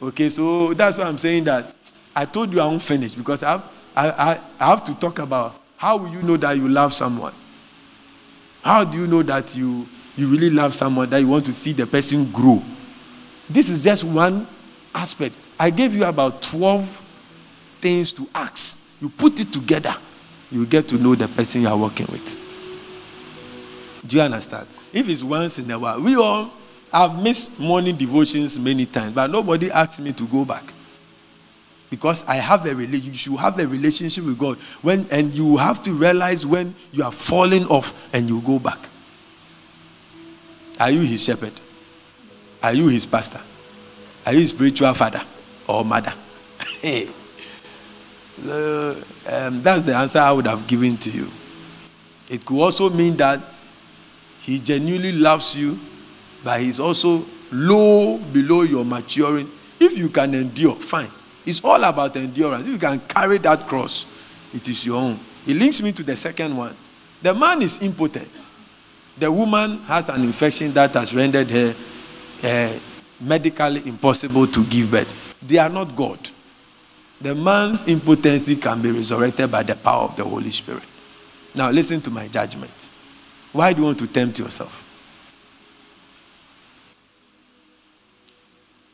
Okay, 0.00 0.28
so 0.28 0.74
that's 0.74 0.98
why 0.98 1.04
I'm 1.04 1.18
saying 1.18 1.44
that 1.44 1.74
I 2.14 2.26
told 2.26 2.52
you 2.52 2.60
I 2.60 2.66
won't 2.66 2.82
finish 2.82 3.14
because 3.14 3.42
I 3.42 3.52
have, 3.52 3.72
I, 3.96 4.38
I 4.60 4.66
have 4.66 4.84
to 4.84 4.94
talk 4.94 5.18
about 5.18 5.58
how 5.76 5.96
will 5.96 6.10
you 6.10 6.22
know 6.22 6.36
that 6.36 6.56
you 6.56 6.68
love 6.68 6.92
someone? 6.92 7.32
How 8.62 8.84
do 8.84 8.98
you 8.98 9.06
know 9.06 9.22
that 9.22 9.56
you, 9.56 9.86
you 10.16 10.28
really 10.28 10.50
love 10.50 10.74
someone, 10.74 11.08
that 11.10 11.18
you 11.18 11.28
want 11.28 11.46
to 11.46 11.52
see 11.52 11.72
the 11.72 11.86
person 11.86 12.30
grow? 12.30 12.62
This 13.48 13.70
is 13.70 13.82
just 13.82 14.04
one 14.04 14.46
aspect. 14.94 15.34
I 15.58 15.70
gave 15.70 15.94
you 15.94 16.04
about 16.04 16.42
12 16.42 16.86
things 17.80 18.12
to 18.12 18.28
ask 18.34 18.77
you 19.00 19.08
put 19.08 19.38
it 19.40 19.52
together, 19.52 19.94
you 20.50 20.66
get 20.66 20.88
to 20.88 20.96
know 20.96 21.14
the 21.14 21.28
person 21.28 21.62
you 21.62 21.68
are 21.68 21.76
working 21.76 22.06
with. 22.10 22.44
Do 24.06 24.16
you 24.16 24.22
understand? 24.22 24.66
If 24.92 25.08
it's 25.08 25.22
once 25.22 25.58
in 25.58 25.70
a 25.70 25.78
while, 25.78 26.00
we 26.00 26.16
all 26.16 26.50
have 26.92 27.22
missed 27.22 27.60
morning 27.60 27.96
devotions 27.96 28.58
many 28.58 28.86
times, 28.86 29.14
but 29.14 29.30
nobody 29.30 29.70
asked 29.70 30.00
me 30.00 30.12
to 30.12 30.26
go 30.26 30.44
back. 30.44 30.64
Because 31.90 32.22
I 32.26 32.36
have 32.36 32.66
a 32.66 32.74
relationship, 32.74 33.12
you 33.12 33.14
should 33.14 33.36
have 33.38 33.58
a 33.58 33.66
relationship 33.66 34.24
with 34.24 34.38
God. 34.38 34.58
When 34.82 35.06
and 35.10 35.32
you 35.32 35.56
have 35.56 35.82
to 35.84 35.92
realize 35.92 36.46
when 36.46 36.74
you 36.92 37.02
are 37.02 37.12
falling 37.12 37.64
off 37.66 38.14
and 38.14 38.28
you 38.28 38.40
go 38.42 38.58
back. 38.58 38.78
Are 40.78 40.90
you 40.90 41.00
his 41.00 41.24
shepherd? 41.24 41.52
Are 42.62 42.72
you 42.74 42.88
his 42.88 43.06
pastor? 43.06 43.40
Are 44.26 44.32
you 44.32 44.40
his 44.40 44.50
spiritual 44.50 44.92
father 44.94 45.22
or 45.66 45.84
mother? 45.84 46.12
Hey. 46.80 47.08
Uh, 48.46 48.94
um, 49.28 49.62
that's 49.62 49.84
the 49.84 49.94
answer 49.94 50.18
I 50.20 50.32
would 50.32 50.46
have 50.46 50.66
given 50.66 50.96
to 50.98 51.10
you. 51.10 51.28
It 52.28 52.44
could 52.44 52.60
also 52.62 52.90
mean 52.90 53.16
that 53.16 53.40
he 54.42 54.58
genuinely 54.58 55.12
loves 55.12 55.56
you, 55.58 55.78
but 56.44 56.60
he's 56.60 56.78
also 56.78 57.24
low 57.50 58.18
below 58.18 58.62
your 58.62 58.84
maturing. 58.84 59.48
If 59.80 59.96
you 59.98 60.08
can 60.08 60.34
endure, 60.34 60.74
fine. 60.74 61.10
It's 61.46 61.64
all 61.64 61.82
about 61.82 62.16
endurance. 62.16 62.66
If 62.66 62.72
you 62.74 62.78
can 62.78 63.00
carry 63.00 63.38
that 63.38 63.60
cross, 63.66 64.06
it 64.54 64.68
is 64.68 64.84
your 64.84 64.96
own. 64.98 65.18
It 65.46 65.56
links 65.56 65.80
me 65.82 65.92
to 65.92 66.02
the 66.02 66.16
second 66.16 66.56
one. 66.56 66.76
The 67.22 67.34
man 67.34 67.62
is 67.62 67.82
impotent. 67.82 68.50
The 69.18 69.32
woman 69.32 69.78
has 69.80 70.08
an 70.10 70.22
infection 70.22 70.72
that 70.72 70.94
has 70.94 71.14
rendered 71.14 71.50
her 71.50 71.74
uh, 72.44 72.78
medically 73.20 73.86
impossible 73.88 74.46
to 74.46 74.64
give 74.66 74.90
birth. 74.90 75.36
They 75.46 75.58
are 75.58 75.68
not 75.68 75.96
God 75.96 76.18
the 77.20 77.34
man's 77.34 77.86
impotency 77.88 78.56
can 78.56 78.80
be 78.80 78.90
resurrected 78.90 79.50
by 79.50 79.62
the 79.62 79.74
power 79.74 80.04
of 80.04 80.16
the 80.16 80.24
Holy 80.24 80.50
Spirit. 80.50 80.84
Now, 81.56 81.70
listen 81.70 82.00
to 82.02 82.10
my 82.10 82.28
judgment. 82.28 82.90
Why 83.52 83.72
do 83.72 83.80
you 83.80 83.86
want 83.86 83.98
to 83.98 84.06
tempt 84.06 84.38
yourself? 84.38 84.84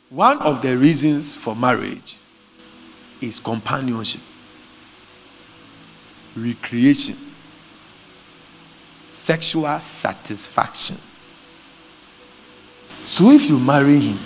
One 0.09 0.41
of 0.43 0.63
the 0.63 0.77
reasons 0.77 1.35
for 1.35 1.57
marriage 1.57 2.17
is 3.21 3.41
companionship, 3.41 4.21
recreation, 6.37 7.17
sexual 9.07 9.81
satisfaction. 9.81 10.97
So 13.07 13.31
if 13.31 13.49
you 13.49 13.59
marry 13.59 13.99
him, 13.99 14.19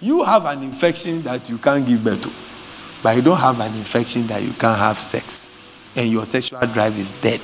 You 0.00 0.22
have 0.22 0.44
an 0.46 0.62
infection 0.62 1.22
that 1.22 1.50
you 1.50 1.58
can't 1.58 1.84
give 1.84 2.04
birth 2.04 2.22
to, 2.22 3.02
but 3.02 3.16
you 3.16 3.22
don't 3.22 3.38
have 3.38 3.58
an 3.60 3.74
infection 3.74 4.26
that 4.28 4.42
you 4.42 4.52
can't 4.52 4.78
have 4.78 4.98
sex, 4.98 5.48
and 5.96 6.08
your 6.08 6.24
sexual 6.24 6.60
drive 6.60 6.96
is 6.96 7.10
dead. 7.20 7.40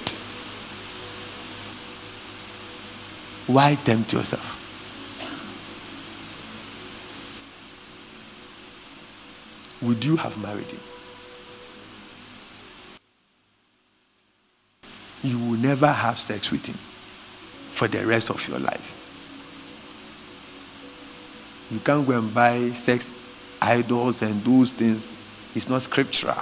Why 3.47 3.74
tempt 3.74 4.12
yourself? 4.12 4.60
Would 9.82 10.05
you 10.05 10.16
have 10.16 10.40
married 10.40 10.64
him? 10.64 10.81
You 15.24 15.39
will 15.39 15.59
never 15.59 15.89
have 15.89 16.18
sex 16.18 16.52
with 16.52 16.66
him 16.66 16.76
for 16.76 17.89
the 17.89 18.06
rest 18.06 18.31
of 18.31 18.47
your 18.48 18.60
life. 18.60 19.03
You 21.74 21.80
can't 21.80 22.06
go 22.06 22.16
and 22.16 22.32
buy 22.32 22.68
sex 22.70 23.12
idols 23.60 24.22
and 24.22 24.40
those 24.44 24.72
things. 24.72 25.18
It's 25.56 25.68
not 25.68 25.82
scriptural. 25.82 26.38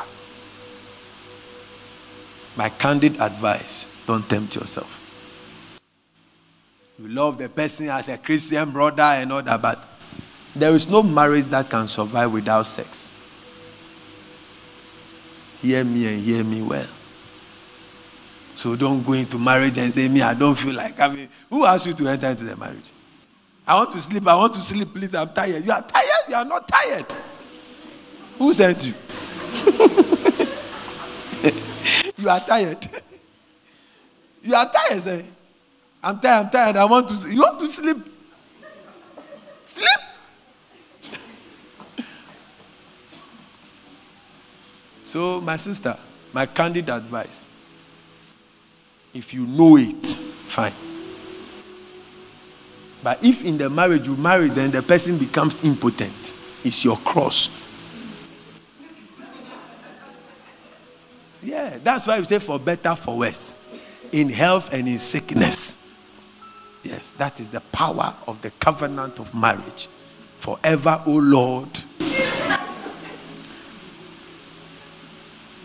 My 2.54 2.68
candid 2.68 3.18
advice 3.18 4.04
don't 4.06 4.28
tempt 4.28 4.56
yourself. 4.56 4.98
You 6.98 7.08
love 7.08 7.38
the 7.38 7.48
person 7.48 7.88
as 7.88 8.10
a 8.10 8.18
Christian 8.18 8.72
brother 8.72 9.02
and 9.02 9.32
all 9.32 9.40
that, 9.40 9.62
but 9.62 9.88
there 10.54 10.74
is 10.74 10.86
no 10.86 11.02
marriage 11.02 11.46
that 11.46 11.70
can 11.70 11.88
survive 11.88 12.30
without 12.30 12.66
sex. 12.66 13.10
Hear 15.62 15.82
me 15.82 16.12
and 16.12 16.20
hear 16.20 16.44
me 16.44 16.60
well. 16.60 16.88
So 18.56 18.76
don't 18.76 19.02
go 19.02 19.14
into 19.14 19.38
marriage 19.38 19.78
and 19.78 19.90
say, 19.90 20.08
Me, 20.08 20.20
I 20.20 20.34
don't 20.34 20.58
feel 20.58 20.74
like 20.74 21.00
I 21.00 21.08
mean, 21.08 21.28
who 21.48 21.64
asked 21.64 21.86
you 21.86 21.94
to 21.94 22.08
enter 22.08 22.26
into 22.26 22.44
the 22.44 22.56
marriage? 22.58 22.92
I 23.66 23.76
want 23.76 23.90
to 23.90 24.00
sleep. 24.00 24.26
I 24.26 24.34
want 24.34 24.54
to 24.54 24.60
sleep. 24.60 24.92
Please, 24.92 25.14
I'm 25.14 25.28
tired. 25.28 25.64
You 25.64 25.70
are 25.70 25.82
tired? 25.82 26.28
You 26.28 26.34
are 26.34 26.44
not 26.44 26.66
tired. 26.66 27.06
Who 28.38 28.52
sent 28.52 28.86
you? 28.86 28.92
you 32.16 32.28
are 32.28 32.40
tired. 32.40 32.88
You 34.42 34.54
are 34.54 34.70
tired, 34.70 35.02
say. 35.02 35.24
I'm 36.02 36.18
tired. 36.18 36.46
I'm 36.46 36.50
tired. 36.50 36.76
I 36.76 36.84
want 36.84 37.08
to. 37.08 37.16
Sleep. 37.16 37.34
You 37.34 37.42
want 37.42 37.60
to 37.60 37.68
sleep? 37.68 37.96
Sleep. 39.64 39.86
so, 45.04 45.40
my 45.40 45.54
sister, 45.54 45.96
my 46.32 46.46
candid 46.46 46.90
advice: 46.90 47.46
if 49.14 49.32
you 49.32 49.46
know 49.46 49.76
it, 49.76 50.04
fine. 50.04 50.72
But 53.02 53.22
if 53.24 53.44
in 53.44 53.58
the 53.58 53.68
marriage 53.68 54.06
you 54.06 54.16
marry, 54.16 54.48
then 54.48 54.70
the 54.70 54.82
person 54.82 55.18
becomes 55.18 55.64
impotent. 55.64 56.34
It's 56.64 56.84
your 56.84 56.96
cross. 56.98 57.50
Yeah, 61.42 61.78
that's 61.82 62.06
why 62.06 62.18
we 62.18 62.24
say 62.24 62.38
for 62.38 62.60
better, 62.60 62.94
for 62.94 63.18
worse. 63.18 63.56
In 64.12 64.28
health 64.28 64.72
and 64.72 64.86
in 64.86 65.00
sickness. 65.00 65.78
Yes, 66.84 67.12
that 67.12 67.40
is 67.40 67.50
the 67.50 67.60
power 67.60 68.14
of 68.28 68.40
the 68.42 68.50
covenant 68.52 69.18
of 69.18 69.34
marriage. 69.34 69.88
Forever, 70.38 71.02
O 71.06 71.14
oh 71.14 71.18
Lord, 71.18 71.68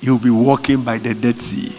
you'll 0.01 0.19
be 0.19 0.30
walking 0.30 0.84
by 0.84 0.97
the 0.97 1.14
Dead 1.14 1.39
Sea. 1.39 1.76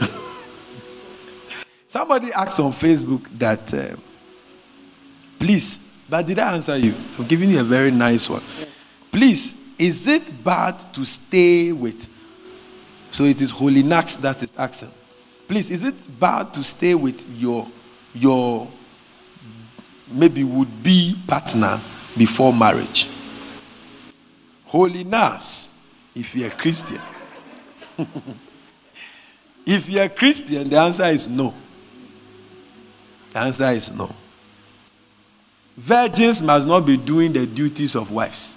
Somebody 1.86 2.32
asked 2.32 2.60
on 2.60 2.72
Facebook 2.72 3.26
that. 3.38 3.74
Uh, 3.74 3.96
Please, 5.38 5.78
but 6.08 6.26
did 6.26 6.38
I 6.38 6.54
answer 6.54 6.76
you? 6.76 6.94
I'm 7.18 7.26
giving 7.26 7.50
you 7.50 7.60
a 7.60 7.64
very 7.64 7.90
nice 7.90 8.28
one. 8.28 8.42
Please, 9.12 9.56
is 9.78 10.08
it 10.08 10.32
bad 10.44 10.74
to 10.94 11.04
stay 11.04 11.72
with? 11.72 12.08
So 13.10 13.24
it 13.24 13.40
is 13.40 13.50
holy 13.50 13.82
Nax 13.82 14.20
that 14.20 14.42
is 14.42 14.54
asking. 14.58 14.90
Please, 15.46 15.70
is 15.70 15.84
it 15.84 15.94
bad 16.20 16.52
to 16.54 16.64
stay 16.64 16.94
with 16.94 17.24
your 17.38 17.66
your 18.14 18.68
maybe 20.10 20.44
would 20.44 20.82
be 20.82 21.14
partner 21.26 21.80
before 22.16 22.52
marriage? 22.52 23.08
Holiness, 24.66 25.72
if 26.14 26.34
you're 26.34 26.48
a 26.48 26.50
Christian. 26.50 27.00
if 29.66 29.88
you're 29.88 30.04
a 30.04 30.08
Christian, 30.08 30.68
the 30.68 30.76
answer 30.78 31.04
is 31.06 31.28
no. 31.28 31.54
The 33.30 33.38
answer 33.38 33.70
is 33.70 33.92
no. 33.92 34.10
Virgins 35.78 36.42
must 36.42 36.66
not 36.66 36.84
be 36.84 36.96
doing 36.96 37.32
the 37.32 37.46
duties 37.46 37.94
of 37.94 38.10
wives. 38.10 38.56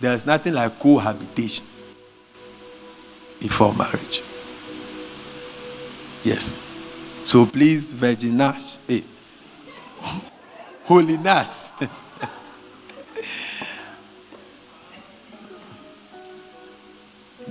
There's 0.00 0.24
nothing 0.24 0.54
like 0.54 0.78
cohabitation 0.78 1.66
before 3.38 3.74
marriage. 3.74 4.22
Yes. 6.24 6.64
So 7.26 7.44
please, 7.44 7.92
virginas, 7.92 8.78
hey, 8.86 9.00
eh, 9.00 9.02
holiness. 10.84 11.72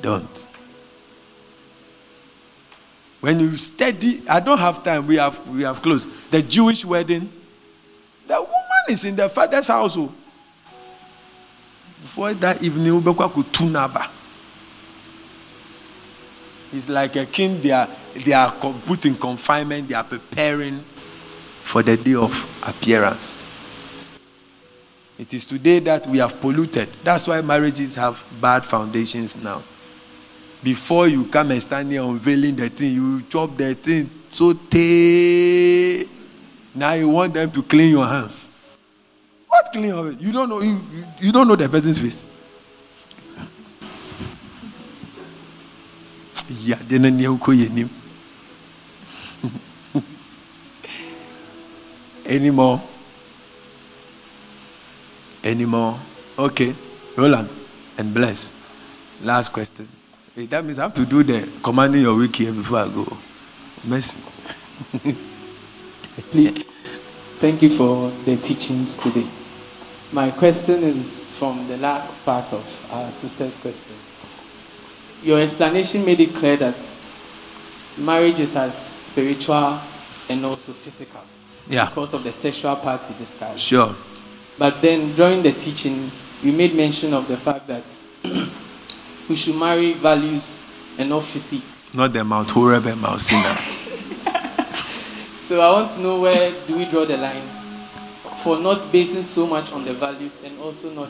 Don't. 0.02 0.57
When 3.20 3.40
you 3.40 3.58
study, 3.58 4.22
I 4.30 4.40
don't 4.40 4.60
have 4.60 4.84
time. 4.84 5.08
We 5.08 5.16
have 5.16 5.48
we 5.48 5.64
have 5.64 5.82
closed. 5.82 6.08
The 6.32 6.42
Jewish 6.42 6.86
wedding. 6.86 7.32
The 8.28 8.36
woman 8.40 8.86
is 8.90 9.06
in 9.06 9.16
the 9.16 9.28
father's 9.30 9.68
household. 9.68 10.12
Oh. 10.12 10.78
Before 12.02 12.34
that 12.36 12.62
evening, 12.62 13.02
Ubekwa 13.02 13.32
could 13.34 13.52
tune 13.52 13.76
It's 16.74 16.90
like 16.90 17.16
a 17.16 17.26
king. 17.26 17.60
They 17.62 17.72
are 17.72 17.88
they 18.24 18.34
are 18.34 18.52
put 18.52 19.06
in 19.06 19.16
confinement. 19.16 19.88
They 19.88 19.96
are 19.96 20.04
preparing 20.04 20.80
for 21.64 21.82
the 21.82 21.98
day 21.98 22.14
of 22.16 22.32
appearance. 22.68 23.46
It 25.18 25.34
is 25.34 25.46
today 25.46 25.80
that 25.80 26.06
we 26.06 26.20
have 26.20 26.40
polluted. 26.40 26.90
That's 27.04 27.28
why 27.28 27.42
marriages 27.42 27.96
have 27.96 28.24
bad 28.40 28.64
foundations 28.64 29.42
now 29.42 29.64
before 30.68 31.08
you 31.08 31.24
come 31.24 31.52
and 31.52 31.62
stand 31.62 31.90
here 31.90 32.04
unveiling 32.04 32.54
the 32.58 32.68
thing, 32.68 32.92
you 32.92 33.22
chop 33.30 33.56
the 33.56 33.74
thing 33.74 34.10
so 34.28 34.52
tay. 34.52 36.04
Now 36.76 36.92
you 36.92 37.08
want 37.08 37.34
them 37.34 37.50
to 37.52 37.64
clean 37.64 37.92
your 37.92 38.06
hands. 38.06 38.52
What 39.48 39.72
clean 39.72 39.86
your 39.86 40.12
You 40.12 40.34
don't 40.34 40.50
know 40.50 40.60
you, 40.60 40.78
you 41.20 41.32
don't 41.32 41.48
know 41.48 41.56
the 41.56 41.70
person's 41.70 42.00
face. 42.02 42.28
Yeah, 46.66 46.76
then 46.90 47.06
Any 52.26 52.52
more? 52.52 52.82
Any 55.46 55.64
more? 55.66 55.98
Okay. 56.38 56.76
Roland 57.16 57.48
and 57.98 58.14
bless. 58.14 58.52
Last 59.24 59.54
question. 59.54 59.88
That 60.46 60.64
means 60.64 60.78
I 60.78 60.84
have 60.84 60.94
to 60.94 61.06
do 61.06 61.24
the 61.24 61.50
commanding 61.64 62.04
your 62.04 62.16
week 62.16 62.36
here 62.36 62.54
before 62.54 62.78
I 62.78 62.88
go. 62.90 63.18
Mercy. 63.86 64.22
Please, 66.30 66.64
thank 67.40 67.64
you 67.64 67.72
for 67.72 68.12
the 68.24 68.38
teachings 68.38 69.00
today. 69.00 69.26
My 70.14 70.30
question 70.30 70.84
is 70.84 71.32
from 71.32 71.68
the 71.68 71.78
last 71.78 72.24
part 72.24 72.54
of 72.54 72.90
our 72.94 73.10
sister's 73.10 73.60
question. 73.60 73.96
Your 75.28 75.42
explanation 75.42 76.06
made 76.06 76.20
it 76.20 76.36
clear 76.36 76.56
that 76.58 76.76
marriage 77.98 78.40
is 78.40 78.56
as 78.56 78.78
spiritual 78.78 79.80
and 80.30 80.46
also 80.46 80.72
physical. 80.74 81.22
Yeah. 81.68 81.90
Because 81.90 82.14
of 82.14 82.24
the 82.24 82.32
sexual 82.32 82.76
part 82.76 83.04
you 83.10 83.16
described. 83.16 83.60
Sure. 83.60 83.96
But 84.60 84.84
then 84.84 85.16
during 85.16 85.42
the 85.42 85.52
teaching, 85.52 86.12
you 86.44 86.52
made 86.52 86.76
mention 86.76 87.16
of 87.16 87.28
the 87.28 87.38
fact 87.38 87.66
that 87.66 87.84
we 89.30 89.36
should 89.36 89.56
marry 89.56 89.94
values 89.94 90.60
and 90.98 91.10
not 91.10 91.24
physique. 91.24 91.64
Not 91.94 92.14
the 92.14 92.24
Mount 92.24 92.50
Horeb 92.52 92.86
and 92.86 93.02
Mount 93.02 93.22
Sinai. 93.22 93.56
so 95.42 95.62
I 95.62 95.72
want 95.72 95.92
to 95.92 96.02
know 96.02 96.22
where 96.22 96.52
do 96.68 96.78
we 96.78 96.86
draw 96.86 97.06
the 97.06 97.18
line 97.18 97.42
for 98.44 98.60
not 98.60 98.92
basing 98.92 99.24
so 99.24 99.48
much 99.48 99.74
on 99.74 99.84
the 99.84 99.94
values 99.94 100.44
and 100.44 100.60
also 100.60 100.90
not 100.92 101.10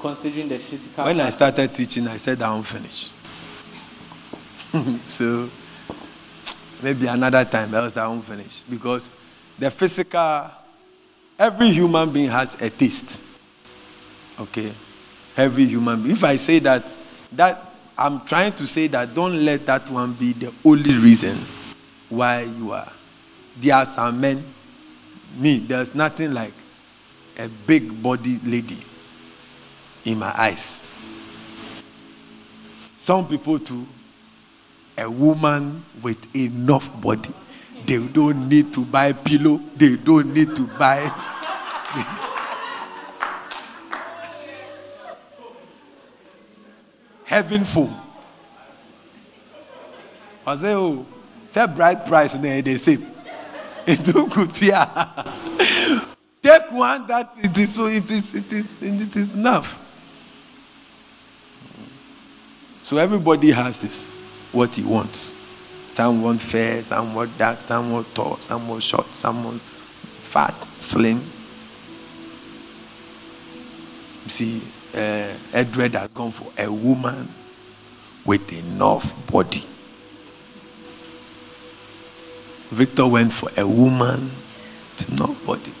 considering 0.00 0.48
the 0.48 0.58
physical. 0.58 1.04
When 1.04 1.20
I 1.20 1.30
started 1.30 1.72
teaching, 1.74 2.06
I 2.06 2.16
said 2.16 2.40
I 2.42 2.50
won't 2.52 2.66
finish. 2.66 3.10
so 5.06 5.48
maybe 6.82 7.06
another 7.06 7.44
time 7.44 7.74
else 7.74 7.96
I 7.96 8.06
won't 8.06 8.24
finish 8.24 8.62
because 8.62 9.10
the 9.58 9.70
physical, 9.70 10.50
every 11.38 11.70
human 11.70 12.10
being 12.10 12.28
has 12.28 12.60
a 12.60 12.70
taste. 12.70 13.22
Okay, 14.38 14.70
every 15.36 15.64
human 15.64 16.02
being. 16.02 16.12
If 16.14 16.24
I 16.24 16.36
say 16.36 16.58
that 16.60 16.92
that 17.32 17.62
I'm 17.98 18.20
trying 18.24 18.52
to 18.52 18.66
say 18.66 18.88
that 18.88 19.14
don't 19.14 19.44
let 19.44 19.64
that 19.66 19.88
one 19.90 20.12
be 20.12 20.32
the 20.32 20.52
only 20.64 20.94
reason 20.94 21.38
why 22.08 22.42
you 22.42 22.72
are. 22.72 22.92
There 23.58 23.74
are 23.74 23.86
some 23.86 24.20
men, 24.20 24.44
me, 25.38 25.58
there's 25.58 25.94
nothing 25.94 26.34
like 26.34 26.52
a 27.38 27.48
big 27.66 28.02
body 28.02 28.38
lady 28.44 28.78
in 30.04 30.18
my 30.18 30.32
eyes. 30.36 30.82
Some 32.96 33.26
people 33.26 33.58
too, 33.58 33.86
a 34.98 35.10
woman 35.10 35.82
with 36.02 36.34
enough 36.36 37.00
body. 37.00 37.32
They 37.86 38.04
don't 38.08 38.48
need 38.48 38.74
to 38.74 38.84
buy 38.84 39.12
pillow. 39.12 39.60
They 39.76 39.96
don't 39.96 40.34
need 40.34 40.54
to 40.56 40.66
buy. 40.66 41.10
heaven 47.26 47.64
phone. 47.64 47.94
I 50.46 50.54
say, 50.56 50.74
oh, 50.74 51.04
say 51.48 51.66
bright 51.66 52.06
price, 52.06 52.34
and 52.34 52.44
they 52.44 52.76
say, 52.76 52.98
into 53.86 54.26
kutia. 54.26 55.34
Take 56.40 56.70
one 56.70 57.06
that 57.08 57.32
it 57.38 57.58
is 57.58 57.74
so 57.74 57.86
it 57.86 58.08
is 58.08 58.34
it 58.34 58.52
is 58.52 58.80
it 58.80 59.16
is 59.16 59.34
enough. 59.34 59.82
So 62.84 62.98
everybody 62.98 63.50
has 63.50 63.82
this 63.82 64.16
what 64.52 64.76
he 64.76 64.84
wants. 64.84 65.34
Some 65.88 66.22
want 66.22 66.40
fair, 66.40 66.82
some 66.84 67.14
want 67.14 67.36
dark, 67.36 67.60
some 67.60 67.90
want 67.90 68.14
tall, 68.14 68.36
some 68.36 68.68
want 68.68 68.82
short, 68.82 69.06
some 69.06 69.42
want 69.42 69.60
fat, 69.60 70.54
slim. 70.76 71.16
You 74.24 74.30
see, 74.30 74.62
uh, 74.96 75.32
Edward 75.52 75.94
has 75.94 76.08
gone 76.08 76.30
for 76.30 76.50
a 76.60 76.72
woman 76.72 77.28
with 78.24 78.52
enough 78.52 79.12
body. 79.30 79.64
Victor 82.70 83.06
went 83.06 83.32
for 83.32 83.48
a 83.56 83.66
woman 83.66 84.22
with 84.22 85.12
enough 85.12 85.46
body. 85.46 85.72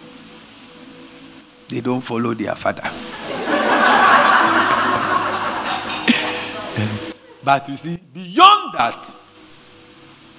They 1.68 1.80
don't 1.80 2.00
follow 2.00 2.32
their 2.34 2.54
father. 2.54 2.82
but 7.44 7.68
you 7.68 7.76
see, 7.76 7.98
beyond 8.14 8.74
that, 8.74 9.16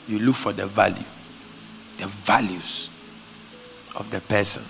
you 0.08 0.20
look 0.20 0.36
for 0.36 0.54
the 0.54 0.68
value, 0.68 1.04
the 1.98 2.08
values 2.08 2.90
of 3.96 4.10
the 4.10 4.22
person 4.22 4.64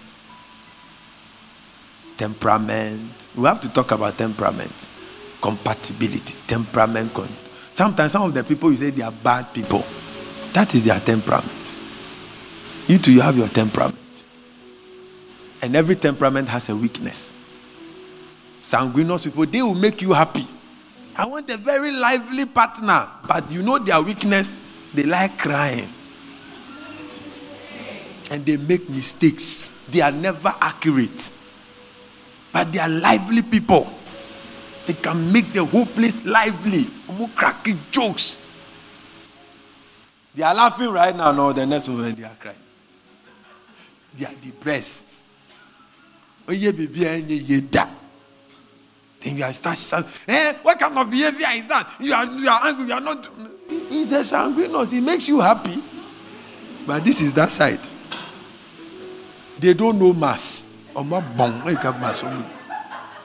temperament. 2.17 3.16
We 3.37 3.43
have 3.43 3.61
to 3.61 3.69
talk 3.69 3.91
about 3.91 4.17
temperament, 4.17 4.89
compatibility, 5.41 6.35
temperament. 6.47 7.11
Sometimes 7.71 8.11
some 8.11 8.23
of 8.23 8.33
the 8.33 8.43
people 8.43 8.71
you 8.71 8.77
say 8.77 8.89
they 8.89 9.03
are 9.03 9.11
bad 9.11 9.53
people, 9.53 9.85
that 10.53 10.73
is 10.73 10.83
their 10.83 10.99
temperament. 10.99 11.75
You 12.87 12.97
too, 12.97 13.13
you 13.13 13.21
have 13.21 13.37
your 13.37 13.47
temperament. 13.47 14.23
And 15.61 15.75
every 15.75 15.95
temperament 15.95 16.49
has 16.49 16.69
a 16.69 16.75
weakness. 16.75 17.35
Sanguinous 18.61 19.23
people, 19.25 19.45
they 19.45 19.61
will 19.61 19.75
make 19.75 20.01
you 20.01 20.13
happy. 20.13 20.47
I 21.15 21.25
want 21.25 21.49
a 21.51 21.57
very 21.57 21.91
lively 21.91 22.45
partner, 22.45 23.07
but 23.27 23.51
you 23.51 23.61
know 23.61 23.77
their 23.77 24.01
weakness, 24.01 24.55
they 24.93 25.03
like 25.03 25.37
crying. 25.37 25.87
And 28.31 28.45
they 28.45 28.57
make 28.57 28.89
mistakes. 28.89 29.69
They 29.89 30.01
are 30.01 30.11
never 30.11 30.53
accurate. 30.59 31.31
But 32.57 32.71
they 32.73 32.79
are 32.79 32.89
lively 32.89 33.43
people. 33.43 33.87
They 34.87 34.93
can 34.93 35.31
make 35.31 35.53
the 35.53 35.63
whole 35.63 35.85
place 35.85 36.25
lively. 36.25 36.87
cracking 37.35 37.77
jokes. 37.91 38.43
They 40.33 40.41
are 40.41 40.55
laughing 40.55 40.89
right 40.89 41.15
now. 41.15 41.31
No, 41.31 41.53
the 41.53 41.67
next 41.67 41.87
moment 41.87 42.17
they 42.17 42.23
are 42.23 42.33
crying. 42.39 42.57
they 44.17 44.25
are 44.25 44.33
depressed. 44.41 45.05
Baby, 46.47 47.05
and 47.05 47.29
you 47.29 47.61
da. 47.61 47.85
Then 49.21 49.37
you 49.37 49.53
start 49.53 49.77
shouting, 49.77 50.09
eh, 50.27 50.53
what 50.63 50.79
kind 50.79 50.97
of 50.97 51.11
behavior 51.11 51.47
is 51.53 51.67
that? 51.67 51.87
You 51.99 52.11
are, 52.13 52.25
you 52.25 52.49
are 52.49 52.59
angry, 52.65 52.87
you 52.87 52.93
are 52.93 53.01
not. 53.01 53.29
It's 53.69 54.11
a 54.13 54.23
sanguinous, 54.23 54.93
it 54.93 55.01
makes 55.01 55.27
you 55.27 55.41
happy. 55.41 55.77
But 56.87 57.03
this 57.03 57.21
is 57.21 57.33
that 57.35 57.51
side. 57.51 57.81
They 59.59 59.75
don't 59.75 59.99
know 59.99 60.11
mass. 60.11 60.66
Or 60.97 61.05
more 61.05 61.21
bomb, 61.21 61.63
mass. 61.63 62.25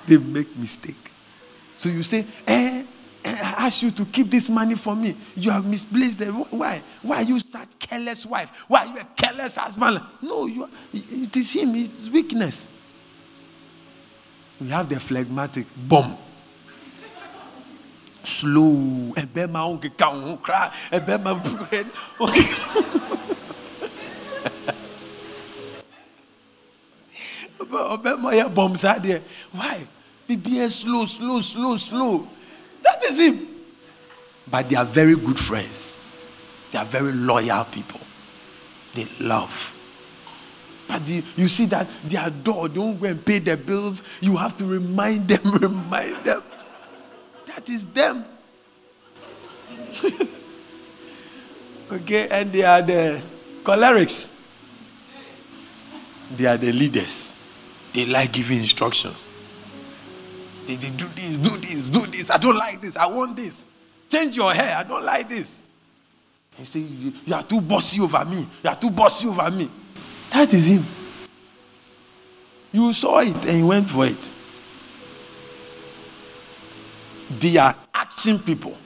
They 0.07 0.19
make 0.19 0.55
mistake. 0.59 1.11
So 1.79 1.89
you 1.89 2.03
say, 2.03 2.27
eh, 2.47 2.85
eh, 3.25 3.37
I 3.43 3.67
ask 3.67 3.83
you 3.83 3.91
to 3.93 4.05
keep 4.05 4.31
this 4.31 4.51
money 4.51 4.75
for 4.75 4.95
me. 4.95 5.17
You 5.35 5.51
have 5.53 5.65
misplaced 5.65 6.21
it. 6.21 6.29
Why? 6.29 6.83
Why 7.01 7.17
are 7.17 7.23
you 7.23 7.39
such 7.41 7.79
careless 7.79 8.27
wife? 8.27 8.67
Why 8.69 8.81
are 8.81 8.87
you 8.89 9.01
a 9.01 9.05
careless 9.17 9.57
husband? 9.57 10.03
No, 10.21 10.45
you 10.45 10.65
are, 10.65 10.69
it 10.93 11.35
is 11.35 11.53
him, 11.53 11.75
it's 11.77 12.11
weakness. 12.11 12.71
We 14.61 14.69
have 14.69 14.91
the 14.91 15.01
phlegmatic 15.01 15.65
bomb. 15.89 16.15
Slow. 18.23 19.15
Obema 27.79 28.35
ya 28.37 28.49
bomb 28.49 28.75
there. 29.03 29.23
Why? 29.53 29.87
Be 30.27 30.69
slow, 30.69 31.05
slow, 31.05 31.41
slow, 31.41 31.77
slow. 31.77 32.29
That 32.83 33.03
is 33.05 33.19
him. 33.19 33.47
But 34.51 34.69
they 34.69 34.77
are 34.77 34.85
very 34.85 35.17
good 35.17 35.39
friends. 35.39 36.11
They 36.71 36.79
are 36.79 36.85
very 36.85 37.13
loyal 37.13 37.65
people. 37.65 38.01
They 38.95 39.07
love. 39.21 39.79
But 40.89 41.07
the, 41.07 41.23
you 41.37 41.49
see 41.49 41.67
that 41.67 41.87
they 42.05 42.19
adore, 42.19 42.69
don't 42.69 43.01
go 43.01 43.07
and 43.07 43.25
pay 43.25 43.39
their 43.39 43.57
bills. 43.57 44.03
You 44.21 44.37
have 44.37 44.57
to 44.59 44.65
remind 44.65 45.29
them, 45.29 45.53
remind 45.59 46.25
them. 46.25 46.43
That 47.47 47.69
is 47.69 47.87
them. 47.87 48.25
okay, 51.93 52.29
and 52.29 52.53
they 52.53 52.63
are 52.63 52.83
the 52.83 53.23
cholerics. 53.63 54.39
They 56.37 56.47
are 56.47 56.57
the 56.57 56.73
leaders. 56.73 57.37
They 57.93 58.07
like 58.07 58.33
giving 58.33 58.59
instructions. 58.59 59.29
They, 60.67 60.77
they 60.77 60.91
do 60.91 61.07
this, 61.09 61.31
do 61.31 61.57
this, 61.57 61.89
do 61.89 62.07
this. 62.07 62.31
I 62.31 62.39
don't 62.39 62.57
like 62.57 62.81
this. 62.81 62.97
I 62.97 63.07
want 63.07 63.37
this. 63.37 63.67
Change 64.09 64.37
your 64.37 64.53
hair. 64.53 64.77
I 64.77 64.83
don't 64.83 65.05
like 65.05 65.29
this. 65.29 65.63
You 66.59 66.65
say, 66.65 66.81
you, 66.81 67.35
are 67.35 67.43
too 67.43 67.61
bossy 67.61 68.01
over 68.01 68.25
me. 68.25 68.47
You 68.63 68.71
are 68.71 68.77
too 68.77 68.91
bossy 68.91 69.27
over 69.29 69.51
me. 69.51 69.69
That 70.31 70.53
is 70.53 70.67
him. 70.67 70.85
You 72.73 72.93
saw 72.93 73.21
it 73.21 73.47
and 73.47 73.59
you 73.59 73.67
went 73.67 73.89
for 73.89 74.07
it. 74.07 74.33
They 77.41 77.57
are 77.57 77.75
asking 77.95 78.41
people. 78.41 78.77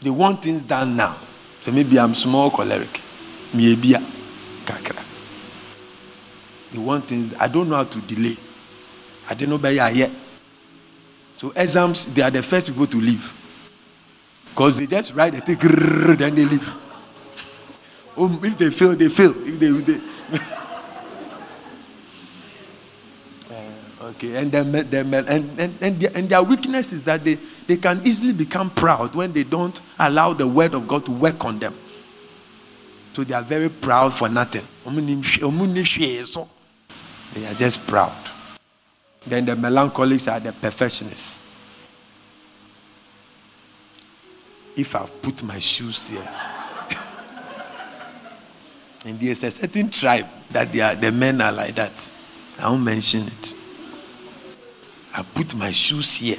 They 0.00 0.10
want 0.10 0.42
things 0.42 0.62
done 0.62 0.96
now. 0.96 1.16
So 1.60 1.72
maybe 1.72 1.98
I'm 1.98 2.14
small 2.14 2.50
choleric. 2.50 3.00
Maybe 3.54 3.94
kakra. 4.64 5.09
They 6.72 6.78
want 6.78 7.04
things. 7.04 7.34
I 7.40 7.48
don't 7.48 7.68
know 7.68 7.76
how 7.76 7.84
to 7.84 8.00
delay. 8.02 8.36
I 9.28 9.34
don't 9.34 9.50
know 9.50 9.58
by 9.58 9.70
yet. 9.70 10.10
So 11.36 11.52
exams, 11.56 12.06
they 12.12 12.22
are 12.22 12.30
the 12.30 12.42
first 12.42 12.68
people 12.68 12.86
to 12.86 13.00
leave. 13.00 13.34
Because 14.50 14.78
they 14.78 14.86
just 14.86 15.14
write 15.14 15.32
the 15.32 15.40
thing, 15.40 15.56
then 16.16 16.34
they 16.34 16.44
leave. 16.44 16.74
Oh, 18.16 18.40
if 18.42 18.58
they 18.58 18.70
fail, 18.70 18.94
they 18.94 19.08
fail. 19.08 19.30
If 19.46 19.58
they, 19.58 19.66
if 19.66 19.86
they 19.86 19.94
uh, 23.54 24.08
Okay, 24.10 24.36
and, 24.36 24.52
then, 24.52 24.74
and, 24.74 25.14
and, 25.58 25.60
and, 25.80 26.00
their, 26.00 26.10
and 26.14 26.28
their 26.28 26.42
weakness 26.42 26.92
is 26.92 27.04
that 27.04 27.24
they, 27.24 27.34
they 27.66 27.76
can 27.76 28.00
easily 28.04 28.32
become 28.32 28.68
proud 28.70 29.14
when 29.14 29.32
they 29.32 29.44
don't 29.44 29.80
allow 29.98 30.32
the 30.32 30.46
word 30.46 30.74
of 30.74 30.86
God 30.86 31.06
to 31.06 31.12
work 31.12 31.44
on 31.44 31.58
them. 31.58 31.74
So 33.12 33.24
they 33.24 33.34
are 33.34 33.42
very 33.42 33.68
proud 33.68 34.12
for 34.12 34.28
nothing. 34.28 34.62
They 37.34 37.46
are 37.46 37.54
just 37.54 37.86
proud. 37.86 38.12
Then 39.26 39.44
the 39.44 39.56
melancholics 39.56 40.28
are 40.28 40.40
the 40.40 40.52
perfectionists. 40.52 41.42
If 44.76 44.94
I've 44.96 45.22
put 45.22 45.42
my 45.42 45.58
shoes 45.58 46.08
here, 46.10 46.20
and 49.04 49.20
there's 49.20 49.42
a 49.42 49.50
certain 49.50 49.90
tribe 49.90 50.26
that 50.50 50.74
are, 50.76 50.94
the 50.94 51.12
men 51.12 51.40
are 51.40 51.52
like 51.52 51.74
that. 51.74 52.10
I 52.58 52.70
won't 52.70 52.84
mention 52.84 53.22
it. 53.22 53.54
I 55.14 55.22
put 55.22 55.54
my 55.54 55.70
shoes 55.70 56.16
here. 56.18 56.38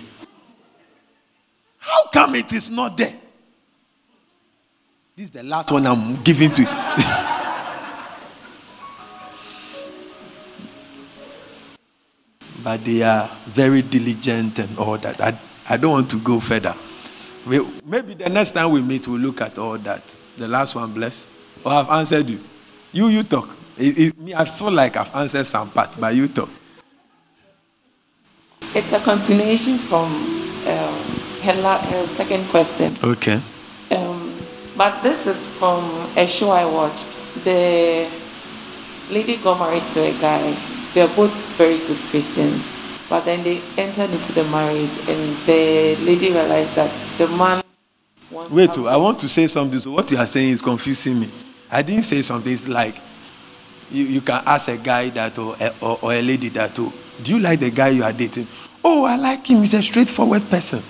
How 1.80 2.08
come 2.08 2.36
it 2.36 2.52
is 2.54 2.70
not 2.70 2.98
there? 2.98 3.14
This 5.16 5.26
is 5.26 5.32
the 5.32 5.44
last 5.44 5.72
one 5.72 5.86
I'm 5.86 6.16
giving 6.24 6.52
to 6.54 6.62
you. 6.62 6.68
but 12.64 12.84
they 12.84 13.02
are 13.04 13.28
very 13.46 13.82
diligent 13.82 14.60
and 14.60 14.78
all 14.78 14.98
that. 14.98 15.20
I, 15.22 15.38
I 15.70 15.78
don't 15.78 15.92
want 15.92 16.10
to 16.12 16.20
go 16.20 16.40
further. 16.40 16.76
We, 17.48 17.60
maybe 17.86 18.14
the 18.14 18.30
next 18.30 18.52
time 18.52 18.72
we 18.72 18.82
meet, 18.82 19.08
we'll 19.08 19.20
look 19.20 19.42
at 19.42 19.58
all 19.58 19.78
that. 19.80 20.18
The 20.38 20.48
last 20.48 20.76
one, 20.76 20.94
bless. 20.94 21.28
Or 21.64 21.72
I've 21.72 21.90
answered 21.90 22.30
you. 22.30 22.40
You, 22.94 23.08
you 23.08 23.24
talk. 23.24 23.50
It, 23.78 23.98
it, 23.98 24.18
me, 24.20 24.34
I 24.34 24.46
feel 24.46 24.72
like 24.72 24.96
I've 24.98 25.14
answered 25.16 25.46
some 25.46 25.70
part, 25.72 25.96
but 26.00 26.14
you 26.14 26.28
talk. 26.28 26.50
It's 28.76 28.94
a 28.94 29.00
continuation 29.00 29.78
from 29.78 30.06
um, 30.06 31.04
her, 31.44 31.62
la- 31.62 31.78
her 31.80 32.06
second 32.08 32.46
question. 32.50 32.94
Okay. 33.04 33.42
Um, 33.92 34.34
but 34.78 35.02
this 35.02 35.26
is 35.28 35.38
from 35.58 35.84
a 36.16 36.28
show 36.28 36.52
I 36.52 36.66
watched. 36.66 37.08
The 37.44 38.08
lady 39.10 39.38
got 39.38 39.60
married 39.60 39.84
to 39.94 40.02
a 40.02 40.12
guy. 40.22 40.56
They're 40.94 41.08
both 41.16 41.34
very 41.58 41.78
good 41.80 41.98
Christians. 42.10 43.08
But 43.10 43.26
then 43.26 43.44
they 43.44 43.62
entered 43.78 44.10
into 44.10 44.34
the 44.34 44.44
marriage, 44.46 44.98
and 45.10 45.36
the 45.46 45.96
lady 46.06 46.32
realized 46.32 46.76
that 46.76 46.90
the 47.18 47.28
man. 47.36 47.62
Wait, 48.50 48.74
to, 48.74 48.88
oh, 48.88 48.92
I 48.92 48.96
want 48.98 49.20
to 49.20 49.28
say 49.30 49.48
something. 49.48 49.80
So 49.80 49.92
what 49.92 50.10
you 50.12 50.18
are 50.18 50.26
saying 50.28 50.52
is 50.52 50.62
confusing 50.62 51.20
me. 51.20 51.30
I 51.70 51.82
didn't 51.82 52.04
say 52.04 52.22
something. 52.22 52.52
It's 52.52 52.68
like 52.68 52.96
you, 53.92 54.06
you 54.06 54.22
can 54.22 54.42
ask 54.46 54.70
a 54.70 54.78
guy 54.78 55.10
that 55.10 55.38
or, 55.38 55.56
eh, 55.60 55.70
or, 55.82 56.00
or 56.02 56.14
a 56.14 56.22
lady 56.22 56.50
that, 56.50 56.78
oh, 56.80 56.94
do 57.22 57.36
you 57.36 57.40
like 57.42 57.60
the 57.60 57.70
guy 57.70 57.90
you 57.90 58.04
are 58.04 58.14
dating? 58.14 58.48
Oh, 58.84 59.04
I 59.04 59.18
like 59.18 59.46
him. 59.46 59.60
He's 59.60 59.74
a 59.74 59.84
straightforward 59.84 60.50
person. 60.50 60.82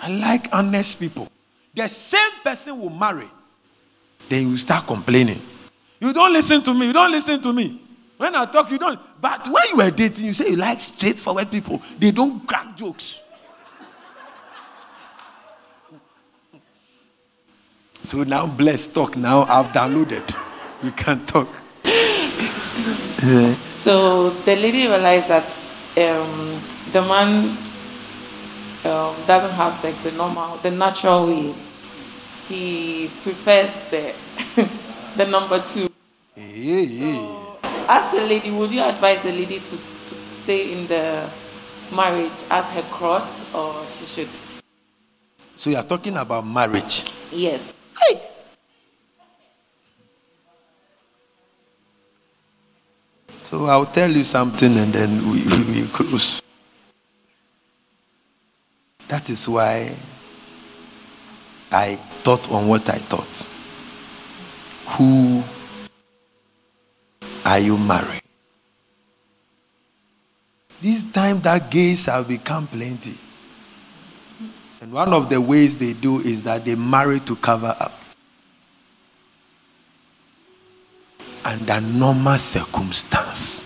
I 0.00 0.08
like 0.10 0.48
honest 0.52 1.00
people. 1.00 1.28
The 1.74 1.88
same 1.88 2.40
person 2.44 2.80
will 2.80 2.90
marry. 2.90 3.28
Then 4.28 4.48
you 4.48 4.56
start 4.56 4.86
complaining. 4.86 5.40
You 6.00 6.12
don't 6.12 6.32
listen 6.32 6.62
to 6.62 6.72
me. 6.74 6.86
You 6.86 6.92
don't 6.92 7.10
listen 7.10 7.40
to 7.42 7.52
me. 7.52 7.82
When 8.16 8.34
I 8.34 8.46
talk, 8.46 8.70
you 8.70 8.78
don't. 8.78 8.98
But 9.20 9.46
when 9.48 9.62
you 9.70 9.76
were 9.76 9.90
dating, 9.90 10.26
you 10.26 10.32
say 10.32 10.50
you 10.50 10.56
like 10.56 10.80
straightforward 10.80 11.50
people. 11.50 11.82
They 11.98 12.10
don't 12.10 12.46
crack 12.46 12.76
jokes. 12.76 13.22
So 18.02 18.22
now, 18.22 18.46
bless 18.46 18.86
talk. 18.88 19.16
Now 19.16 19.42
I've 19.42 19.72
downloaded. 19.72 20.34
You 20.82 20.92
can 20.92 21.26
talk. 21.26 21.48
so 23.82 24.30
the 24.30 24.56
lady 24.56 24.86
realized 24.86 25.28
that 25.28 25.44
um, 25.98 26.60
the 26.92 27.02
man 27.02 27.48
um, 28.84 29.14
doesn't 29.26 29.50
have 29.56 29.74
sex 29.74 30.00
the 30.04 30.12
normal, 30.12 30.56
the 30.58 30.70
natural 30.70 31.26
way. 31.26 31.52
He 32.48 33.10
prefers 33.22 33.90
the 33.90 34.14
the 35.16 35.26
number 35.26 35.58
two. 35.60 35.88
So, 36.36 37.15
as 37.88 38.12
a 38.14 38.26
lady, 38.26 38.50
would 38.50 38.70
you 38.70 38.82
advise 38.82 39.22
the 39.22 39.32
lady 39.32 39.58
to, 39.58 39.76
to 39.76 40.14
stay 40.42 40.72
in 40.72 40.86
the 40.86 41.28
marriage 41.94 42.32
as 42.50 42.64
her 42.70 42.82
cross, 42.90 43.54
or 43.54 43.74
she 43.86 44.06
should? 44.06 44.28
So 45.56 45.70
you 45.70 45.76
are 45.76 45.84
talking 45.84 46.16
about 46.16 46.46
marriage. 46.46 47.10
Yes. 47.32 47.72
Hey. 48.00 48.20
So 53.38 53.66
I'll 53.66 53.86
tell 53.86 54.10
you 54.10 54.24
something 54.24 54.76
and 54.76 54.92
then 54.92 55.30
we, 55.30 55.42
we, 55.44 55.82
we 55.82 55.88
close. 55.88 56.42
That 59.08 59.30
is 59.30 59.48
why 59.48 59.94
I 61.70 61.94
thought 62.24 62.50
on 62.50 62.66
what 62.66 62.88
I 62.90 62.98
thought. 62.98 63.46
Who 64.96 65.42
are 67.46 67.58
you 67.58 67.78
marrying? 67.78 68.20
This 70.82 71.02
time 71.04 71.40
that 71.40 71.70
gays 71.70 72.04
have 72.06 72.28
become 72.28 72.66
plenty. 72.66 73.14
And 74.82 74.92
one 74.92 75.14
of 75.14 75.30
the 75.30 75.40
ways 75.40 75.78
they 75.78 75.94
do 75.94 76.20
is 76.20 76.42
that 76.42 76.66
they 76.66 76.74
marry 76.74 77.20
to 77.20 77.36
cover 77.36 77.74
up. 77.80 77.92
under 81.46 81.80
normal 81.80 82.38
circumstance, 82.38 83.62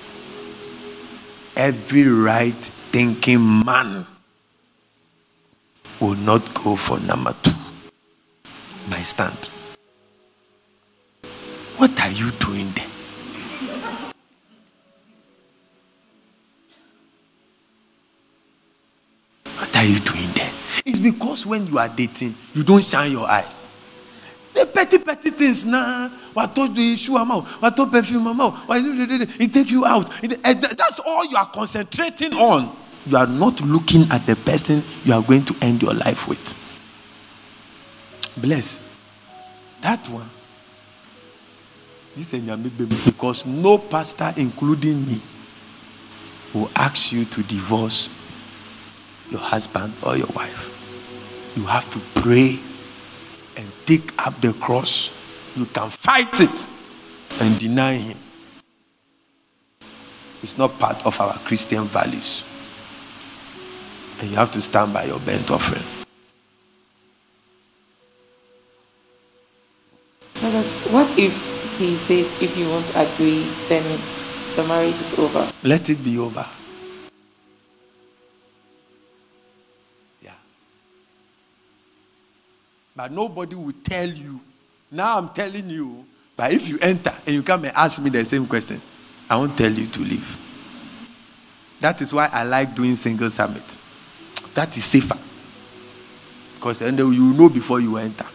every 1.57 2.05
right 2.07 2.53
thinking 2.93 3.41
man 3.65 4.05
will 5.99 6.15
not 6.17 6.43
go 6.53 6.77
for 6.77 7.01
number 7.01 7.35
two. 7.43 7.57
My 8.91 8.99
stand. 8.99 9.49
What 11.79 11.99
are 12.05 12.11
you 12.11 12.31
doing 12.33 12.69
there? 12.73 12.90
Are 19.81 19.85
you 19.85 19.99
doing 20.01 20.29
there? 20.35 20.51
It's 20.85 20.99
because 20.99 21.47
when 21.47 21.67
you 21.67 21.79
are 21.79 21.89
dating, 21.89 22.35
you 22.55 22.63
don't 22.63 22.85
shine 22.85 23.13
your 23.13 23.27
eyes. 23.27 23.71
The 24.53 24.67
petty, 24.67 24.99
petty 24.99 25.31
things 25.31 25.65
now. 25.65 26.09
What 26.35 26.55
told 26.55 26.77
you 26.77 26.97
shoe 26.97 27.17
out? 27.17 27.45
What 27.45 27.77
told 27.77 27.91
perfume 27.91 28.27
out? 28.27 28.55
It 28.69 29.53
take 29.53 29.71
you 29.71 29.87
out. 29.87 30.13
Eh, 30.23 30.53
that's 30.55 31.01
all 31.01 31.25
you 31.25 31.37
are 31.37 31.47
concentrating 31.47 32.35
on. 32.35 32.77
You 33.07 33.17
are 33.17 33.27
not 33.27 33.61
looking 33.63 34.03
at 34.11 34.27
the 34.27 34.37
person 34.37 34.83
you 35.05 35.15
are 35.15 35.23
going 35.23 35.45
to 35.47 35.57
end 35.63 35.81
your 35.81 35.95
life 35.95 36.29
with. 36.29 36.55
Bless. 38.37 38.87
That 39.81 40.07
one. 40.09 40.29
This 42.17 42.35
is 42.35 43.05
because 43.05 43.47
no 43.47 43.79
pastor, 43.79 44.35
including 44.37 45.07
me, 45.07 45.21
will 46.53 46.71
ask 46.77 47.13
you 47.13 47.25
to 47.25 47.43
divorce 47.45 48.20
your 49.31 49.41
husband 49.41 49.93
or 50.03 50.17
your 50.17 50.29
wife. 50.35 51.53
You 51.57 51.65
have 51.65 51.89
to 51.91 51.99
pray 52.21 52.59
and 53.57 53.67
take 53.87 54.13
up 54.25 54.41
the 54.41 54.53
cross. 54.55 55.11
You 55.57 55.67
can 55.67 55.89
fight 55.89 56.41
it 56.41 56.69
and 57.41 57.59
deny 57.59 57.95
him. 57.95 58.17
It's 60.43 60.57
not 60.57 60.79
part 60.79 61.05
of 61.07 61.21
our 61.21 61.35
Christian 61.45 61.85
values. 61.85 62.45
And 64.21 64.31
you 64.31 64.37
have 64.37 64.51
to 64.53 64.63
stand 64.63 64.93
by 64.93 65.05
your 65.05 65.19
burnt 65.21 65.51
offering. 65.51 65.83
What 70.93 71.07
if 71.19 71.33
he 71.79 71.95
says, 71.95 72.27
if 72.43 72.57
you 72.59 72.67
won't 72.69 72.89
agree, 72.97 73.47
then 73.69 73.85
the 74.57 74.65
marriage 74.67 74.95
is 74.95 75.19
over? 75.19 75.49
Let 75.63 75.89
it 75.89 76.03
be 76.03 76.19
over. 76.19 76.45
But 83.01 83.13
nobody 83.13 83.55
will 83.55 83.73
tell 83.83 84.07
you. 84.07 84.39
Now 84.93 85.17
I'm 85.17 85.31
telling 85.31 85.71
you. 85.71 86.05
But 86.37 86.53
if 86.53 86.69
you 86.69 86.79
enter 86.83 87.11
and 87.25 87.35
you 87.35 87.43
come 87.43 87.65
and 87.65 87.75
ask 87.75 87.99
me 87.99 88.11
the 88.11 88.23
same 88.27 88.47
question, 88.47 88.79
I 89.31 89.37
won't 89.37 89.57
tell 89.57 89.73
you 89.73 89.87
to 89.87 90.01
leave. 90.01 90.37
That 91.81 92.03
is 92.03 92.13
why 92.13 92.29
I 92.31 92.43
like 92.43 92.75
doing 92.75 92.95
single 92.97 93.31
summit. 93.31 93.65
That 94.53 94.77
is 94.77 94.85
safer. 94.85 95.17
Because 96.57 96.81
then 96.81 96.99
you 96.99 97.33
know 97.33 97.49
before 97.49 97.81
you 97.81 97.97
enter. 97.97 98.27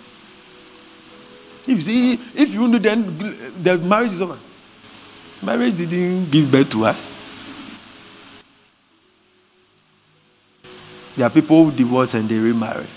If 1.62 1.68
you 1.68 1.80
see, 1.80 2.14
if 2.34 2.52
you 2.56 2.68
know, 2.68 2.80
then 2.80 3.06
the 3.62 3.78
marriage 3.78 4.14
is 4.14 4.22
over. 4.24 4.40
Marriage 5.44 5.78
didn't 5.78 6.32
give 6.32 6.52
birth 6.52 6.72
to 6.72 6.86
us. 6.86 7.14
There 11.16 11.28
are 11.28 11.30
people 11.30 11.66
who 11.66 11.78
divorce 11.78 12.16
and 12.16 12.28
they 12.28 12.40
remarry. 12.40 12.88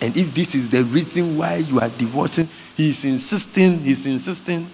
And 0.00 0.16
if 0.16 0.34
this 0.34 0.54
is 0.54 0.68
the 0.68 0.84
reason 0.84 1.36
why 1.38 1.56
you 1.56 1.80
are 1.80 1.88
divorcing, 1.88 2.48
he's 2.76 3.04
insisting, 3.04 3.78
he's 3.78 4.06
insisting, 4.06 4.66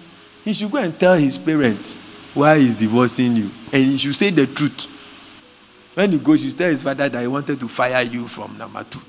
he 0.43 0.53
should 0.53 0.71
go 0.71 0.77
and 0.79 0.97
tell 0.99 1.15
his 1.15 1.37
parents 1.37 1.95
why 2.33 2.59
he's 2.59 2.77
divorcing 2.77 3.35
you. 3.35 3.49
And 3.71 3.85
he 3.85 3.97
should 3.97 4.15
say 4.15 4.29
the 4.31 4.47
truth. 4.47 4.87
When 5.93 6.11
he 6.11 6.19
goes, 6.19 6.41
he 6.41 6.51
tell 6.51 6.69
his 6.69 6.83
father 6.83 7.07
that 7.09 7.21
he 7.21 7.27
wanted 7.27 7.59
to 7.59 7.67
fire 7.67 8.01
you 8.03 8.27
from 8.27 8.57
number 8.57 8.83
two. 8.83 8.99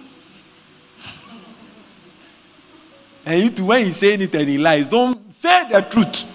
And 3.24 3.40
you 3.40 3.50
too, 3.50 3.66
when 3.66 3.84
he's 3.84 3.96
saying 3.96 4.20
it 4.20 4.34
and 4.34 4.48
he 4.48 4.58
lies, 4.58 4.88
don't 4.88 5.32
say 5.32 5.68
the 5.70 5.80
truth. 5.82 6.28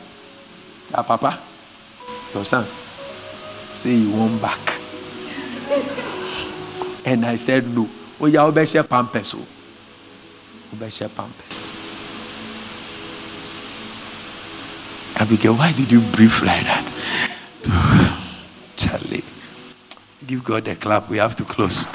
Ah, 0.95 1.03
Papa, 1.03 1.37
your 2.33 2.45
son, 2.45 2.65
say 3.75 3.93
you 3.93 4.11
want 4.11 4.41
back. 4.41 4.59
And 7.05 7.25
I 7.25 7.35
said 7.35 7.67
no. 7.75 7.87
Oh, 8.19 8.25
yeah, 8.25 8.41
I'll 8.41 8.51
be 8.51 8.65
pampers. 8.65 9.35
Oh 9.35 9.56
wobɛhyɛ 10.71 11.09
pampers. 11.15 11.71
Abigail 15.19 15.55
why 15.55 15.71
did 15.71 15.91
you 15.91 16.01
breathe 16.11 16.39
like 16.43 16.63
that? 16.63 16.93
Charlie 18.75 19.23
give 20.27 20.43
god 20.43 20.67
a 20.67 20.75
clap. 20.75 21.09
We 21.09 21.17
have 21.17 21.35
to 21.37 21.43
close. 21.43 21.85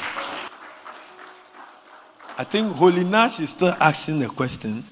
I 2.37 2.43
think 2.43 2.75
holy 2.75 3.01
is 3.01 3.49
still 3.49 3.75
asking 3.79 4.23
a 4.23 4.27
question. 4.29 4.83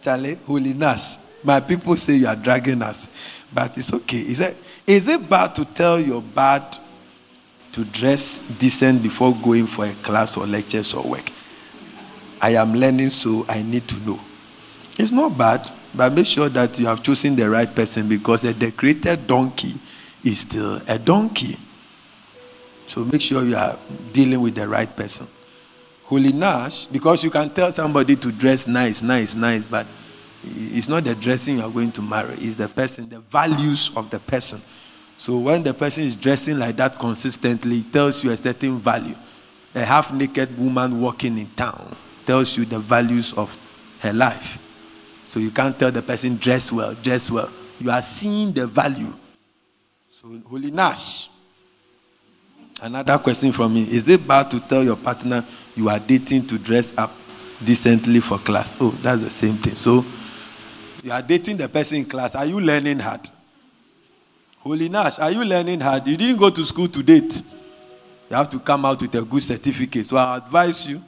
Charlie 0.00 0.38
holy 0.46 0.74
my 1.44 1.60
people 1.60 1.96
say 1.96 2.14
you 2.14 2.26
are 2.26 2.36
dragging 2.36 2.82
us 2.82 3.10
but 3.54 3.76
it's 3.78 3.92
okay. 3.92 4.18
Is 4.20 4.40
it 4.40 4.56
is 4.86 5.06
it 5.08 5.28
bad 5.28 5.54
to 5.54 5.64
tell 5.64 6.00
your 6.00 6.22
bad 6.22 6.76
to 7.72 7.84
dress 7.84 8.40
decent 8.58 9.02
before 9.02 9.34
going 9.36 9.66
for 9.66 9.84
a 9.84 9.92
class 10.02 10.36
or 10.36 10.46
lectures 10.46 10.92
or 10.94 11.04
work 11.08 11.30
I 12.40 12.50
am 12.50 12.74
learning, 12.74 13.10
so 13.10 13.44
I 13.48 13.62
need 13.62 13.86
to 13.88 13.96
know. 14.00 14.18
It's 14.98 15.12
not 15.12 15.36
bad, 15.36 15.70
but 15.94 16.12
make 16.12 16.26
sure 16.26 16.48
that 16.48 16.78
you 16.78 16.86
have 16.86 17.02
chosen 17.02 17.36
the 17.36 17.48
right 17.48 17.72
person 17.72 18.08
because 18.08 18.44
a 18.44 18.54
decorated 18.54 19.26
donkey 19.26 19.74
is 20.24 20.40
still 20.40 20.80
a 20.88 20.98
donkey. 20.98 21.56
So 22.86 23.04
make 23.04 23.20
sure 23.20 23.44
you 23.44 23.56
are 23.56 23.78
dealing 24.12 24.40
with 24.40 24.54
the 24.54 24.66
right 24.66 24.94
person. 24.94 25.26
Holy 26.04 26.32
Nash, 26.32 26.86
because 26.86 27.22
you 27.22 27.30
can 27.30 27.50
tell 27.50 27.70
somebody 27.70 28.16
to 28.16 28.32
dress 28.32 28.66
nice, 28.66 29.02
nice, 29.02 29.34
nice, 29.34 29.64
but 29.64 29.86
it's 30.44 30.88
not 30.88 31.04
the 31.04 31.14
dressing 31.14 31.58
you 31.58 31.62
are 31.62 31.70
going 31.70 31.92
to 31.92 32.02
marry, 32.02 32.34
it's 32.34 32.56
the 32.56 32.68
person, 32.68 33.08
the 33.08 33.20
values 33.20 33.94
of 33.96 34.10
the 34.10 34.18
person. 34.18 34.60
So 35.18 35.38
when 35.38 35.62
the 35.62 35.74
person 35.74 36.04
is 36.04 36.16
dressing 36.16 36.58
like 36.58 36.76
that 36.76 36.98
consistently, 36.98 37.78
it 37.78 37.92
tells 37.92 38.24
you 38.24 38.30
a 38.30 38.36
certain 38.36 38.78
value. 38.78 39.14
A 39.74 39.84
half 39.84 40.12
naked 40.12 40.58
woman 40.58 41.00
walking 41.00 41.38
in 41.38 41.46
town 41.50 41.94
tells 42.26 42.56
you 42.56 42.64
the 42.64 42.78
values 42.78 43.32
of 43.34 43.56
her 44.00 44.12
life. 44.12 44.66
So 45.24 45.38
you 45.38 45.50
can't 45.50 45.78
tell 45.78 45.90
the 45.92 46.02
person 46.02 46.36
dress 46.36 46.72
well, 46.72 46.94
dress 46.94 47.30
well. 47.30 47.50
You 47.78 47.90
are 47.90 48.02
seeing 48.02 48.52
the 48.52 48.66
value. 48.66 49.12
So 50.10 50.28
Holy 50.48 50.70
Nash. 50.70 51.28
Another 52.82 53.18
question 53.18 53.52
from 53.52 53.74
me. 53.74 53.82
Is 53.82 54.08
it 54.08 54.26
bad 54.26 54.50
to 54.50 54.60
tell 54.60 54.82
your 54.82 54.96
partner 54.96 55.44
you 55.76 55.88
are 55.88 55.98
dating 55.98 56.46
to 56.46 56.58
dress 56.58 56.96
up 56.96 57.12
decently 57.62 58.20
for 58.20 58.38
class? 58.38 58.76
Oh, 58.80 58.90
that's 59.02 59.22
the 59.22 59.30
same 59.30 59.54
thing. 59.54 59.74
So 59.74 60.04
you 61.04 61.12
are 61.12 61.22
dating 61.22 61.58
the 61.58 61.68
person 61.68 61.98
in 61.98 62.04
class. 62.06 62.34
Are 62.34 62.46
you 62.46 62.60
learning 62.60 62.98
hard? 62.98 63.28
Holy 64.58 64.88
Nash, 64.88 65.18
are 65.18 65.30
you 65.30 65.44
learning 65.44 65.80
hard? 65.80 66.06
You 66.06 66.16
didn't 66.16 66.38
go 66.38 66.50
to 66.50 66.64
school 66.64 66.88
to 66.88 67.02
date. 67.02 67.42
You 68.28 68.36
have 68.36 68.50
to 68.50 68.58
come 68.58 68.84
out 68.84 69.00
with 69.00 69.14
a 69.14 69.22
good 69.22 69.42
certificate. 69.42 70.06
So 70.06 70.16
I 70.16 70.36
advise 70.36 70.88
you 70.88 71.02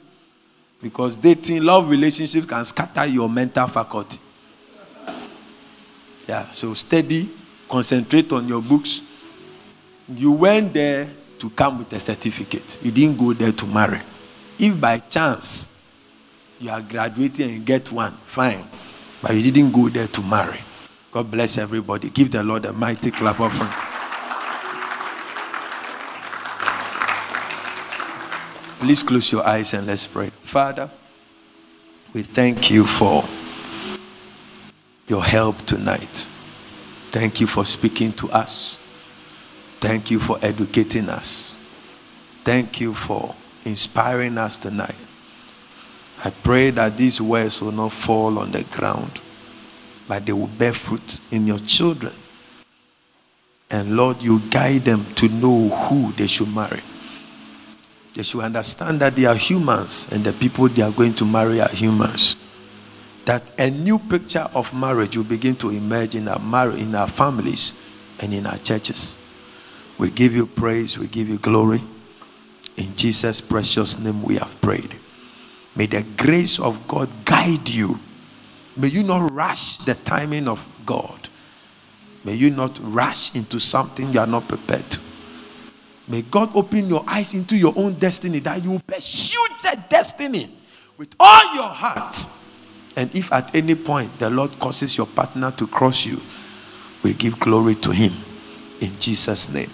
because 0.83 1.15
dating, 1.15 1.63
love 1.63 1.89
relationships 1.89 2.45
can 2.45 2.65
scatter 2.65 3.05
your 3.05 3.29
mental 3.29 3.67
faculty. 3.67 4.19
Yeah, 6.27 6.43
so 6.51 6.73
steady, 6.73 7.29
concentrate 7.69 8.31
on 8.33 8.47
your 8.49 8.61
books. 8.61 9.01
You 10.09 10.33
went 10.33 10.73
there 10.73 11.07
to 11.39 11.49
come 11.51 11.79
with 11.79 11.93
a 11.93 11.99
certificate. 12.01 12.79
You 12.83 12.91
didn't 12.91 13.17
go 13.17 13.31
there 13.31 13.53
to 13.53 13.65
marry. 13.65 14.01
If 14.59 14.79
by 14.79 14.99
chance 14.99 15.73
you 16.59 16.69
are 16.69 16.81
graduating 16.81 17.49
and 17.49 17.65
get 17.65 17.89
one, 17.91 18.11
fine. 18.11 18.63
But 19.21 19.35
you 19.35 19.51
didn't 19.51 19.71
go 19.71 19.87
there 19.87 20.07
to 20.07 20.21
marry. 20.23 20.59
God 21.11 21.31
bless 21.31 21.57
everybody. 21.57 22.09
Give 22.09 22.29
the 22.29 22.43
Lord 22.43 22.65
a 22.65 22.73
mighty 22.73 23.09
clap 23.09 23.39
of 23.39 23.61
offering. 23.61 23.92
Please 28.83 29.01
close 29.01 29.31
your 29.31 29.47
eyes 29.47 29.73
and 29.73 29.87
let's 29.87 30.05
pray. 30.05 30.29
Father, 30.29 30.89
we 32.13 32.21
thank 32.21 32.69
you 32.69 32.83
for 32.85 33.23
your 35.07 35.23
help 35.23 35.55
tonight. 35.65 36.27
Thank 37.09 37.39
you 37.39 37.47
for 37.47 37.63
speaking 37.63 38.11
to 38.11 38.29
us. 38.31 38.75
Thank 39.79 40.11
you 40.11 40.19
for 40.19 40.37
educating 40.41 41.07
us. 41.07 41.55
Thank 42.43 42.81
you 42.81 42.93
for 42.93 43.33
inspiring 43.63 44.37
us 44.37 44.57
tonight. 44.57 44.97
I 46.25 46.31
pray 46.43 46.69
that 46.71 46.97
these 46.97 47.21
words 47.21 47.61
will 47.61 47.71
not 47.71 47.93
fall 47.93 48.37
on 48.37 48.51
the 48.51 48.63
ground, 48.63 49.21
but 50.09 50.25
they 50.25 50.33
will 50.33 50.47
bear 50.47 50.73
fruit 50.73 51.21
in 51.31 51.47
your 51.47 51.59
children. 51.59 52.11
And 53.71 53.95
Lord, 53.95 54.21
you 54.21 54.41
guide 54.51 54.81
them 54.81 55.05
to 55.15 55.29
know 55.29 55.69
who 55.69 56.11
they 56.11 56.27
should 56.27 56.53
marry. 56.53 56.81
They 58.13 58.23
should 58.23 58.41
understand 58.41 58.99
that 58.99 59.15
they 59.15 59.25
are 59.25 59.35
humans 59.35 60.07
and 60.11 60.23
the 60.23 60.33
people 60.33 60.67
they 60.67 60.83
are 60.83 60.91
going 60.91 61.13
to 61.15 61.25
marry 61.25 61.61
are 61.61 61.69
humans. 61.69 62.35
that 63.25 63.43
a 63.57 63.69
new 63.69 63.99
picture 63.99 64.47
of 64.53 64.73
marriage 64.73 65.15
will 65.15 65.23
begin 65.23 65.55
to 65.55 65.69
emerge 65.69 66.15
in 66.15 66.27
our 66.27 66.39
marriage, 66.39 66.81
in 66.81 66.93
our 66.95 67.07
families, 67.07 67.73
and 68.21 68.33
in 68.33 68.45
our 68.45 68.57
churches. 68.57 69.17
We 69.97 70.09
give 70.09 70.35
you 70.35 70.45
praise, 70.45 70.97
we 70.97 71.07
give 71.07 71.29
you 71.29 71.37
glory. 71.37 71.81
In 72.75 72.95
Jesus' 72.95 73.39
precious 73.39 73.99
name, 73.99 74.23
we 74.23 74.35
have 74.35 74.59
prayed. 74.61 74.95
May 75.75 75.85
the 75.85 76.03
grace 76.17 76.59
of 76.59 76.87
God 76.87 77.09
guide 77.25 77.69
you. 77.69 77.99
May 78.75 78.87
you 78.87 79.03
not 79.03 79.31
rush 79.31 79.77
the 79.77 79.93
timing 79.93 80.47
of 80.47 80.67
God. 80.85 81.29
May 82.25 82.33
you 82.33 82.49
not 82.49 82.77
rush 82.81 83.35
into 83.35 83.59
something 83.59 84.11
you 84.11 84.19
are 84.19 84.27
not 84.27 84.47
prepared 84.47 84.89
to. 84.89 84.99
May 86.07 86.21
God 86.23 86.55
open 86.55 86.87
your 86.87 87.03
eyes 87.07 87.33
into 87.33 87.55
your 87.55 87.73
own 87.75 87.93
destiny 87.93 88.39
that 88.39 88.63
you 88.63 88.79
pursue 88.85 89.47
that 89.63 89.89
destiny 89.89 90.51
with 90.97 91.15
all 91.19 91.55
your 91.55 91.69
heart. 91.69 92.27
And 92.95 93.13
if 93.15 93.31
at 93.31 93.55
any 93.55 93.75
point 93.75 94.19
the 94.19 94.29
Lord 94.29 94.51
causes 94.59 94.97
your 94.97 95.07
partner 95.07 95.51
to 95.51 95.67
cross 95.67 96.05
you, 96.05 96.19
we 97.03 97.13
give 97.13 97.39
glory 97.39 97.75
to 97.75 97.91
Him 97.91 98.11
in 98.81 98.91
Jesus' 98.99 99.51
name. 99.53 99.69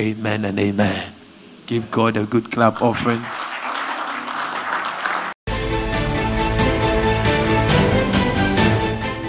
Amen 0.00 0.44
and 0.44 0.58
amen. 0.58 1.12
Give 1.66 1.90
God 1.90 2.16
a 2.16 2.24
good 2.24 2.50
clap 2.50 2.80
offering. 2.82 3.20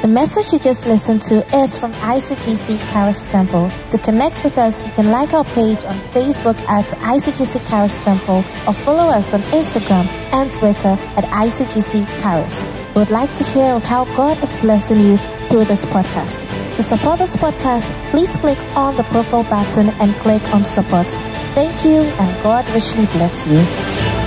Message 0.10 0.52
you 0.52 0.60
just 0.60 0.86
listened 0.86 1.22
to 1.22 1.46
is 1.56 1.78
from 1.78 1.94
ICGC 1.94 2.80
Charis 2.92 3.26
Temple. 3.26 3.70
To 3.92 3.98
connect 4.00 4.44
with 4.44 4.58
us, 4.58 4.86
you 4.86 4.92
can 4.94 5.12
like 5.12 5.34
our 5.34 5.44
page 5.44 5.84
on 5.86 5.96
Facebook 6.14 6.60
at 6.68 6.86
ICGC 6.86 7.70
Charis 7.70 8.00
Temple 8.00 8.44
or 8.68 8.74
follow 8.74 9.10
us 9.10 9.34
on 9.34 9.42
Instagram 9.52 10.06
and 10.34 10.52
Twitter 10.52 10.98
at 11.18 11.26
ICGC 11.26 12.22
Charis. 12.22 12.64
We 12.96 13.02
would 13.02 13.12
like 13.12 13.32
to 13.38 13.44
hear 13.44 13.74
of 13.74 13.84
how 13.84 14.06
God 14.16 14.42
is 14.44 14.56
blessing 14.58 15.00
you 15.00 15.18
through 15.50 15.66
this 15.66 15.86
podcast. 15.86 16.48
To 16.76 16.84
support 16.84 17.20
this 17.20 17.36
podcast, 17.36 17.92
please 18.12 18.36
click 18.38 18.60
on 18.76 18.98
the 18.98 19.04
profile 19.04 19.44
button 19.44 19.90
and 20.02 20.14
click 20.16 20.44
on 20.54 20.66
support. 20.66 21.08
Thank 21.56 21.86
you 21.86 22.02
and 22.02 22.44
God 22.44 22.68
richly 22.70 23.06
bless 23.08 23.46
you. 23.48 24.19